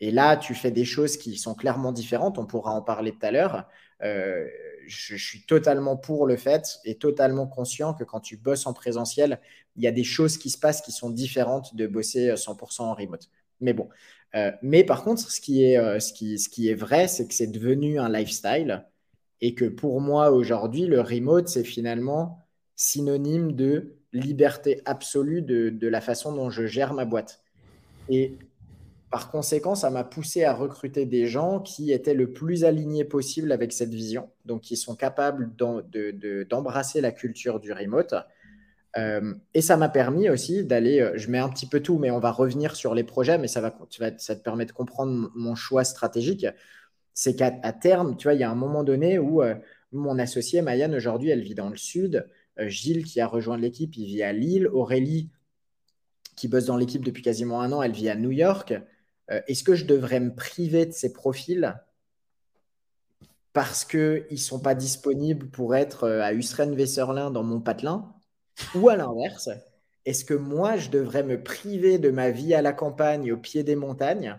Et 0.00 0.10
là, 0.10 0.36
tu 0.36 0.54
fais 0.54 0.70
des 0.70 0.84
choses 0.84 1.16
qui 1.16 1.36
sont 1.36 1.54
clairement 1.54 1.92
différentes. 1.92 2.38
On 2.38 2.46
pourra 2.46 2.72
en 2.72 2.82
parler 2.82 3.12
tout 3.12 3.26
à 3.26 3.30
l'heure. 3.30 3.68
Euh, 4.02 4.46
je, 4.86 5.16
suis 5.16 5.46
totalement 5.46 5.96
pour 5.96 6.26
le 6.26 6.36
fait 6.36 6.78
et 6.84 6.96
totalement 6.96 7.46
conscient 7.46 7.94
que 7.94 8.04
quand 8.04 8.20
tu 8.20 8.36
bosses 8.36 8.66
en 8.66 8.72
présentiel, 8.72 9.40
il 9.76 9.82
y 9.82 9.86
a 9.86 9.92
des 9.92 10.04
choses 10.04 10.36
qui 10.36 10.50
se 10.50 10.58
passent 10.58 10.82
qui 10.82 10.92
sont 10.92 11.10
différentes 11.10 11.74
de 11.74 11.86
bosser 11.86 12.34
100% 12.34 12.82
en 12.82 12.94
remote. 12.94 13.30
Mais 13.60 13.72
bon. 13.72 13.88
Euh, 14.34 14.50
mais 14.62 14.84
par 14.84 15.04
contre, 15.04 15.30
ce 15.30 15.40
qui 15.40 15.64
est, 15.64 15.78
euh, 15.78 16.00
ce 16.00 16.12
qui, 16.12 16.38
ce 16.38 16.48
qui 16.48 16.68
est 16.68 16.74
vrai, 16.74 17.08
c'est 17.08 17.26
que 17.26 17.34
c'est 17.34 17.46
devenu 17.46 17.98
un 17.98 18.08
lifestyle 18.08 18.84
et 19.40 19.54
que 19.54 19.64
pour 19.64 20.00
moi, 20.00 20.30
aujourd'hui, 20.30 20.86
le 20.86 21.00
remote, 21.00 21.48
c'est 21.48 21.64
finalement 21.64 22.44
synonyme 22.76 23.52
de 23.52 23.96
liberté 24.14 24.80
absolue 24.84 25.42
de, 25.42 25.88
la 25.88 26.00
façon 26.00 26.32
dont 26.32 26.50
je 26.50 26.66
gère 26.66 26.94
ma 26.94 27.04
boîte. 27.04 27.42
Et 28.08 28.38
par 29.10 29.30
conséquent, 29.30 29.74
ça 29.74 29.90
m'a 29.90 30.04
poussé 30.04 30.44
à 30.44 30.54
recruter 30.54 31.06
des 31.06 31.26
gens 31.26 31.60
qui 31.60 31.92
étaient 31.92 32.14
le 32.14 32.32
plus 32.32 32.64
alignés 32.64 33.04
possible 33.04 33.52
avec 33.52 33.72
cette 33.72 33.92
vision, 33.92 34.30
donc 34.44 34.62
qui 34.62 34.76
sont 34.76 34.96
capables 34.96 35.52
d'embrasser 36.48 37.00
la 37.00 37.12
culture 37.12 37.60
du 37.60 37.72
remote. 37.72 38.14
Euh, 38.96 39.34
et 39.54 39.60
ça 39.60 39.76
m'a 39.76 39.88
permis 39.88 40.30
aussi 40.30 40.64
d'aller, 40.64 41.00
euh, 41.00 41.12
je 41.16 41.28
mets 41.28 41.38
un 41.38 41.48
petit 41.48 41.66
peu 41.66 41.80
tout, 41.80 41.98
mais 41.98 42.10
on 42.10 42.20
va 42.20 42.30
revenir 42.30 42.76
sur 42.76 42.94
les 42.94 43.02
projets, 43.02 43.38
mais 43.38 43.48
ça, 43.48 43.60
va, 43.60 43.74
ça 44.18 44.36
te 44.36 44.42
permet 44.42 44.66
de 44.66 44.72
comprendre 44.72 45.30
mon 45.34 45.54
choix 45.56 45.82
stratégique. 45.84 46.46
C'est 47.12 47.34
qu'à 47.34 47.50
terme, 47.72 48.16
tu 48.16 48.24
vois, 48.24 48.34
il 48.34 48.40
y 48.40 48.44
a 48.44 48.50
un 48.50 48.56
moment 48.56 48.84
donné 48.84 49.18
où 49.18 49.42
euh, 49.42 49.54
mon 49.92 50.18
associé, 50.18 50.62
Mayan, 50.62 50.92
aujourd'hui, 50.92 51.30
elle 51.30 51.42
vit 51.42 51.54
dans 51.54 51.70
le 51.70 51.76
sud. 51.76 52.28
Euh, 52.58 52.68
Gilles 52.68 53.04
qui 53.04 53.20
a 53.20 53.26
rejoint 53.26 53.56
l'équipe, 53.56 53.96
il 53.96 54.06
vit 54.06 54.22
à 54.22 54.32
Lille. 54.32 54.68
Aurélie 54.68 55.30
qui 56.36 56.48
bosse 56.48 56.66
dans 56.66 56.76
l'équipe 56.76 57.04
depuis 57.04 57.22
quasiment 57.22 57.60
un 57.60 57.72
an, 57.72 57.82
elle 57.82 57.92
vit 57.92 58.08
à 58.08 58.16
New 58.16 58.32
York. 58.32 58.74
Euh, 59.30 59.40
est-ce 59.46 59.64
que 59.64 59.74
je 59.74 59.84
devrais 59.84 60.20
me 60.20 60.34
priver 60.34 60.86
de 60.86 60.92
ces 60.92 61.12
profils 61.12 61.74
parce 63.52 63.84
qu'ils 63.84 64.26
ne 64.30 64.36
sont 64.36 64.58
pas 64.58 64.74
disponibles 64.74 65.48
pour 65.48 65.76
être 65.76 66.04
euh, 66.04 66.22
à 66.22 66.32
Usren-Vesserlin 66.32 67.30
dans 67.30 67.44
mon 67.44 67.60
patelin? 67.60 68.12
Ou 68.74 68.88
à 68.88 68.96
l'inverse, 68.96 69.48
est-ce 70.04 70.24
que 70.24 70.34
moi, 70.34 70.76
je 70.76 70.90
devrais 70.90 71.22
me 71.22 71.42
priver 71.42 71.98
de 71.98 72.10
ma 72.10 72.30
vie 72.30 72.54
à 72.54 72.62
la 72.62 72.72
campagne, 72.72 73.32
au 73.32 73.36
pied 73.36 73.62
des 73.62 73.76
montagnes, 73.76 74.38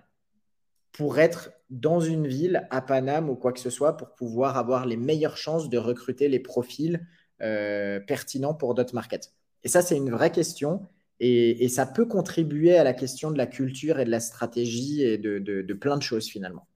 pour 0.91 1.19
être 1.19 1.51
dans 1.69 1.99
une 1.99 2.28
ville, 2.28 2.67
à 2.69 2.82
Paname 2.82 3.30
ou 3.30 3.36
quoi 3.36 3.51
que 3.51 3.60
ce 3.60 3.69
soit, 3.69 3.97
pour 3.97 4.13
pouvoir 4.13 4.58
avoir 4.58 4.86
les 4.86 4.97
meilleures 4.97 5.38
chances 5.38 5.69
de 5.69 5.78
recruter 5.78 6.28
les 6.30 6.39
profils 6.39 7.06
euh, 7.41 8.00
pertinent 8.00 8.54
pour 8.54 8.76
d'autres 8.76 8.95
markets 8.95 9.34
Et 9.63 9.67
ça, 9.67 9.82
c'est 9.82 9.98
une 9.98 10.10
vraie 10.10 10.32
question. 10.32 10.82
Et, 11.19 11.69
ça 11.69 11.86
peut 11.86 12.06
contribuer 12.06 12.78
à 12.78 12.84
la 12.84 12.93
question 12.93 13.32
de 13.32 13.38
la 13.38 13.48
culture 13.48 14.00
et 14.00 14.06
de 14.06 14.12
la 14.12 14.19
stratégie 14.19 15.02
et 15.04 15.17
de, 15.17 15.74
plein 15.74 15.98
de 15.98 16.02
choses 16.02 16.28
finalement. 16.28 16.67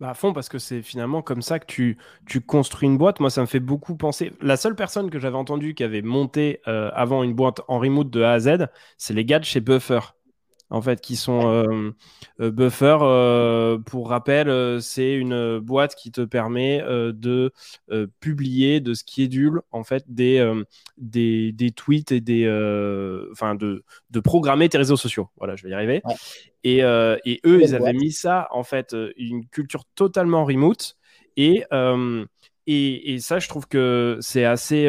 Bah 0.00 0.10
à 0.10 0.14
fond, 0.14 0.32
parce 0.32 0.48
que 0.48 0.58
c'est 0.58 0.82
finalement 0.82 1.22
comme 1.22 1.42
ça 1.42 1.58
que 1.58 1.66
tu, 1.66 1.96
construis 2.46 2.88
une 2.88 2.98
boîte. 2.98 3.20
Moi, 3.20 3.30
ça 3.30 3.40
me 3.40 3.46
fait 3.46 3.60
beaucoup 3.60 3.96
penser. 3.96 4.32
La 4.40 4.56
seule 4.56 4.74
personne 4.74 5.10
que 5.10 5.18
j'avais 5.18 5.36
entendue 5.36 5.74
qui 5.74 5.84
avait 5.84 6.02
monté 6.02 6.60
euh, 6.66 6.90
avant 6.94 7.22
une 7.22 7.34
boîte 7.34 7.60
en 7.68 7.78
remote 7.78 8.10
de 8.10 8.22
A 8.22 8.32
à 8.32 8.40
Z, 8.40 8.66
c'est 8.98 9.14
les 9.14 9.24
gars 9.24 9.38
de 9.38 9.44
chez 9.44 9.60
Buffer 9.60 10.00
en 10.72 10.80
fait, 10.80 11.00
qui 11.00 11.16
sont 11.16 11.48
euh, 11.48 11.90
euh, 12.40 12.50
Buffer. 12.50 12.96
Euh, 13.02 13.78
pour 13.78 14.08
rappel, 14.08 14.80
c'est 14.80 15.12
une 15.12 15.58
boîte 15.58 15.94
qui 15.94 16.10
te 16.10 16.22
permet 16.22 16.82
de 16.82 17.52
publier, 18.20 18.80
de 18.80 18.94
schedule 18.94 19.60
en 19.70 19.84
fait 19.84 20.04
des, 20.08 20.50
des, 20.96 21.52
des, 21.52 21.70
tweets 21.70 22.12
et 22.12 22.20
des, 22.20 22.46
enfin 23.30 23.54
de, 23.54 23.84
de, 24.10 24.20
programmer 24.20 24.68
tes 24.68 24.78
réseaux 24.78 24.96
sociaux. 24.96 25.28
Voilà, 25.36 25.56
je 25.56 25.64
vais 25.64 25.70
y 25.70 25.74
arriver. 25.74 26.02
Et, 26.64 26.78
et, 26.78 27.40
eux, 27.44 27.62
ils 27.62 27.74
avaient 27.74 27.92
mis 27.92 28.12
ça 28.12 28.48
en 28.50 28.62
fait 28.62 28.96
une 29.16 29.46
culture 29.46 29.84
totalement 29.94 30.44
remote 30.44 30.96
et 31.36 31.64
et, 32.68 33.14
et, 33.14 33.18
ça, 33.18 33.40
je 33.40 33.48
trouve 33.48 33.66
que 33.66 34.18
c'est 34.20 34.44
assez, 34.44 34.88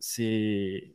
c'est 0.00 0.92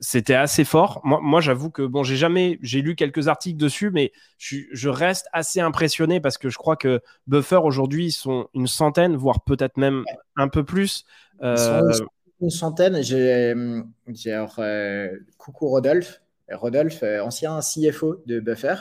c'était 0.00 0.34
assez 0.34 0.64
fort. 0.64 1.00
Moi, 1.04 1.20
moi 1.22 1.40
j'avoue 1.40 1.70
que 1.70 1.82
bon, 1.82 2.02
j'ai 2.02 2.16
jamais, 2.16 2.58
j'ai 2.62 2.82
lu 2.82 2.94
quelques 2.94 3.28
articles 3.28 3.56
dessus, 3.56 3.90
mais 3.90 4.12
je, 4.38 4.88
reste 4.88 5.26
assez 5.32 5.60
impressionné 5.60 6.20
parce 6.20 6.38
que 6.38 6.48
je 6.48 6.56
crois 6.56 6.76
que 6.76 7.00
Buffer 7.26 7.60
aujourd'hui 7.62 8.06
ils 8.06 8.12
sont 8.12 8.48
une 8.54 8.66
centaine, 8.66 9.16
voire 9.16 9.42
peut-être 9.42 9.76
même 9.76 10.04
un 10.36 10.48
peu 10.48 10.64
plus. 10.64 11.04
Euh, 11.42 11.92
une 12.40 12.50
centaine. 12.50 13.02
J'ai, 13.02 13.54
euh, 13.54 15.18
coucou 15.36 15.68
Rodolphe, 15.68 16.22
Rodolphe, 16.50 17.02
euh, 17.02 17.20
ancien 17.22 17.58
CFO 17.60 18.22
de 18.26 18.40
Buffer. 18.40 18.76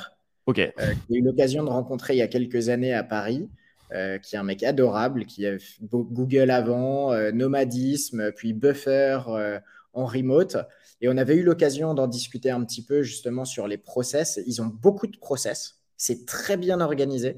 Ok. 0.46 0.58
j'ai 0.58 1.18
eu 1.18 1.24
l'occasion 1.24 1.64
de 1.64 1.70
rencontrer 1.70 2.14
il 2.14 2.18
y 2.18 2.22
a 2.22 2.28
quelques 2.28 2.70
années 2.70 2.94
à 2.94 3.04
Paris. 3.04 3.50
qui 4.22 4.36
est 4.36 4.40
un 4.40 4.44
mec 4.44 4.64
adorable, 4.64 5.26
qui 5.26 5.48
a 5.48 5.58
Google 5.82 6.52
avant, 6.52 7.14
nomadisme, 7.32 8.32
puis 8.34 8.54
Buffer 8.54 9.20
en 9.94 10.06
remote. 10.06 10.58
Et 11.02 11.10
on 11.10 11.18
avait 11.18 11.36
eu 11.36 11.44
l'occasion 11.44 11.94
d'en 11.94 12.08
discuter 12.08 12.50
un 12.50 12.64
petit 12.64 12.84
peu 12.84 13.04
justement 13.04 13.46
sur 13.46 13.68
les 13.68 13.78
process. 13.78 14.40
Ils 14.48 14.62
ont 14.62 14.66
beaucoup 14.66 15.08
de 15.08 15.18
process. 15.18 15.82
C'est 15.96 16.26
très 16.26 16.58
bien 16.58 16.82
organisé. 16.82 17.38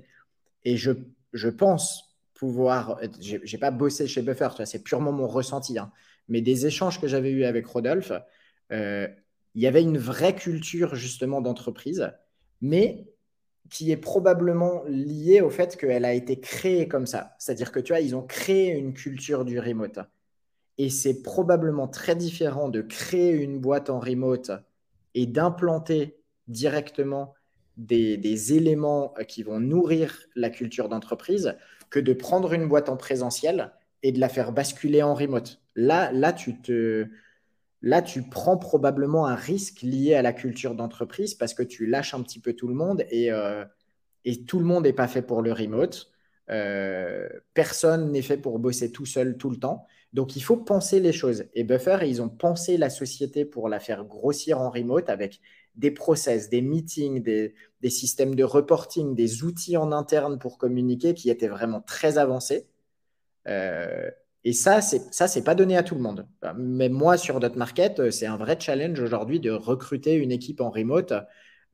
Et 0.63 0.78
je, 0.78 0.91
je 1.34 1.50
pense 1.50 2.17
pouvoir. 2.34 3.00
Je 3.22 3.38
n'ai 3.38 3.60
pas 3.60 3.72
bossé 3.72 4.08
chez 4.08 4.22
Buffer, 4.22 4.50
c'est 4.65 4.84
purement 4.84 5.12
mon 5.12 5.28
ressenti. 5.28 5.78
Hein. 5.78 5.91
mais 6.30 6.41
des 6.41 6.65
échanges 6.65 7.02
que 7.02 7.08
j'avais 7.08 7.32
eus 7.32 7.43
avec 7.43 7.65
Rodolphe, 7.65 8.13
euh, 8.72 9.08
il 9.56 9.62
y 9.62 9.67
avait 9.67 9.82
une 9.82 9.98
vraie 9.98 10.36
culture 10.36 10.95
justement 10.95 11.41
d'entreprise, 11.41 12.12
mais 12.62 13.08
qui 13.69 13.91
est 13.91 13.98
probablement 13.98 14.84
liée 14.88 15.41
au 15.41 15.50
fait 15.50 15.76
qu'elle 15.78 16.06
a 16.06 16.13
été 16.13 16.39
créée 16.39 16.88
comme 16.88 17.06
ça. 17.06 17.36
C'est-à-dire 17.39 17.72
que 17.72 17.80
tu 17.80 17.93
vois, 17.93 18.00
ils 18.00 18.15
ont 18.15 18.24
créé 18.24 18.72
une 18.72 18.93
culture 18.93 19.45
du 19.45 19.60
remote. 19.60 20.00
Et 20.80 20.89
c'est 20.89 21.22
probablement 21.22 21.89
très 21.89 22.15
différent 22.15 22.70
de 22.70 22.82
créer 22.82 23.32
une 23.32 23.60
boîte 23.60 23.89
en 23.89 24.00
remote 24.00 24.52
et 25.13 25.26
d'implanter 25.28 26.18
directement 26.48 27.36
des, 27.76 28.54
éléments 28.54 29.13
qui 29.28 29.44
vont 29.44 29.60
nourrir 29.60 30.18
la 30.36 30.50
culture 30.50 30.88
d'entreprise 30.88 31.56
que 31.89 32.00
de 32.00 32.13
prendre 32.13 32.54
une 32.54 32.68
boîte 32.68 32.88
en 32.88 32.96
présentiel 32.96 33.74
et 34.04 34.13
de 34.13 34.22
la 34.22 34.30
faire 34.30 34.54
basculer 34.54 35.04
en 35.04 35.13
remote. 35.13 35.62
Là, 35.76 36.13
là, 36.13 36.32
tu 36.32 36.62
te, 36.62 37.08
là, 37.82 38.02
tu 38.02 38.24
prends 38.24 38.58
probablement 38.58 39.28
un 39.28 39.36
risque 39.36 39.82
lié 39.82 40.13
à 40.13 40.22
la 40.22 40.32
culture 40.32 40.76
d'entreprise 40.76 41.36
parce 41.36 41.54
que 41.54 41.63
tu 41.63 41.88
lâches 41.88 42.13
un 42.13 42.24
petit 42.24 42.39
peu 42.39 42.54
tout 42.54 42.70
le 42.70 42.74
monde 42.74 43.04
et, 43.10 43.34
euh, 43.34 43.65
et 44.24 44.46
tout 44.46 44.60
le 44.60 44.65
monde 44.65 44.84
n'est 44.84 44.94
pas 44.94 45.10
fait 45.10 45.24
pour 45.24 45.42
le 45.42 45.52
remote. 45.52 46.10
Euh, 46.50 47.28
personne 47.54 48.12
n'est 48.12 48.22
fait 48.22 48.38
pour 48.38 48.60
bosser 48.60 48.94
tout 48.94 49.06
seul 49.06 49.38
tout 49.38 49.50
le 49.50 49.58
temps. 49.58 49.86
Donc, 50.13 50.36
il 50.36 50.41
faut 50.41 50.58
penser 50.58 51.00
les 51.00 51.12
choses. 51.12 51.45
Et 51.54 51.63
Buffer, 51.63 52.00
ils 52.04 52.22
ont 52.22 52.30
pensé 52.30 52.78
la 52.78 52.89
société 52.89 53.45
pour 53.45 53.69
la 53.69 53.79
faire 53.79 54.06
grossir 54.06 54.60
en 54.60 54.69
remote 54.69 55.10
avec 55.10 55.40
des 55.75 55.92
process, 55.92 56.50
des 56.50 56.62
meetings, 56.62 57.21
des, 57.21 57.54
systèmes 57.90 58.36
de 58.36 58.44
reporting, 58.44 59.15
des 59.15 59.44
outils 59.44 59.77
en 59.77 59.92
interne 59.92 60.40
pour 60.40 60.58
communiquer 60.58 61.13
qui 61.13 61.29
étaient 61.29 61.48
vraiment 61.48 61.81
très 61.81 62.17
avancés. 62.17 62.67
Euh, 63.48 64.10
et 64.44 64.54
ça, 64.54 64.81
c'est 64.81 65.13
ça, 65.13 65.27
c'est 65.27 65.44
pas 65.44 65.56
donné 65.56 65.77
à 65.77 65.84
tout 65.84 65.96
le 65.96 66.02
monde. 66.02 66.27
Mais 66.58 66.90
moi, 66.90 67.17
sur 67.17 67.40
market, 67.56 68.10
c'est 68.10 68.25
un 68.25 68.38
vrai 68.38 68.58
challenge 68.60 69.00
aujourd'hui 69.00 69.40
de 69.40 69.52
recruter 69.52 70.15
une 70.15 70.31
équipe 70.31 70.60
en 70.62 70.69
remote 70.69 71.13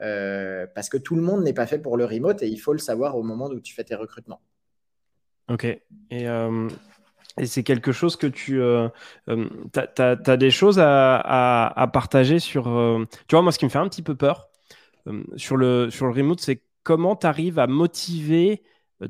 euh, 0.02 0.68
parce 0.76 0.90
que 0.90 0.98
tout 0.98 1.16
le 1.16 1.22
monde 1.22 1.44
n'est 1.44 1.54
pas 1.54 1.68
fait 1.68 1.80
pour 1.80 1.96
le 1.96 2.06
remote 2.06 2.44
et 2.44 2.48
il 2.48 2.58
faut 2.58 2.74
le 2.74 2.80
savoir 2.80 3.18
au 3.18 3.24
moment 3.24 3.48
où 3.48 3.60
tu 3.60 3.74
fais 3.74 3.84
tes 3.84 3.96
recrutements. 3.96 4.42
Ok. 5.48 5.66
Et, 6.12 6.28
et 7.40 7.46
c'est 7.46 7.64
quelque 7.64 7.92
chose 7.92 8.16
que 8.16 8.28
tu. 8.28 8.62
Euh, 8.62 8.88
as, 9.28 10.38
des 10.38 10.52
choses 10.52 10.80
à, 10.80 11.18
à, 11.18 11.88
partager 11.88 12.40
sur. 12.40 12.64
tu 13.28 13.36
vois, 13.36 13.42
moi, 13.42 13.52
ce 13.52 13.60
qui 13.60 13.66
me 13.66 13.70
fait 13.70 13.80
un 13.80 13.90
petit 13.90 14.02
peu 14.02 14.16
peur 14.16 14.48
sur, 15.36 15.58
le, 15.58 15.90
sur 15.90 16.06
le 16.06 16.14
remote, 16.14 16.40
c'est 16.40 16.62
comment 16.84 17.16
tu 17.16 17.28
arrives 17.28 17.60
à 17.60 17.68
motiver 17.68 18.64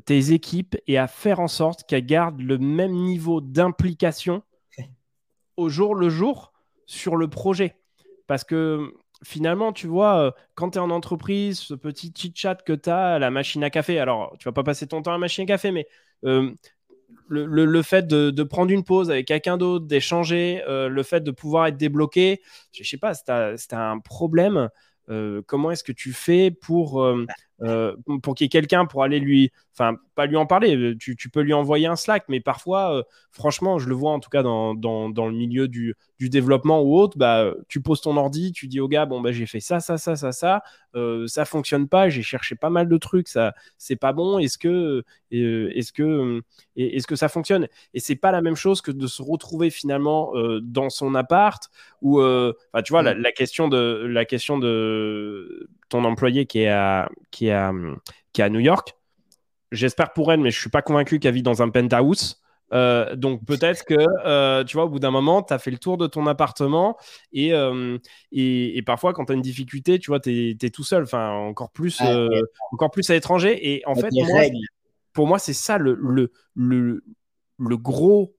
tes 0.04 0.32
équipes 0.32 0.76
et 0.86 0.98
à 0.98 1.06
faire 1.06 1.40
en 1.40 1.48
sorte 1.48 1.84
qu'elles 1.86 2.06
gardent 2.06 2.40
le 2.40 2.58
même 2.58 2.92
niveau 2.92 3.40
d'implication 3.40 4.42
au 5.56 5.68
jour 5.68 5.94
le 5.94 6.08
jour 6.08 6.52
sur 6.86 7.16
le 7.16 7.28
projet. 7.28 7.76
Parce 8.26 8.44
que 8.44 8.92
finalement, 9.24 9.72
tu 9.72 9.86
vois, 9.86 10.18
euh, 10.18 10.30
quand 10.54 10.70
tu 10.70 10.78
es 10.78 10.80
en 10.80 10.90
entreprise, 10.90 11.60
ce 11.60 11.74
petit 11.74 12.12
chit-chat 12.14 12.56
que 12.56 12.72
tu 12.72 12.90
as 12.90 13.14
à 13.14 13.18
la 13.18 13.30
machine 13.30 13.62
à 13.64 13.70
café, 13.70 13.98
alors 13.98 14.34
tu 14.38 14.44
vas 14.44 14.52
pas 14.52 14.64
passer 14.64 14.86
ton 14.86 15.02
temps 15.02 15.10
à 15.10 15.14
la 15.14 15.18
machine 15.18 15.44
à 15.44 15.46
café, 15.46 15.70
mais 15.70 15.86
euh, 16.24 16.52
le, 17.28 17.82
fait 17.82 18.06
de, 18.06 18.42
prendre 18.42 18.70
une 18.70 18.84
pause 18.84 19.10
avec 19.10 19.26
quelqu'un 19.26 19.56
d'autre, 19.56 19.86
d'échanger, 19.86 20.62
euh, 20.68 20.88
le 20.88 21.02
fait 21.02 21.20
de 21.20 21.30
pouvoir 21.30 21.66
être 21.66 21.76
débloqué, 21.76 22.40
je 22.72 22.84
sais 22.84 22.98
pas, 22.98 23.14
c'est 23.14 23.72
un 23.72 23.98
problème. 23.98 24.68
comment 25.46 25.70
est-ce 25.70 25.84
que 25.84 25.92
tu 25.92 26.12
fais 26.12 26.50
pour 26.50 27.02
euh, 27.02 27.26
pour 28.22 28.34
qu'il 28.34 28.44
y 28.44 28.46
ait 28.46 28.50
quelqu'un 28.50 28.86
pour 28.86 29.02
aller 29.02 29.18
lui, 29.18 29.50
enfin, 29.72 29.96
pas 30.14 30.26
lui 30.26 30.36
en 30.36 30.46
parler, 30.46 30.76
euh, 30.76 30.96
tu, 30.98 31.16
peux 31.30 31.40
lui 31.40 31.52
envoyer 31.52 31.86
un 31.86 31.96
Slack, 31.96 32.24
mais 32.28 32.40
parfois, 32.40 32.96
euh, 32.96 33.02
franchement, 33.30 33.78
je 33.78 33.88
le 33.88 33.94
vois 33.94 34.12
en 34.12 34.20
tout 34.20 34.30
cas 34.30 34.42
dans, 34.42 34.74
dans, 34.74 35.10
dans 35.10 35.26
le 35.26 35.34
milieu 35.34 35.68
du, 35.68 35.94
du, 36.18 36.28
développement 36.30 36.82
ou 36.82 36.98
autre, 36.98 37.16
bah, 37.18 37.52
tu 37.68 37.80
poses 37.80 38.00
ton 38.00 38.16
ordi, 38.16 38.52
tu 38.52 38.68
dis 38.68 38.80
au 38.80 38.88
gars, 38.88 39.06
bon, 39.06 39.20
bah, 39.20 39.32
j'ai 39.32 39.46
fait 39.46 39.60
ça, 39.60 39.80
ça, 39.80 39.98
ça, 39.98 40.16
ça, 40.16 40.32
ça, 40.32 40.62
ça 41.26 41.44
fonctionne 41.44 41.88
pas, 41.88 42.08
j'ai 42.08 42.22
cherché 42.22 42.56
pas 42.56 42.70
mal 42.70 42.88
de 42.88 42.96
trucs, 42.96 43.28
ça, 43.28 43.54
c'est 43.76 43.96
pas 43.96 44.12
bon, 44.12 44.38
est-ce 44.38 44.56
que, 44.56 45.04
est-ce 45.30 45.92
que, 45.92 46.42
est-ce 46.76 47.06
que 47.06 47.16
ça 47.16 47.28
fonctionne? 47.28 47.68
Et 47.92 48.00
c'est 48.00 48.16
pas 48.16 48.32
la 48.32 48.40
même 48.40 48.56
chose 48.56 48.80
que 48.80 48.90
de 48.90 49.06
se 49.06 49.22
retrouver 49.22 49.68
finalement 49.70 50.32
dans 50.62 50.88
son 50.88 51.14
appart 51.14 51.70
ou, 52.00 52.22
tu 52.22 52.92
vois, 52.92 53.02
la, 53.02 53.14
mm. 53.14 53.18
la, 53.18 53.32
question 53.32 53.68
de, 53.68 54.06
la 54.08 54.24
question 54.24 54.58
de 54.58 55.68
ton 55.88 56.04
employé 56.04 56.46
qui 56.46 56.60
est 56.60 56.68
à, 56.68 57.08
qui 57.30 57.46
est 57.48 57.52
à, 57.52 57.72
qui 58.32 58.40
est 58.40 58.44
à 58.44 58.48
New 58.48 58.60
York. 58.60 58.94
J'espère 59.72 60.12
pour 60.12 60.32
elle, 60.32 60.40
mais 60.40 60.50
je 60.50 60.60
suis 60.60 60.70
pas 60.70 60.82
convaincu 60.82 61.18
qu'elle 61.18 61.34
vit 61.34 61.42
dans 61.42 61.62
un 61.62 61.70
penthouse. 61.70 62.40
Euh, 62.72 63.14
donc 63.14 63.44
peut-être 63.44 63.84
que 63.84 63.94
euh, 64.24 64.64
tu 64.64 64.76
vois 64.76 64.86
au 64.86 64.88
bout 64.88 64.98
d'un 64.98 65.12
moment 65.12 65.40
tu 65.40 65.54
as 65.54 65.58
fait 65.60 65.70
le 65.70 65.78
tour 65.78 65.96
de 65.96 66.08
ton 66.08 66.26
appartement 66.26 66.96
et, 67.32 67.52
euh, 67.52 67.96
et, 68.32 68.82
parfois 68.82 69.12
quand 69.12 69.26
tu 69.26 69.32
as 69.32 69.34
une 69.36 69.40
difficulté 69.40 70.00
tu 70.00 70.10
vois 70.10 70.18
tu 70.18 70.56
es, 70.60 70.70
tout 70.70 70.82
seul. 70.82 71.04
Enfin 71.04 71.30
encore 71.30 71.70
plus 71.70 72.00
encore 72.72 72.90
plus 72.90 73.08
à 73.08 73.14
l'étranger. 73.14 73.70
Et 73.70 73.82
en 73.86 73.94
fait 73.94 74.10
pour 75.12 75.28
moi 75.28 75.38
c'est 75.38 75.52
ça 75.52 75.78
le, 75.78 75.94
le, 75.94 76.32
le, 76.54 77.04
le 77.58 77.76
gros 77.76 78.34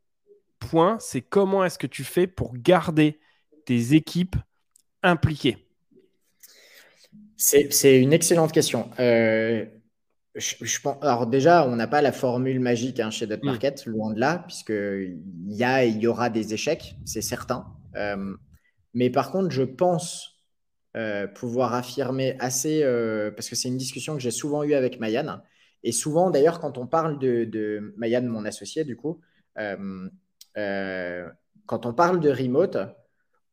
point 0.59 0.97
c'est 0.99 1.21
comment 1.21 1.63
est-ce 1.63 1.79
que 1.79 1.87
tu 1.87 2.03
fais 2.03 2.27
pour 2.27 2.53
garder 2.57 3.19
tes 3.65 3.93
équipes 3.93 4.35
impliquées 5.03 5.66
c'est 7.37 8.01
une 8.01 8.13
excellente 8.13 8.51
question. 8.51 8.89
Euh, 8.99 9.65
je, 10.35 10.81
pense, 10.81 10.97
alors 11.01 11.27
déjà, 11.27 11.67
on 11.67 11.75
n'a 11.75 11.87
pas 11.87 12.01
la 12.01 12.11
formule 12.11 12.59
magique 12.59 12.99
hein, 12.99 13.11
chez 13.11 13.27
Dot 13.27 13.41
mm. 13.43 13.45
Market, 13.45 13.85
loin 13.85 14.11
de 14.13 14.19
là, 14.19 14.43
puisqu'il 14.47 15.21
y, 15.45 15.63
a, 15.63 15.85
il 15.85 15.97
y 15.99 16.07
aura 16.07 16.29
des 16.29 16.53
échecs, 16.53 16.95
c'est 17.05 17.21
certain. 17.21 17.67
Euh, 17.95 18.35
mais 18.93 19.09
par 19.09 19.31
contre, 19.31 19.51
je 19.51 19.63
pense 19.63 20.43
euh, 20.95 21.27
pouvoir 21.27 21.75
affirmer 21.75 22.35
assez, 22.39 22.81
parce 23.35 23.49
que 23.49 23.55
c'est 23.55 23.69
une 23.69 23.77
discussion 23.77 24.15
que 24.15 24.21
j'ai 24.21 24.31
souvent 24.31 24.63
eue 24.63 24.73
avec 24.73 24.99
Mayan, 24.99 25.39
et 25.83 25.91
souvent 25.91 26.31
d'ailleurs 26.31 26.59
quand 26.59 26.79
on 26.79 26.87
parle 26.87 27.19
de, 27.19 27.45
de 27.45 27.93
Mayan, 27.97 28.23
mon 28.23 28.45
associé, 28.45 28.83
du 28.83 28.95
coup, 28.95 29.21
quand 29.55 30.09
on 31.85 31.93
parle 31.93 32.19
de 32.19 32.31
remote, 32.31 32.77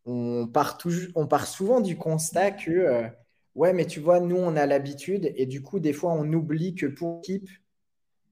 on 0.07 0.47
part, 0.47 0.79
on 1.15 1.27
part 1.27 1.47
souvent 1.47 1.81
du 1.81 1.97
constat 1.97 2.53
que 2.53 3.11
Ouais, 3.55 3.73
mais 3.73 3.87
tu 3.87 4.01
vois, 4.01 4.21
nous, 4.21 4.37
on 4.37 4.57
a 4.57 4.67
l'habitude 4.67 5.33
et 5.37 5.47
du 5.47 5.63
coup, 5.63 5.79
des 5.79 5.93
fois, 5.93 6.13
on 6.13 6.33
oublie 6.33 6.75
que 6.75 6.87
pour 6.87 7.17
l'équipe, 7.19 7.49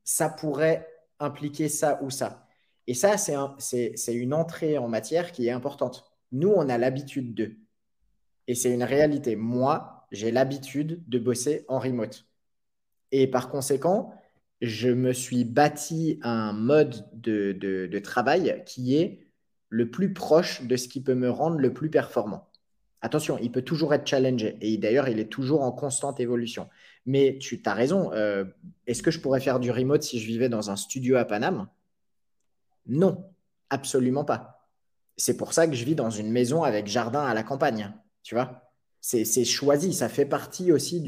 ça 0.05 0.29
pourrait 0.31 0.89
impliquer 1.21 1.69
ça 1.69 2.01
ou 2.03 2.11
ça. 2.11 2.47
Et 2.89 2.95
ça, 2.95 3.17
c'est 3.19 4.15
une 4.15 4.35
entrée 4.35 4.79
en 4.79 4.89
matière 4.89 5.33
qui 5.33 5.49
est 5.49 5.51
importante. 5.53 6.05
Nous, 6.33 6.51
on 6.51 6.69
a 6.69 6.79
l'habitude 6.79 7.35
de. 7.35 7.57
Et 8.49 8.55
c'est 8.57 8.73
une 8.75 8.85
réalité. 8.85 9.37
Moi, 9.37 10.07
j'ai 10.13 10.31
l'habitude 10.33 11.03
de 11.09 11.19
bosser 11.19 11.65
en 11.69 11.79
remote. 11.81 12.27
Et 13.13 13.29
par 13.29 13.51
conséquent, 13.51 14.15
je 14.63 14.91
me 14.91 15.13
suis 15.15 15.45
bâti 15.45 16.21
un 16.23 16.53
mode 16.55 17.09
de, 17.15 17.53
de 17.53 18.01
travail 18.01 18.63
qui 18.67 18.97
est 18.97 19.27
le 19.71 19.91
plus 19.91 20.15
proche 20.15 20.63
de 20.65 20.77
ce 20.77 20.89
qui 20.89 21.03
peut 21.03 21.15
me 21.17 21.31
rendre 21.31 21.59
le 21.59 21.75
plus 21.75 21.91
performant. 21.91 22.49
Attention, 23.05 23.37
il 23.43 23.51
peut 23.51 23.63
toujours 23.63 23.93
être 23.95 24.07
challengé 24.07 24.57
et 24.61 24.79
d'ailleurs, 24.79 25.09
il 25.09 25.19
est 25.19 25.29
toujours 25.29 25.63
en 25.63 25.73
constante 25.73 26.21
évolution. 26.21 26.69
Mais 27.05 27.37
tu 27.41 27.61
as 27.67 27.75
raison. 27.75 28.13
Euh, 28.13 28.45
est-ce 28.87 29.03
que 29.03 29.11
je 29.11 29.19
pourrais 29.19 29.41
faire 29.41 29.59
du 29.59 29.73
remote 29.73 30.05
si 30.05 30.21
je 30.21 30.27
vivais 30.27 30.49
dans 30.49 30.71
un 30.71 30.77
studio 30.77 31.17
à 31.17 31.25
Paname? 31.25 31.67
Non, 32.87 33.25
absolument 33.71 34.25
pas. 34.25 34.69
C'est 35.17 35.37
pour 35.37 35.53
ça 35.53 35.67
que 35.67 35.75
je 35.75 35.85
vis 35.85 35.97
dans 35.97 36.11
une 36.11 36.31
maison 36.31 36.63
avec 36.63 36.87
jardin 36.87 37.25
à 37.25 37.35
la 37.35 37.43
campagne. 37.43 37.93
Tu 38.23 38.37
vois? 38.37 38.71
C'est 39.01 39.45
choisi. 39.45 39.93
Ça 39.93 40.09
fait 40.09 40.25
partie 40.25 40.71
aussi 40.71 41.01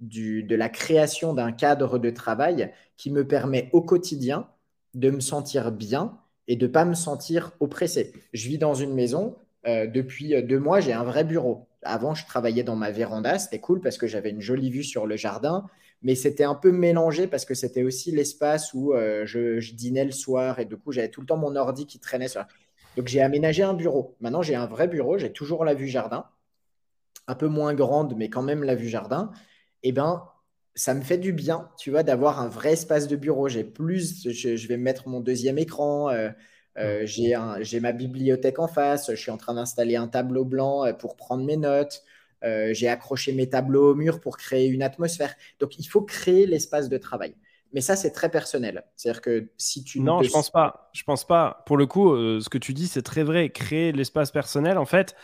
de 0.00 0.54
la 0.54 0.68
création 0.68 1.34
d'un 1.34 1.50
cadre 1.50 1.98
de 1.98 2.10
travail 2.10 2.72
qui 2.96 3.10
me 3.10 3.26
permet 3.26 3.70
au 3.72 3.82
quotidien 3.82 4.48
de 4.94 5.10
me 5.10 5.20
sentir 5.20 5.72
bien 5.72 6.16
et 6.46 6.54
de 6.54 6.66
ne 6.66 6.72
pas 6.72 6.84
me 6.84 6.94
sentir 6.94 7.52
oppressé. 7.58 8.12
Je 8.32 8.48
vis 8.48 8.58
dans 8.58 8.74
une 8.74 8.94
maison 8.94 9.36
euh, 9.66 9.86
depuis 9.86 10.34
euh, 10.34 10.42
deux 10.42 10.58
mois, 10.58 10.80
j'ai 10.80 10.92
un 10.92 11.04
vrai 11.04 11.24
bureau. 11.24 11.66
Avant, 11.82 12.14
je 12.14 12.26
travaillais 12.26 12.62
dans 12.62 12.76
ma 12.76 12.90
véranda. 12.90 13.38
C'était 13.38 13.60
cool 13.60 13.80
parce 13.80 13.98
que 13.98 14.06
j'avais 14.06 14.30
une 14.30 14.40
jolie 14.40 14.70
vue 14.70 14.84
sur 14.84 15.06
le 15.06 15.16
jardin. 15.16 15.66
Mais 16.02 16.14
c'était 16.14 16.44
un 16.44 16.54
peu 16.54 16.70
mélangé 16.70 17.26
parce 17.26 17.44
que 17.44 17.54
c'était 17.54 17.82
aussi 17.82 18.10
l'espace 18.10 18.74
où 18.74 18.92
euh, 18.92 19.24
je, 19.24 19.72
dînais 19.72 20.04
le 20.04 20.12
soir. 20.12 20.58
Et 20.58 20.66
du 20.66 20.76
coup, 20.76 20.92
j'avais 20.92 21.08
tout 21.08 21.20
le 21.20 21.26
temps 21.26 21.36
mon 21.36 21.56
ordi 21.56 21.86
qui 21.86 21.98
traînait 21.98 22.28
sur. 22.28 22.44
Donc, 22.96 23.08
j'ai 23.08 23.22
aménagé 23.22 23.62
un 23.62 23.74
bureau. 23.74 24.16
Maintenant, 24.20 24.42
j'ai 24.42 24.54
un 24.54 24.66
vrai 24.66 24.86
bureau. 24.86 25.18
J'ai 25.18 25.32
toujours 25.32 25.64
la 25.64 25.74
vue 25.74 25.88
jardin. 25.88 26.26
Un 27.26 27.34
peu 27.34 27.48
moins 27.48 27.72
grande, 27.74 28.14
mais 28.16 28.28
quand 28.28 28.42
même 28.42 28.64
la 28.64 28.74
vue 28.74 28.88
jardin. 28.88 29.30
Eh 29.82 29.92
ben, 29.92 30.24
ça 30.74 30.92
me 30.92 31.00
fait 31.00 31.18
du 31.18 31.32
bien, 31.32 31.70
tu 31.78 31.90
vois, 31.90 32.02
d'avoir 32.02 32.40
un 32.40 32.48
vrai 32.48 32.72
espace 32.74 33.08
de 33.08 33.16
bureau. 33.16 33.48
J'ai 33.48 33.64
plus, 33.64 34.28
je, 34.28 34.68
vais 34.68 34.76
mettre 34.76 35.08
mon 35.08 35.20
deuxième 35.20 35.58
écran. 35.58 36.10
J'ai 36.76 37.80
ma 37.80 37.92
bibliothèque 37.92 38.58
en 38.58 38.68
face, 38.68 39.10
je 39.10 39.16
suis 39.16 39.30
en 39.30 39.36
train 39.36 39.54
d'installer 39.54 39.96
un 39.96 40.08
tableau 40.08 40.44
blanc 40.44 40.84
euh, 40.84 40.92
pour 40.92 41.16
prendre 41.16 41.44
mes 41.44 41.56
notes. 41.56 42.02
Euh, 42.42 42.74
j'ai 42.74 42.88
accroché 42.88 43.32
mes 43.32 43.48
tableaux 43.48 43.92
au 43.92 43.94
mur 43.94 44.20
pour 44.20 44.36
créer 44.36 44.66
une 44.68 44.82
atmosphère. 44.82 45.34
Donc, 45.60 45.78
il 45.78 45.84
faut 45.84 46.02
créer 46.02 46.46
l'espace 46.46 46.88
de 46.88 46.98
travail. 46.98 47.34
Mais 47.72 47.80
ça, 47.80 47.96
c'est 47.96 48.10
très 48.10 48.30
personnel. 48.30 48.84
C'est-à-dire 48.96 49.22
que 49.22 49.48
si 49.56 49.82
tu 49.82 50.00
non, 50.00 50.22
je 50.22 50.30
pense 50.30 50.50
pas. 50.50 50.90
Je 50.92 51.02
pense 51.02 51.26
pas. 51.26 51.64
Pour 51.66 51.76
le 51.76 51.86
coup, 51.86 52.14
ce 52.14 52.48
que 52.48 52.58
tu 52.58 52.72
dis, 52.72 52.86
c'est 52.86 53.02
très 53.02 53.24
vrai. 53.24 53.48
Créer 53.48 53.90
l'espace 53.90 54.30
personnel, 54.30 54.78
en 54.78 54.84
fait, 54.84 55.16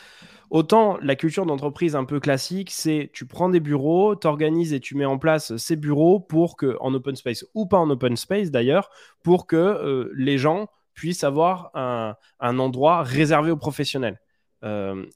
autant 0.49 0.99
la 1.01 1.15
culture 1.15 1.47
d'entreprise 1.47 1.95
un 1.95 2.05
peu 2.05 2.19
classique, 2.19 2.71
c'est 2.73 3.11
tu 3.13 3.25
prends 3.25 3.51
des 3.51 3.61
bureaux, 3.61 4.17
t'organises 4.17 4.73
et 4.73 4.81
tu 4.81 4.97
mets 4.97 5.05
en 5.05 5.17
place 5.17 5.57
ces 5.59 5.77
bureaux 5.77 6.19
pour 6.19 6.57
que 6.57 6.77
en 6.81 6.93
open 6.93 7.15
space 7.15 7.45
ou 7.55 7.67
pas 7.67 7.79
en 7.79 7.89
open 7.89 8.17
space 8.17 8.51
d'ailleurs, 8.51 8.91
pour 9.23 9.47
que 9.47 10.11
les 10.17 10.39
gens 10.39 10.69
puisse 11.01 11.25
avoir 11.25 11.71
un, 11.73 12.15
endroit 12.59 13.03
réservé 13.03 13.51
aux 13.51 13.57
professionnels. 13.57 14.21
Euh, 14.65 15.07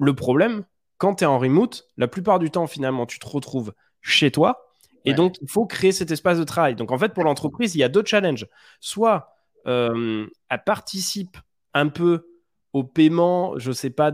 le 0.00 0.12
problème, 0.12 0.64
quand 0.96 1.14
tu 1.14 1.24
es 1.24 1.28
en 1.28 1.38
remote, 1.38 1.86
la 1.96 2.08
plupart 2.08 2.40
du 2.40 2.50
temps, 2.50 2.66
finalement, 2.66 3.06
tu 3.06 3.20
te 3.20 3.28
retrouves 3.28 3.72
chez 4.00 4.32
toi. 4.32 4.72
Et 5.04 5.14
donc, 5.14 5.36
il 5.40 5.48
faut 5.48 5.64
créer 5.64 5.92
cet 5.92 6.10
espace 6.10 6.38
de 6.38 6.44
travail. 6.44 6.74
Donc, 6.74 6.90
en 6.90 6.98
fait, 6.98 7.14
pour 7.14 7.22
l'entreprise, 7.22 7.76
il 7.76 7.78
y 7.78 7.84
a 7.84 7.88
deux 7.88 8.02
challenges. 8.04 8.48
Soit 8.80 9.28
euh, 9.68 10.26
elle 10.50 10.64
participe 10.66 11.36
un 11.72 11.86
peu 11.86 12.26
au 12.72 12.82
paiement, 12.82 13.56
je 13.58 13.68
ne 13.68 13.74
sais 13.74 13.90
pas, 13.90 14.12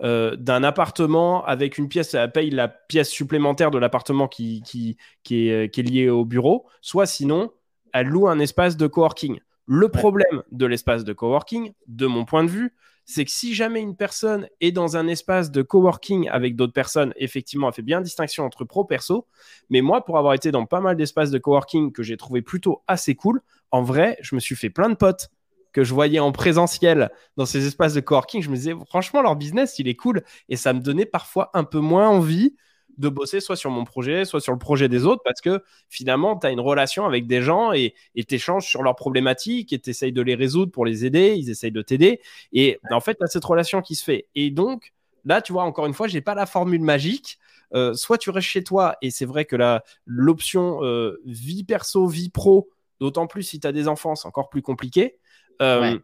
euh, 0.00 0.36
d'un 0.36 0.62
appartement 0.62 1.44
avec 1.44 1.76
une 1.76 1.88
pièce, 1.88 2.14
elle 2.14 2.30
paye 2.30 2.50
la 2.50 2.68
pièce 2.68 3.10
supplémentaire 3.10 3.72
de 3.72 3.78
l'appartement 3.78 4.28
qui, 4.28 4.62
qui, 4.62 4.96
qui, 5.24 5.48
est, 5.48 5.74
qui, 5.74 5.80
est, 5.80 5.82
lié 5.82 6.08
au 6.08 6.24
bureau, 6.24 6.68
soit 6.80 7.06
sinon, 7.06 7.50
elle 7.92 8.06
loue 8.06 8.28
un 8.28 8.38
espace 8.38 8.76
de 8.76 8.86
coworking. 8.86 9.40
Le 9.66 9.88
problème 9.88 10.42
de 10.50 10.66
l'espace 10.66 11.04
de 11.04 11.12
coworking, 11.12 11.72
de 11.86 12.06
mon 12.06 12.24
point 12.24 12.44
de 12.44 12.50
vue, 12.50 12.74
c'est 13.04 13.24
que 13.24 13.30
si 13.30 13.54
jamais 13.54 13.80
une 13.80 13.96
personne 13.96 14.48
est 14.60 14.72
dans 14.72 14.96
un 14.96 15.06
espace 15.08 15.50
de 15.50 15.62
coworking 15.62 16.28
avec 16.28 16.56
d'autres 16.56 16.72
personnes, 16.72 17.12
effectivement, 17.16 17.68
elle 17.68 17.74
fait 17.74 17.82
bien 17.82 18.00
distinction 18.00 18.44
entre 18.44 18.64
pro 18.64 18.84
perso. 18.84 19.26
Mais 19.70 19.80
moi, 19.80 20.04
pour 20.04 20.18
avoir 20.18 20.34
été 20.34 20.50
dans 20.50 20.66
pas 20.66 20.80
mal 20.80 20.96
d'espaces 20.96 21.30
de 21.30 21.38
coworking 21.38 21.92
que 21.92 22.02
j'ai 22.02 22.16
trouvé 22.16 22.42
plutôt 22.42 22.82
assez 22.86 23.14
cool, 23.14 23.40
en 23.70 23.82
vrai, 23.82 24.18
je 24.20 24.34
me 24.34 24.40
suis 24.40 24.56
fait 24.56 24.70
plein 24.70 24.88
de 24.88 24.94
potes 24.94 25.30
que 25.72 25.84
je 25.84 25.94
voyais 25.94 26.18
en 26.20 26.32
présentiel 26.32 27.10
dans 27.36 27.46
ces 27.46 27.66
espaces 27.66 27.94
de 27.94 28.00
coworking. 28.00 28.42
Je 28.42 28.50
me 28.50 28.56
disais, 28.56 28.74
franchement, 28.86 29.22
leur 29.22 29.36
business, 29.36 29.78
il 29.78 29.88
est 29.88 29.96
cool. 29.96 30.22
Et 30.48 30.56
ça 30.56 30.72
me 30.72 30.80
donnait 30.80 31.06
parfois 31.06 31.50
un 31.54 31.64
peu 31.64 31.78
moins 31.78 32.08
envie 32.08 32.54
de 32.98 33.08
bosser 33.08 33.40
soit 33.40 33.56
sur 33.56 33.70
mon 33.70 33.84
projet, 33.84 34.24
soit 34.24 34.40
sur 34.40 34.52
le 34.52 34.58
projet 34.58 34.88
des 34.88 35.04
autres, 35.04 35.22
parce 35.24 35.40
que 35.40 35.62
finalement, 35.88 36.38
tu 36.38 36.46
as 36.46 36.50
une 36.50 36.60
relation 36.60 37.06
avec 37.06 37.26
des 37.26 37.42
gens 37.42 37.72
et 37.72 37.94
tu 38.16 38.34
échanges 38.34 38.66
sur 38.66 38.82
leurs 38.82 38.96
problématiques 38.96 39.72
et 39.72 39.78
tu 39.78 39.90
essayes 39.90 40.12
de 40.12 40.22
les 40.22 40.34
résoudre 40.34 40.72
pour 40.72 40.84
les 40.84 41.04
aider, 41.04 41.34
ils 41.36 41.50
essayent 41.50 41.72
de 41.72 41.82
t'aider. 41.82 42.20
Et 42.52 42.78
en 42.90 43.00
fait, 43.00 43.14
tu 43.14 43.24
as 43.24 43.26
cette 43.26 43.44
relation 43.44 43.82
qui 43.82 43.94
se 43.94 44.04
fait. 44.04 44.26
Et 44.34 44.50
donc, 44.50 44.92
là, 45.24 45.42
tu 45.42 45.52
vois, 45.52 45.64
encore 45.64 45.86
une 45.86 45.94
fois, 45.94 46.08
j'ai 46.08 46.20
pas 46.20 46.34
la 46.34 46.46
formule 46.46 46.82
magique. 46.82 47.38
Euh, 47.74 47.94
soit 47.94 48.18
tu 48.18 48.30
restes 48.30 48.48
chez 48.48 48.62
toi, 48.62 48.96
et 49.00 49.10
c'est 49.10 49.24
vrai 49.24 49.46
que 49.46 49.56
l'option 50.04 50.84
euh, 50.84 51.20
vie 51.24 51.64
perso, 51.64 52.06
vie 52.06 52.28
pro, 52.28 52.68
d'autant 53.00 53.26
plus 53.26 53.42
si 53.42 53.60
tu 53.60 53.66
as 53.66 53.72
des 53.72 53.88
enfants, 53.88 54.14
c'est 54.14 54.28
encore 54.28 54.50
plus 54.50 54.62
compliqué. 54.62 55.18
Euh, 55.62 55.96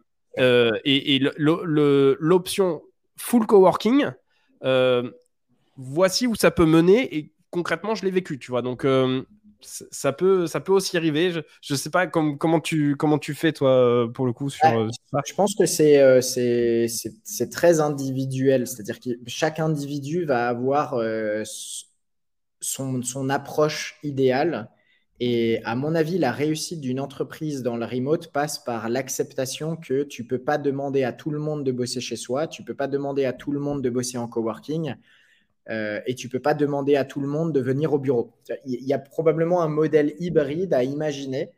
et, 0.83 1.19
l'option 1.37 2.81
full 3.17 3.45
coworking, 3.45 4.11
voici 5.79 6.27
où 6.27 6.35
ça 6.35 6.51
peut 6.51 6.65
mener, 6.65 7.15
et 7.15 7.33
concrètement, 7.49 7.95
je 7.95 8.03
l'ai 8.05 8.11
vécu, 8.11 8.37
tu 8.37 8.51
vois. 8.51 8.61
Donc, 8.61 8.85
ça 9.61 10.13
peut, 10.13 10.47
ça 10.47 10.59
peut 10.59 10.71
aussi 10.71 10.97
arriver. 10.97 11.31
Je 11.31 11.73
ne 11.73 11.77
sais 11.77 11.89
pas 11.89 12.07
comment, 12.07 12.59
tu, 12.59 12.95
comment 12.95 13.17
tu 13.17 13.33
fais, 13.33 13.53
toi, 13.53 14.11
pour 14.13 14.25
le 14.25 14.33
coup, 14.33 14.49
sur 14.49 14.65
euh, 14.65 14.89
ça. 15.11 15.21
Je 15.25 15.33
pense 15.33 15.55
que 15.55 15.65
c'est 15.65 16.21
c'est 16.21 16.87
c'est 17.23 17.49
très 17.49 17.79
individuel. 17.79 18.67
C'est-à-dire 18.67 18.99
que 18.99 19.09
chaque 19.27 19.59
individu 19.59 20.25
va 20.25 20.47
avoir 20.47 20.95
euh, 20.95 21.43
son, 22.59 23.01
son 23.01 23.29
approche 23.29 23.99
idéale. 24.03 24.69
Et 25.21 25.61
à 25.65 25.75
mon 25.75 25.95
avis, 25.95 26.17
la 26.17 26.31
réussite 26.31 26.79
d'une 26.79 27.01
entreprise 27.01 27.61
dans 27.61 27.75
le 27.75 27.85
remote 27.85 28.31
passe 28.31 28.59
par 28.59 28.87
l'acceptation 28.87 29.75
que 29.75 30.03
tu 30.03 30.23
ne 30.23 30.27
peux 30.29 30.39
pas 30.39 30.57
demander 30.57 31.03
à 31.03 31.11
tout 31.11 31.29
le 31.29 31.39
monde 31.39 31.65
de 31.65 31.73
bosser 31.73 31.99
chez 31.99 32.15
soi, 32.15 32.47
tu 32.47 32.61
ne 32.61 32.67
peux 32.67 32.73
pas 32.73 32.87
demander 32.87 33.25
à 33.25 33.33
tout 33.33 33.51
le 33.51 33.59
monde 33.59 33.81
de 33.81 33.89
bosser 33.89 34.17
en 34.17 34.29
coworking. 34.29 34.95
Euh, 35.69 36.01
et 36.07 36.15
tu 36.15 36.29
peux 36.29 36.39
pas 36.39 36.53
demander 36.53 36.95
à 36.95 37.05
tout 37.05 37.19
le 37.19 37.27
monde 37.27 37.53
de 37.53 37.59
venir 37.59 37.93
au 37.93 37.99
bureau. 37.99 38.33
Il 38.65 38.83
y 38.83 38.93
a 38.93 38.99
probablement 38.99 39.61
un 39.61 39.67
modèle 39.67 40.15
hybride 40.19 40.73
à 40.73 40.83
imaginer. 40.83 41.51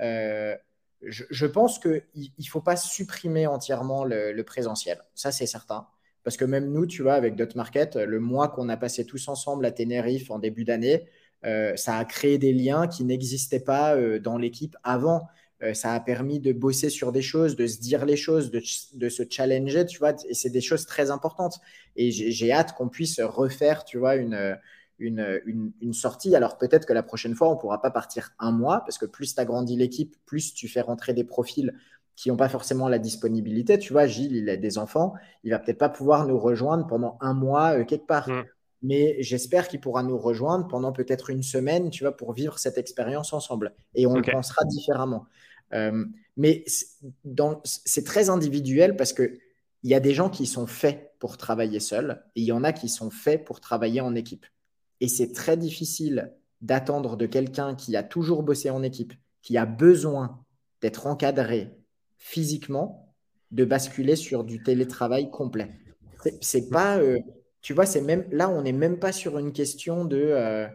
Euh, 0.00 0.54
je, 1.02 1.46
pense 1.46 1.78
qu'il 1.78 2.02
ne 2.16 2.44
faut 2.46 2.60
pas 2.60 2.76
supprimer 2.76 3.46
entièrement 3.46 4.04
le, 4.04 4.42
présentiel. 4.42 5.00
Ça, 5.14 5.32
c'est 5.32 5.46
certain. 5.46 5.86
Parce 6.24 6.36
que 6.36 6.44
même 6.44 6.72
nous, 6.72 6.86
tu 6.86 7.02
vois, 7.02 7.14
avec 7.14 7.36
Dot 7.36 7.54
Market, 7.54 7.96
le 7.96 8.20
mois 8.20 8.48
qu'on 8.48 8.68
a 8.68 8.76
passé 8.76 9.04
tous 9.06 9.28
ensemble 9.28 9.64
à 9.66 9.70
Tenerife 9.70 10.30
en 10.30 10.38
début 10.38 10.64
d'année, 10.64 11.06
euh, 11.44 11.76
ça 11.76 11.98
a 11.98 12.04
créé 12.04 12.38
des 12.38 12.52
liens 12.52 12.86
qui 12.86 13.04
n'existaient 13.04 13.60
pas 13.60 13.96
dans 14.18 14.36
l'équipe 14.36 14.76
avant. 14.82 15.28
Euh, 15.62 15.72
ça 15.72 15.92
a 15.92 16.00
permis 16.00 16.40
de 16.40 16.52
bosser 16.52 16.90
sur 16.90 17.12
des 17.12 17.22
choses, 17.22 17.54
de 17.56 17.66
se 17.66 17.80
dire 17.80 18.04
les 18.04 18.16
choses, 18.16 18.50
de, 18.50 19.08
se 19.08 19.22
challenger, 19.28 19.86
tu 19.86 19.98
vois, 19.98 20.12
et 20.28 20.34
c'est 20.34 20.50
des 20.50 20.60
choses 20.60 20.84
très 20.84 21.10
importantes. 21.10 21.60
Et 21.96 22.10
j'ai 22.10 22.52
hâte 22.52 22.74
qu'on 22.74 22.88
puisse 22.88 23.20
refaire, 23.20 23.84
tu 23.84 23.98
vois, 23.98 24.16
une, 24.16 24.58
sortie. 25.92 26.34
Alors 26.34 26.58
peut-être 26.58 26.86
que 26.86 26.92
la 26.92 27.04
prochaine 27.04 27.34
fois, 27.34 27.48
on 27.48 27.54
ne 27.54 27.60
pourra 27.60 27.80
pas 27.80 27.90
partir 27.90 28.34
un 28.38 28.50
mois, 28.50 28.80
parce 28.80 28.98
que 28.98 29.06
plus 29.06 29.34
tu 29.34 29.40
agrandis 29.40 29.76
l'équipe, 29.76 30.16
plus 30.26 30.54
tu 30.54 30.68
fais 30.68 30.80
rentrer 30.80 31.14
des 31.14 31.24
profils 31.24 31.72
qui 32.16 32.30
n'ont 32.30 32.36
pas 32.36 32.48
forcément 32.48 32.88
la 32.88 32.98
disponibilité. 32.98 33.78
Tu 33.78 33.92
vois, 33.92 34.06
Gilles, 34.06 34.36
il 34.36 34.48
a 34.48 34.56
des 34.56 34.78
enfants, 34.78 35.14
il 35.42 35.50
va 35.50 35.58
peut-être 35.58 35.78
pas 35.78 35.88
pouvoir 35.88 36.26
nous 36.26 36.38
rejoindre 36.38 36.86
pendant 36.86 37.16
un 37.20 37.34
mois 37.34 37.78
euh, 37.78 37.84
quelque 37.84 38.06
part. 38.06 38.28
Mm. 38.28 38.44
Mais 38.84 39.16
j'espère 39.20 39.66
qu'il 39.66 39.80
pourra 39.80 40.02
nous 40.02 40.18
rejoindre 40.18 40.68
pendant 40.68 40.92
peut-être 40.92 41.30
une 41.30 41.42
semaine, 41.42 41.88
tu 41.88 42.04
vois, 42.04 42.14
pour 42.14 42.34
vivre 42.34 42.58
cette 42.58 42.76
expérience 42.76 43.32
ensemble. 43.32 43.74
Et 43.94 44.06
on 44.06 44.14
le 44.14 44.22
pensera 44.22 44.62
différemment. 44.66 45.24
Euh, 45.72 46.04
mais 46.36 46.64
c'est 47.64 48.04
très 48.04 48.28
individuel 48.28 48.94
parce 48.94 49.14
qu'il 49.14 49.38
y 49.84 49.94
a 49.94 50.00
des 50.00 50.12
gens 50.12 50.28
qui 50.28 50.44
sont 50.44 50.66
faits 50.66 51.14
pour 51.18 51.38
travailler 51.38 51.80
seuls 51.80 52.22
et 52.36 52.42
il 52.42 52.44
y 52.44 52.52
en 52.52 52.62
a 52.62 52.74
qui 52.74 52.90
sont 52.90 53.08
faits 53.08 53.46
pour 53.46 53.62
travailler 53.62 54.02
en 54.02 54.14
équipe. 54.14 54.44
Et 55.00 55.08
c'est 55.08 55.32
très 55.32 55.56
difficile 55.56 56.34
d'attendre 56.60 57.16
de 57.16 57.24
quelqu'un 57.24 57.74
qui 57.74 57.96
a 57.96 58.02
toujours 58.02 58.42
bossé 58.42 58.68
en 58.68 58.82
équipe, 58.82 59.14
qui 59.40 59.56
a 59.56 59.64
besoin 59.64 60.44
d'être 60.82 61.06
encadré 61.06 61.74
physiquement, 62.18 63.14
de 63.50 63.64
basculer 63.64 64.16
sur 64.16 64.44
du 64.44 64.62
télétravail 64.62 65.30
complet. 65.30 65.70
C'est 66.42 66.68
pas, 66.68 66.98
euh, 66.98 67.18
tu 67.64 67.72
vois, 67.72 67.86
c'est 67.86 68.02
même 68.02 68.26
là, 68.30 68.50
on 68.50 68.60
n'est 68.60 68.72
même 68.72 68.98
pas 68.98 69.10
sur 69.10 69.38
une 69.38 69.50
question 69.50 70.04
de 70.04 70.18
euh, 70.18 70.68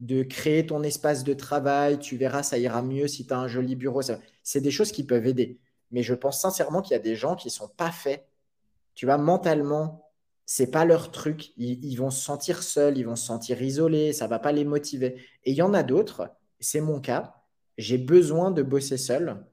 de 0.00 0.22
créer 0.22 0.66
ton 0.66 0.82
espace 0.82 1.24
de 1.24 1.32
travail. 1.32 1.98
Tu 1.98 2.18
verras, 2.18 2.42
ça 2.42 2.58
ira 2.58 2.82
mieux 2.82 3.08
si 3.08 3.26
tu 3.26 3.32
as 3.32 3.38
un 3.38 3.48
joli 3.48 3.76
bureau. 3.76 4.02
C'est 4.42 4.60
des 4.60 4.70
choses 4.70 4.92
qui 4.92 5.04
peuvent 5.04 5.26
aider. 5.26 5.58
Mais 5.90 6.02
je 6.02 6.12
pense 6.12 6.42
sincèrement 6.42 6.82
qu'il 6.82 6.92
y 6.92 6.96
a 6.96 7.02
des 7.02 7.16
gens 7.16 7.34
qui 7.34 7.48
ne 7.48 7.52
sont 7.52 7.68
pas 7.68 7.90
faits. 7.90 8.28
Tu 8.94 9.06
vois, 9.06 9.16
mentalement, 9.16 10.10
c'est 10.44 10.70
pas 10.70 10.84
leur 10.84 11.10
truc. 11.10 11.54
Ils, 11.56 11.96
vont 11.96 12.10
se 12.10 12.22
sentir 12.22 12.62
seuls, 12.62 12.98
ils 12.98 13.06
vont 13.06 13.16
se 13.16 13.24
sentir 13.24 13.62
isolés, 13.62 14.12
ça 14.12 14.26
va 14.26 14.38
pas 14.38 14.52
les 14.52 14.66
motiver. 14.66 15.16
Et 15.44 15.52
il 15.52 15.56
y 15.56 15.62
en 15.62 15.72
a 15.72 15.82
d'autres, 15.82 16.28
c'est 16.60 16.82
mon 16.82 17.00
cas. 17.00 17.36
J'ai 17.78 17.96
besoin 17.96 18.50
de 18.50 18.62
bosser 18.62 18.98
seul 18.98 19.46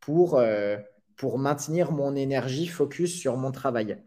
pour, 0.00 0.38
euh, 0.38 0.78
pour 1.14 1.36
maintenir 1.36 1.92
mon 1.92 2.16
énergie 2.16 2.68
focus 2.68 3.14
sur 3.14 3.36
mon 3.36 3.52
travail. 3.52 3.98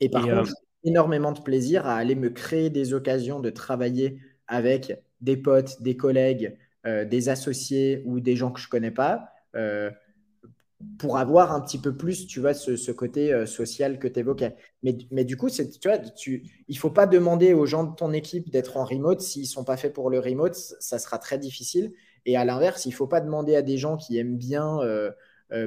Et 0.00 0.08
par 0.08 0.24
contre, 0.24 0.40
euh, 0.40 0.44
j'ai 0.44 0.67
énormément 0.84 1.32
de 1.32 1.40
plaisir 1.40 1.86
à 1.86 1.96
aller 1.96 2.14
me 2.14 2.30
créer 2.30 2.70
des 2.70 2.94
occasions 2.94 3.40
de 3.40 3.50
travailler 3.50 4.20
avec 4.46 5.02
des 5.20 5.36
potes, 5.36 5.82
des 5.82 5.96
collègues, 5.96 6.56
euh, 6.86 7.04
des 7.04 7.28
associés 7.28 8.02
ou 8.06 8.20
des 8.20 8.36
gens 8.36 8.50
que 8.50 8.60
je 8.60 8.68
connais 8.68 8.90
pas, 8.90 9.30
euh, 9.56 9.90
pour 10.98 11.18
avoir 11.18 11.52
un 11.52 11.60
petit 11.60 11.78
peu 11.78 11.96
plus, 11.96 12.28
tu 12.28 12.38
vois, 12.38 12.54
ce, 12.54 12.92
côté 12.92 13.32
euh, 13.32 13.46
social 13.46 13.98
que 13.98 14.06
tu 14.06 14.20
évoquais. 14.20 14.54
Mais, 14.84 14.96
mais, 15.10 15.24
du 15.24 15.36
coup, 15.36 15.50
tu 15.50 15.64
vois, 15.84 15.98
tu, 15.98 16.44
il 16.68 16.78
faut 16.78 16.90
pas 16.90 17.06
demander 17.06 17.52
aux 17.52 17.66
gens 17.66 17.82
de 17.82 17.94
ton 17.96 18.12
équipe 18.12 18.50
d'être 18.50 18.76
en 18.76 18.84
remote. 18.84 19.20
S'ils 19.20 19.46
sont 19.46 19.64
pas 19.64 19.76
faits 19.76 19.92
pour 19.92 20.08
le 20.08 20.20
remote, 20.20 20.54
ça 20.54 21.00
sera 21.00 21.18
très 21.18 21.38
difficile. 21.38 21.92
Et 22.26 22.36
à 22.36 22.44
l'inverse, 22.44 22.86
il 22.86 22.92
faut 22.92 23.08
pas 23.08 23.20
demander 23.20 23.56
à 23.56 23.62
des 23.62 23.76
gens 23.76 23.96
qui 23.96 24.18
aiment 24.18 24.36
bien 24.36 24.78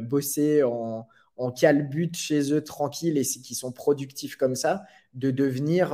bosser 0.02 0.64
en, 0.64 1.08
en 1.42 1.52
calbut 1.52 2.12
chez 2.14 2.54
eux 2.54 2.64
tranquille 2.64 3.18
et 3.18 3.24
qui 3.24 3.56
sont 3.56 3.72
productifs 3.72 4.36
comme 4.36 4.56
ça, 4.56 4.84
de 5.14 5.32
devenir 5.32 5.94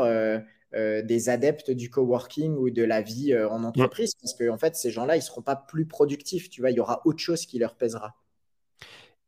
euh, 0.74 1.02
des 1.02 1.30
adeptes 1.30 1.72
du 1.72 1.90
coworking 1.90 2.58
ou 2.58 2.70
de 2.70 2.84
la 2.84 3.02
vie 3.02 3.32
euh, 3.32 3.50
en 3.50 3.64
entreprise, 3.64 4.12
parce 4.22 4.34
que 4.34 4.50
en 4.50 4.58
fait, 4.58 4.76
ces 4.76 4.92
gens-là, 4.92 5.16
ils 5.16 5.20
ne 5.20 5.24
seront 5.24 5.42
pas 5.42 5.56
plus 5.56 5.86
productifs. 5.86 6.50
Tu 6.50 6.60
vois, 6.60 6.72
il 6.72 6.76
y 6.76 6.80
aura 6.82 7.02
autre 7.06 7.20
chose 7.20 7.46
qui 7.46 7.58
leur 7.58 7.76
pèsera. 7.76 8.16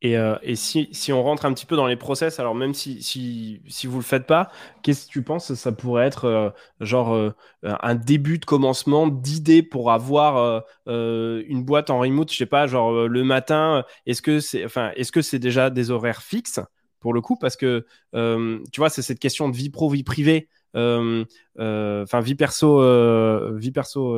Et, 0.02 0.18
euh, 0.18 0.36
si, 0.56 1.12
on 1.12 1.22
rentre 1.24 1.45
un 1.45 1.54
petit 1.54 1.66
peu 1.66 1.76
dans 1.76 1.88
les 1.88 1.97
process, 1.97 2.39
alors 2.39 2.56
même 2.56 2.74
si, 2.74 3.62
vous 3.84 3.91
ne 3.91 3.97
le 3.97 4.02
faites 4.04 4.26
pas, 4.26 4.50
qu'est-ce 4.82 5.08
que 5.08 5.12
tu 5.12 5.24
penses 5.24 5.54
ça 5.54 5.72
pourrait 5.74 6.06
être 6.08 6.54
genre 6.80 7.34
un 7.64 7.95
début 7.95 8.39
de 8.39 8.45
commencement 8.45 9.08
d'idées 9.08 9.62
pour 9.62 9.91
avoir 9.91 10.64
une 10.88 11.64
boîte 11.66 11.89
en 11.89 12.00
remote, 12.00 12.32
je 12.32 12.38
sais 12.38 12.45
pas, 12.45 12.66
genre 12.68 13.08
le 13.08 13.24
matin, 13.26 13.84
est-ce 14.06 14.22
que 14.22 14.39
c'est 14.39 14.64
enfin, 14.64 14.91
est 14.95 15.04
-ce 15.14 15.36
déjà 15.38 15.70
des 15.70 15.91
horaires 15.91 16.22
fixes 16.22 16.62
pour 17.02 17.14
le 17.14 17.20
coup? 17.22 17.36
Parce 17.36 17.58
que 17.58 17.86
tu 18.14 18.80
vois, 18.80 18.89
c'est 18.89 19.02
cette 19.02 19.20
question 19.20 19.50
de 19.50 19.56
vie 19.58 19.70
pro, 19.70 19.89
vie 19.89 20.04
privée. 20.04 20.47
Euh, 20.76 21.26
euh, 21.59 22.03
enfin 22.03 22.22
vie 22.22 22.36
perso, 22.36 22.82
euh, 22.82 23.57
vie 23.57 23.72
perso, 23.72 24.15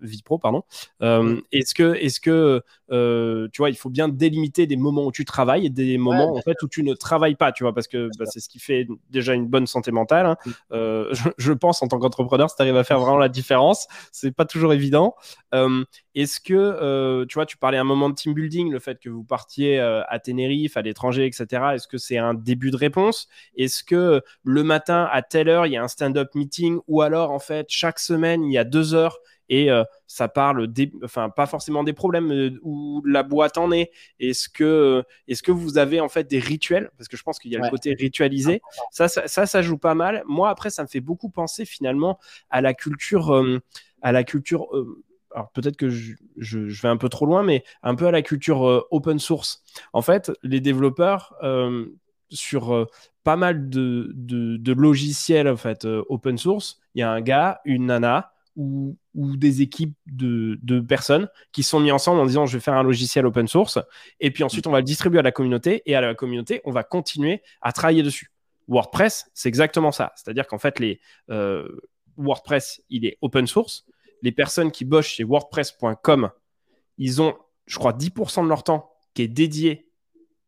vie 0.00 0.22
pro, 0.22 0.38
pardon. 0.38 0.62
est-ce 1.52 1.74
que, 1.74 1.94
est-ce 1.94 2.20
que, 2.20 2.62
tu 2.88 3.58
vois, 3.58 3.70
il 3.70 3.76
faut 3.76 3.90
bien 3.90 4.08
délimiter 4.08 4.66
des 4.66 4.76
moments 4.76 5.04
où 5.06 5.12
tu 5.12 5.24
travailles 5.24 5.66
et 5.66 5.70
des 5.70 5.98
moments 5.98 6.34
en 6.36 6.40
fait 6.40 6.56
où 6.62 6.68
tu 6.68 6.82
ne 6.82 6.94
travailles 6.94 7.34
pas, 7.34 7.52
tu 7.52 7.64
vois, 7.64 7.74
parce 7.74 7.88
que 7.88 8.08
bah, 8.18 8.26
c'est 8.26 8.40
ce 8.40 8.48
qui 8.48 8.58
fait 8.58 8.86
déjà 9.10 9.34
une 9.34 9.46
bonne 9.46 9.66
santé 9.66 9.90
mentale. 9.92 10.26
Hein. 10.26 10.36
Je, 10.70 11.52
pense 11.52 11.82
en 11.82 11.88
tant 11.88 11.98
qu'entrepreneur, 11.98 12.50
si 12.50 12.56
tu 12.56 12.62
arrives 12.62 12.76
à 12.76 12.84
faire 12.84 13.00
vraiment 13.00 13.18
la 13.18 13.28
différence, 13.28 13.86
c'est 14.12 14.32
pas 14.32 14.44
toujours 14.44 14.72
évident. 14.72 15.14
est-ce 16.14 16.40
que, 16.40 17.24
tu 17.24 17.34
vois, 17.34 17.46
tu 17.46 17.56
parlais 17.56 17.78
un 17.78 17.84
moment 17.84 18.08
de 18.08 18.14
team 18.14 18.34
building, 18.34 18.70
le 18.70 18.78
fait 18.78 18.98
que 18.98 19.10
vous 19.10 19.24
partiez 19.24 19.78
à 19.78 20.18
Tenerife, 20.18 20.76
à 20.76 20.82
l'étranger, 20.82 21.26
etc. 21.26 21.62
Est-ce 21.74 21.88
que 21.88 21.98
c'est 21.98 22.18
un 22.18 22.34
début 22.34 22.70
de 22.70 22.76
réponse? 22.76 23.28
Est-ce 23.56 23.84
que 23.84 24.22
le 24.42 24.62
matin 24.62 25.08
à 25.12 25.22
telle 25.22 25.48
heure 25.48 25.55
il 25.64 25.72
y 25.72 25.76
a 25.76 25.82
un 25.82 25.88
stand-up 25.88 26.34
meeting 26.34 26.78
ou 26.88 27.00
alors 27.00 27.30
en 27.30 27.38
fait 27.38 27.66
chaque 27.70 27.98
semaine 27.98 28.44
il 28.44 28.52
y 28.52 28.58
a 28.58 28.64
deux 28.64 28.94
heures 28.94 29.20
et 29.48 29.70
euh, 29.70 29.84
ça 30.06 30.28
parle 30.28 30.66
des, 30.66 30.92
enfin 31.04 31.30
pas 31.30 31.46
forcément 31.46 31.84
des 31.84 31.92
problèmes 31.92 32.32
euh, 32.32 32.58
où 32.62 33.02
la 33.04 33.22
boîte 33.22 33.58
en 33.58 33.70
est. 33.70 33.90
Est-ce 34.18 34.48
que 34.48 34.64
euh, 34.64 35.02
est-ce 35.28 35.42
que 35.42 35.52
vous 35.52 35.78
avez 35.78 36.00
en 36.00 36.08
fait 36.08 36.24
des 36.24 36.38
rituels? 36.38 36.90
Parce 36.96 37.08
que 37.08 37.16
je 37.16 37.22
pense 37.22 37.38
qu'il 37.38 37.52
y 37.52 37.56
a 37.56 37.60
le 37.60 37.70
côté 37.70 37.94
ritualisé. 37.94 38.60
Ça, 38.90 39.08
ça, 39.08 39.46
ça, 39.46 39.62
joue 39.62 39.78
pas 39.78 39.94
mal. 39.94 40.22
Moi 40.26 40.48
après 40.50 40.70
ça 40.70 40.82
me 40.82 40.88
fait 40.88 41.00
beaucoup 41.00 41.30
penser 41.30 41.64
finalement 41.64 42.18
à 42.50 42.60
la 42.60 42.74
culture 42.74 43.44
à 44.02 44.12
la 44.12 44.24
culture 44.24 44.68
alors 45.34 45.50
peut-être 45.50 45.76
que 45.76 45.90
je, 45.90 46.14
je, 46.36 46.58
vais 46.82 46.88
un 46.88 46.96
peu 46.96 47.10
trop 47.10 47.26
loin, 47.26 47.42
mais 47.42 47.62
un 47.82 47.94
peu 47.94 48.06
à 48.06 48.10
la 48.10 48.22
culture 48.22 48.86
open 48.90 49.18
source. 49.18 49.62
En 49.92 50.00
fait, 50.00 50.32
les 50.42 50.60
développeurs 50.60 51.34
sur 52.30 52.88
pas 53.26 53.34
mal 53.34 53.68
de, 53.68 54.72
logiciels 54.72 55.48
en 55.48 55.56
fait, 55.56 55.84
euh, 55.84 56.04
open 56.08 56.38
source, 56.38 56.78
il 56.94 57.00
y 57.00 57.02
a 57.02 57.10
un 57.10 57.20
gars, 57.20 57.60
une 57.64 57.86
nana 57.86 58.32
ou, 58.54 58.96
des 59.14 59.62
équipes 59.62 59.94
de, 60.06 60.60
de, 60.62 60.78
personnes 60.78 61.28
qui 61.50 61.64
sont 61.64 61.80
mis 61.80 61.90
ensemble 61.90 62.20
en 62.20 62.26
disant 62.26 62.46
je 62.46 62.56
vais 62.56 62.62
faire 62.62 62.74
un 62.74 62.84
logiciel 62.84 63.26
open 63.26 63.48
source 63.48 63.80
et 64.20 64.30
puis 64.30 64.44
ensuite 64.44 64.68
on 64.68 64.70
va 64.70 64.78
le 64.78 64.84
distribuer 64.84 65.18
à 65.18 65.22
la 65.22 65.32
communauté 65.32 65.82
et 65.86 65.96
à 65.96 66.00
la 66.00 66.14
communauté 66.14 66.62
on 66.64 66.70
va 66.70 66.84
continuer 66.84 67.42
à 67.62 67.72
travailler 67.72 68.04
dessus. 68.04 68.30
WordPress, 68.68 69.28
c'est 69.34 69.48
exactement 69.48 69.90
ça. 69.90 70.12
C'est-à-dire 70.14 70.46
qu'en 70.46 70.58
fait, 70.58 70.78
les, 70.78 71.00
euh, 71.30 71.68
WordPress, 72.16 72.82
il 72.90 73.06
est 73.06 73.18
open 73.22 73.46
source. 73.46 73.86
Les 74.22 74.32
personnes 74.32 74.70
qui 74.70 74.84
bossent 74.84 75.06
chez 75.06 75.24
WordPress.com, 75.24 76.30
ils 76.98 77.20
ont, 77.20 77.36
je 77.66 77.78
crois, 77.78 77.92
10% 77.92 78.44
de 78.44 78.48
leur 78.48 78.62
temps 78.62 78.92
qui 79.14 79.22
est 79.22 79.28
dédié 79.28 79.88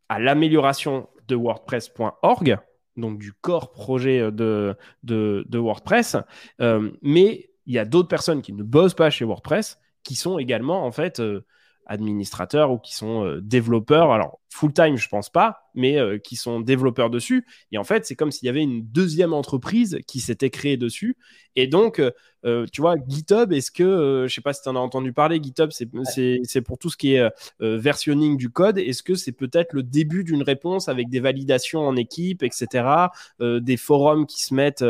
à 0.09 0.19
l'amélioration 0.19 1.09
de 1.29 1.37
WordPress.org, 1.37 2.59
donc 2.99 3.19
du 3.19 3.33
corps 3.33 3.71
projet 3.71 4.31
de, 4.31 4.77
de, 5.05 5.59
WordPress. 5.59 6.17
Euh, 6.61 6.91
mais 7.03 7.51
il 7.67 7.75
y 7.75 7.79
a 7.79 7.85
d'autres 7.85 8.09
personnes 8.09 8.43
qui 8.43 8.53
ne 8.53 8.63
bossent 8.63 8.95
pas 8.95 9.11
chez 9.11 9.25
WordPress 9.25 9.79
qui 10.03 10.15
sont 10.15 10.39
également 10.39 10.85
en 10.85 10.93
fait 10.93 11.21
euh, 11.21 11.45
administrateurs 11.87 12.71
ou 12.71 12.79
qui 12.79 12.95
sont 12.95 13.25
euh, 13.25 13.41
développeurs. 13.41 14.13
Alors 14.13 14.41
full 14.51 14.73
time, 14.73 14.97
je 14.97 15.09
pense 15.09 15.31
pas, 15.31 15.68
mais 15.79 15.99
qui 16.23 16.37
sont 16.37 16.61
développeurs 16.61 17.11
dessus. 17.11 17.47
Et 17.73 17.79
en 17.79 17.85
fait, 17.85 18.05
c'est 18.05 18.17
comme 18.17 18.31
s'il 18.31 18.47
y 18.47 18.49
avait 18.49 18.63
une 18.63 18.83
deuxième 18.83 19.33
entreprise 19.33 19.99
qui 20.07 20.21
s'était 20.21 20.51
créée 20.51 20.77
dessus. 20.77 21.17
Et 21.57 21.67
donc, 21.67 22.01
euh, 22.45 22.67
tu 22.73 22.81
vois, 22.81 22.95
GitHub, 23.09 23.53
est-ce 23.53 23.71
que, 23.71 23.83
euh, 23.83 24.29
je 24.29 24.35
sais 24.35 24.41
pas 24.41 24.53
si 24.53 24.63
tu 24.63 24.69
en 24.69 24.77
as 24.77 24.81
entendu 24.81 25.13
parler, 25.13 25.41
GitHub, 25.43 25.71
c'est 25.73 26.61
pour 26.61 26.79
tout 26.79 26.91
ce 26.91 26.97
qui 26.97 27.15
est 27.15 27.21
euh, 27.21 27.77
versionning 27.79 28.37
du 28.37 28.51
code. 28.51 28.79
Est-ce 28.79 29.03
que 29.03 29.15
c'est 29.15 29.33
peut-être 29.33 29.73
le 29.73 29.83
début 29.83 30.25
d'une 30.25 30.43
réponse 30.43 30.89
avec 30.89 31.09
des 31.09 31.21
validations 31.21 31.81
en 31.81 31.97
équipe, 31.97 32.43
etc., 32.43 33.09
des 33.41 33.77
forums 33.77 34.27
qui 34.27 34.43
se, 34.43 34.55
mettent, 34.55 34.85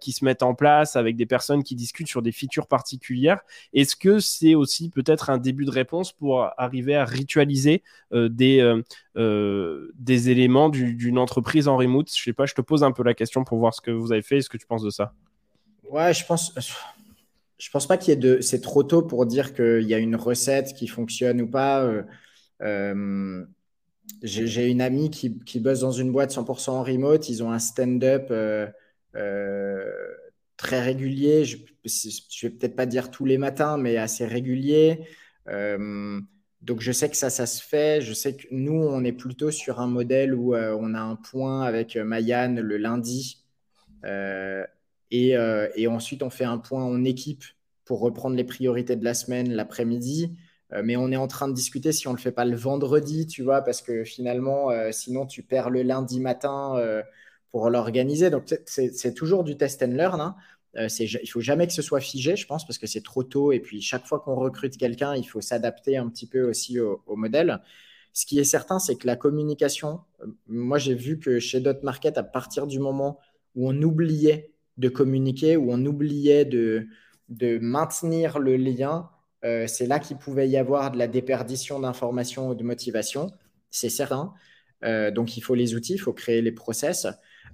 qui 0.00 0.12
se 0.12 0.24
mettent 0.24 0.42
en 0.42 0.54
place 0.54 0.96
avec 0.96 1.16
des 1.16 1.26
personnes 1.26 1.62
qui 1.62 1.74
discutent 1.74 2.08
sur 2.08 2.22
des 2.22 2.32
features 2.32 2.66
particulières? 2.66 3.40
Est-ce 3.72 3.96
que 3.96 4.20
c'est 4.20 4.54
aussi 4.54 4.90
peut-être 4.90 5.30
un 5.30 5.38
début 5.38 5.64
de 5.64 5.70
réponse 5.70 6.12
pour 6.12 6.48
arriver 6.56 6.94
à 6.94 7.04
ritualiser 7.04 7.82
des, 8.12 8.82
des 9.98 10.30
éléments 10.30 10.68
d'une 10.68 11.18
entreprise 11.18 11.68
en 11.68 11.76
remote 11.76 12.10
Je 12.14 12.22
sais 12.22 12.32
pas, 12.32 12.46
je 12.46 12.54
te 12.54 12.60
pose 12.60 12.84
un 12.84 12.92
peu 12.92 13.02
la 13.02 13.14
question 13.14 13.44
pour 13.44 13.58
voir 13.58 13.74
ce 13.74 13.80
que 13.80 13.90
vous 13.90 14.12
avez 14.12 14.22
fait 14.22 14.38
et 14.38 14.42
ce 14.42 14.48
que 14.48 14.56
tu 14.56 14.66
penses 14.66 14.82
de 14.82 14.90
ça. 14.90 15.12
Ouais, 15.90 16.14
je 16.14 16.24
pense. 16.24 16.54
Je 17.58 17.70
pense 17.70 17.88
pas 17.88 17.96
qu'il 17.96 18.10
y 18.10 18.12
ait 18.12 18.16
de. 18.16 18.40
C'est 18.40 18.60
trop 18.60 18.84
tôt 18.84 19.02
pour 19.02 19.26
dire 19.26 19.52
qu'il 19.52 19.82
y 19.82 19.94
a 19.94 19.98
une 19.98 20.14
recette 20.16 20.74
qui 20.74 20.86
fonctionne 20.86 21.40
ou 21.40 21.48
pas. 21.48 21.82
Euh, 21.82 22.02
euh, 22.62 23.44
j'ai 24.22 24.68
une 24.68 24.80
amie 24.80 25.10
qui, 25.10 25.38
qui, 25.40 25.60
bosse 25.60 25.80
dans 25.80 25.92
une 25.92 26.12
boîte 26.12 26.32
100% 26.32 26.70
en 26.70 26.82
remote. 26.82 27.28
Ils 27.28 27.42
ont 27.42 27.50
un 27.50 27.58
stand-up 27.58 28.28
euh, 28.30 28.66
très 30.56 30.80
régulier. 30.80 31.44
Je 31.44 31.56
ne 31.56 32.42
vais 32.42 32.50
peut-être 32.50 32.76
pas 32.76 32.86
dire 32.86 33.10
tous 33.10 33.24
les 33.24 33.38
matins, 33.38 33.76
mais 33.76 33.96
assez 33.96 34.24
régulier. 34.24 35.06
Donc 36.62 36.80
je 36.80 36.92
sais 36.92 37.08
que 37.08 37.16
ça, 37.16 37.30
ça 37.30 37.46
se 37.46 37.62
fait. 37.62 38.00
Je 38.00 38.12
sais 38.12 38.36
que 38.36 38.46
nous, 38.50 38.72
on 38.72 39.04
est 39.04 39.12
plutôt 39.12 39.50
sur 39.50 39.80
un 39.80 39.86
modèle 39.86 40.34
où 40.34 40.54
on 40.54 40.94
a 40.94 41.00
un 41.00 41.16
point 41.16 41.62
avec 41.62 41.96
Mayan 41.96 42.56
le 42.58 42.76
lundi. 42.76 43.44
Euh, 45.12 45.68
et, 45.76 45.88
ensuite, 45.88 46.22
on 46.22 46.30
fait 46.30 46.44
un 46.44 46.58
point 46.58 46.84
en 46.84 47.04
équipe 47.04 47.44
pour 47.84 48.00
reprendre 48.00 48.36
les 48.36 48.44
priorités 48.44 48.96
de 48.96 49.04
la 49.04 49.14
semaine 49.14 49.52
l'après-midi. 49.52 50.36
Euh, 50.74 50.82
mais 50.84 50.96
on 50.96 51.10
est 51.10 51.16
en 51.16 51.28
train 51.28 51.48
de 51.48 51.54
discuter 51.54 51.92
si 51.92 52.08
on 52.08 52.12
ne 52.12 52.16
le 52.16 52.22
fait 52.22 52.32
pas 52.32 52.44
le 52.44 52.56
vendredi, 52.56 53.26
tu 53.26 53.42
vois, 53.42 53.62
parce 53.62 53.80
que 53.80 54.04
finalement, 54.04 54.70
euh, 54.70 54.92
sinon, 54.92 55.26
tu 55.26 55.42
perds 55.42 55.70
le 55.70 55.82
lundi 55.82 56.20
matin 56.20 56.74
pour 57.50 57.70
l'organiser. 57.70 58.30
Donc, 58.30 58.44
c'est 58.66 59.14
toujours 59.14 59.44
du 59.44 59.56
test 59.56 59.82
and 59.82 59.92
learn. 59.92 60.20
Hein. 60.20 60.36
Il 60.78 61.26
faut 61.28 61.40
jamais 61.40 61.66
que 61.66 61.72
ce 61.72 61.82
soit 61.82 62.00
figé, 62.00 62.36
je 62.36 62.46
pense, 62.46 62.66
parce 62.66 62.78
que 62.78 62.86
c'est 62.86 63.02
trop 63.02 63.22
tôt. 63.22 63.52
Et 63.52 63.60
puis, 63.60 63.80
chaque 63.80 64.06
fois 64.06 64.20
qu'on 64.20 64.34
recrute 64.34 64.76
quelqu'un, 64.76 65.14
il 65.16 65.24
faut 65.24 65.40
s'adapter 65.40 65.96
un 65.96 66.08
petit 66.08 66.26
peu 66.26 66.48
aussi 66.48 66.78
au, 66.80 67.02
modèle. 67.16 67.60
Ce 68.12 68.26
qui 68.26 68.38
est 68.38 68.44
certain, 68.44 68.78
c'est 68.78 68.96
que 68.96 69.06
la 69.06 69.16
communication, 69.16 70.00
moi, 70.46 70.78
j'ai 70.78 70.94
vu 70.94 71.18
que 71.18 71.38
chez 71.38 71.60
Dot 71.60 71.82
Market, 71.82 72.18
à 72.18 72.22
partir 72.22 72.66
du 72.66 72.78
moment 72.78 73.18
où 73.54 73.68
on 73.68 73.82
oubliait 73.82 74.52
de 74.76 74.88
communiquer, 74.88 75.56
où 75.56 75.72
on 75.72 75.84
oubliait 75.84 76.44
de, 76.44 76.86
de 77.28 77.58
maintenir 77.58 78.38
le 78.38 78.56
lien, 78.56 79.10
euh, 79.44 79.66
c'est 79.66 79.86
là 79.86 79.98
qu'il 79.98 80.16
pouvait 80.16 80.48
y 80.48 80.56
avoir 80.56 80.90
de 80.90 80.98
la 80.98 81.06
déperdition 81.06 81.78
d'informations 81.80 82.48
ou 82.48 82.54
de 82.54 82.64
motivation, 82.64 83.32
c'est 83.70 83.90
certain. 83.90 84.32
Euh, 84.84 85.10
donc 85.10 85.36
il 85.36 85.40
faut 85.40 85.54
les 85.54 85.74
outils, 85.74 85.94
il 85.94 85.98
faut 85.98 86.12
créer 86.12 86.42
les 86.42 86.52
process. 86.52 87.06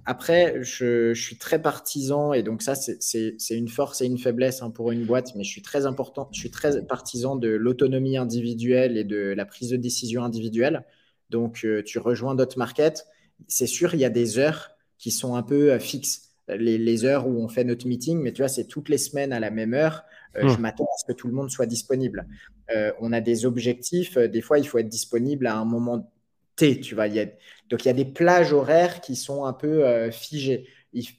Après, 0.05 0.61
je, 0.61 1.13
suis 1.13 1.37
très 1.37 1.61
partisan, 1.61 2.33
et 2.33 2.43
donc 2.43 2.61
ça, 2.61 2.75
c'est 2.75 3.35
une 3.51 3.67
force 3.67 4.01
et 4.01 4.05
une 4.05 4.17
faiblesse 4.17 4.61
hein, 4.61 4.69
pour 4.69 4.91
une 4.91 5.05
boîte, 5.05 5.33
mais 5.35 5.43
je 5.43 5.49
suis 5.49 5.61
très 5.61 5.85
important, 5.85 6.29
je 6.31 6.39
suis 6.39 6.51
très 6.51 6.85
partisan 6.85 7.35
de 7.35 7.49
l'autonomie 7.49 8.17
individuelle 8.17 8.97
et 8.97 9.03
de 9.03 9.33
la 9.35 9.45
prise 9.45 9.69
de 9.69 9.77
décision 9.77 10.23
individuelle. 10.23 10.83
Donc, 11.31 11.65
euh, 11.65 11.81
tu 11.83 11.97
rejoins 11.97 12.35
d'autres 12.35 12.59
market, 12.59 13.07
c'est 13.47 13.67
sûr, 13.67 13.95
il 13.95 13.99
y 13.99 14.05
a 14.05 14.09
des 14.09 14.37
heures 14.37 14.71
qui 14.97 15.11
sont 15.11 15.35
un 15.35 15.43
peu 15.43 15.77
fixes 15.79 16.25
les, 16.47 17.05
heures 17.05 17.27
où 17.27 17.43
on 17.43 17.47
fait 17.47 17.63
notre 17.63 17.87
meeting, 17.87 18.19
mais 18.19 18.31
tu 18.31 18.41
vois, 18.41 18.49
c'est 18.49 18.65
toutes 18.65 18.89
les 18.89 18.97
semaines 18.97 19.33
à 19.33 19.39
la 19.39 19.49
même 19.49 19.73
heure. 19.73 20.03
Euh, 20.37 20.47
je 20.47 20.57
hmm. 20.57 20.61
m'attends 20.61 20.85
à 20.85 20.97
ce 20.99 21.05
que 21.05 21.13
tout 21.13 21.27
le 21.27 21.33
monde 21.33 21.49
soit 21.49 21.65
disponible. 21.65 22.27
Euh, 22.75 22.91
on 22.99 23.13
a 23.13 23.21
des 23.21 23.45
objectifs. 23.45 24.17
Euh, 24.17 24.27
des 24.27 24.41
fois, 24.41 24.59
il 24.59 24.67
faut 24.67 24.77
être 24.77 24.89
disponible 24.89 25.47
à 25.47 25.57
un 25.57 25.65
moment 25.65 26.11
T. 26.55 26.79
Tu 26.79 26.95
vois, 26.95 27.09
donc 27.09 27.83
il 27.83 27.85
y 27.85 27.89
a 27.89 27.93
des 27.93 28.05
plages 28.05 28.53
horaires 28.53 29.01
qui 29.01 29.15
sont 29.15 29.45
un 29.45 29.53
peu 29.53 30.09
figées. 30.11 30.67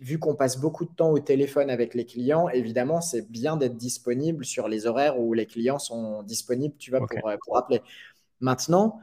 vu 0.01 0.19
qu'on 0.19 0.35
passe 0.35 0.59
beaucoup 0.59 0.85
de 0.85 0.95
temps 0.95 1.11
au 1.11 1.19
téléphone 1.19 1.71
avec 1.71 1.95
les 1.95 2.07
clients, 2.07 2.49
évidemment, 2.49 3.01
c'est 3.01 3.31
bien 3.31 3.57
d'être 3.57 3.77
disponible 3.77 4.45
sur 4.45 4.69
les 4.69 4.87
horaires 4.87 5.19
où 5.19 5.35
les 5.35 5.47
clients 5.47 5.79
sont 5.79 6.23
disponibles, 6.23 6.77
tu 6.79 6.91
vois, 6.91 7.01
pour, 7.07 7.31
pour 7.45 7.59
appeler. 7.59 7.83
Maintenant, 8.41 9.01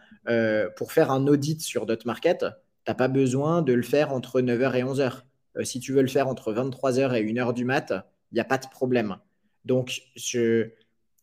pour 0.75 0.91
faire 0.91 1.11
un 1.11 1.27
audit 1.27 1.61
sur 1.61 1.85
Dotmarket, 1.85 2.39
tu 2.39 2.91
n'as 2.91 2.95
pas 2.95 3.07
besoin 3.07 3.61
de 3.61 3.73
le 3.73 3.83
faire 3.83 4.11
entre 4.11 4.41
9h 4.41 4.75
et 4.75 4.83
11h. 4.83 5.21
Euh, 5.57 5.63
si 5.63 5.79
tu 5.79 5.93
veux 5.93 6.01
le 6.01 6.07
faire 6.07 6.27
entre 6.27 6.53
23h 6.53 7.13
et 7.15 7.23
1h 7.23 7.53
du 7.53 7.65
mat, 7.65 7.93
il 8.31 8.35
n'y 8.35 8.41
a 8.41 8.45
pas 8.45 8.57
de 8.57 8.67
problème. 8.67 9.17
Donc, 9.65 10.01
je, 10.15 10.69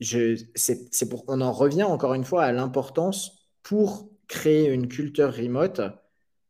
je, 0.01 0.43
c'est 0.55 1.09
pour, 1.09 1.25
on 1.29 1.41
en 1.41 1.53
revient 1.53 1.83
encore 1.83 2.15
une 2.15 2.25
fois 2.25 2.45
à 2.45 2.53
l'importance 2.53 3.47
pour 3.63 4.09
créer 4.31 4.69
une 4.69 4.87
culture 4.87 5.35
remote 5.35 5.81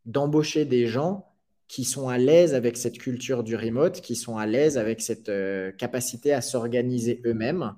d'embaucher 0.04 0.66
des 0.66 0.86
gens 0.86 1.26
qui 1.66 1.84
sont 1.84 2.08
à 2.10 2.18
l'aise 2.18 2.54
avec 2.54 2.76
cette 2.76 2.98
culture 2.98 3.42
du 3.42 3.56
remote, 3.56 4.02
qui 4.02 4.16
sont 4.16 4.36
à 4.36 4.44
l'aise 4.44 4.76
avec 4.76 5.00
cette 5.00 5.30
euh, 5.30 5.72
capacité 5.72 6.34
à 6.34 6.42
s'organiser 6.42 7.22
eux-mêmes, 7.24 7.74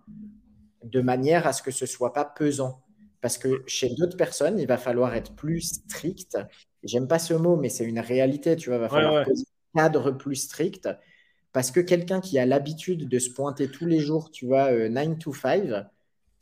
de 0.82 1.00
manière 1.00 1.46
à 1.46 1.52
ce 1.52 1.62
que 1.62 1.70
ce 1.70 1.86
soit 1.86 2.12
pas 2.12 2.24
pesant. 2.24 2.82
Parce 3.20 3.38
que 3.38 3.62
chez 3.68 3.90
d'autres 3.90 4.16
personnes, 4.16 4.58
il 4.58 4.66
va 4.66 4.76
falloir 4.76 5.14
être 5.14 5.36
plus 5.36 5.60
strict. 5.60 6.36
J'aime 6.82 7.06
pas 7.06 7.20
ce 7.20 7.34
mot, 7.34 7.54
mais 7.56 7.68
c'est 7.68 7.84
une 7.84 8.00
réalité. 8.00 8.56
Tu 8.56 8.70
vois, 8.70 8.78
va 8.78 8.88
falloir 8.88 9.24
cadre 9.72 10.10
plus 10.10 10.34
strict. 10.34 10.88
Parce 11.52 11.70
que 11.70 11.78
quelqu'un 11.78 12.20
qui 12.20 12.40
a 12.40 12.46
l'habitude 12.46 13.08
de 13.08 13.18
se 13.20 13.30
pointer 13.30 13.68
tous 13.68 13.86
les 13.86 14.00
jours, 14.00 14.32
tu 14.32 14.46
vois, 14.46 14.72
9 14.72 15.08
euh, 15.08 15.14
to 15.14 15.32
5, 15.32 15.86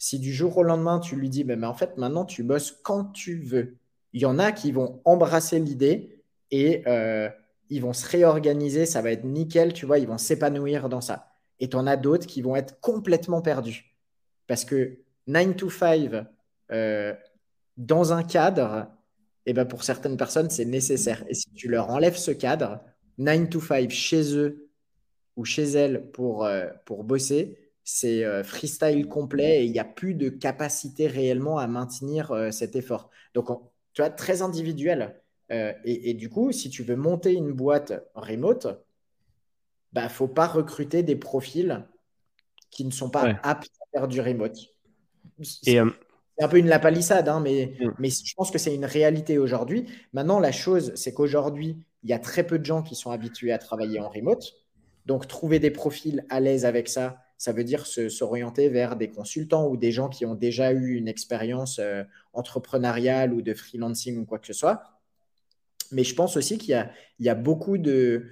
si 0.01 0.19
du 0.19 0.33
jour 0.33 0.57
au 0.57 0.63
lendemain, 0.63 0.99
tu 0.99 1.15
lui 1.15 1.29
dis, 1.29 1.45
mais 1.45 1.63
en 1.67 1.75
fait, 1.75 1.99
maintenant, 1.99 2.25
tu 2.25 2.43
bosses 2.43 2.73
quand 2.83 3.13
tu 3.13 3.43
veux. 3.43 3.77
Il 4.15 4.23
y 4.23 4.25
en 4.25 4.39
a 4.39 4.51
qui 4.51 4.73
vont 4.73 5.03
embrasser 5.05 5.61
l'idée 5.61 6.25
et 6.51 6.83
euh, 6.89 7.29
ils 7.69 7.83
vont 7.83 7.93
se 7.93 8.09
réorganiser, 8.09 8.87
ça 8.87 9.03
va 9.03 9.13
être 9.13 9.25
nickel, 9.25 9.75
tu 9.75 9.85
vois, 9.85 9.99
ils 9.99 10.09
vont 10.09 10.17
s'épanouir 10.17 10.89
dans 10.89 11.03
ça. 11.03 11.29
Et 11.61 11.69
tu 11.69 11.77
en 11.77 11.87
as 11.87 11.99
d'autres 11.99 12.27
qui 12.27 12.41
vont 12.41 12.57
être 12.57 12.81
complètement 12.81 13.43
perdus. 13.43 13.95
Parce 14.47 14.65
que 14.65 15.01
9 15.27 15.55
to 15.55 15.69
5, 15.69 16.25
euh, 16.73 17.15
dans 17.77 18.15
un 18.15 18.23
cadre, 18.23 18.89
eh 19.45 19.53
ben 19.53 19.67
pour 19.67 19.85
certaines 19.85 20.17
personnes, 20.17 20.49
c'est 20.49 20.65
nécessaire. 20.65 21.23
Et 21.29 21.35
si 21.35 21.53
tu 21.53 21.69
leur 21.69 21.91
enlèves 21.91 22.17
ce 22.17 22.31
cadre, 22.31 22.81
9 23.19 23.51
to 23.51 23.61
5 23.61 23.91
chez 23.91 24.35
eux 24.35 24.71
ou 25.37 25.45
chez 25.45 25.65
elles 25.65 26.11
pour, 26.11 26.47
euh, 26.47 26.69
pour 26.87 27.05
bosser, 27.05 27.59
c'est 27.93 28.25
euh, 28.25 28.45
freestyle 28.45 29.09
complet 29.09 29.63
et 29.63 29.65
il 29.65 29.73
n'y 29.73 29.81
a 29.81 29.85
plus 29.85 30.15
de 30.15 30.29
capacité 30.29 31.09
réellement 31.09 31.59
à 31.59 31.67
maintenir 31.67 32.31
euh, 32.31 32.53
cet 32.53 32.77
effort. 32.77 33.11
Donc, 33.35 33.49
tu 33.93 34.03
vois, 34.03 34.11
très 34.11 34.43
individuel. 34.43 35.17
Et, 35.85 36.15
du 36.15 36.29
coup, 36.29 36.53
si 36.53 36.71
tu 36.71 36.85
veux 36.85 36.95
monter 36.95 37.33
une 37.33 37.51
boîte 37.51 37.93
remote, 38.15 38.69
il 38.71 39.95
bah, 39.95 40.05
ne 40.05 40.09
faut 40.09 40.29
pas 40.29 40.47
recruter 40.47 41.03
des 41.03 41.17
profils 41.17 41.85
qui 42.71 42.85
ne 42.85 42.93
sont 42.93 43.11
pas 43.11 43.35
aptes 43.43 43.73
à 43.83 43.99
faire 43.99 44.07
du 44.07 44.21
remote. 44.21 44.57
C'est 45.43 45.79
un 45.79 46.49
peu 46.49 46.59
une 46.59 46.69
lapalissade, 46.69 47.29
hein, 47.29 47.41
mais, 47.41 47.75
mm. 47.81 47.95
mais 47.99 48.11
je 48.11 48.33
pense 48.37 48.53
que 48.53 48.59
c'est 48.59 48.73
une 48.73 48.85
réalité 48.85 49.39
aujourd'hui. 49.39 49.87
Maintenant, 50.13 50.39
la 50.39 50.53
chose, 50.53 50.93
c'est 50.95 51.13
qu'aujourd'hui, 51.13 51.85
il 52.05 52.11
y 52.11 52.13
a 52.13 52.21
très 52.21 52.47
peu 52.47 52.61
de 52.61 52.65
gens 52.65 52.85
qui 52.85 52.95
sont 52.95 53.11
habitués 53.11 53.51
à 53.51 53.59
travailler 53.59 53.99
en 53.99 54.09
remote. 54.09 54.53
Donc, 55.07 55.27
trouver 55.27 55.59
des 55.59 55.73
profils 55.73 56.25
à 56.31 56.39
l'aise 56.39 56.65
avec 56.65 56.89
ça, 56.89 57.19
ça 57.41 57.53
veut 57.53 57.65
dire 57.65 57.87
s'orienter 57.87 58.69
vers 58.69 58.97
des 58.97 59.09
consultants 59.09 59.67
ou 59.67 59.79
des 59.79 59.93
gens 59.93 60.11
qui 60.11 60.27
ont 60.27 60.35
déjà 60.35 60.73
eu 60.73 60.97
une 60.97 61.09
expérience 61.09 61.79
euh, 61.79 62.05
entrepreneuriale 62.35 63.33
ou 63.33 63.41
de 63.41 63.55
freelancing 63.55 64.19
ou 64.19 64.27
quoi 64.27 64.39
que 64.39 64.47
ce 64.47 64.53
soit. 64.53 64.83
Mais 65.91 66.05
je 66.05 66.15
pense 66.15 66.37
aussi 66.37 66.59
qu'il 66.59 66.87
y, 67.19 67.29
a, 67.31 67.35
beaucoup 67.35 67.79
de, 67.79 68.27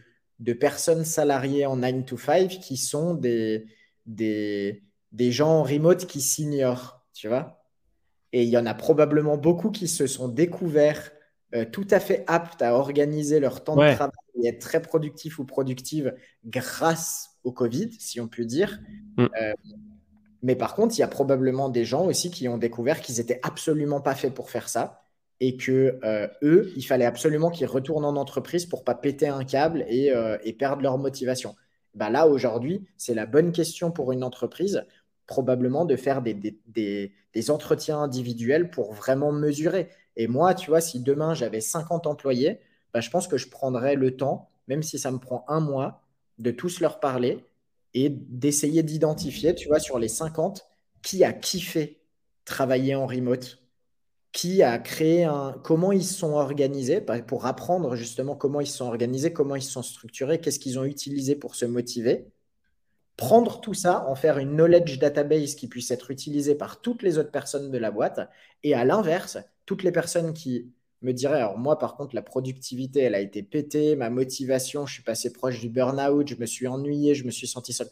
personnes 0.60 1.06
salariées 1.06 1.64
en 1.64 1.76
9 1.76 2.04
to 2.04 2.18
5 2.18 2.48
qui 2.60 2.76
sont 2.76 3.14
des, 3.14 3.64
des, 4.04 4.82
des 5.12 5.32
gens 5.32 5.60
en 5.60 5.62
remote 5.62 6.04
qui 6.04 6.20
s'ignorent, 6.20 7.02
tu 7.14 7.28
vois. 7.28 7.64
Et 8.34 8.42
il 8.42 8.50
y 8.50 8.58
en 8.58 8.66
a 8.66 8.74
probablement 8.74 9.38
beaucoup 9.38 9.70
qui 9.70 9.88
se 9.88 10.06
sont 10.06 10.28
découverts 10.28 11.12
euh, 11.54 11.64
tout 11.64 11.86
à 11.90 11.98
fait 11.98 12.24
aptes 12.26 12.60
à 12.60 12.74
organiser 12.74 13.40
leur 13.40 13.64
temps 13.64 13.74
de 13.74 13.94
travail 13.94 14.12
et 14.42 14.48
être 14.48 14.60
très 14.60 14.82
productifs 14.82 15.38
ou 15.38 15.46
productives 15.46 16.14
grâce 16.44 17.27
au 17.44 17.52
Covid, 17.52 17.90
si 17.98 18.20
on 18.20 18.28
peut 18.28 18.44
dire. 18.44 18.80
Mm. 19.16 19.26
mais 20.42 20.54
par 20.54 20.74
contre, 20.74 20.96
il 20.96 21.00
y 21.00 21.04
a 21.04 21.08
probablement 21.08 21.68
des 21.68 21.84
gens 21.84 22.06
aussi 22.06 22.30
qui 22.30 22.48
ont 22.48 22.58
découvert 22.58 23.00
qu'ils 23.00 23.16
n'étaient 23.16 23.40
absolument 23.42 24.00
pas 24.00 24.14
faits 24.14 24.34
pour 24.34 24.50
faire 24.50 24.68
ça 24.68 25.02
et 25.40 25.56
que 25.56 25.98
eux, 26.42 26.72
il 26.76 26.82
fallait 26.82 27.04
absolument 27.04 27.50
qu'ils 27.50 27.66
retournent 27.66 28.04
en 28.04 28.16
entreprise 28.16 28.66
pour 28.66 28.84
pas 28.84 28.94
péter 28.94 29.28
un 29.28 29.44
câble 29.44 29.84
et, 29.88 30.12
et 30.44 30.52
perdre 30.52 30.82
leur 30.82 30.98
motivation. 30.98 31.54
Bah 31.94 32.10
là, 32.10 32.28
aujourd'hui, 32.28 32.86
c'est 32.96 33.14
la 33.14 33.26
bonne 33.26 33.50
question 33.50 33.90
pour 33.90 34.12
une 34.12 34.22
entreprise, 34.22 34.84
probablement 35.26 35.84
de 35.84 35.96
faire 35.96 36.22
des, 36.22 36.34
des, 36.34 37.12
des, 37.34 37.50
entretiens 37.50 37.98
individuels 37.98 38.70
pour 38.70 38.92
vraiment 38.94 39.32
mesurer. 39.32 39.88
Et 40.16 40.28
moi, 40.28 40.54
tu 40.54 40.70
vois, 40.70 40.80
si 40.80 41.00
demain 41.00 41.34
j'avais 41.34 41.60
50 41.60 42.06
employés, 42.06 42.60
bah, 42.94 43.00
je 43.00 43.10
pense 43.10 43.26
que 43.26 43.36
je 43.36 43.48
prendrais 43.48 43.94
le 43.94 44.16
temps, 44.16 44.48
même 44.68 44.82
si 44.82 44.98
ça 44.98 45.10
me 45.10 45.18
prend 45.18 45.44
un 45.48 45.60
mois, 45.60 46.02
de 46.38 46.50
tous 46.50 46.80
leur 46.80 47.00
parler 47.00 47.44
et 47.94 48.08
d'essayer 48.10 48.82
d'identifier, 48.82 49.54
tu 49.54 49.68
vois, 49.68 49.80
sur 49.80 49.98
les 49.98 50.08
50, 50.08 50.66
qui 51.02 51.24
a 51.24 51.32
kiffé 51.32 52.00
travailler 52.44 52.94
en 52.94 53.06
remote, 53.06 53.62
qui 54.32 54.62
a 54.62 54.78
créé 54.78 55.24
un. 55.24 55.52
Comment 55.64 55.92
ils 55.92 56.04
sont 56.04 56.32
organisés, 56.32 57.00
pour 57.26 57.46
apprendre 57.46 57.96
justement 57.96 58.36
comment 58.36 58.60
ils 58.60 58.66
sont 58.66 58.86
organisés, 58.86 59.32
comment 59.32 59.56
ils 59.56 59.62
sont 59.62 59.82
structurés, 59.82 60.40
qu'est-ce 60.40 60.58
qu'ils 60.58 60.78
ont 60.78 60.84
utilisé 60.84 61.34
pour 61.34 61.54
se 61.54 61.64
motiver. 61.64 62.26
Prendre 63.16 63.60
tout 63.60 63.74
ça, 63.74 64.06
en 64.06 64.14
faire 64.14 64.38
une 64.38 64.54
knowledge 64.54 64.98
database 64.98 65.56
qui 65.56 65.66
puisse 65.66 65.90
être 65.90 66.10
utilisée 66.10 66.54
par 66.54 66.80
toutes 66.80 67.02
les 67.02 67.18
autres 67.18 67.32
personnes 67.32 67.70
de 67.70 67.78
la 67.78 67.90
boîte. 67.90 68.28
Et 68.62 68.74
à 68.74 68.84
l'inverse, 68.84 69.38
toutes 69.66 69.82
les 69.82 69.90
personnes 69.90 70.32
qui 70.32 70.72
me 71.02 71.12
diraient, 71.12 71.38
alors 71.38 71.58
moi 71.58 71.78
par 71.78 71.96
contre, 71.96 72.14
la 72.14 72.22
productivité, 72.22 73.00
elle 73.00 73.14
a 73.14 73.20
été 73.20 73.42
pétée, 73.42 73.96
ma 73.96 74.10
motivation, 74.10 74.86
je 74.86 74.94
suis 74.94 75.02
passé 75.02 75.32
proche 75.32 75.60
du 75.60 75.68
burn-out, 75.68 76.28
je 76.28 76.36
me 76.36 76.46
suis 76.46 76.66
ennuyé, 76.66 77.14
je 77.14 77.24
me 77.24 77.30
suis 77.30 77.46
senti 77.46 77.72
seul. 77.72 77.88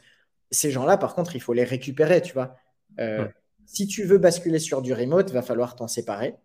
Ces 0.51 0.71
gens-là, 0.71 0.97
par 0.97 1.15
contre, 1.15 1.37
il 1.37 1.41
faut 1.41 1.53
les 1.53 1.65
récupérer, 1.65 2.23
tu 2.23 2.33
vois. 2.33 2.57
Euh, 3.01 3.27
si 3.65 3.87
tu 3.87 4.05
veux 4.05 4.19
basculer 4.19 4.59
sur 4.59 4.83
du 4.83 4.93
remote, 4.93 5.31
va 5.31 5.43
falloir 5.43 5.75
t'en 5.77 5.89
séparer. 5.89 6.37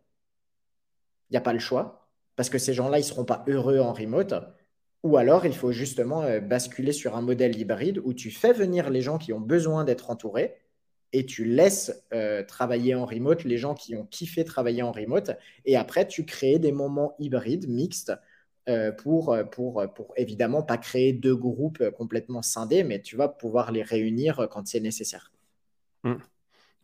Il 1.29 1.33
n'y 1.33 1.37
a 1.37 1.41
pas 1.41 1.53
le 1.53 1.59
choix, 1.59 2.09
parce 2.35 2.49
que 2.49 2.57
ces 2.57 2.73
gens-là, 2.73 2.97
ils 2.97 3.03
ne 3.03 3.07
seront 3.07 3.25
pas 3.25 3.43
heureux 3.47 3.79
en 3.79 3.93
remote. 3.93 4.33
Ou 5.03 5.17
alors, 5.17 5.45
il 5.45 5.53
faut 5.53 5.71
justement 5.71 6.23
euh, 6.23 6.39
basculer 6.39 6.93
sur 6.93 7.15
un 7.15 7.21
modèle 7.21 7.57
hybride 7.57 7.99
où 8.03 8.13
tu 8.13 8.31
fais 8.31 8.53
venir 8.53 8.89
les 8.89 9.01
gens 9.01 9.17
qui 9.17 9.33
ont 9.33 9.39
besoin 9.39 9.83
d'être 9.83 10.09
entourés 10.09 10.60
et 11.13 11.25
tu 11.25 11.45
laisses 11.45 12.05
euh, 12.13 12.43
travailler 12.43 12.95
en 12.95 13.05
remote 13.05 13.43
les 13.43 13.57
gens 13.57 13.73
qui 13.73 13.95
ont 13.95 14.05
kiffé 14.05 14.43
travailler 14.45 14.81
en 14.81 14.91
remote. 14.91 15.31
Et 15.65 15.75
après, 15.75 16.07
tu 16.07 16.25
crées 16.25 16.59
des 16.59 16.71
moments 16.71 17.15
hybrides, 17.19 17.67
mixtes, 17.67 18.13
euh, 18.69 18.91
pour, 18.91 19.35
pour, 19.51 19.83
pour 19.95 20.13
évidemment 20.17 20.63
pas 20.63 20.77
créer 20.77 21.13
deux 21.13 21.35
groupes 21.35 21.89
complètement 21.97 22.41
scindés, 22.41 22.83
mais 22.83 23.01
tu 23.01 23.15
vas 23.15 23.27
pouvoir 23.27 23.71
les 23.71 23.83
réunir 23.83 24.47
quand 24.51 24.67
c'est 24.67 24.79
nécessaire. 24.79 25.31
Mmh 26.03 26.15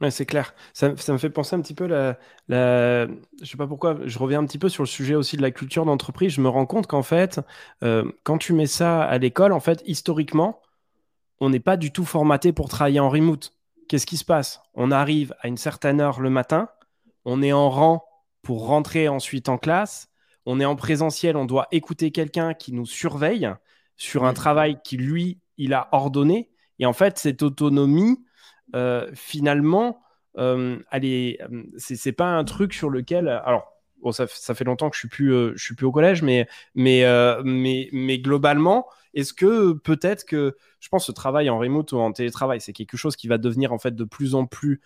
c'est 0.10 0.26
clair. 0.26 0.54
Ça, 0.74 0.90
me 0.90 1.18
fait 1.18 1.30
penser 1.30 1.56
un 1.56 1.62
petit 1.62 1.74
peu 1.74 1.88
la, 1.88 2.18
la, 2.48 3.08
je 3.08 3.46
sais 3.46 3.58
pas 3.58 3.68
pourquoi, 3.68 3.98
je 4.06 4.20
reviens 4.20 4.40
un 4.40 4.46
petit 4.46 4.60
peu 4.60 4.70
sur 4.70 4.84
le 4.84 4.88
sujet 4.88 5.16
aussi 5.16 5.38
de 5.38 5.42
la 5.42 5.52
culture 5.52 5.86
d'entreprise. 5.86 6.34
Je 6.34 6.42
me 6.42 6.50
rends 6.50 6.66
compte 6.66 6.88
qu'en 6.88 7.04
fait, 7.04 7.40
euh, 7.84 8.10
quand 8.24 8.38
tu 8.38 8.54
mets 8.54 8.68
ça 8.68 9.04
à 9.04 9.18
l'école, 9.18 9.54
en 9.54 9.60
fait, 9.60 9.82
historiquement, 9.86 10.62
on 11.40 11.50
n'est 11.50 11.60
pas 11.60 11.78
du 11.78 11.92
tout 11.92 12.06
formaté 12.06 12.54
pour 12.54 12.70
travailler 12.70 13.00
en 13.00 13.10
remote. 13.10 13.57
Qu'est-ce 13.88 14.06
qui 14.06 14.18
se 14.18 14.26
passe? 14.26 14.62
On 14.74 14.92
arrive 14.92 15.34
à 15.40 15.48
une 15.48 15.58
certaine 15.58 16.02
heure 16.02 16.20
le 16.20 16.30
matin, 16.30 16.70
on 17.24 17.42
est 17.42 17.54
en 17.54 17.70
rang 17.70 18.06
pour 18.42 18.68
rentrer 18.68 19.08
ensuite 19.08 19.48
en 19.50 19.58
classe, 19.58 20.10
on 20.46 20.60
est 20.60 20.66
en 20.66 20.76
présentiel, 20.76 21.38
on 21.38 21.46
doit 21.46 21.68
écouter 21.72 22.12
quelqu'un 22.12 22.54
qui 22.54 22.74
nous 22.74 22.86
surveille 22.86 23.50
sur 23.96 24.26
un 24.26 24.34
travail 24.34 24.80
qui 24.84 24.98
lui, 24.98 25.40
il 25.58 25.74
a 25.74 25.88
ordonné. 25.92 26.50
Et 26.80 26.86
en 26.86 26.94
fait, 26.94 27.18
cette 27.18 27.44
autonomie, 27.44 28.24
euh, 28.76 29.10
finalement, 29.14 30.02
euh, 30.38 30.80
euh, 30.94 31.34
c'est 31.78 32.12
pas 32.12 32.28
un 32.28 32.44
truc 32.44 32.74
sur 32.74 32.90
lequel. 32.90 33.28
Alors, 33.28 33.74
bon, 34.02 34.12
ça, 34.12 34.28
fait 34.28 34.64
longtemps 34.64 34.90
que 34.90 34.96
je 34.96 35.00
suis 35.00 35.10
plus, 35.10 35.32
je 35.56 35.64
suis 35.64 35.76
plus 35.76 35.86
au 35.86 35.92
collège, 35.92 36.22
mais, 36.22 36.48
mais, 36.76 37.06
mais, 37.44 37.90
mais 37.92 38.20
globalement, 38.20 38.86
est-ce 39.14 39.34
que 39.34 39.74
peut-être 39.74 40.26
que, 40.26 40.56
je 40.80 40.90
pense, 40.90 41.06
ce 41.06 41.12
travail 41.12 41.50
en 41.50 41.60
remote 41.60 41.92
ou 41.92 41.98
en 41.98 42.12
télétravail, 42.12 42.62
c'est 42.62 42.74
quelque 42.74 42.98
chose 42.98 43.16
qui 43.16 43.28
va 43.28 43.38
devenir 43.38 43.74
en 43.74 43.80
fait 43.80 43.96
de 43.96 44.04
plus 44.04 44.36
en 44.36 44.46
plus 44.46 44.82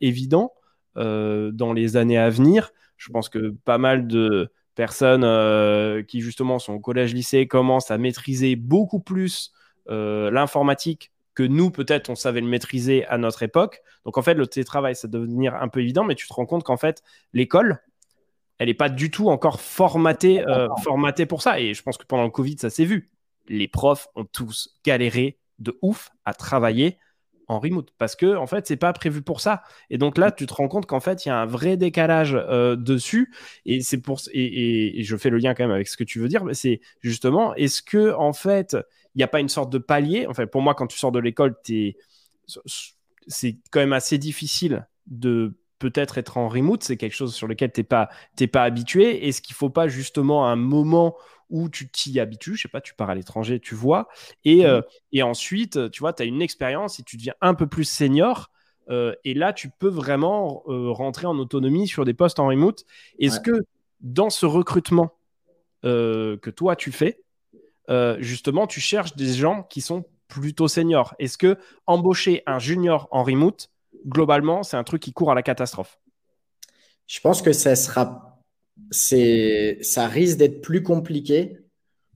évident 0.00 0.52
dans 0.96 1.72
les 1.74 1.96
années 1.96 2.18
à 2.18 2.30
venir? 2.30 2.72
Je 2.96 3.10
pense 3.10 3.28
que 3.28 3.50
pas 3.64 3.78
mal 3.78 4.06
de 4.06 4.52
personnes 4.74 6.04
qui 6.06 6.20
justement 6.20 6.58
sont 6.58 6.74
au 6.74 6.80
collège-lycée 6.80 7.46
commencent 7.46 7.90
à 7.90 7.98
maîtriser 7.98 8.56
beaucoup 8.56 9.00
plus 9.00 9.52
l'informatique 9.86 11.12
que 11.34 11.42
nous, 11.42 11.70
peut-être, 11.70 12.10
on 12.10 12.14
savait 12.14 12.40
le 12.40 12.46
maîtriser 12.46 13.04
à 13.06 13.18
notre 13.18 13.42
époque. 13.42 13.82
Donc, 14.04 14.18
en 14.18 14.22
fait, 14.22 14.34
le 14.34 14.46
télétravail, 14.46 14.94
ça 14.94 15.08
devenir 15.08 15.56
un 15.56 15.66
peu 15.68 15.80
évident, 15.80 16.04
mais 16.04 16.14
tu 16.14 16.28
te 16.28 16.32
rends 16.32 16.46
compte 16.46 16.62
qu'en 16.62 16.76
fait, 16.76 17.02
l'école, 17.32 17.80
elle 18.58 18.68
n'est 18.68 18.74
pas 18.74 18.88
du 18.88 19.10
tout 19.10 19.28
encore 19.28 19.60
formatée, 19.60 20.46
euh, 20.46 20.68
formatée 20.84 21.26
pour 21.26 21.42
ça. 21.42 21.58
Et 21.58 21.74
je 21.74 21.82
pense 21.82 21.98
que 21.98 22.04
pendant 22.06 22.22
le 22.22 22.30
Covid, 22.30 22.56
ça 22.58 22.70
s'est 22.70 22.84
vu. 22.84 23.10
Les 23.48 23.68
profs 23.68 24.08
ont 24.14 24.24
tous 24.24 24.78
galéré 24.84 25.38
de 25.58 25.78
ouf 25.82 26.10
à 26.24 26.34
travailler 26.34 26.98
en 27.46 27.60
remote 27.60 27.90
parce 27.98 28.16
que 28.16 28.36
en 28.36 28.46
fait 28.46 28.66
c'est 28.66 28.78
pas 28.78 28.94
prévu 28.94 29.20
pour 29.20 29.42
ça 29.42 29.62
et 29.90 29.98
donc 29.98 30.16
là 30.16 30.32
tu 30.32 30.46
te 30.46 30.54
rends 30.54 30.66
compte 30.66 30.86
qu'en 30.86 31.00
fait 31.00 31.26
il 31.26 31.28
y 31.28 31.30
a 31.30 31.38
un 31.38 31.44
vrai 31.44 31.76
décalage 31.76 32.34
euh, 32.34 32.74
dessus 32.74 33.34
et 33.66 33.82
c'est 33.82 34.00
pour 34.00 34.18
et, 34.32 34.98
et, 34.98 35.02
je 35.02 35.14
fais 35.14 35.28
le 35.28 35.36
lien 35.36 35.52
quand 35.52 35.64
même 35.64 35.74
avec 35.74 35.86
ce 35.88 35.98
que 35.98 36.04
tu 36.04 36.20
veux 36.20 36.28
dire 36.28 36.42
c'est 36.54 36.80
justement 37.02 37.54
est-ce 37.54 37.82
que 37.82 38.14
en 38.14 38.32
fait 38.32 38.74
il 39.14 39.18
n'y 39.18 39.24
a 39.24 39.28
pas 39.28 39.40
une 39.40 39.48
sorte 39.48 39.70
de 39.70 39.78
palier? 39.78 40.26
Enfin, 40.28 40.46
pour 40.46 40.62
moi, 40.62 40.74
quand 40.74 40.86
tu 40.86 40.98
sors 40.98 41.12
de 41.12 41.20
l'école, 41.20 41.56
c'est 43.26 43.58
quand 43.70 43.80
même 43.80 43.92
assez 43.92 44.18
difficile 44.18 44.86
de 45.06 45.56
peut-être 45.78 46.18
être 46.18 46.36
en 46.36 46.48
remote. 46.48 46.82
C'est 46.82 46.96
quelque 46.96 47.14
chose 47.14 47.34
sur 47.34 47.46
lequel 47.46 47.72
tu 47.72 47.80
n'es 47.80 47.84
pas, 47.84 48.08
pas 48.52 48.64
habitué. 48.64 49.28
Est-ce 49.28 49.40
qu'il 49.40 49.54
faut 49.54 49.70
pas 49.70 49.86
justement 49.86 50.48
un 50.48 50.56
moment 50.56 51.16
où 51.50 51.68
tu 51.68 51.88
t'y 51.88 52.18
habitues 52.20 52.56
Je 52.56 52.62
sais 52.62 52.68
pas, 52.68 52.80
tu 52.80 52.94
pars 52.94 53.10
à 53.10 53.14
l'étranger, 53.14 53.60
tu 53.60 53.74
vois. 53.74 54.08
Et, 54.44 54.66
euh, 54.66 54.80
et 55.12 55.22
ensuite, 55.22 55.90
tu 55.90 56.00
vois, 56.00 56.12
tu 56.12 56.22
as 56.22 56.26
une 56.26 56.42
expérience 56.42 56.98
et 56.98 57.02
tu 57.02 57.16
deviens 57.16 57.34
un 57.40 57.54
peu 57.54 57.66
plus 57.66 57.84
senior. 57.84 58.50
Euh, 58.90 59.14
et 59.24 59.34
là, 59.34 59.52
tu 59.52 59.70
peux 59.70 59.88
vraiment 59.88 60.62
euh, 60.68 60.90
rentrer 60.90 61.26
en 61.26 61.38
autonomie 61.38 61.88
sur 61.88 62.04
des 62.04 62.14
postes 62.14 62.38
en 62.38 62.48
remote. 62.48 62.84
Est-ce 63.18 63.40
que 63.40 63.64
dans 64.00 64.30
ce 64.30 64.46
recrutement 64.46 65.16
que 65.82 66.50
toi 66.50 66.76
tu 66.76 66.92
fais, 66.92 67.20
justement, 68.18 68.66
tu 68.66 68.80
cherches 68.80 69.16
des 69.16 69.32
gens 69.32 69.62
qui 69.64 69.80
sont 69.80 70.04
plutôt 70.28 70.68
seniors? 70.68 71.14
Est-ce 71.18 71.38
que 71.38 71.58
embaucher 71.86 72.42
un 72.46 72.58
junior 72.58 73.08
en 73.10 73.22
remote, 73.22 73.70
globalement, 74.06 74.62
c'est 74.62 74.76
un 74.76 74.84
truc 74.84 75.02
qui 75.02 75.12
court 75.12 75.30
à 75.30 75.34
la 75.34 75.42
catastrophe? 75.42 75.98
Je 77.06 77.20
pense 77.20 77.42
que 77.42 77.52
ça 77.52 77.76
sera, 77.76 78.33
c'est, 78.90 79.78
ça 79.82 80.06
risque 80.06 80.38
d'être 80.38 80.60
plus 80.60 80.82
compliqué 80.82 81.58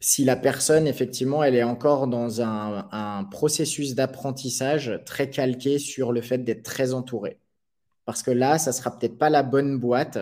si 0.01 0.25
la 0.25 0.37
personne, 0.37 0.87
effectivement, 0.87 1.43
elle 1.43 1.57
est 1.57 1.65
encore 1.65 2.07
dans 2.07 2.41
un, 2.41 3.25
processus 3.31 3.95
d'apprentissage 3.95 5.01
très 5.05 5.29
calqué 5.29 5.79
sur 5.79 6.13
le 6.13 6.21
fait 6.21 6.39
d'être 6.39 6.63
très 6.63 6.95
entouré. 6.95 7.41
Parce 8.05 8.23
que 8.23 8.31
là, 8.31 8.59
ça 8.59 8.73
sera 8.73 8.97
peut-être 8.97 9.19
pas 9.19 9.31
la 9.31 9.43
bonne 9.43 9.79
boîte 9.79 10.19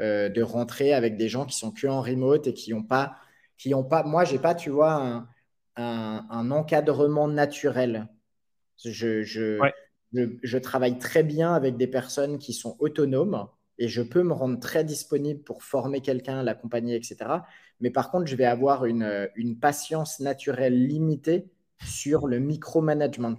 euh, 0.00 0.28
de 0.28 0.42
rentrer 0.42 0.94
avec 0.94 1.16
des 1.16 1.28
gens 1.28 1.44
qui 1.44 1.56
sont 1.56 1.70
que 1.70 1.86
en 1.86 2.00
remote 2.00 2.46
et 2.46 2.54
qui 2.54 2.72
n'ont 2.72 2.82
pas 2.82 3.16
qui 3.62 3.74
ont 3.74 3.84
pas. 3.84 4.02
Moi, 4.02 4.24
j'ai 4.24 4.38
pas, 4.38 4.54
tu 4.54 4.70
vois, 4.70 5.26
un, 5.76 6.50
encadrement 6.50 7.28
naturel. 7.28 8.08
Je, 8.84 9.22
je, 9.22 9.58
je, 10.12 10.58
travaille 10.58 10.98
très 10.98 11.22
bien 11.22 11.54
avec 11.54 11.76
des 11.76 11.86
personnes 11.86 12.38
qui 12.38 12.52
sont 12.52 12.76
autonomes 12.80 13.46
et 13.82 13.88
je 13.88 14.00
peux 14.00 14.22
me 14.22 14.32
rendre 14.32 14.60
très 14.60 14.84
disponible 14.84 15.42
pour 15.42 15.64
former 15.64 16.00
quelqu'un, 16.00 16.44
l'accompagner, 16.44 16.94
etc. 16.94 17.16
Mais 17.80 17.90
par 17.90 18.12
contre, 18.12 18.26
je 18.26 18.36
vais 18.36 18.44
avoir 18.44 18.84
une, 18.84 19.28
une 19.34 19.58
patience 19.58 20.20
naturelle 20.20 20.86
limitée 20.86 21.50
sur 21.84 22.28
le 22.28 22.38
micromanagement. 22.38 23.36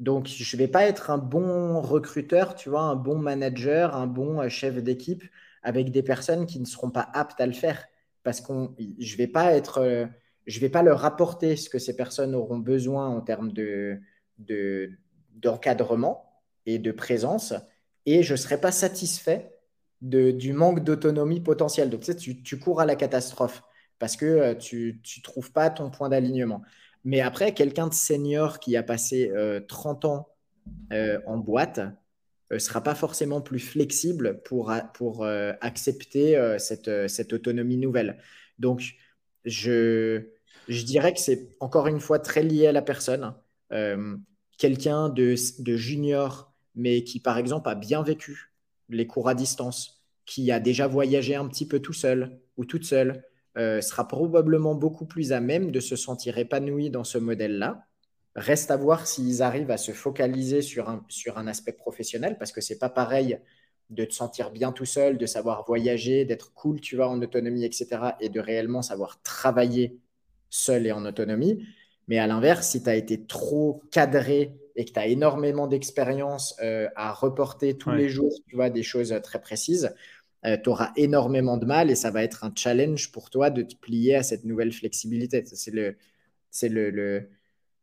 Donc, 0.00 0.26
je 0.26 0.56
ne 0.56 0.58
vais 0.58 0.66
pas 0.66 0.86
être 0.86 1.10
un 1.10 1.18
bon 1.18 1.80
recruteur, 1.82 2.56
tu 2.56 2.68
vois, 2.68 2.82
un 2.82 2.96
bon 2.96 3.16
manager, 3.16 3.94
un 3.94 4.08
bon 4.08 4.48
chef 4.48 4.82
d'équipe 4.82 5.22
avec 5.62 5.92
des 5.92 6.02
personnes 6.02 6.44
qui 6.44 6.58
ne 6.58 6.64
seront 6.64 6.90
pas 6.90 7.08
aptes 7.14 7.40
à 7.40 7.46
le 7.46 7.52
faire 7.52 7.86
parce 8.24 8.40
que 8.40 8.52
je 8.98 9.16
vais 9.16 9.28
pas 9.28 9.52
euh, 9.78 10.06
vais 10.48 10.68
pas 10.68 10.82
leur 10.82 11.04
apporter 11.04 11.54
ce 11.54 11.70
que 11.70 11.78
ces 11.78 11.94
personnes 11.94 12.34
auront 12.34 12.58
besoin 12.58 13.08
en 13.08 13.20
termes 13.20 13.52
de, 13.52 14.00
d'encadrement 15.36 16.42
et 16.66 16.80
de 16.80 16.90
présence, 16.90 17.54
et 18.06 18.22
je 18.22 18.32
ne 18.32 18.36
serai 18.36 18.60
pas 18.60 18.72
satisfait 18.72 19.50
de, 20.02 20.30
du 20.30 20.52
manque 20.52 20.84
d'autonomie 20.84 21.40
potentielle. 21.40 21.90
Donc, 21.90 22.02
tu, 22.18 22.42
tu, 22.42 22.58
cours 22.58 22.80
à 22.80 22.86
la 22.86 22.96
catastrophe 22.96 23.62
parce 23.98 24.16
que 24.16 24.26
euh, 24.26 24.54
tu 24.54 25.00
ne 25.16 25.22
trouves 25.22 25.52
pas 25.52 25.70
ton 25.70 25.90
point 25.90 26.08
d'alignement. 26.08 26.62
Mais 27.04 27.20
après, 27.20 27.52
quelqu'un 27.52 27.88
de 27.88 27.94
senior 27.94 28.60
qui 28.60 28.76
a 28.76 28.82
passé 28.82 29.30
30 29.68 30.04
euh, 30.04 30.08
ans 30.08 30.28
en 31.26 31.38
boîte, 31.38 31.80
ne 32.50 32.56
euh, 32.56 32.58
sera 32.58 32.82
pas 32.82 32.94
forcément 32.94 33.40
plus 33.40 33.58
flexible 33.58 34.40
pour, 34.44 34.72
pour 34.94 35.24
euh, 35.24 35.52
accepter 35.60 36.36
euh, 36.36 36.58
cette, 36.58 37.08
cette, 37.08 37.32
autonomie 37.32 37.76
nouvelle. 37.76 38.18
Donc, 38.58 38.94
je, 39.44 40.22
Je 40.68 40.84
dirais 40.84 41.12
que 41.12 41.20
c'est 41.20 41.48
encore 41.60 41.86
une 41.86 42.00
fois 42.00 42.18
très 42.18 42.42
lié 42.42 42.66
à 42.66 42.72
la 42.72 42.82
personne. 42.82 43.34
Euh, 43.72 44.16
quelqu'un 44.58 45.08
de, 45.08 45.34
junior, 45.76 46.53
mais 46.74 47.04
qui 47.04 47.20
par 47.20 47.38
exemple 47.38 47.68
a 47.68 47.74
bien 47.74 48.02
vécu 48.02 48.52
les 48.88 49.06
cours 49.06 49.28
à 49.28 49.34
distance, 49.34 50.02
qui 50.26 50.50
a 50.50 50.60
déjà 50.60 50.86
voyagé 50.86 51.34
un 51.34 51.46
petit 51.48 51.66
peu 51.66 51.80
tout 51.80 51.92
seul 51.92 52.38
ou 52.56 52.64
toute 52.64 52.84
seule, 52.84 53.24
euh, 53.56 53.80
sera 53.80 54.08
probablement 54.08 54.74
beaucoup 54.74 55.06
plus 55.06 55.32
à 55.32 55.40
même 55.40 55.70
de 55.70 55.80
se 55.80 55.96
sentir 55.96 56.38
épanoui 56.38 56.90
dans 56.90 57.04
ce 57.04 57.18
modèle-là. 57.18 57.86
Reste 58.34 58.70
à 58.70 58.76
voir 58.76 59.06
s'ils 59.06 59.42
arrivent 59.42 59.70
à 59.70 59.76
se 59.76 59.92
focaliser 59.92 60.60
sur 60.60 60.88
un, 60.88 61.04
sur 61.08 61.38
un 61.38 61.46
aspect 61.46 61.72
professionnel, 61.72 62.36
parce 62.38 62.50
que 62.50 62.60
c'est 62.60 62.78
pas 62.78 62.88
pareil 62.88 63.38
de 63.90 64.04
te 64.04 64.12
sentir 64.12 64.50
bien 64.50 64.72
tout 64.72 64.86
seul, 64.86 65.18
de 65.18 65.26
savoir 65.26 65.64
voyager, 65.66 66.24
d'être 66.24 66.52
cool, 66.54 66.80
tu 66.80 66.96
vois, 66.96 67.08
en 67.08 67.20
autonomie, 67.22 67.64
etc., 67.64 67.86
et 68.20 68.28
de 68.28 68.40
réellement 68.40 68.82
savoir 68.82 69.22
travailler 69.22 70.00
seul 70.50 70.86
et 70.86 70.92
en 70.92 71.04
autonomie. 71.04 71.64
Mais 72.08 72.18
à 72.18 72.26
l'inverse, 72.26 72.68
si 72.68 72.82
tu 72.82 72.88
as 72.88 72.96
été 72.96 73.24
trop 73.24 73.82
cadré 73.92 74.56
et 74.76 74.84
que 74.84 74.92
tu 74.92 74.98
as 74.98 75.06
énormément 75.06 75.66
d'expérience 75.66 76.56
euh, 76.62 76.88
à 76.96 77.12
reporter 77.12 77.76
tous 77.76 77.90
les 77.90 78.08
jours, 78.08 78.32
tu 78.48 78.56
vois, 78.56 78.70
des 78.70 78.82
choses 78.82 79.14
très 79.22 79.40
précises, 79.40 79.94
euh, 80.44 80.56
tu 80.62 80.68
auras 80.68 80.92
énormément 80.96 81.56
de 81.56 81.64
mal 81.64 81.90
et 81.90 81.94
ça 81.94 82.10
va 82.10 82.22
être 82.22 82.44
un 82.44 82.52
challenge 82.54 83.12
pour 83.12 83.30
toi 83.30 83.50
de 83.50 83.62
te 83.62 83.76
plier 83.76 84.16
à 84.16 84.22
cette 84.22 84.44
nouvelle 84.44 84.72
flexibilité. 84.72 85.44
C'est 85.44 85.70
le, 85.70 85.96
c'est 86.50 86.68
le, 86.68 86.90
le 86.90 87.30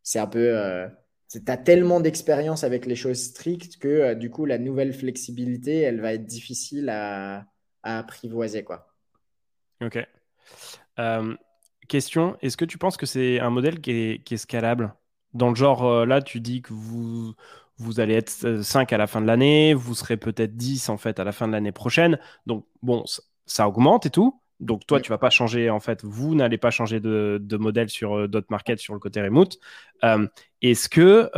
c'est 0.04 0.20
un 0.20 0.28
peu, 0.28 0.58
euh, 0.58 0.88
tu 1.30 1.40
as 1.48 1.58
tellement 1.58 2.02
d'expérience 2.02 2.64
avec 2.64 2.86
les 2.86 2.96
choses 2.96 3.22
strictes 3.22 3.78
que 3.78 4.14
du 4.14 4.30
coup 4.30 4.46
la 4.46 4.58
nouvelle 4.58 4.94
flexibilité, 4.94 5.80
elle 5.80 6.02
va 6.02 6.14
être 6.14 6.26
difficile 6.26 6.90
à, 6.90 7.46
à 7.84 8.00
apprivoiser, 8.00 8.64
quoi. 8.64 8.94
Ok 9.82 9.98
question, 11.92 12.38
est-ce 12.42 12.56
que 12.56 12.64
tu 12.64 12.78
penses 12.78 12.96
que 12.96 13.06
c'est 13.06 13.42
un 13.42 13.50
modèle 13.50 13.82
qui 13.82 13.92
est, 13.92 14.38
scalable? 14.38 14.94
Dans 15.34 15.50
le 15.50 15.56
genre, 15.56 15.86
euh, 15.86 16.06
là, 16.06 16.22
tu 16.22 16.40
dis 16.40 16.62
que 16.62 16.74
vous, 16.74 17.34
vous 17.78 18.00
allez 18.00 18.16
être 18.16 18.62
5 18.62 18.94
à 18.94 18.98
la 18.98 19.08
fin 19.08 19.22
de 19.22 19.28
l'année, 19.28 19.74
vous 19.74 19.96
serez 19.96 20.18
peut-être 20.18 20.56
10 20.56 20.90
en 20.90 20.98
fait 20.98 21.20
à 21.20 21.24
la 21.24 21.32
fin 21.32 21.48
de 21.48 21.54
l'année 21.54 21.72
prochaine. 21.72 22.20
Donc, 22.46 22.66
bon, 22.82 23.04
ça 23.46 23.68
augmente 23.68 24.06
et 24.06 24.10
tout. 24.10 24.40
Donc, 24.60 24.86
toi, 24.86 25.02
tu 25.02 25.10
vas 25.10 25.18
pas 25.18 25.32
changer, 25.32 25.72
en 25.72 25.80
fait, 25.80 26.04
vous 26.04 26.36
n'allez 26.36 26.60
pas 26.60 26.70
changer 26.70 27.00
de, 27.00 27.58
modèle 27.58 27.90
sur 27.90 28.16
euh, 28.16 28.28
d'autres 28.28 28.48
markets 28.52 28.80
sur 28.80 28.94
le 28.94 29.00
côté 29.00 29.22
remote. 29.22 29.58
Euh, 30.04 30.28
est-ce 30.62 30.88
que 30.88 31.32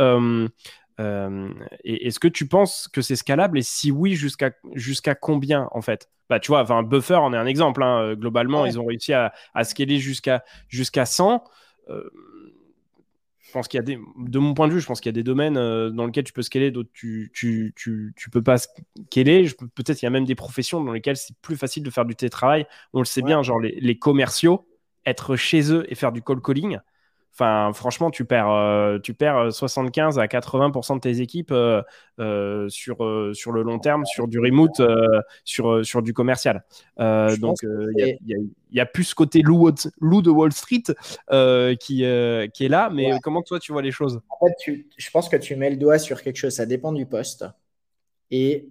euh, 1.00 1.52
est-ce 1.84 2.20
que 2.20 2.28
tu 2.28 2.46
penses 2.46 2.88
que 2.88 3.00
c'est 3.00 3.16
scalable? 3.16 3.58
Et 3.58 3.62
si 3.62 3.90
oui, 3.90 4.14
jusqu'à 4.14 4.52
jusqu'à 4.74 5.14
combien 5.14 5.68
en 5.72 5.82
fait? 5.82 6.08
Bah, 6.30 6.40
Tu 6.40 6.48
vois, 6.48 6.62
enfin, 6.62 6.82
Buffer 6.82 7.16
en 7.16 7.32
est 7.32 7.36
un 7.36 7.46
exemple. 7.46 7.82
Hein. 7.82 8.00
Euh, 8.00 8.16
globalement, 8.16 8.64
ils 8.64 8.78
ont 8.78 8.86
réussi 8.86 9.12
à, 9.12 9.32
à 9.54 9.64
scaler 9.64 9.98
jusqu'à 9.98 10.44
jusqu'à 10.68 11.06
100. 11.06 11.44
Euh, 13.54 13.60
je 13.60 13.60
pense 13.60 13.68
qu'il 13.68 13.78
y 13.78 13.80
a 13.80 13.82
des, 13.82 13.98
de 14.16 14.38
mon 14.38 14.54
point 14.54 14.68
de 14.68 14.72
vue, 14.72 14.80
je 14.80 14.86
pense 14.86 15.00
qu'il 15.00 15.08
y 15.08 15.14
a 15.14 15.18
des 15.20 15.22
domaines 15.22 15.54
dans 15.54 16.06
lesquels 16.06 16.24
tu 16.24 16.32
peux 16.32 16.42
scaler, 16.42 16.70
d'autres 16.70 16.90
tu, 16.92 17.30
tu, 17.34 17.72
tu, 17.76 18.12
tu, 18.16 18.30
peux 18.30 18.42
pas 18.42 18.58
scaler. 18.58 19.48
Peut-être 19.74 20.02
il 20.02 20.04
y 20.04 20.08
a 20.08 20.10
même 20.10 20.24
des 20.24 20.34
professions 20.34 20.82
dans 20.82 20.92
lesquelles 20.92 21.16
c'est 21.16 21.36
plus 21.40 21.56
facile 21.56 21.82
de 21.82 21.90
faire 21.90 22.04
du 22.04 22.16
télétravail. 22.16 22.66
On 22.92 22.98
le 23.00 23.04
sait 23.04 23.22
bien, 23.22 23.42
genre 23.42 23.60
les, 23.60 23.78
les 23.80 23.98
commerciaux, 23.98 24.66
être 25.06 25.36
chez 25.36 25.72
eux 25.72 25.84
et 25.88 25.94
faire 25.94 26.12
du 26.12 26.22
call 26.22 26.40
calling 26.40 26.78
Enfin, 27.36 27.72
franchement, 27.72 28.12
tu 28.12 28.24
perds, 28.24 28.48
euh, 28.48 29.00
tu 29.00 29.12
perds 29.12 29.52
75 29.52 30.20
à 30.20 30.26
80% 30.28 30.94
de 30.94 31.00
tes 31.00 31.20
équipes 31.20 31.50
euh, 31.50 31.82
euh, 32.20 32.68
sur, 32.68 32.98
sur 33.34 33.50
le 33.50 33.62
long 33.62 33.80
terme, 33.80 34.04
sur 34.04 34.28
du 34.28 34.38
remote, 34.38 34.80
sur, 35.42 35.84
sur 35.84 36.00
du 36.00 36.12
commercial. 36.12 36.64
donc, 36.96 37.56
il 37.62 38.18
y, 38.70 38.80
a 38.80 38.86
plus 38.86 39.02
ce 39.02 39.14
côté 39.16 39.42
loup, 39.42 39.72
de 39.72 40.30
Wall 40.30 40.52
Street 40.52 40.84
qui, 41.80 42.04
qui 42.54 42.64
est 42.64 42.68
là. 42.68 42.88
Mais 42.92 43.18
comment 43.20 43.42
toi, 43.42 43.58
tu 43.58 43.72
vois 43.72 43.82
les 43.82 43.90
choses? 43.90 44.20
En 44.28 44.46
fait, 44.46 44.86
je 44.96 45.10
pense 45.10 45.28
que 45.28 45.36
tu 45.36 45.56
mets 45.56 45.70
le 45.70 45.76
doigt 45.76 45.98
sur 45.98 46.22
quelque 46.22 46.36
chose. 46.36 46.54
Ça 46.54 46.66
dépend 46.66 46.92
du 46.92 47.06
poste. 47.06 47.44
Et 48.30 48.68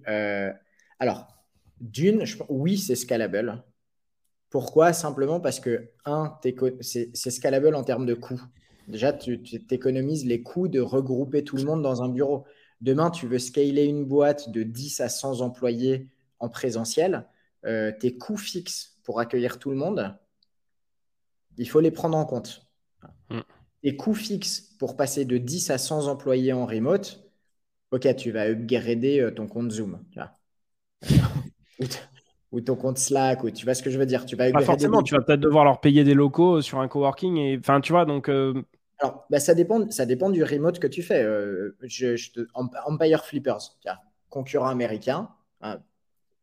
alors, 0.99 1.27
d'une, 1.81 2.23
oui, 2.47 2.77
c'est 2.77 2.95
scalable. 2.95 3.61
Pourquoi? 4.53 4.93
Simplement 4.93 5.39
parce 5.39 5.59
que, 5.59 5.89
un, 6.05 6.37
c'est 6.83 7.31
scalable 7.31 7.73
en 7.73 7.83
termes 7.83 8.05
de 8.05 8.13
coûts. 8.13 8.39
Déjà, 8.87 9.11
tu 9.11 9.41
t'économises 9.41 10.27
les 10.27 10.43
coûts 10.43 10.67
de 10.67 10.79
regrouper 10.79 11.43
tout 11.43 11.57
le 11.57 11.63
monde 11.63 11.81
dans 11.81 12.03
un 12.03 12.09
bureau. 12.09 12.45
Demain, 12.79 13.09
tu 13.09 13.25
veux 13.25 13.39
scaler 13.39 13.85
une 13.85 14.05
boîte 14.05 14.51
de 14.51 14.61
10 14.61 15.01
à 15.01 15.09
100 15.09 15.41
employés 15.41 16.07
en 16.37 16.49
présentiel. 16.49 17.27
Euh, 17.65 17.91
tes 17.99 18.15
coûts 18.15 18.37
fixes 18.37 18.99
pour 19.01 19.19
accueillir 19.19 19.57
tout 19.57 19.71
le 19.71 19.75
monde, 19.75 20.15
il 21.57 21.67
faut 21.67 21.79
les 21.79 21.89
prendre 21.89 22.15
en 22.15 22.25
compte. 22.27 22.67
Mm. 23.31 23.39
Tes 23.81 23.97
coûts 23.97 24.13
fixes 24.13 24.61
pour 24.77 24.95
passer 24.95 25.25
de 25.25 25.39
10 25.39 25.71
à 25.71 25.79
100 25.79 26.05
employés 26.05 26.53
en 26.53 26.67
remote, 26.67 27.27
ok, 27.89 28.15
tu 28.17 28.29
vas 28.29 28.49
upgrader 28.49 29.19
euh, 29.19 29.31
ton 29.31 29.47
compte 29.47 29.71
Zoom. 29.71 30.05
ou 32.53 32.61
ton 32.61 32.75
compte 32.75 32.99
Slack, 32.99 33.43
ou 33.43 33.49
tu 33.49 33.65
vois 33.65 33.73
ce 33.73 33.81
que 33.81 33.89
je 33.89 33.97
veux 33.97 34.05
dire. 34.05 34.25
Tu 34.25 34.35
vas 34.35 34.49
Pas 34.51 34.61
forcément, 34.61 35.01
tu 35.01 35.15
vas 35.15 35.21
peut-être 35.21 35.39
devoir 35.39 35.65
leur 35.65 35.81
payer 35.81 36.03
des 36.03 36.13
locaux 36.13 36.61
sur 36.61 36.79
un 36.79 36.87
coworking. 36.87 37.37
Et... 37.37 37.57
Enfin, 37.57 37.81
tu 37.81 37.91
vois, 37.91 38.05
donc. 38.05 38.29
Euh, 38.29 38.61
Alors, 38.99 39.25
bah, 39.31 39.39
ça, 39.39 39.55
dépend, 39.55 39.89
ça 39.89 40.05
dépend 40.05 40.29
du 40.29 40.43
remote 40.43 40.79
que 40.79 40.87
tu 40.87 41.01
fais. 41.01 41.23
Euh, 41.23 41.75
je, 41.81 42.15
Empire 42.53 43.25
Flippers, 43.25 43.75
concurrent 44.29 44.67
américain. 44.67 45.29
Hein, 45.61 45.79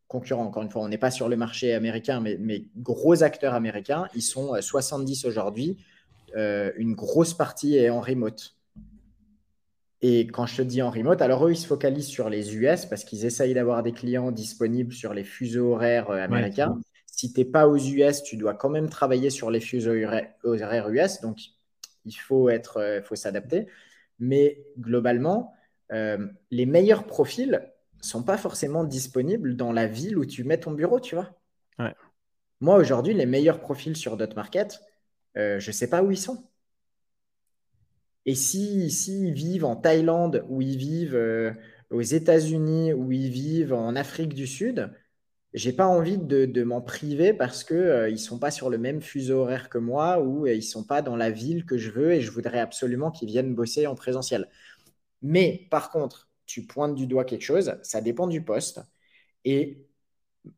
concurrent, 0.09 0.45
encore 0.45 0.65
une 0.65 0.71
fois, 0.71 0.83
on 0.83 0.89
n'est 0.89 0.99
pas 0.99 1.13
sur 1.13 1.29
le 1.29 1.37
marché 1.37 1.75
américain, 1.75 2.21
mais, 2.21 2.37
mais, 2.41 2.65
gros 2.77 3.23
acteurs 3.23 3.55
américains. 3.55 4.09
Ils 4.17 4.23
sont 4.23 4.61
70 4.61 5.25
euh, 5.25 5.29
aujourd'hui. 5.29 5.79
une 6.35 6.95
grosse 6.95 7.35
partie 7.35 7.77
est 7.77 7.89
en 7.89 8.01
remote. 8.01 8.57
Et 10.03 10.27
quand 10.27 10.47
je 10.47 10.57
te 10.57 10.63
dis 10.63 10.81
en 10.81 10.91
remote, 10.91 11.21
alors 11.21 11.47
eux, 11.47 11.53
ils 11.53 11.57
se 11.57 11.67
focalisent 11.67 12.09
sur 12.09 12.31
les 12.31 12.57
US 12.57 12.87
parce 12.87 13.05
qu'ils 13.05 13.27
essayent 13.27 13.53
d'avoir 13.53 13.83
des 13.83 13.93
clients 13.93 14.33
disponibles 14.33 14.95
sur 14.95 15.13
les 15.13 15.25
fuseaux 15.25 15.75
horaires 15.75 16.11
euh, 16.11 16.25
américains. 16.25 16.79
si 17.07 17.33
tu 17.33 17.41
n'es 17.41 17.45
pas 17.45 17.69
aux 17.69 17.77
US, 17.77 18.23
tu 18.23 18.37
dois 18.37 18.55
quand 18.55 18.71
même 18.71 18.89
travailler 18.89 19.29
sur 19.29 19.51
les 19.51 19.61
fuseaux 19.61 19.95
horaires 20.45 20.89
US. 20.89 21.21
Donc, 21.21 21.39
il 22.07 22.15
faut, 22.15 22.49
être, 22.49 22.79
euh, 22.79 23.03
faut 23.03 23.15
s'adapter. 23.15 23.67
Mais 24.19 24.65
globalement, 24.79 25.53
euh, 25.93 26.27
les 26.51 26.65
meilleurs 26.65 27.05
profils 27.05 27.61
ne 27.99 28.03
sont 28.03 28.23
pas 28.23 28.39
forcément 28.39 28.85
disponibles 28.85 29.55
dans 29.55 29.73
la 29.73 29.87
ville 29.87 30.17
où 30.17 30.25
tu 30.25 30.45
mets 30.45 30.61
ton 30.61 30.73
bureau, 30.73 30.99
tu 30.99 31.15
vois. 31.15 31.31
Moi, 32.63 32.77
aujourd'hui, 32.77 33.13
les 33.13 33.27
meilleurs 33.27 33.61
profils 33.61 33.97
sur 33.97 34.17
DotMarket, 34.17 34.81
je 35.35 35.67
ne 35.67 35.73
sais 35.73 35.89
pas 35.89 36.03
où 36.03 36.11
ils 36.11 36.19
sont. 36.19 36.50
Et 38.27 38.35
si, 38.35 38.89
ils 38.89 39.33
vivent 39.33 39.65
en 39.65 39.77
Thaïlande, 39.77 40.45
ou 40.49 40.63
ils 40.63 40.77
vivent 40.77 41.15
euh, 41.17 41.53
aux 41.91 42.03
États-Unis, 42.03 42.93
ou 42.93 43.13
ils 43.13 43.31
vivent 43.31 43.73
en 43.73 43.97
Afrique 43.97 44.35
du 44.35 44.47
Sud, 44.47 44.91
j'ai 45.53 45.73
pas 45.73 45.87
envie 45.87 46.19
de, 46.19 46.63
m'en 46.63 46.81
priver 46.81 47.33
parce 47.35 47.65
qu'ils 47.65 47.77
euh, 47.77 48.11
ne 48.11 48.17
sont 48.17 48.39
pas 48.39 48.51
sur 48.51 48.71
le 48.71 48.79
même 48.79 49.01
fuseau 49.01 49.41
horaire 49.41 49.69
que 49.69 49.79
moi 49.79 50.21
ou 50.21 50.47
euh, 50.47 50.55
ils 50.55 50.63
sont 50.63 50.85
pas 50.85 51.03
dans 51.03 51.17
la 51.17 51.31
ville 51.31 51.65
que 51.65 51.77
je 51.79 51.91
veux 51.91 52.13
et 52.13 52.21
je 52.21 52.31
voudrais 52.31 52.61
absolument 52.61 53.11
qu'ils 53.11 53.29
viennent 53.29 53.55
bosser 53.55 53.87
en 53.87 53.95
présentiel. 53.97 54.49
Mais 55.23 55.67
par 55.71 55.91
contre, 55.91 56.29
tu 56.47 56.67
pointes 56.67 56.95
du 56.95 57.07
doigt 57.07 57.25
quelque 57.25 57.43
chose, 57.43 57.77
ça 57.83 58.01
dépend 58.01 58.27
du 58.29 58.43
poste. 58.45 58.83
Et 59.45 59.87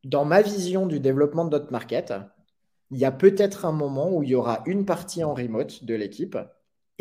dans 0.05 0.25
ma 0.25 0.43
vision 0.43 0.87
du 0.87 1.01
développement 1.01 1.45
de 1.45 1.51
notre 1.51 1.73
market, 1.73 2.15
il 2.91 2.99
y 2.99 3.05
a 3.05 3.13
peut-être 3.13 3.65
un 3.67 3.73
moment 3.73 4.11
où 4.15 4.23
il 4.23 4.31
y 4.31 4.35
aura 4.35 4.63
une 4.67 4.85
partie 4.87 5.25
en 5.25 5.35
remote 5.35 5.85
de 5.85 5.95
l'équipe 5.95 6.37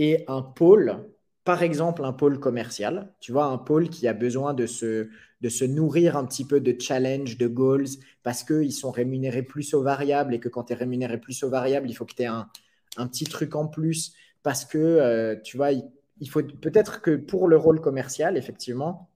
et 0.01 0.23
un 0.27 0.41
pôle, 0.41 1.05
par 1.43 1.61
exemple 1.61 2.03
un 2.03 2.11
pôle 2.11 2.39
commercial, 2.39 3.13
tu 3.19 3.31
vois, 3.31 3.45
un 3.45 3.59
pôle 3.59 3.87
qui 3.87 4.07
a 4.07 4.13
besoin 4.13 4.55
de 4.55 4.65
se, 4.65 5.09
de 5.41 5.49
se 5.49 5.63
nourrir 5.63 6.17
un 6.17 6.25
petit 6.25 6.43
peu 6.43 6.59
de 6.59 6.75
challenge, 6.81 7.37
de 7.37 7.45
goals, 7.45 7.85
parce 8.23 8.43
qu'ils 8.43 8.73
sont 8.73 8.89
rémunérés 8.89 9.43
plus 9.43 9.75
aux 9.75 9.83
variables 9.83 10.33
et 10.33 10.39
que 10.39 10.49
quand 10.49 10.63
tu 10.63 10.73
es 10.73 10.75
rémunéré 10.75 11.19
plus 11.19 11.43
aux 11.43 11.51
variables, 11.51 11.87
il 11.87 11.93
faut 11.93 12.05
que 12.05 12.15
tu 12.15 12.23
aies 12.23 12.25
un, 12.25 12.49
un, 12.97 13.05
petit 13.05 13.25
truc 13.25 13.55
en 13.55 13.67
plus, 13.67 14.15
parce 14.41 14.65
que, 14.65 14.79
euh, 14.79 15.35
tu 15.43 15.55
vois, 15.55 15.71
il, 15.71 16.29
faut 16.31 16.41
peut-être 16.41 17.01
que 17.01 17.15
pour 17.15 17.47
le 17.47 17.57
rôle 17.57 17.79
commercial, 17.79 18.37
effectivement, 18.37 19.07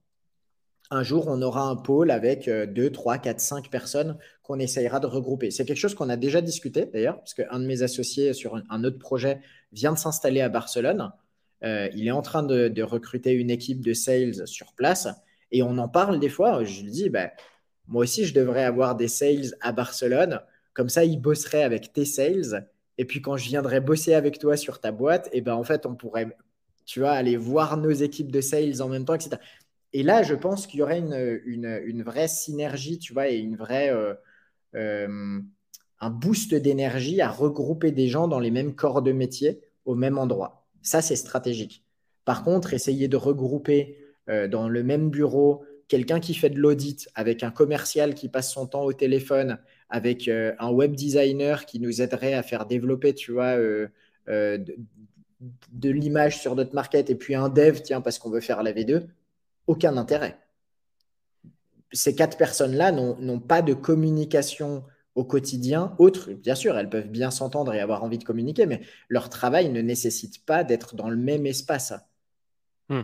un 0.92 1.02
jour, 1.02 1.26
on 1.26 1.42
aura 1.42 1.62
un 1.62 1.74
pôle 1.74 2.12
avec 2.12 2.48
2, 2.48 2.90
3, 2.92 3.18
4, 3.18 3.40
5 3.40 3.70
personnes 3.70 4.18
qu'on 4.44 4.60
essayera 4.60 5.00
de 5.00 5.08
regrouper. 5.08 5.50
C'est 5.50 5.64
quelque 5.64 5.78
chose 5.78 5.96
qu'on 5.96 6.10
a 6.10 6.16
déjà 6.16 6.40
discuté 6.40 6.86
d'ailleurs, 6.86 7.18
parce 7.18 7.34
qu'un 7.34 7.58
de 7.58 7.66
mes 7.66 7.82
associés 7.82 8.34
sur 8.34 8.62
un 8.70 8.84
autre 8.84 9.00
projet 9.00 9.40
vient 9.72 9.92
de 9.92 9.98
s'installer 9.98 10.40
à 10.40 10.48
Barcelone. 10.48 11.12
Euh, 11.64 11.88
il 11.94 12.06
est 12.06 12.12
en 12.12 12.22
train 12.22 12.42
de, 12.42 12.82
recruter 12.82 13.32
une 13.32 13.50
équipe 13.50 13.80
de 13.80 13.92
sales 13.92 14.46
sur 14.46 14.72
place 14.74 15.08
et 15.50 15.62
on 15.62 15.78
en 15.78 15.88
parle 15.88 16.20
des 16.20 16.28
fois. 16.28 16.64
Je 16.64 16.82
lui 16.82 16.90
dis, 16.90 17.10
ben, 17.10 17.30
moi 17.86 18.02
aussi, 18.02 18.24
je 18.24 18.34
devrais 18.34 18.64
avoir 18.64 18.96
des 18.96 19.08
sales 19.08 19.54
à 19.60 19.72
Barcelone. 19.72 20.40
Comme 20.74 20.88
ça, 20.88 21.04
ils 21.04 21.20
bosseraient 21.20 21.62
avec 21.62 21.92
tes 21.92 22.04
sales. 22.04 22.68
Et 22.98 23.04
puis, 23.04 23.20
quand 23.20 23.36
je 23.36 23.48
viendrais 23.48 23.80
bosser 23.80 24.14
avec 24.14 24.38
toi 24.38 24.56
sur 24.56 24.80
ta 24.80 24.92
boîte, 24.92 25.28
et 25.32 25.40
ben, 25.40 25.54
en 25.54 25.64
fait, 25.64 25.86
on 25.86 25.94
pourrait, 25.94 26.36
tu 26.84 27.00
vois, 27.00 27.12
aller 27.12 27.36
voir 27.36 27.76
nos 27.76 27.90
équipes 27.90 28.32
de 28.32 28.40
sales 28.40 28.82
en 28.82 28.88
même 28.88 29.04
temps, 29.04 29.14
etc. 29.14 29.36
Et 29.92 30.02
là, 30.02 30.22
je 30.22 30.34
pense 30.34 30.66
qu'il 30.66 30.80
y 30.80 30.82
aurait 30.82 30.98
une, 30.98 32.02
vraie 32.02 32.28
synergie, 32.28 32.98
tu 32.98 33.12
vois, 33.12 33.28
et 33.28 33.38
une 33.38 33.56
vraie. 33.56 33.90
Euh, 33.90 34.14
euh, 34.74 35.40
un 36.00 36.10
boost 36.10 36.54
d'énergie 36.54 37.20
à 37.20 37.30
regrouper 37.30 37.92
des 37.92 38.08
gens 38.08 38.28
dans 38.28 38.40
les 38.40 38.50
mêmes 38.50 38.74
corps 38.74 39.02
de 39.02 39.12
métier 39.12 39.60
au 39.84 39.94
même 39.94 40.18
endroit. 40.18 40.66
Ça, 40.82 41.02
c'est 41.02 41.16
stratégique. 41.16 41.84
Par 42.24 42.44
contre, 42.44 42.74
essayer 42.74 43.08
de 43.08 43.16
regrouper 43.16 43.98
euh, 44.28 44.48
dans 44.48 44.68
le 44.68 44.82
même 44.82 45.10
bureau 45.10 45.64
quelqu'un 45.88 46.18
qui 46.18 46.34
fait 46.34 46.50
de 46.50 46.58
l'audit 46.58 47.08
avec 47.14 47.42
un 47.42 47.50
commercial 47.50 48.14
qui 48.14 48.28
passe 48.28 48.52
son 48.52 48.66
temps 48.66 48.82
au 48.82 48.92
téléphone, 48.92 49.58
avec 49.88 50.26
euh, 50.26 50.52
un 50.58 50.70
web 50.70 50.96
designer 50.96 51.64
qui 51.64 51.78
nous 51.78 52.02
aiderait 52.02 52.34
à 52.34 52.42
faire 52.42 52.66
développer, 52.66 53.14
tu 53.14 53.38
euh, 53.38 53.86
de, 54.26 54.76
de 55.72 55.90
l'image 55.90 56.40
sur 56.40 56.56
notre 56.56 56.74
market, 56.74 57.08
et 57.08 57.14
puis 57.14 57.36
un 57.36 57.48
dev, 57.48 57.80
tiens, 57.82 58.00
parce 58.00 58.18
qu'on 58.18 58.30
veut 58.30 58.40
faire 58.40 58.64
la 58.64 58.72
V2, 58.72 59.06
aucun 59.68 59.96
intérêt. 59.96 60.38
Ces 61.92 62.16
quatre 62.16 62.36
personnes-là 62.36 62.90
n'ont 62.90 63.40
pas 63.40 63.62
de 63.62 63.72
communication 63.72 64.84
au 65.16 65.24
quotidien, 65.24 65.94
autres, 65.98 66.32
bien 66.32 66.54
sûr, 66.54 66.78
elles 66.78 66.90
peuvent 66.90 67.08
bien 67.08 67.30
s'entendre 67.30 67.72
et 67.74 67.80
avoir 67.80 68.04
envie 68.04 68.18
de 68.18 68.24
communiquer, 68.24 68.66
mais 68.66 68.82
leur 69.08 69.30
travail 69.30 69.70
ne 69.70 69.80
nécessite 69.80 70.44
pas 70.44 70.62
d'être 70.62 70.94
dans 70.94 71.08
le 71.08 71.16
même 71.16 71.46
espace. 71.46 71.94
Hmm. 72.90 73.02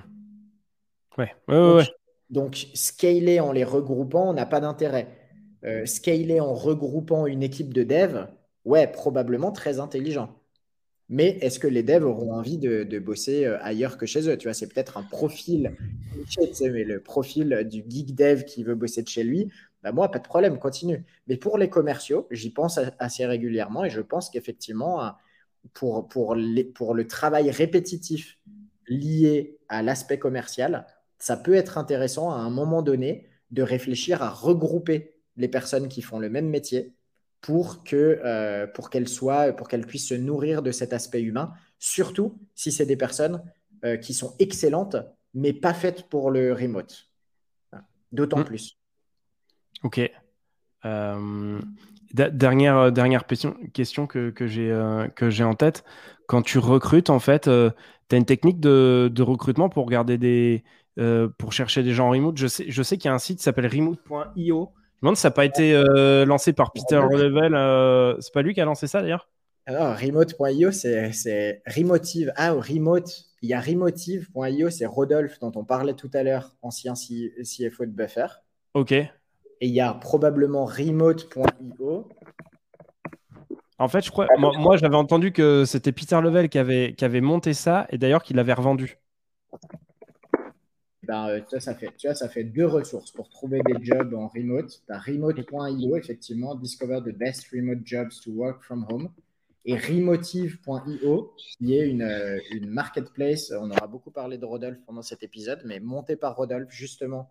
Ouais. 1.19 1.35
donc, 1.49 1.87
donc, 2.31 2.67
scaler 2.75 3.41
en 3.41 3.51
les 3.51 3.65
regroupant 3.65 4.33
n'a 4.35 4.47
pas 4.47 4.61
d'intérêt. 4.61 5.09
Euh, 5.65 5.87
scaler 5.87 6.41
en 6.41 6.55
regroupant 6.55 7.27
une 7.27 7.43
équipe 7.43 7.73
de 7.73 7.83
dev, 7.83 8.27
ouais, 8.65 8.87
probablement 8.87 9.51
très 9.51 9.81
intelligent. 9.81 10.39
Mais 11.09 11.39
est-ce 11.41 11.59
que 11.59 11.67
les 11.67 11.83
devs 11.83 12.05
auront 12.05 12.33
envie 12.33 12.59
de, 12.59 12.99
bosser 12.99 13.45
euh, 13.45 13.59
ailleurs 13.63 13.99
que 13.99 14.07
chez 14.07 14.29
eux? 14.29 14.37
Tu 14.37 14.49
vois, 14.49 14.55
c'est 14.55 14.73
peut-être 14.73 14.97
un 14.97 15.03
profil, 15.03 15.77
mais 16.61 16.85
le 16.85 17.01
profil 17.01 17.67
du 17.71 17.85
geek 17.89 18.15
dev 18.15 18.45
qui 18.45 18.65
veut 18.65 18.75
bosser 18.75 19.03
de 19.03 19.09
chez 19.09 19.25
lui. 19.25 19.51
Bah, 19.83 19.93
moi, 19.93 20.11
pas 20.11 20.19
de 20.19 20.25
problème, 20.25 20.59
continue. 20.59 21.05
Mais 21.27 21.37
pour 21.37 21.59
les 21.59 21.69
commerciaux, 21.69 22.29
j'y 22.31 22.51
pense 22.51 22.79
assez 22.99 23.27
régulièrement 23.27 23.85
et 23.85 23.91
je 23.91 24.01
pense 24.01 24.31
qu'effectivement, 24.31 25.13
pour, 25.75 26.09
pour, 26.09 26.37
pour 26.75 26.95
le 26.95 27.07
travail 27.07 27.51
répétitif 27.51 28.39
lié 28.87 29.59
à 29.69 29.83
l'aspect 29.83 30.19
commercial, 30.19 30.87
ça 31.19 31.37
peut 31.37 31.55
être 31.55 31.79
intéressant 31.79 32.33
à 32.33 32.37
un 32.37 32.51
moment 32.51 32.83
donné 32.83 33.29
de 33.51 33.63
réfléchir 33.63 34.23
à 34.23 34.31
regrouper 34.31 35.15
les 35.37 35.49
personnes 35.49 35.89
qui 35.89 36.03
font 36.03 36.19
le 36.19 36.29
même 36.29 36.49
métier 36.49 36.95
pour 37.41 37.85
que 37.85 38.21
euh, 38.25 38.67
pour 38.67 38.91
qu'elles 38.91 39.09
soient 39.09 39.53
pour 39.53 39.69
qu'elles 39.69 39.87
puissent 39.87 40.09
se 40.09 40.15
nourrir 40.15 40.63
de 40.63 40.71
cet 40.71 40.93
aspect 40.93 41.23
humain 41.23 41.53
surtout 41.79 42.39
si 42.55 42.71
c'est 42.71 42.87
des 42.87 42.97
personnes 42.97 43.43
euh, 43.85 43.97
qui 43.97 44.15
sont 44.15 44.35
excellentes 44.39 44.97
mais 45.35 45.53
pas 45.53 45.75
faites 45.75 46.09
pour 46.09 46.31
le 46.31 46.53
remote 46.53 47.11
d'autant 48.13 48.41
mmh. 48.41 48.45
plus 48.45 48.79
Ok. 49.83 50.01
Euh, 50.85 51.61
dernière, 52.15 52.77
euh, 52.77 52.91
dernière 52.91 53.27
question, 53.27 54.07
que, 54.07 54.31
que 54.31 54.47
j'ai 54.47 54.71
euh, 54.71 55.09
en 55.41 55.55
tête. 55.55 55.85
Quand 56.27 56.43
tu 56.43 56.59
recrutes, 56.59 57.11
en 57.11 57.19
fait, 57.19 57.43
tu 57.43 57.51
as 57.51 58.17
une 58.17 58.25
technique 58.25 58.61
de, 58.61 59.11
de, 59.13 59.23
recrutement 59.23 59.69
pour 59.69 59.85
regarder 59.85 60.19
des. 60.19 60.65
pour 61.39 61.53
chercher 61.53 61.83
des 61.83 61.93
gens 61.93 62.09
en 62.09 62.11
remote. 62.11 62.37
Je 62.37 62.47
sais, 62.47 62.65
je 62.69 62.83
sais 62.83 62.97
qu'il 62.97 63.09
y 63.09 63.13
a 63.13 63.15
un 63.15 63.19
site 63.19 63.39
qui 63.39 63.45
s'appelle 63.45 63.67
remote.io. 63.67 64.73
Je 64.77 65.07
me 65.07 65.09
demande 65.09 65.17
si 65.17 65.23
ça 65.23 65.29
n'a 65.29 65.35
pas 65.35 65.45
été 65.45 65.73
lancé 66.27 66.53
par 66.53 66.73
Peter 66.73 67.01
Level. 67.11 68.17
c'est 68.21 68.33
pas 68.33 68.43
lui 68.43 68.55
qui 68.55 68.61
a 68.61 68.65
lancé 68.65 68.87
ça 68.87 69.03
d'ailleurs? 69.03 69.29
Alors, 69.67 69.97
remote.io, 69.97 70.73
c'est 70.73 71.63
Remotive. 71.67 72.33
Ah, 72.37 72.53
remote. 72.53 73.11
Il 73.43 73.49
y 73.49 73.55
a 73.55 73.61
remotive.io, 73.61 74.71
c'est 74.71 74.87
Rodolphe 74.87 75.39
dont 75.41 75.53
on 75.57 75.65
parlait 75.65 75.95
tout 75.95 76.11
à 76.15 76.23
l'heure, 76.23 76.57
ancien 76.63 76.95
CFO 76.95 77.87
de 77.87 77.91
Buffer. 77.91 78.27
Ok. 78.75 78.95
Et 79.63 79.69
il 79.69 79.75
y 79.75 79.81
a 79.81 79.95
probablement 79.95 80.65
remote.io. 80.65 82.09
En 83.79 83.89
fait, 83.89 84.05
je 84.05 84.11
crois, 84.11 84.27
moi, 84.37 84.77
j'avais 84.77 84.97
entendu 84.97 85.31
que 85.31 85.65
c'était 85.65 85.93
Peter 85.93 86.21
Level 86.21 86.49
qui 86.49 86.59
avait, 86.59 86.95
qui 86.95 87.05
avait 87.05 87.21
monté 87.21 87.55
ça 87.55 87.87
et 87.91 87.97
d'ailleurs 87.97 88.25
qu'il 88.25 88.35
l'avait 88.35 88.55
revendu. 88.55 88.99
Ben, 91.05 91.29
euh, 91.29 91.61
ça, 91.61 91.77
fait, 91.77 91.95
tu 91.97 92.09
vois, 92.09 92.17
ça 92.17 92.29
fait 92.29 92.43
deux 92.43 92.67
ressources 92.67 93.13
pour 93.13 93.29
trouver 93.29 93.61
des 93.65 93.85
jobs 93.85 94.13
en 94.15 94.27
remote. 94.27 94.83
Tu 94.85 94.93
as 94.93 94.99
remote.io, 94.99 95.97
effectivement, 95.97 96.57
Discover 96.57 97.01
the 97.05 97.17
best 97.17 97.47
remote 97.53 97.83
jobs 97.85 98.11
to 98.25 98.33
work 98.33 98.65
from 98.65 98.85
home. 98.91 99.11
Et 99.65 99.77
remotive.io, 99.77 101.35
qui 101.37 101.77
est 101.77 101.89
une, 101.89 102.03
euh, 102.03 102.41
une 102.51 102.69
marketplace. 102.69 103.53
On 103.57 103.71
aura 103.71 103.87
beaucoup 103.87 104.11
parlé 104.11 104.39
de 104.39 104.45
Rodolphe 104.45 104.81
pendant 104.87 105.03
cet 105.03 105.23
épisode, 105.23 105.63
mais 105.65 105.79
montée 105.79 106.17
par 106.17 106.35
Rodolphe, 106.35 106.73
justement, 106.73 107.31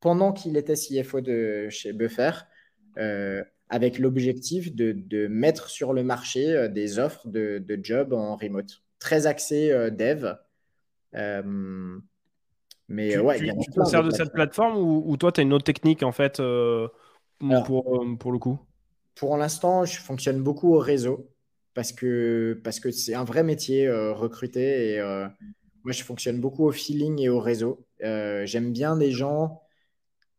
pendant 0.00 0.32
qu'il 0.32 0.56
était 0.56 0.74
CFO 0.74 1.20
de 1.20 1.68
chez 1.68 1.92
Buffer, 1.92 2.32
euh, 2.98 3.44
avec 3.68 4.00
l'objectif 4.00 4.74
de, 4.74 5.26
mettre 5.28 5.68
sur 5.68 5.92
le 5.92 6.02
marché 6.02 6.52
euh, 6.52 6.68
des 6.68 6.98
offres 6.98 7.28
de, 7.28 7.58
de 7.64 7.78
jobs 7.80 8.12
en 8.12 8.34
remote. 8.36 8.82
Très 8.98 9.26
axé 9.26 9.70
euh, 9.70 9.90
dev. 9.90 10.34
mais 12.88 13.16
ouais, 13.18 13.38
tu, 13.38 13.44
tu 13.44 13.70
te 13.70 13.84
sers 13.84 14.02
de, 14.02 14.10
cette 14.10 14.32
plateforme 14.32 14.76
ou, 14.76 15.16
toi, 15.16 15.30
tu 15.30 15.40
as 15.40 15.42
une 15.44 15.52
autre 15.52 15.64
technique 15.64 16.02
en 16.02 16.12
fait 16.12 16.38
pour, 17.38 18.04
pour 18.18 18.32
le 18.32 18.38
coup? 18.38 18.58
Pour 19.14 19.36
l'instant, 19.36 19.84
je 19.84 20.00
fonctionne 20.00 20.42
beaucoup 20.42 20.74
au 20.74 20.78
réseau 20.78 21.30
parce 21.74 21.92
que 21.92 22.60
parce 22.64 22.80
que 22.80 22.90
c'est 22.90 23.14
un 23.14 23.24
vrai 23.24 23.44
métier 23.44 23.88
recruter 23.90 24.94
et 24.94 25.00
moi 25.84 25.92
je 25.92 26.02
fonctionne 26.02 26.40
beaucoup 26.40 26.66
au 26.66 26.72
feeling 26.72 27.20
et 27.20 27.28
au 27.28 27.38
réseau. 27.38 27.86
J'aime 28.00 28.72
bien 28.72 28.96
des 28.96 29.12
gens 29.12 29.62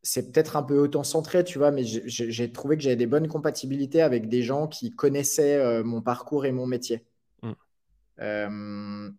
c'est 0.03 0.31
peut-être 0.31 0.55
un 0.57 0.63
peu 0.63 0.77
auto-centré, 0.79 1.43
tu 1.43 1.57
vois, 1.59 1.71
mais 1.71 1.83
j'ai 1.83 2.51
trouvé 2.51 2.75
que 2.75 2.83
j'avais 2.83 2.95
des 2.95 3.07
bonnes 3.07 3.27
compatibilités 3.27 4.01
avec 4.01 4.29
des 4.29 4.41
gens 4.41 4.67
qui 4.67 4.95
connaissaient 4.95 5.57
euh, 5.57 5.83
mon 5.83 6.01
parcours 6.01 6.45
et 6.45 6.51
mon 6.51 6.65
métier. 6.65 7.05
Mm. 7.43 7.51
Euh, 8.21 9.09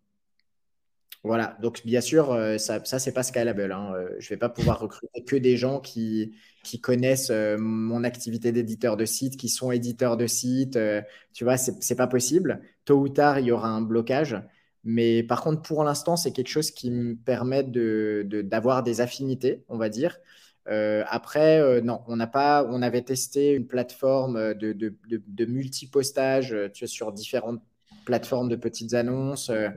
voilà, 1.22 1.56
donc 1.62 1.86
bien 1.86 2.00
sûr, 2.00 2.32
euh, 2.32 2.58
ça, 2.58 2.84
ça 2.84 2.98
c'est 2.98 3.12
pas 3.12 3.22
scalable. 3.22 3.70
Hein. 3.70 3.94
Je 4.18 4.28
vais 4.28 4.36
pas 4.36 4.48
pouvoir 4.48 4.80
recruter 4.80 5.22
que 5.22 5.36
des 5.36 5.56
gens 5.56 5.78
qui, 5.78 6.34
qui 6.64 6.80
connaissent 6.80 7.30
mon 7.30 8.02
activité 8.02 8.50
d'éditeur 8.50 8.96
de 8.96 9.04
site, 9.04 9.36
qui 9.36 9.48
sont 9.48 9.70
éditeurs 9.70 10.16
de 10.16 10.26
site. 10.26 10.76
tu 11.32 11.44
vois, 11.44 11.56
c'est 11.56 11.96
pas 11.96 12.08
possible. 12.08 12.60
Tôt 12.84 12.98
ou 12.98 13.08
tard, 13.08 13.38
il 13.38 13.46
y 13.46 13.52
aura 13.52 13.68
un 13.68 13.82
blocage. 13.82 14.36
Mais 14.84 15.22
par 15.22 15.42
contre, 15.42 15.62
pour 15.62 15.84
l'instant, 15.84 16.16
c'est 16.16 16.32
quelque 16.32 16.48
chose 16.48 16.72
qui 16.72 16.90
me 16.90 17.14
permet 17.14 17.62
d'avoir 17.62 18.82
de, 18.82 18.90
des 18.90 19.00
affinités, 19.00 19.64
on 19.68 19.78
va 19.78 19.88
dire. 19.88 20.18
Euh, 20.68 21.02
après, 21.08 21.60
euh, 21.60 21.80
non, 21.80 22.02
on 22.06 22.16
n'a 22.16 22.26
pas, 22.26 22.64
on 22.70 22.82
avait 22.82 23.02
testé 23.02 23.52
une 23.52 23.66
plateforme 23.66 24.54
de, 24.54 24.72
de, 24.72 24.94
de, 25.08 25.44
multi-postage 25.44 26.56
tu 26.72 26.86
sur 26.86 27.12
différentes 27.12 27.60
plateformes 28.04 28.48
de 28.48 28.56
petites 28.56 28.94
annonces. 28.94 29.50
Euh, 29.50 29.68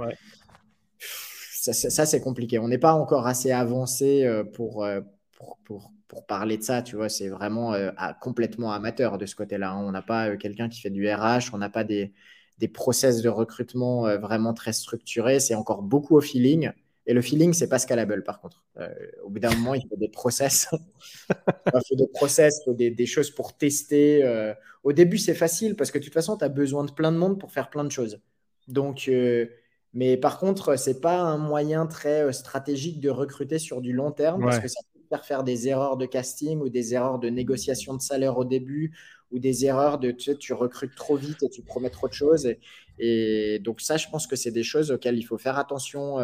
ça, 0.99 1.73
ça, 1.73 2.05
c'est 2.05 2.21
compliqué. 2.21 2.59
On 2.59 2.67
n'est 2.67 2.77
pas 2.77 2.93
encore 2.93 3.25
assez 3.25 3.51
avancé 3.51 4.29
pour, 4.53 4.86
pour, 5.33 5.57
pour, 5.63 5.91
pour, 6.07 6.25
parler 6.27 6.57
de 6.57 6.63
ça. 6.63 6.83
Tu 6.83 6.95
vois, 6.95 7.09
c'est 7.09 7.29
vraiment 7.29 7.73
complètement 8.21 8.71
amateur 8.71 9.17
de 9.17 9.25
ce 9.25 9.36
côté-là. 9.36 9.71
Hein. 9.71 9.83
On 9.83 9.91
n'a 9.91 10.03
pas 10.03 10.38
quelqu'un 10.38 10.69
qui 10.69 10.79
fait 10.79 10.91
du 10.91 11.11
RH, 11.11 11.53
on 11.53 11.57
n'a 11.57 11.69
pas 11.69 11.83
des, 11.83 12.13
des 12.59 12.67
process 12.67 13.23
de 13.23 13.29
recrutement 13.29 14.03
vraiment 14.19 14.53
très 14.53 14.73
structurés. 14.73 15.39
C'est 15.39 15.55
encore 15.55 15.81
beaucoup 15.81 16.15
au 16.15 16.21
feeling. 16.21 16.71
Et 17.07 17.13
le 17.13 17.21
feeling, 17.21 17.53
c'est 17.53 17.69
pas 17.69 17.79
scalable 17.79 18.23
par 18.23 18.41
contre. 18.41 18.63
Euh, 18.77 18.89
au 19.23 19.29
bout 19.29 19.39
d'un 19.39 19.53
moment, 19.55 19.75
il 19.75 19.87
faut 19.87 19.95
des 19.95 20.09
process. 20.09 20.67
il 21.29 21.81
faut 21.87 21.95
des 21.95 22.07
process, 22.07 22.61
il 22.61 22.63
faut 22.65 22.73
des, 22.73 23.05
choses 23.05 23.29
pour 23.29 23.55
tester. 23.55 24.23
Euh. 24.23 24.53
Au 24.83 24.91
début, 24.91 25.17
c'est 25.17 25.35
facile 25.35 25.75
parce 25.75 25.91
que 25.91 25.99
de 25.99 26.03
toute 26.03 26.13
façon, 26.13 26.37
tu 26.37 26.43
as 26.43 26.49
besoin 26.49 26.83
de 26.83 26.91
plein 26.91 27.11
de 27.11 27.17
monde 27.17 27.39
pour 27.39 27.51
faire 27.51 27.69
plein 27.69 27.83
de 27.83 27.91
choses. 27.91 28.19
Donc, 28.67 29.07
euh, 29.07 29.45
mais 29.93 30.17
par 30.17 30.39
contre, 30.39 30.77
c'est 30.77 30.99
pas 30.99 31.19
un 31.19 31.37
moyen 31.37 31.85
très 31.85 32.33
stratégique 32.33 32.99
de 32.99 33.09
recruter 33.09 33.59
sur 33.59 33.81
du 33.81 33.93
long 33.93 34.11
terme 34.11 34.41
parce 34.41 34.59
que 34.59 34.67
ça 34.67 34.81
peut 34.93 34.99
faire 35.09 35.25
faire 35.25 35.43
des 35.43 35.67
erreurs 35.67 35.97
de 35.97 36.05
casting 36.07 36.59
ou 36.59 36.69
des 36.69 36.95
erreurs 36.95 37.19
de 37.19 37.29
négociation 37.29 37.93
de 37.93 38.01
salaire 38.01 38.37
au 38.37 38.45
début 38.45 38.97
ou 39.31 39.39
des 39.39 39.65
erreurs 39.65 39.99
de 39.99 40.11
tu, 40.11 40.31
sais, 40.31 40.37
tu 40.37 40.53
recrutes 40.53 40.95
trop 40.95 41.15
vite 41.15 41.43
et 41.43 41.49
tu 41.49 41.61
promets 41.61 41.89
trop 41.89 42.07
de 42.07 42.13
choses. 42.13 42.45
Et, 42.45 42.59
et 42.97 43.59
donc, 43.59 43.79
ça, 43.79 43.97
je 43.97 44.07
pense 44.09 44.27
que 44.27 44.35
c'est 44.35 44.51
des 44.51 44.63
choses 44.63 44.91
auxquelles 44.91 45.17
il 45.17 45.23
faut 45.23 45.37
faire 45.37 45.57
attention 45.57 46.17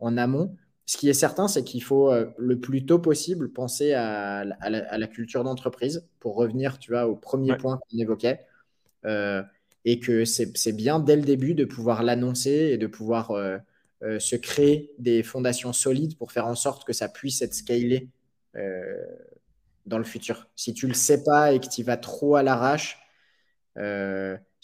en 0.00 0.16
amont. 0.16 0.56
Ce 0.86 0.98
qui 0.98 1.08
est 1.08 1.14
certain, 1.14 1.48
c'est 1.48 1.64
qu'il 1.64 1.82
faut 1.82 2.12
euh, 2.12 2.26
le 2.36 2.60
plus 2.60 2.84
tôt 2.84 2.98
possible 2.98 3.50
penser 3.50 3.94
à, 3.94 4.44
la, 4.44 5.06
culture 5.06 5.42
d'entreprise 5.42 6.06
pour 6.20 6.36
revenir, 6.36 6.78
tu 6.78 6.92
vois, 6.92 7.06
au 7.06 7.16
premier 7.16 7.56
point 7.56 7.78
qu'on 7.78 7.98
évoquait. 7.98 8.40
Euh, 9.06 9.42
et 9.86 10.00
que 10.00 10.24
c'est 10.24 10.72
bien 10.72 10.98
dès 10.98 11.16
le 11.16 11.22
début 11.22 11.54
de 11.54 11.66
pouvoir 11.66 12.02
l'annoncer 12.02 12.50
et 12.50 12.78
de 12.78 12.86
pouvoir 12.86 13.32
euh, 13.32 13.58
se 14.18 14.34
créer 14.34 14.94
des 14.98 15.22
fondations 15.22 15.74
solides 15.74 16.16
pour 16.16 16.32
faire 16.32 16.46
en 16.46 16.54
sorte 16.54 16.86
que 16.86 16.94
ça 16.94 17.08
puisse 17.08 17.42
être 17.42 17.54
scalé 17.54 18.08
dans 19.84 19.98
le 19.98 20.04
futur. 20.04 20.48
Si 20.56 20.72
tu 20.72 20.86
ne 20.86 20.92
le 20.92 20.96
sais 20.96 21.22
pas 21.22 21.52
et 21.52 21.60
que 21.60 21.68
tu 21.68 21.82
vas 21.82 21.98
trop 21.98 22.36
à 22.36 22.42
l'arrache, 22.42 22.98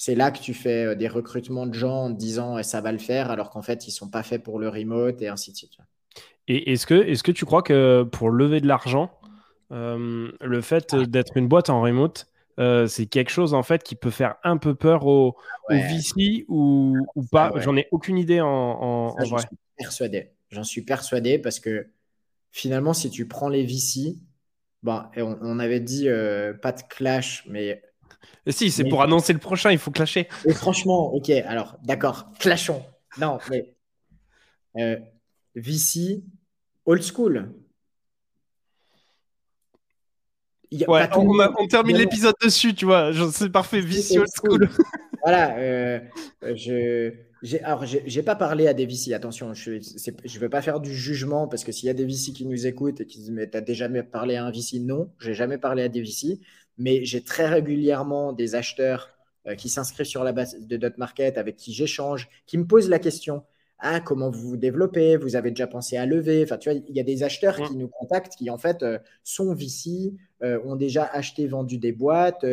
c'est 0.00 0.14
là 0.14 0.30
que 0.30 0.38
tu 0.38 0.54
fais 0.54 0.86
euh, 0.86 0.94
des 0.94 1.08
recrutements 1.08 1.66
de 1.66 1.74
gens 1.74 2.04
en 2.04 2.10
disant 2.10 2.56
eh, 2.56 2.62
ça 2.62 2.80
va 2.80 2.90
le 2.90 2.96
faire, 2.96 3.30
alors 3.30 3.50
qu'en 3.50 3.60
fait, 3.60 3.86
ils 3.86 3.90
ne 3.90 3.94
sont 3.96 4.08
pas 4.08 4.22
faits 4.22 4.42
pour 4.42 4.58
le 4.58 4.70
remote 4.70 5.20
et 5.20 5.28
ainsi 5.28 5.52
de 5.52 5.58
suite. 5.58 5.72
Et 6.48 6.72
est-ce 6.72 6.86
que, 6.86 6.94
est 6.94 7.22
que 7.22 7.30
tu 7.30 7.44
crois 7.44 7.60
que 7.60 8.04
pour 8.04 8.30
lever 8.30 8.62
de 8.62 8.66
l'argent, 8.66 9.10
euh, 9.72 10.32
le 10.40 10.60
fait 10.62 10.94
d'être 10.94 11.36
une 11.36 11.48
boîte 11.48 11.68
en 11.68 11.82
remote, 11.82 12.28
c'est 12.88 13.06
quelque 13.06 13.30
chose 13.30 13.52
en 13.52 13.62
fait 13.62 13.82
qui 13.82 13.94
peut 13.94 14.10
faire 14.10 14.36
un 14.42 14.56
peu 14.56 14.74
peur 14.74 15.06
aux, 15.06 15.36
VC 15.68 16.46
ou, 16.48 16.96
pas? 17.30 17.52
J'en 17.56 17.76
ai 17.76 17.86
aucune 17.90 18.16
idée 18.16 18.40
en, 18.40 19.08
vrai. 19.08 19.26
J'en 19.26 19.38
suis 19.38 19.58
persuadé. 19.76 20.30
J'en 20.50 20.64
suis 20.64 20.82
persuadé 20.82 21.38
parce 21.38 21.60
que 21.60 21.88
finalement, 22.52 22.94
si 22.94 23.10
tu 23.10 23.28
prends 23.28 23.50
les 23.50 23.64
VC, 23.64 24.16
bon, 24.82 25.02
on, 25.18 25.58
avait 25.58 25.80
dit 25.80 26.08
pas 26.62 26.72
de 26.72 26.82
clash, 26.88 27.44
mais 27.48 27.82
si, 28.46 28.70
c'est 28.70 28.84
pour 28.84 29.02
annoncer 29.02 29.32
le 29.32 29.38
prochain, 29.38 29.70
il 29.70 29.78
faut 29.78 29.90
clasher. 29.90 30.28
Et 30.46 30.54
franchement, 30.54 31.12
ok, 31.14 31.30
alors 31.30 31.76
d'accord, 31.82 32.26
clashons. 32.38 32.82
Non, 33.18 33.38
mais 33.50 33.74
euh, 34.76 34.96
VC, 35.54 36.22
old 36.86 37.02
school. 37.02 37.52
on, 40.86 41.66
termine 41.68 41.96
l'épisode 41.96 42.34
dessus, 42.42 42.74
tu 42.74 42.84
vois. 42.84 43.10
C'est 43.32 43.50
parfait, 43.50 43.80
VC, 43.80 44.18
old 44.18 44.28
school. 44.34 44.68
voilà, 45.22 45.56
euh, 45.58 46.00
je. 46.42 47.12
Alors, 47.62 47.86
j'ai 47.86 48.22
pas 48.22 48.36
parlé 48.36 48.68
à 48.68 48.74
des 48.74 48.84
VC, 48.84 49.14
attention, 49.14 49.54
je 49.54 49.70
ne 49.70 50.38
veux 50.38 50.50
pas 50.50 50.60
faire 50.60 50.78
du 50.78 50.94
jugement 50.94 51.48
parce 51.48 51.64
que 51.64 51.72
s'il 51.72 51.86
y 51.86 51.90
a 51.90 51.94
des 51.94 52.04
VC 52.04 52.34
qui 52.34 52.44
nous 52.44 52.66
écoutent 52.66 53.00
et 53.00 53.06
qui 53.06 53.18
disent 53.18 53.30
Mais 53.30 53.48
tu 53.48 53.56
as 53.56 53.62
déjà 53.62 53.88
parlé 54.02 54.36
à 54.36 54.44
un 54.44 54.50
VC 54.50 54.78
Non, 54.80 55.10
j'ai 55.18 55.32
jamais 55.32 55.56
parlé 55.56 55.82
à 55.82 55.88
des 55.88 56.02
VC 56.02 56.38
mais 56.78 57.04
j'ai 57.04 57.22
très 57.22 57.46
régulièrement 57.46 58.32
des 58.32 58.54
acheteurs 58.54 59.10
euh, 59.46 59.54
qui 59.54 59.70
s'inscrivent 59.70 60.06
sur 60.06 60.22
la 60.22 60.32
base 60.32 60.66
de 60.66 60.76
Dot 60.76 60.98
Market, 60.98 61.38
avec 61.38 61.56
qui 61.56 61.72
j'échange, 61.72 62.28
qui 62.46 62.58
me 62.58 62.66
posent 62.66 62.90
la 62.90 62.98
question. 62.98 63.42
Ah, 63.78 64.00
comment 64.00 64.28
vous 64.28 64.50
vous 64.50 64.56
développez? 64.58 65.16
Vous 65.16 65.36
avez 65.36 65.50
déjà 65.50 65.66
pensé 65.66 65.96
à 65.96 66.04
lever? 66.04 66.42
Enfin, 66.44 66.58
tu 66.58 66.70
vois, 66.70 66.78
il 66.86 66.94
y 66.94 67.00
a 67.00 67.02
des 67.02 67.22
acheteurs 67.22 67.56
qui 67.56 67.74
nous 67.74 67.88
contactent 67.88 68.36
qui, 68.36 68.50
en 68.50 68.58
fait, 68.58 68.82
euh, 68.82 68.98
sont 69.24 69.54
VC, 69.54 70.12
euh, 70.42 70.60
ont 70.66 70.76
déjà 70.76 71.04
acheté, 71.04 71.46
vendu 71.46 71.78
des 71.78 71.92
boîtes, 71.92 72.44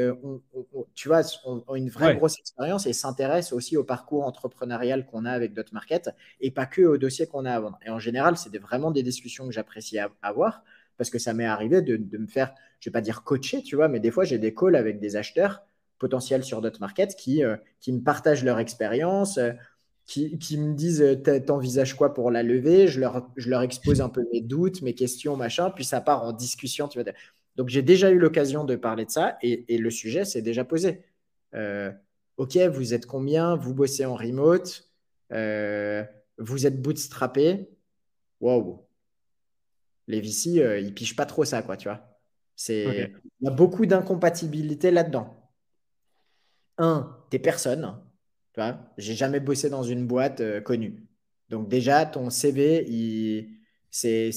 tu 0.93 1.09
vois, 1.09 1.22
ont, 1.43 1.76
une 1.76 1.89
vraie 1.89 2.15
grosse 2.15 2.39
expérience 2.39 2.86
et 2.86 2.93
s'intéressent 2.93 3.51
aussi 3.51 3.76
au 3.76 3.84
parcours 3.84 4.24
entrepreneurial 4.24 5.05
qu'on 5.05 5.26
a 5.26 5.32
avec 5.32 5.53
Dot 5.53 5.74
Market 5.74 6.11
et 6.39 6.51
pas 6.51 6.65
que 6.65 6.84
au 6.84 6.97
dossier 6.97 7.28
qu'on 7.28 7.43
a 7.43 7.51
à 7.51 7.59
vendre. 7.59 7.80
Et 7.86 7.89
en 7.89 7.99
général, 7.99 8.38
c'est 8.38 8.57
vraiment 8.57 8.91
des 8.91 9.03
discussions 9.03 9.45
que 9.45 9.51
j'apprécie 9.51 9.99
avoir 10.22 10.63
parce 10.97 11.09
que 11.09 11.19
ça 11.19 11.33
m'est 11.33 11.45
arrivé 11.45 11.81
de, 11.81 12.17
me 12.17 12.27
faire, 12.27 12.53
je 12.79 12.89
vais 12.89 12.93
pas 12.93 13.01
dire 13.01 13.23
coacher, 13.23 13.61
tu 13.61 13.75
vois, 13.75 13.87
mais 13.87 13.99
des 13.99 14.11
fois, 14.11 14.23
j'ai 14.23 14.39
des 14.39 14.53
calls 14.53 14.75
avec 14.75 14.99
des 14.99 15.15
acheteurs 15.15 15.63
potentiels 15.99 16.43
sur 16.43 16.61
d'autres 16.61 16.79
markets 16.79 17.15
qui, 17.15 17.43
euh, 17.43 17.55
qui 17.79 17.91
me 17.91 18.01
partagent 18.01 18.43
leur 18.43 18.59
expérience, 18.59 19.37
euh, 19.37 19.51
qui, 20.05 20.37
qui, 20.39 20.57
me 20.57 20.73
disent 20.73 21.01
euh, 21.01 21.39
T'envisages 21.39 21.95
quoi 21.95 22.13
pour 22.13 22.31
la 22.31 22.43
levée? 22.43 22.87
Je 22.87 22.99
leur, 22.99 23.29
je 23.35 23.49
leur 23.49 23.61
expose 23.61 24.01
un 24.01 24.09
peu 24.09 24.25
mes 24.31 24.41
doutes, 24.41 24.81
mes 24.81 24.93
questions, 24.93 25.35
machin, 25.35 25.69
puis 25.69 25.85
ça 25.85 26.01
part 26.01 26.23
en 26.23 26.33
discussion. 26.33 26.87
Tu 26.87 27.01
vois. 27.01 27.11
Donc, 27.55 27.69
j'ai 27.69 27.81
déjà 27.81 28.09
eu 28.11 28.17
l'occasion 28.17 28.63
de 28.63 28.75
parler 28.75 29.05
de 29.05 29.11
ça 29.11 29.37
et, 29.41 29.73
et 29.73 29.77
le 29.77 29.89
sujet 29.89 30.25
s'est 30.25 30.41
déjà 30.41 30.63
posé. 30.63 31.03
ok, 32.37 32.57
vous 32.71 32.93
êtes 32.93 33.05
combien? 33.05 33.55
Vous 33.55 33.73
bossez 33.73 34.05
en 34.05 34.15
remote? 34.15 34.89
Vous 35.29 36.67
êtes 36.67 36.81
bootstrappé? 36.81 37.67
Wow, 38.39 38.86
les 40.07 40.21
VC, 40.21 40.59
euh, 40.59 40.79
ils 40.79 40.93
pichent 40.93 41.15
pas 41.15 41.25
trop 41.25 41.45
ça, 41.45 41.61
quoi, 41.61 41.77
tu 41.77 41.87
vois. 41.87 42.01
C'est, 42.55 43.11
Il 43.41 43.45
y 43.45 43.47
a 43.47 43.51
beaucoup 43.51 43.85
d'incompatibilité 43.85 44.89
là-dedans. 44.89 45.51
Un, 46.77 47.15
t'es 47.29 47.39
personne. 47.39 47.95
Tu 48.53 48.61
vois, 48.61 48.79
j'ai 48.97 49.13
jamais 49.13 49.39
bossé 49.39 49.69
dans 49.69 49.83
une 49.83 50.07
boîte 50.07 50.41
euh, 50.41 50.61
connue. 50.61 51.03
Donc 51.49 51.69
déjà, 51.69 52.05
ton 52.05 52.29
CV, 52.29 52.85
il... 52.89 53.59
c'est, 53.91 54.31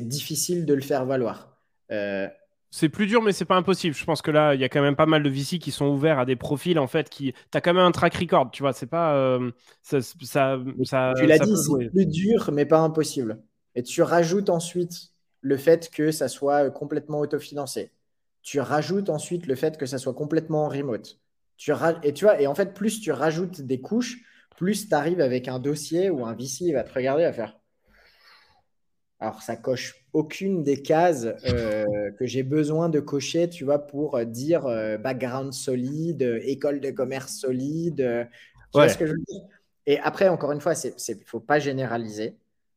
difficile 0.00 0.64
de 0.64 0.74
le 0.74 0.80
faire 0.80 1.04
valoir. 1.04 1.58
Euh, 1.92 2.28
c'est 2.70 2.88
plus 2.88 3.06
dur, 3.06 3.22
mais 3.22 3.32
c'est 3.32 3.44
pas 3.44 3.56
impossible. 3.56 3.94
Je 3.94 4.04
pense 4.04 4.22
que 4.22 4.30
là, 4.30 4.54
il 4.54 4.60
y 4.60 4.64
a 4.64 4.68
quand 4.68 4.82
même 4.82 4.96
pas 4.96 5.06
mal 5.06 5.22
de 5.22 5.30
VC 5.30 5.58
qui 5.58 5.70
sont 5.70 5.86
ouverts 5.86 6.18
à 6.18 6.24
des 6.24 6.36
profils 6.36 6.78
en 6.78 6.86
fait 6.86 7.08
qui. 7.08 7.32
T'as 7.50 7.60
quand 7.60 7.72
même 7.72 7.84
un 7.84 7.92
track 7.92 8.14
record, 8.14 8.50
tu 8.50 8.62
vois. 8.62 8.72
C'est 8.72 8.86
pas 8.86 9.38
ça, 9.82 10.00
ça, 10.00 11.12
Tu 11.16 11.26
l'as 11.26 11.38
dit, 11.38 11.54
c'est 11.56 11.90
plus 11.90 12.06
dur, 12.06 12.50
mais 12.52 12.66
pas 12.66 12.80
impossible. 12.80 13.42
Et 13.74 13.82
tu 13.82 14.02
rajoutes 14.02 14.50
ensuite 14.50 15.15
le 15.46 15.56
fait 15.56 15.90
que 15.90 16.10
ça 16.10 16.26
soit 16.26 16.72
complètement 16.72 17.20
autofinancé. 17.20 17.92
Tu 18.42 18.58
rajoutes 18.58 19.10
ensuite 19.10 19.46
le 19.46 19.54
fait 19.54 19.78
que 19.78 19.86
ça 19.86 19.96
soit 19.96 20.14
complètement 20.14 20.64
en 20.64 20.68
remote. 20.68 21.20
Tu 21.56 21.72
et 22.02 22.12
tu 22.12 22.24
vois, 22.24 22.40
et 22.40 22.48
en 22.48 22.54
fait, 22.56 22.74
plus 22.74 23.00
tu 23.00 23.12
rajoutes 23.12 23.60
des 23.60 23.80
couches, 23.80 24.24
plus 24.56 24.88
tu 24.88 24.94
arrives 24.94 25.20
avec 25.20 25.46
un 25.46 25.60
dossier 25.60 26.10
où 26.10 26.26
un 26.26 26.34
VC 26.34 26.72
va 26.72 26.82
te 26.82 26.92
regarder 26.92 27.22
à 27.22 27.32
faire. 27.32 27.60
Alors, 29.20 29.40
ça 29.40 29.54
coche 29.54 30.04
aucune 30.12 30.64
des 30.64 30.82
cases 30.82 31.28
euh, 31.46 31.84
que 32.18 32.26
j'ai 32.26 32.42
besoin 32.42 32.88
de 32.88 32.98
cocher, 32.98 33.48
tu 33.48 33.64
vois, 33.64 33.78
pour 33.78 34.18
dire 34.26 34.66
euh, 34.66 34.98
background 34.98 35.52
solide, 35.52 36.40
école 36.42 36.80
de 36.80 36.90
commerce 36.90 37.34
solide. 37.34 38.28
tu 38.72 38.78
vois 38.78 38.88
ce 38.88 38.98
que 38.98 39.06
je 39.06 39.12
veux 39.12 39.24
dire? 39.28 39.42
Et 39.86 40.00
après, 40.00 40.28
encore 40.28 40.50
une 40.50 40.60
fois, 40.60 40.74
il 40.74 41.14
ne 41.14 41.24
faut 41.24 41.40
pas 41.40 41.60
généraliser. 41.60 42.36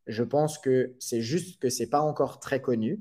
Je 0.10 0.24
pense 0.24 0.58
que 0.58 0.96
c'est 0.98 1.22
juste 1.22 1.62
que 1.62 1.70
c'est 1.70 1.88
pas 1.88 2.02
encore 2.02 2.40
très 2.40 2.62
connu. 2.62 3.00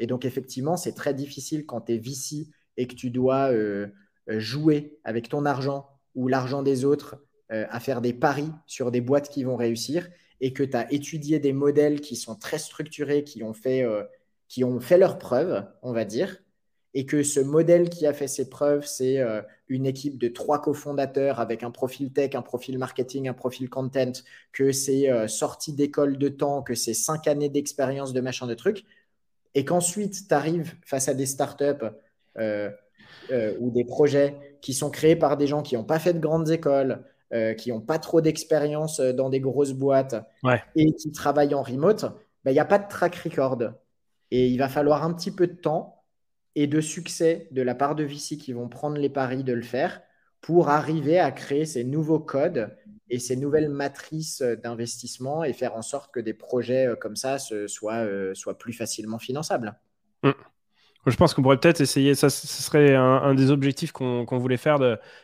Et 0.00 0.08
donc, 0.08 0.24
effectivement, 0.24 0.76
c'est 0.76 0.92
très 0.92 1.14
difficile 1.14 1.64
quand 1.64 1.82
tu 1.82 1.94
es 1.94 1.98
VC 1.98 2.48
et 2.76 2.88
que 2.88 2.96
tu 2.96 3.10
dois 3.10 3.52
euh, 3.52 3.86
euh, 4.28 4.40
jouer 4.40 4.98
avec 5.04 5.28
ton 5.28 5.46
argent 5.46 5.88
ou 6.16 6.26
l'argent 6.26 6.64
des 6.64 6.84
autres 6.84 7.24
euh, 7.52 7.64
à 7.70 7.78
faire 7.78 8.00
des 8.00 8.12
paris 8.12 8.50
sur 8.66 8.90
des 8.90 9.00
boîtes 9.00 9.28
qui 9.28 9.44
vont 9.44 9.54
réussir 9.54 10.08
et 10.40 10.52
que 10.52 10.64
tu 10.64 10.76
as 10.76 10.92
étudié 10.92 11.38
des 11.38 11.52
modèles 11.52 12.00
qui 12.00 12.16
sont 12.16 12.34
très 12.34 12.58
structurés, 12.58 13.22
qui 13.22 13.44
ont 13.44 13.54
fait, 13.54 13.84
qui 14.48 14.62
ont 14.64 14.78
fait 14.78 14.98
leurs 14.98 15.18
preuves, 15.18 15.64
on 15.82 15.92
va 15.92 16.04
dire, 16.04 16.38
et 16.94 17.06
que 17.06 17.22
ce 17.22 17.40
modèle 17.40 17.90
qui 17.90 18.06
a 18.06 18.12
fait 18.12 18.28
ses 18.28 18.48
preuves, 18.48 18.86
c'est 18.86 19.18
euh, 19.18 19.42
une 19.68 19.86
équipe 19.86 20.18
de 20.18 20.28
trois 20.28 20.60
cofondateurs 20.60 21.38
avec 21.38 21.62
un 21.62 21.70
profil 21.70 22.12
tech, 22.12 22.34
un 22.34 22.42
profil 22.42 22.78
marketing, 22.78 23.28
un 23.28 23.34
profil 23.34 23.68
content, 23.68 24.12
que 24.52 24.72
c'est 24.72 25.10
euh, 25.10 25.28
sorti 25.28 25.72
d'école 25.72 26.16
de 26.16 26.28
temps, 26.28 26.62
que 26.62 26.74
c'est 26.74 26.94
cinq 26.94 27.28
années 27.28 27.50
d'expérience 27.50 28.12
de 28.12 28.20
machin 28.20 28.46
de 28.46 28.54
trucs, 28.54 28.84
et 29.54 29.64
qu'ensuite 29.64 30.28
tu 30.28 30.34
arrives 30.34 30.74
face 30.84 31.08
à 31.08 31.14
des 31.14 31.26
startups 31.26 31.86
euh, 32.38 32.70
ou 33.60 33.70
des 33.70 33.84
projets 33.84 34.58
qui 34.62 34.72
sont 34.72 34.90
créés 34.90 35.16
par 35.16 35.36
des 35.36 35.46
gens 35.46 35.62
qui 35.62 35.76
n'ont 35.76 35.84
pas 35.84 35.98
fait 35.98 36.14
de 36.14 36.20
grandes 36.20 36.50
écoles, 36.50 37.04
qui 37.58 37.70
n'ont 37.70 37.80
pas 37.80 37.98
trop 37.98 38.22
d'expérience 38.22 39.00
dans 39.00 39.28
des 39.28 39.40
grosses 39.40 39.72
boîtes 39.72 40.16
et 40.76 40.92
qui 40.94 41.12
travaillent 41.12 41.54
en 41.54 41.62
remote, 41.62 42.06
ben, 42.44 42.52
il 42.52 42.54
n'y 42.54 42.60
a 42.60 42.64
pas 42.64 42.78
de 42.78 42.88
track 42.88 43.16
record. 43.16 43.58
Et 44.30 44.48
il 44.48 44.56
va 44.58 44.68
falloir 44.68 45.04
un 45.04 45.12
petit 45.12 45.30
peu 45.30 45.46
de 45.46 45.54
temps 45.54 45.97
et 46.60 46.66
de 46.66 46.80
succès 46.80 47.46
de 47.52 47.62
la 47.62 47.76
part 47.76 47.94
de 47.94 48.02
VC 48.02 48.36
qui 48.36 48.52
vont 48.52 48.68
prendre 48.68 48.98
les 48.98 49.08
paris 49.08 49.44
de 49.44 49.52
le 49.52 49.62
faire 49.62 50.00
pour 50.40 50.70
arriver 50.70 51.20
à 51.20 51.30
créer 51.30 51.64
ces 51.64 51.84
nouveaux 51.84 52.18
codes 52.18 52.76
et 53.10 53.20
ces 53.20 53.36
nouvelles 53.36 53.68
matrices 53.68 54.42
d'investissement 54.42 55.44
et 55.44 55.52
faire 55.52 55.76
en 55.76 55.82
sorte 55.82 56.12
que 56.12 56.18
des 56.18 56.34
projets 56.34 56.88
euh, 56.88 56.96
comme 56.96 57.14
ça 57.14 57.38
soient, 57.38 58.04
euh, 58.04 58.34
soient 58.34 58.58
plus 58.58 58.72
facilement 58.72 59.20
finançables. 59.20 59.78
Mmh. 60.24 60.32
Je 61.06 61.16
pense 61.16 61.32
qu'on 61.32 61.42
pourrait 61.42 61.60
peut-être 61.60 61.80
essayer, 61.80 62.16
ça 62.16 62.28
serait 62.28 62.96
un, 62.96 63.36
des 63.36 63.52
objectifs 63.52 63.92
qu'on 63.92 64.26
voulait 64.38 64.56
faire, 64.56 64.80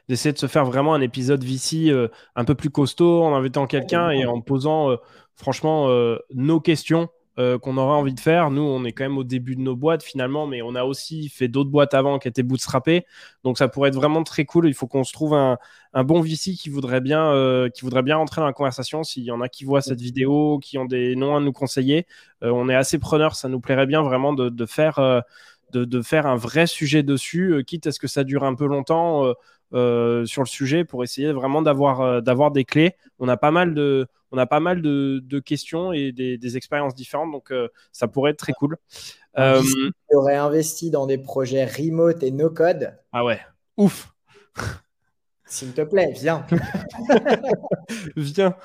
d'essayer 0.08 0.32
de, 0.32 0.38
se 0.38 0.46
faire 0.46 0.64
vraiment 0.64 0.94
un 0.94 1.00
épisode 1.00 1.42
VC 1.42 1.90
euh, 1.90 2.08
un 2.36 2.44
peu 2.44 2.54
plus 2.54 2.70
costaud 2.70 3.24
en 3.24 3.34
invitant 3.34 3.66
quelqu'un 3.66 4.10
et 4.10 4.24
en 4.24 4.40
posant 4.40 4.96
franchement 5.34 5.88
nos 6.30 6.60
questions 6.60 7.10
euh, 7.38 7.58
qu'on 7.58 7.76
aurait 7.78 7.96
envie 7.96 8.14
de 8.14 8.20
faire. 8.20 8.50
Nous, 8.52 8.62
on 8.62 8.84
est 8.84 8.92
quand 8.92 9.02
même 9.02 9.18
au 9.18 9.24
début 9.24 9.56
de 9.56 9.60
nos 9.60 9.74
boîtes 9.74 10.04
finalement, 10.04 10.46
mais 10.46 10.62
on 10.62 10.76
a 10.76 10.84
aussi 10.84 11.28
fait 11.28 11.48
d'autres 11.48 11.70
boîtes 11.70 11.92
avant 11.92 12.20
qui 12.20 12.28
étaient 12.28 12.44
bootstrappées. 12.44 13.06
Donc 13.42 13.58
ça 13.58 13.66
pourrait 13.66 13.88
être 13.88 13.96
vraiment 13.96 14.22
très 14.22 14.44
cool. 14.44 14.68
Il 14.68 14.74
faut 14.74 14.86
qu'on 14.86 15.02
se 15.02 15.12
trouve 15.12 15.34
un, 15.34 15.58
bon 16.04 16.20
VC 16.20 16.52
qui 16.52 16.68
voudrait 16.68 17.00
bien, 17.00 17.32
euh, 17.32 17.68
rentrer 17.82 18.40
dans 18.40 18.46
la 18.46 18.52
conversation. 18.52 19.02
S'il 19.02 19.24
y 19.24 19.32
en 19.32 19.40
a 19.40 19.48
qui 19.48 19.64
voient 19.64 19.82
cette 19.82 20.00
vidéo, 20.00 20.60
qui 20.62 20.78
ont 20.78 20.84
des 20.84 21.16
noms 21.16 21.34
à 21.34 21.40
nous 21.40 21.52
conseiller, 21.52 22.06
euh, 22.44 22.50
on 22.50 22.68
est 22.68 22.74
assez 22.76 22.98
preneurs. 23.00 23.34
Ça 23.34 23.48
nous 23.48 23.58
plairait 23.58 23.86
bien 23.86 24.02
vraiment 24.02 24.32
de, 24.32 24.66
faire. 24.66 25.00
De, 25.72 26.02
faire 26.02 26.26
un 26.26 26.36
vrai 26.36 26.68
sujet 26.68 27.02
dessus, 27.02 27.64
quitte 27.66 27.88
à 27.88 27.92
ce 27.92 27.98
que 27.98 28.06
ça 28.06 28.22
dure 28.22 28.44
un 28.44 28.54
peu 28.54 28.66
longtemps 28.66 29.34
sur 29.74 30.42
le 30.42 30.46
sujet 30.46 30.84
pour 30.84 31.02
essayer 31.04 31.32
vraiment 31.32 31.60
d'avoir 31.62 32.22
d'avoir 32.22 32.50
des 32.50 32.64
clés. 32.64 32.94
On 33.18 33.28
a 33.28 33.36
pas 33.36 33.50
mal 33.50 33.74
de, 33.74 34.06
on 34.34 34.38
a 34.38 34.46
pas 34.46 34.60
mal 34.60 34.82
de, 34.82 35.38
questions 35.38 35.92
et 35.92 36.10
des, 36.12 36.56
expériences 36.56 36.94
différentes, 36.94 37.30
donc 37.30 37.52
euh, 37.52 37.68
ça 37.92 38.08
pourrait 38.08 38.32
être 38.32 38.38
très 38.38 38.52
cool. 38.52 38.76
Euh, 39.38 39.62
tu 39.62 40.16
aurais 40.16 40.36
investi 40.36 40.90
dans 40.90 41.06
des 41.06 41.18
projets 41.18 41.64
remote 41.64 42.22
et 42.22 42.32
no 42.32 42.50
code. 42.50 42.96
Ah 43.12 43.24
ouais, 43.24 43.40
ouf. 43.76 44.12
S'il 45.46 45.72
te 45.72 45.82
plaît, 45.82 46.12
viens. 46.14 46.44
viens. 48.16 48.56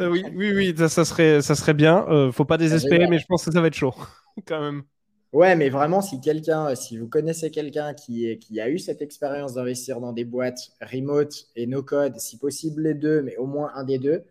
Euh, 0.00 0.08
oui, 0.08 0.24
oui, 0.34 0.52
oui, 0.54 0.88
ça, 0.88 1.04
serait, 1.04 1.42
ça 1.42 1.54
serait 1.54 1.74
bien. 1.74 2.06
Euh, 2.08 2.32
faut 2.32 2.46
pas 2.46 2.56
désespérer, 2.56 3.06
mais 3.06 3.18
je 3.18 3.26
pense 3.26 3.44
que 3.44 3.52
ça 3.52 3.60
va 3.60 3.66
être 3.66 3.74
chaud 3.74 3.94
quand 4.46 4.60
même. 4.60 4.84
Ouais, 5.32 5.54
mais 5.54 5.68
vraiment, 5.68 6.02
si 6.02 6.20
quelqu'un, 6.20 6.74
si 6.74 6.98
vous 6.98 7.06
connaissez 7.06 7.52
quelqu'un 7.52 7.94
qui, 7.94 8.36
qui 8.40 8.60
a 8.60 8.68
eu 8.68 8.80
cette 8.80 9.00
expérience 9.00 9.54
d'investir 9.54 10.00
dans 10.00 10.12
des 10.12 10.24
boîtes 10.24 10.72
remote 10.80 11.46
et 11.54 11.68
no 11.68 11.84
code, 11.84 12.18
si 12.18 12.36
possible 12.36 12.82
les 12.82 12.94
deux, 12.94 13.22
mais 13.22 13.36
au 13.36 13.46
moins 13.46 13.70
un 13.74 13.84
des 13.84 13.98
deux, 13.98 14.24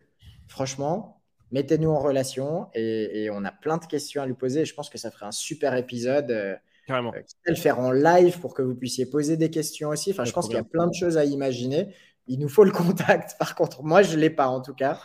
franchement, 0.47 1.21
mettez-nous 1.51 1.89
en 1.89 1.99
relation 1.99 2.67
et, 2.73 3.29
on 3.31 3.45
a 3.45 3.51
plein 3.51 3.77
de 3.77 3.85
questions 3.85 4.21
à 4.21 4.25
lui 4.25 4.33
poser. 4.33 4.65
je 4.65 4.73
pense 4.73 4.89
que 4.89 4.97
ça 4.97 5.09
ferait 5.11 5.25
un 5.25 5.31
super 5.31 5.75
épisode. 5.75 6.31
Euh, 6.31 6.55
Carrément. 6.85 7.13
le 7.45 7.55
faire 7.55 7.79
en 7.79 7.91
live 7.91 8.39
pour 8.39 8.55
que 8.55 8.63
vous 8.63 8.75
puissiez 8.75 9.05
poser 9.05 9.37
des 9.37 9.51
questions 9.51 9.89
aussi. 9.89 10.11
Enfin, 10.11 10.25
je 10.25 10.33
pense 10.33 10.47
qu'il 10.47 10.55
y 10.55 10.59
a 10.59 10.63
plein 10.63 10.87
de 10.87 10.93
choses 10.93 11.17
à 11.17 11.23
imaginer. 11.23 11.93
Il 12.27 12.39
nous 12.39 12.49
faut 12.49 12.63
le 12.63 12.71
contact. 12.71 13.35
Par 13.39 13.55
contre, 13.55 13.83
moi, 13.83 14.01
je 14.01 14.15
ne 14.15 14.21
l'ai 14.21 14.31
pas 14.31 14.47
en 14.47 14.61
tout 14.61 14.73
cas. 14.73 14.99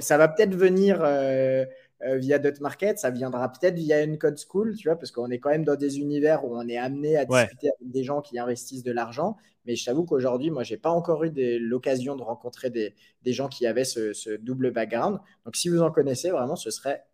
Ça 0.00 0.16
va 0.16 0.26
peut-être 0.26 0.54
venir 0.54 1.00
euh, 1.02 1.06
euh, 1.06 1.64
via 2.00 2.38
Dot 2.38 2.60
Market, 2.60 2.98
ça 2.98 3.10
viendra 3.10 3.50
peut-être 3.50 3.74
via 3.74 4.02
une 4.02 4.18
code 4.18 4.38
school, 4.38 4.76
tu 4.76 4.88
vois, 4.88 4.96
parce 4.96 5.10
qu'on 5.10 5.30
est 5.30 5.38
quand 5.38 5.50
même 5.50 5.64
dans 5.64 5.74
des 5.74 5.98
univers 5.98 6.44
où 6.44 6.56
on 6.56 6.68
est 6.68 6.76
amené 6.76 7.16
à 7.16 7.24
discuter 7.24 7.68
avec 7.68 7.90
des 7.90 8.04
gens 8.04 8.20
qui 8.20 8.38
investissent 8.38 8.84
de 8.84 8.92
l'argent. 8.92 9.36
Mais 9.66 9.74
je 9.74 9.84
t'avoue 9.84 10.04
qu'aujourd'hui, 10.04 10.50
moi, 10.50 10.62
je 10.62 10.74
n'ai 10.74 10.78
pas 10.78 10.90
encore 10.90 11.24
eu 11.24 11.32
l'occasion 11.58 12.16
de 12.16 12.22
rencontrer 12.22 12.70
des, 12.70 12.94
gens 13.26 13.48
qui 13.48 13.66
avaient 13.66 13.84
ce, 13.84 14.12
ce, 14.12 14.30
double 14.30 14.70
background. 14.70 15.18
Donc, 15.44 15.56
si 15.56 15.68
vous 15.68 15.82
en 15.82 15.90
connaissez, 15.90 16.30
vraiment, 16.30 16.56
ce 16.56 16.70
serait, 16.70 17.04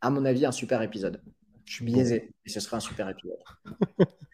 à 0.00 0.10
mon 0.10 0.24
avis, 0.24 0.46
un 0.46 0.52
super 0.52 0.82
épisode. 0.82 1.20
Je 1.70 1.76
suis 1.76 1.84
biaisé, 1.84 2.32
et 2.44 2.48
ce 2.48 2.58
serait 2.58 2.78
un 2.78 2.80
super 2.80 3.08
épisode. 3.08 3.38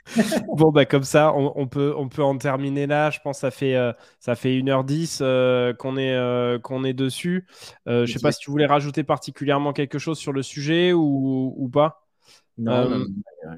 bon, 0.57 0.73
bah, 0.73 0.87
comme 0.87 1.03
ça, 1.03 1.35
on, 1.35 1.69
peut, 1.69 1.93
on 1.95 2.09
peut 2.09 2.23
en 2.23 2.39
terminer 2.39 2.87
là. 2.87 3.11
Je 3.11 3.21
pense 3.21 3.37
que 3.37 3.41
ça 3.43 3.51
fait, 3.51 3.77
euh, 3.77 3.93
ça 4.21 4.37
fait 4.37 4.59
1h10 4.59 5.19
euh, 5.21 5.75
qu'on 5.75 5.99
est, 5.99 6.15
euh, 6.15 6.59
qu'on 6.59 6.83
est 6.83 6.95
dessus. 6.95 7.47
je 7.85 7.93
ne 7.93 8.07
sais 8.07 8.21
pas 8.21 8.33
si 8.33 8.39
tu 8.39 8.51
voulais 8.51 8.65
rajouter 8.65 9.05
particulièrement 9.05 9.75
quelque 9.75 9.99
chose 9.99 10.19
sur 10.19 10.33
le 10.33 10.43
sujet 10.43 10.95
ou, 10.95 11.53
ou 11.59 11.69
pas. 11.69 12.07
Non, 12.57 13.05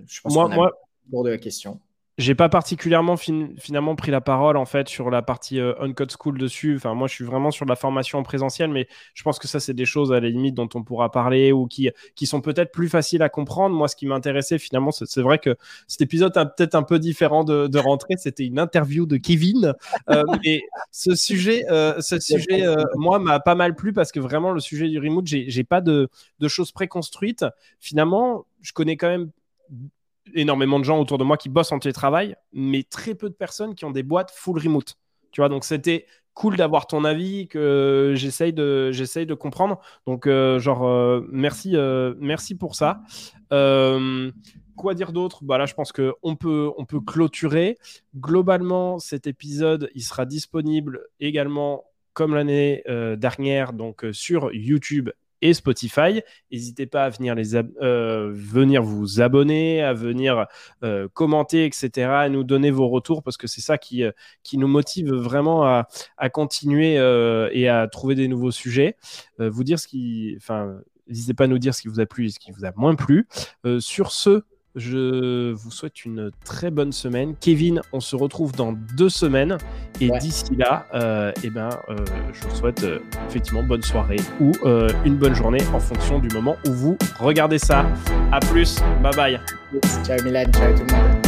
je 0.09 0.21
pense 0.23 0.35
moi, 0.35 0.49
moi, 0.49 0.73
pour 1.09 1.23
de 1.23 1.31
la 1.31 1.39
question 1.39 1.81
j'ai 2.19 2.35
pas 2.35 2.49
particulièrement 2.49 3.17
finalement 3.17 3.95
pris 3.95 4.11
la 4.11 4.21
parole 4.21 4.57
en 4.57 4.65
fait 4.65 4.89
sur 4.89 5.09
la 5.09 5.23
partie 5.23 5.61
euh, 5.61 5.73
Uncode 5.81 6.13
School 6.13 6.37
dessus. 6.37 6.75
Enfin, 6.77 6.95
moi, 6.95 7.07
je 7.07 7.15
suis 7.15 7.25
vraiment 7.25 7.53
sur 7.53 7.65
la 7.65 7.77
formation 7.77 8.19
en 8.19 8.25
présentiel, 8.25 8.71
mais 8.71 8.89
je 9.15 9.23
pense 9.23 9.39
que 9.39 9.47
ça, 9.47 9.61
c'est 9.61 9.73
des 9.73 9.85
choses 9.85 10.13
à 10.13 10.19
la 10.19 10.29
limite 10.29 10.55
dont 10.55 10.69
on 10.75 10.83
pourra 10.83 11.13
parler 11.13 11.53
ou 11.53 11.67
qui, 11.67 11.91
qui 12.17 12.27
sont 12.27 12.41
peut-être 12.41 12.73
plus 12.73 12.89
faciles 12.89 13.23
à 13.23 13.29
comprendre. 13.29 13.77
Moi, 13.77 13.87
ce 13.87 13.95
qui 13.95 14.07
m'intéressait 14.07 14.59
finalement, 14.59 14.91
c'est 14.91 15.23
vrai 15.23 15.39
que 15.39 15.57
cet 15.87 16.01
épisode 16.01 16.37
est 16.37 16.45
peut-être 16.57 16.75
un 16.75 16.83
peu 16.83 16.99
différent 16.99 17.45
de, 17.45 17.69
de 17.69 17.79
rentrer. 17.79 18.15
C'était 18.19 18.45
une 18.47 18.59
interview 18.59 19.07
de 19.07 19.17
Kevin, 19.17 19.75
euh, 20.11 20.25
et 20.45 20.63
ce 20.91 21.15
sujet, 21.15 21.65
euh, 21.71 22.01
ce 22.01 22.19
sujet, 22.19 22.67
euh, 22.67 22.83
moi, 22.97 23.21
m'a 23.21 23.39
pas 23.39 23.55
mal 23.55 23.77
plu 23.77 23.93
parce 23.93 24.11
que 24.11 24.19
vraiment 24.19 24.51
le 24.51 24.61
sujet 24.61 24.89
du 24.89 24.99
remote, 24.99 25.27
j'ai 25.27 25.65
pas 25.65 25.81
de, 25.81 26.09
de 26.41 26.49
choses 26.49 26.73
préconstruites. 26.73 27.45
Finalement, 27.79 28.45
je 28.61 28.73
connais 28.73 28.97
quand 28.97 29.09
même 29.09 29.31
énormément 30.35 30.79
de 30.79 30.85
gens 30.85 30.99
autour 30.99 31.19
de 31.19 31.25
moi 31.25 31.37
qui 31.37 31.49
bossent 31.49 31.73
en 31.73 31.79
télétravail, 31.79 32.37
mais 32.53 32.83
très 32.83 33.15
peu 33.15 33.29
de 33.29 33.35
personnes 33.35 33.75
qui 33.75 33.85
ont 33.85 33.91
des 33.91 34.03
boîtes 34.03 34.31
full 34.31 34.59
remote. 34.59 34.97
Tu 35.31 35.41
vois, 35.41 35.49
donc 35.49 35.65
c'était 35.65 36.07
cool 36.39 36.57
d'avoir 36.57 36.87
ton 36.87 37.05
avis 37.05 37.49
que 37.49 38.13
j'essaye 38.15 38.53
de 38.53 38.93
j'essaye 38.93 39.27
de 39.27 39.35
comprendre. 39.35 39.81
Donc 40.07 40.27
euh, 40.27 40.61
genre 40.61 40.87
euh, 40.87 41.27
merci 41.31 41.73
euh, 41.75 42.15
merci 42.19 42.55
pour 42.55 42.77
ça. 42.77 43.01
quoi 44.77 44.95
dire 44.95 45.13
d'autre? 45.13 45.43
Bah 45.43 45.59
là, 45.59 45.67
je 45.67 45.75
pense 45.75 45.91
que 45.91 46.15
on 46.23 46.37
peut 46.37 46.71
on 46.79 46.85
peut 46.85 47.01
clôturer. 47.01 47.77
Globalement, 48.17 49.01
cet 49.01 49.27
épisode, 49.27 49.91
il 49.97 50.03
sera 50.03 50.27
disponible 50.27 51.09
également 51.19 51.85
comme 52.13 52.35
l'année 52.35 52.85
dernière, 53.17 53.73
donc 53.73 54.05
sur 54.13 54.53
YouTube 54.53 55.11
et 55.43 55.55
Spotify. 55.55 56.23
N'hésitez 56.51 56.87
pas 56.87 57.05
à 57.05 57.11
venir, 57.11 57.35
euh, 57.83 58.33
vous 58.35 59.21
abonner, 59.21 59.83
à 59.83 59.93
venir 59.93 60.47
euh, 60.83 61.09
commenter, 61.13 61.65
etc., 61.65 62.09
à 62.11 62.29
nous 62.29 62.45
donner 62.45 62.71
vos 62.71 62.89
retours 62.89 63.23
parce 63.23 63.37
que 63.37 63.47
c'est 63.47 63.61
ça 63.61 63.79
qui, 63.79 64.05
euh, 64.05 64.13
nous 64.55 64.69
motive 64.69 65.13
vraiment 65.13 65.65
à, 65.65 65.89
à 66.17 66.31
continuer 66.31 66.95
et 67.53 67.69
à 67.69 67.87
trouver 67.87 68.15
des 68.15 68.29
nouveaux 68.29 68.51
sujets. 68.51 68.97
vous 69.39 69.63
dire 69.63 69.79
ce 69.79 69.87
qui. 69.87 70.35
Enfin, 70.37 70.79
n'hésitez 71.07 71.35
pas 71.35 71.45
à 71.45 71.47
nous 71.47 71.59
dire 71.59 71.75
ce 71.75 71.83
qui 71.83 71.89
vous 71.89 72.01
a 72.01 72.07
plu 72.07 72.27
et 72.27 72.31
ce 72.31 72.39
qui 72.39 72.51
vous 72.51 72.65
a 72.65 72.73
moins 72.75 72.95
plu. 72.95 73.29
sur 73.79 74.11
ce, 74.11 74.43
je 74.79 75.53
vous 75.53 75.71
souhaite 75.71 76.05
une 76.05 76.31
très 76.45 76.71
bonne 76.71 76.93
semaine. 76.93 77.35
Kevin, 77.41 77.81
on 77.93 78.01
se 78.01 78.17
retrouve 78.17 78.53
dans 78.53 78.73
deux 78.73 79.09
semaines. 79.09 79.59
Et 80.01 80.11
d'ici 80.19 80.55
là, 80.57 80.87
euh, 80.95 81.33
eh 81.43 81.51
ben, 81.51 81.71
euh, 81.89 81.97
je 82.33 82.47
vous 82.47 82.55
souhaite 82.55 82.85
euh, 82.85 83.01
effectivement 83.29 83.63
bonne 83.63 83.83
soirée 83.83 84.21
ou 84.41 84.53
une 85.05 85.17
bonne 85.17 85.35
journée 85.35 85.63
en 85.75 85.81
fonction 85.81 86.19
du 86.19 86.29
moment 86.29 86.57
où 86.67 86.73
vous 86.73 86.99
regardez 87.19 87.59
ça. 87.59 87.87
A 88.33 88.41
plus, 88.41 88.79
bye 89.03 89.15
bye. 89.17 89.41
Ciao 90.05 90.23
Milan, 90.25 90.45
ciao 90.53 90.73
tout 90.73 90.85
le 90.89 90.97
monde. 90.97 91.28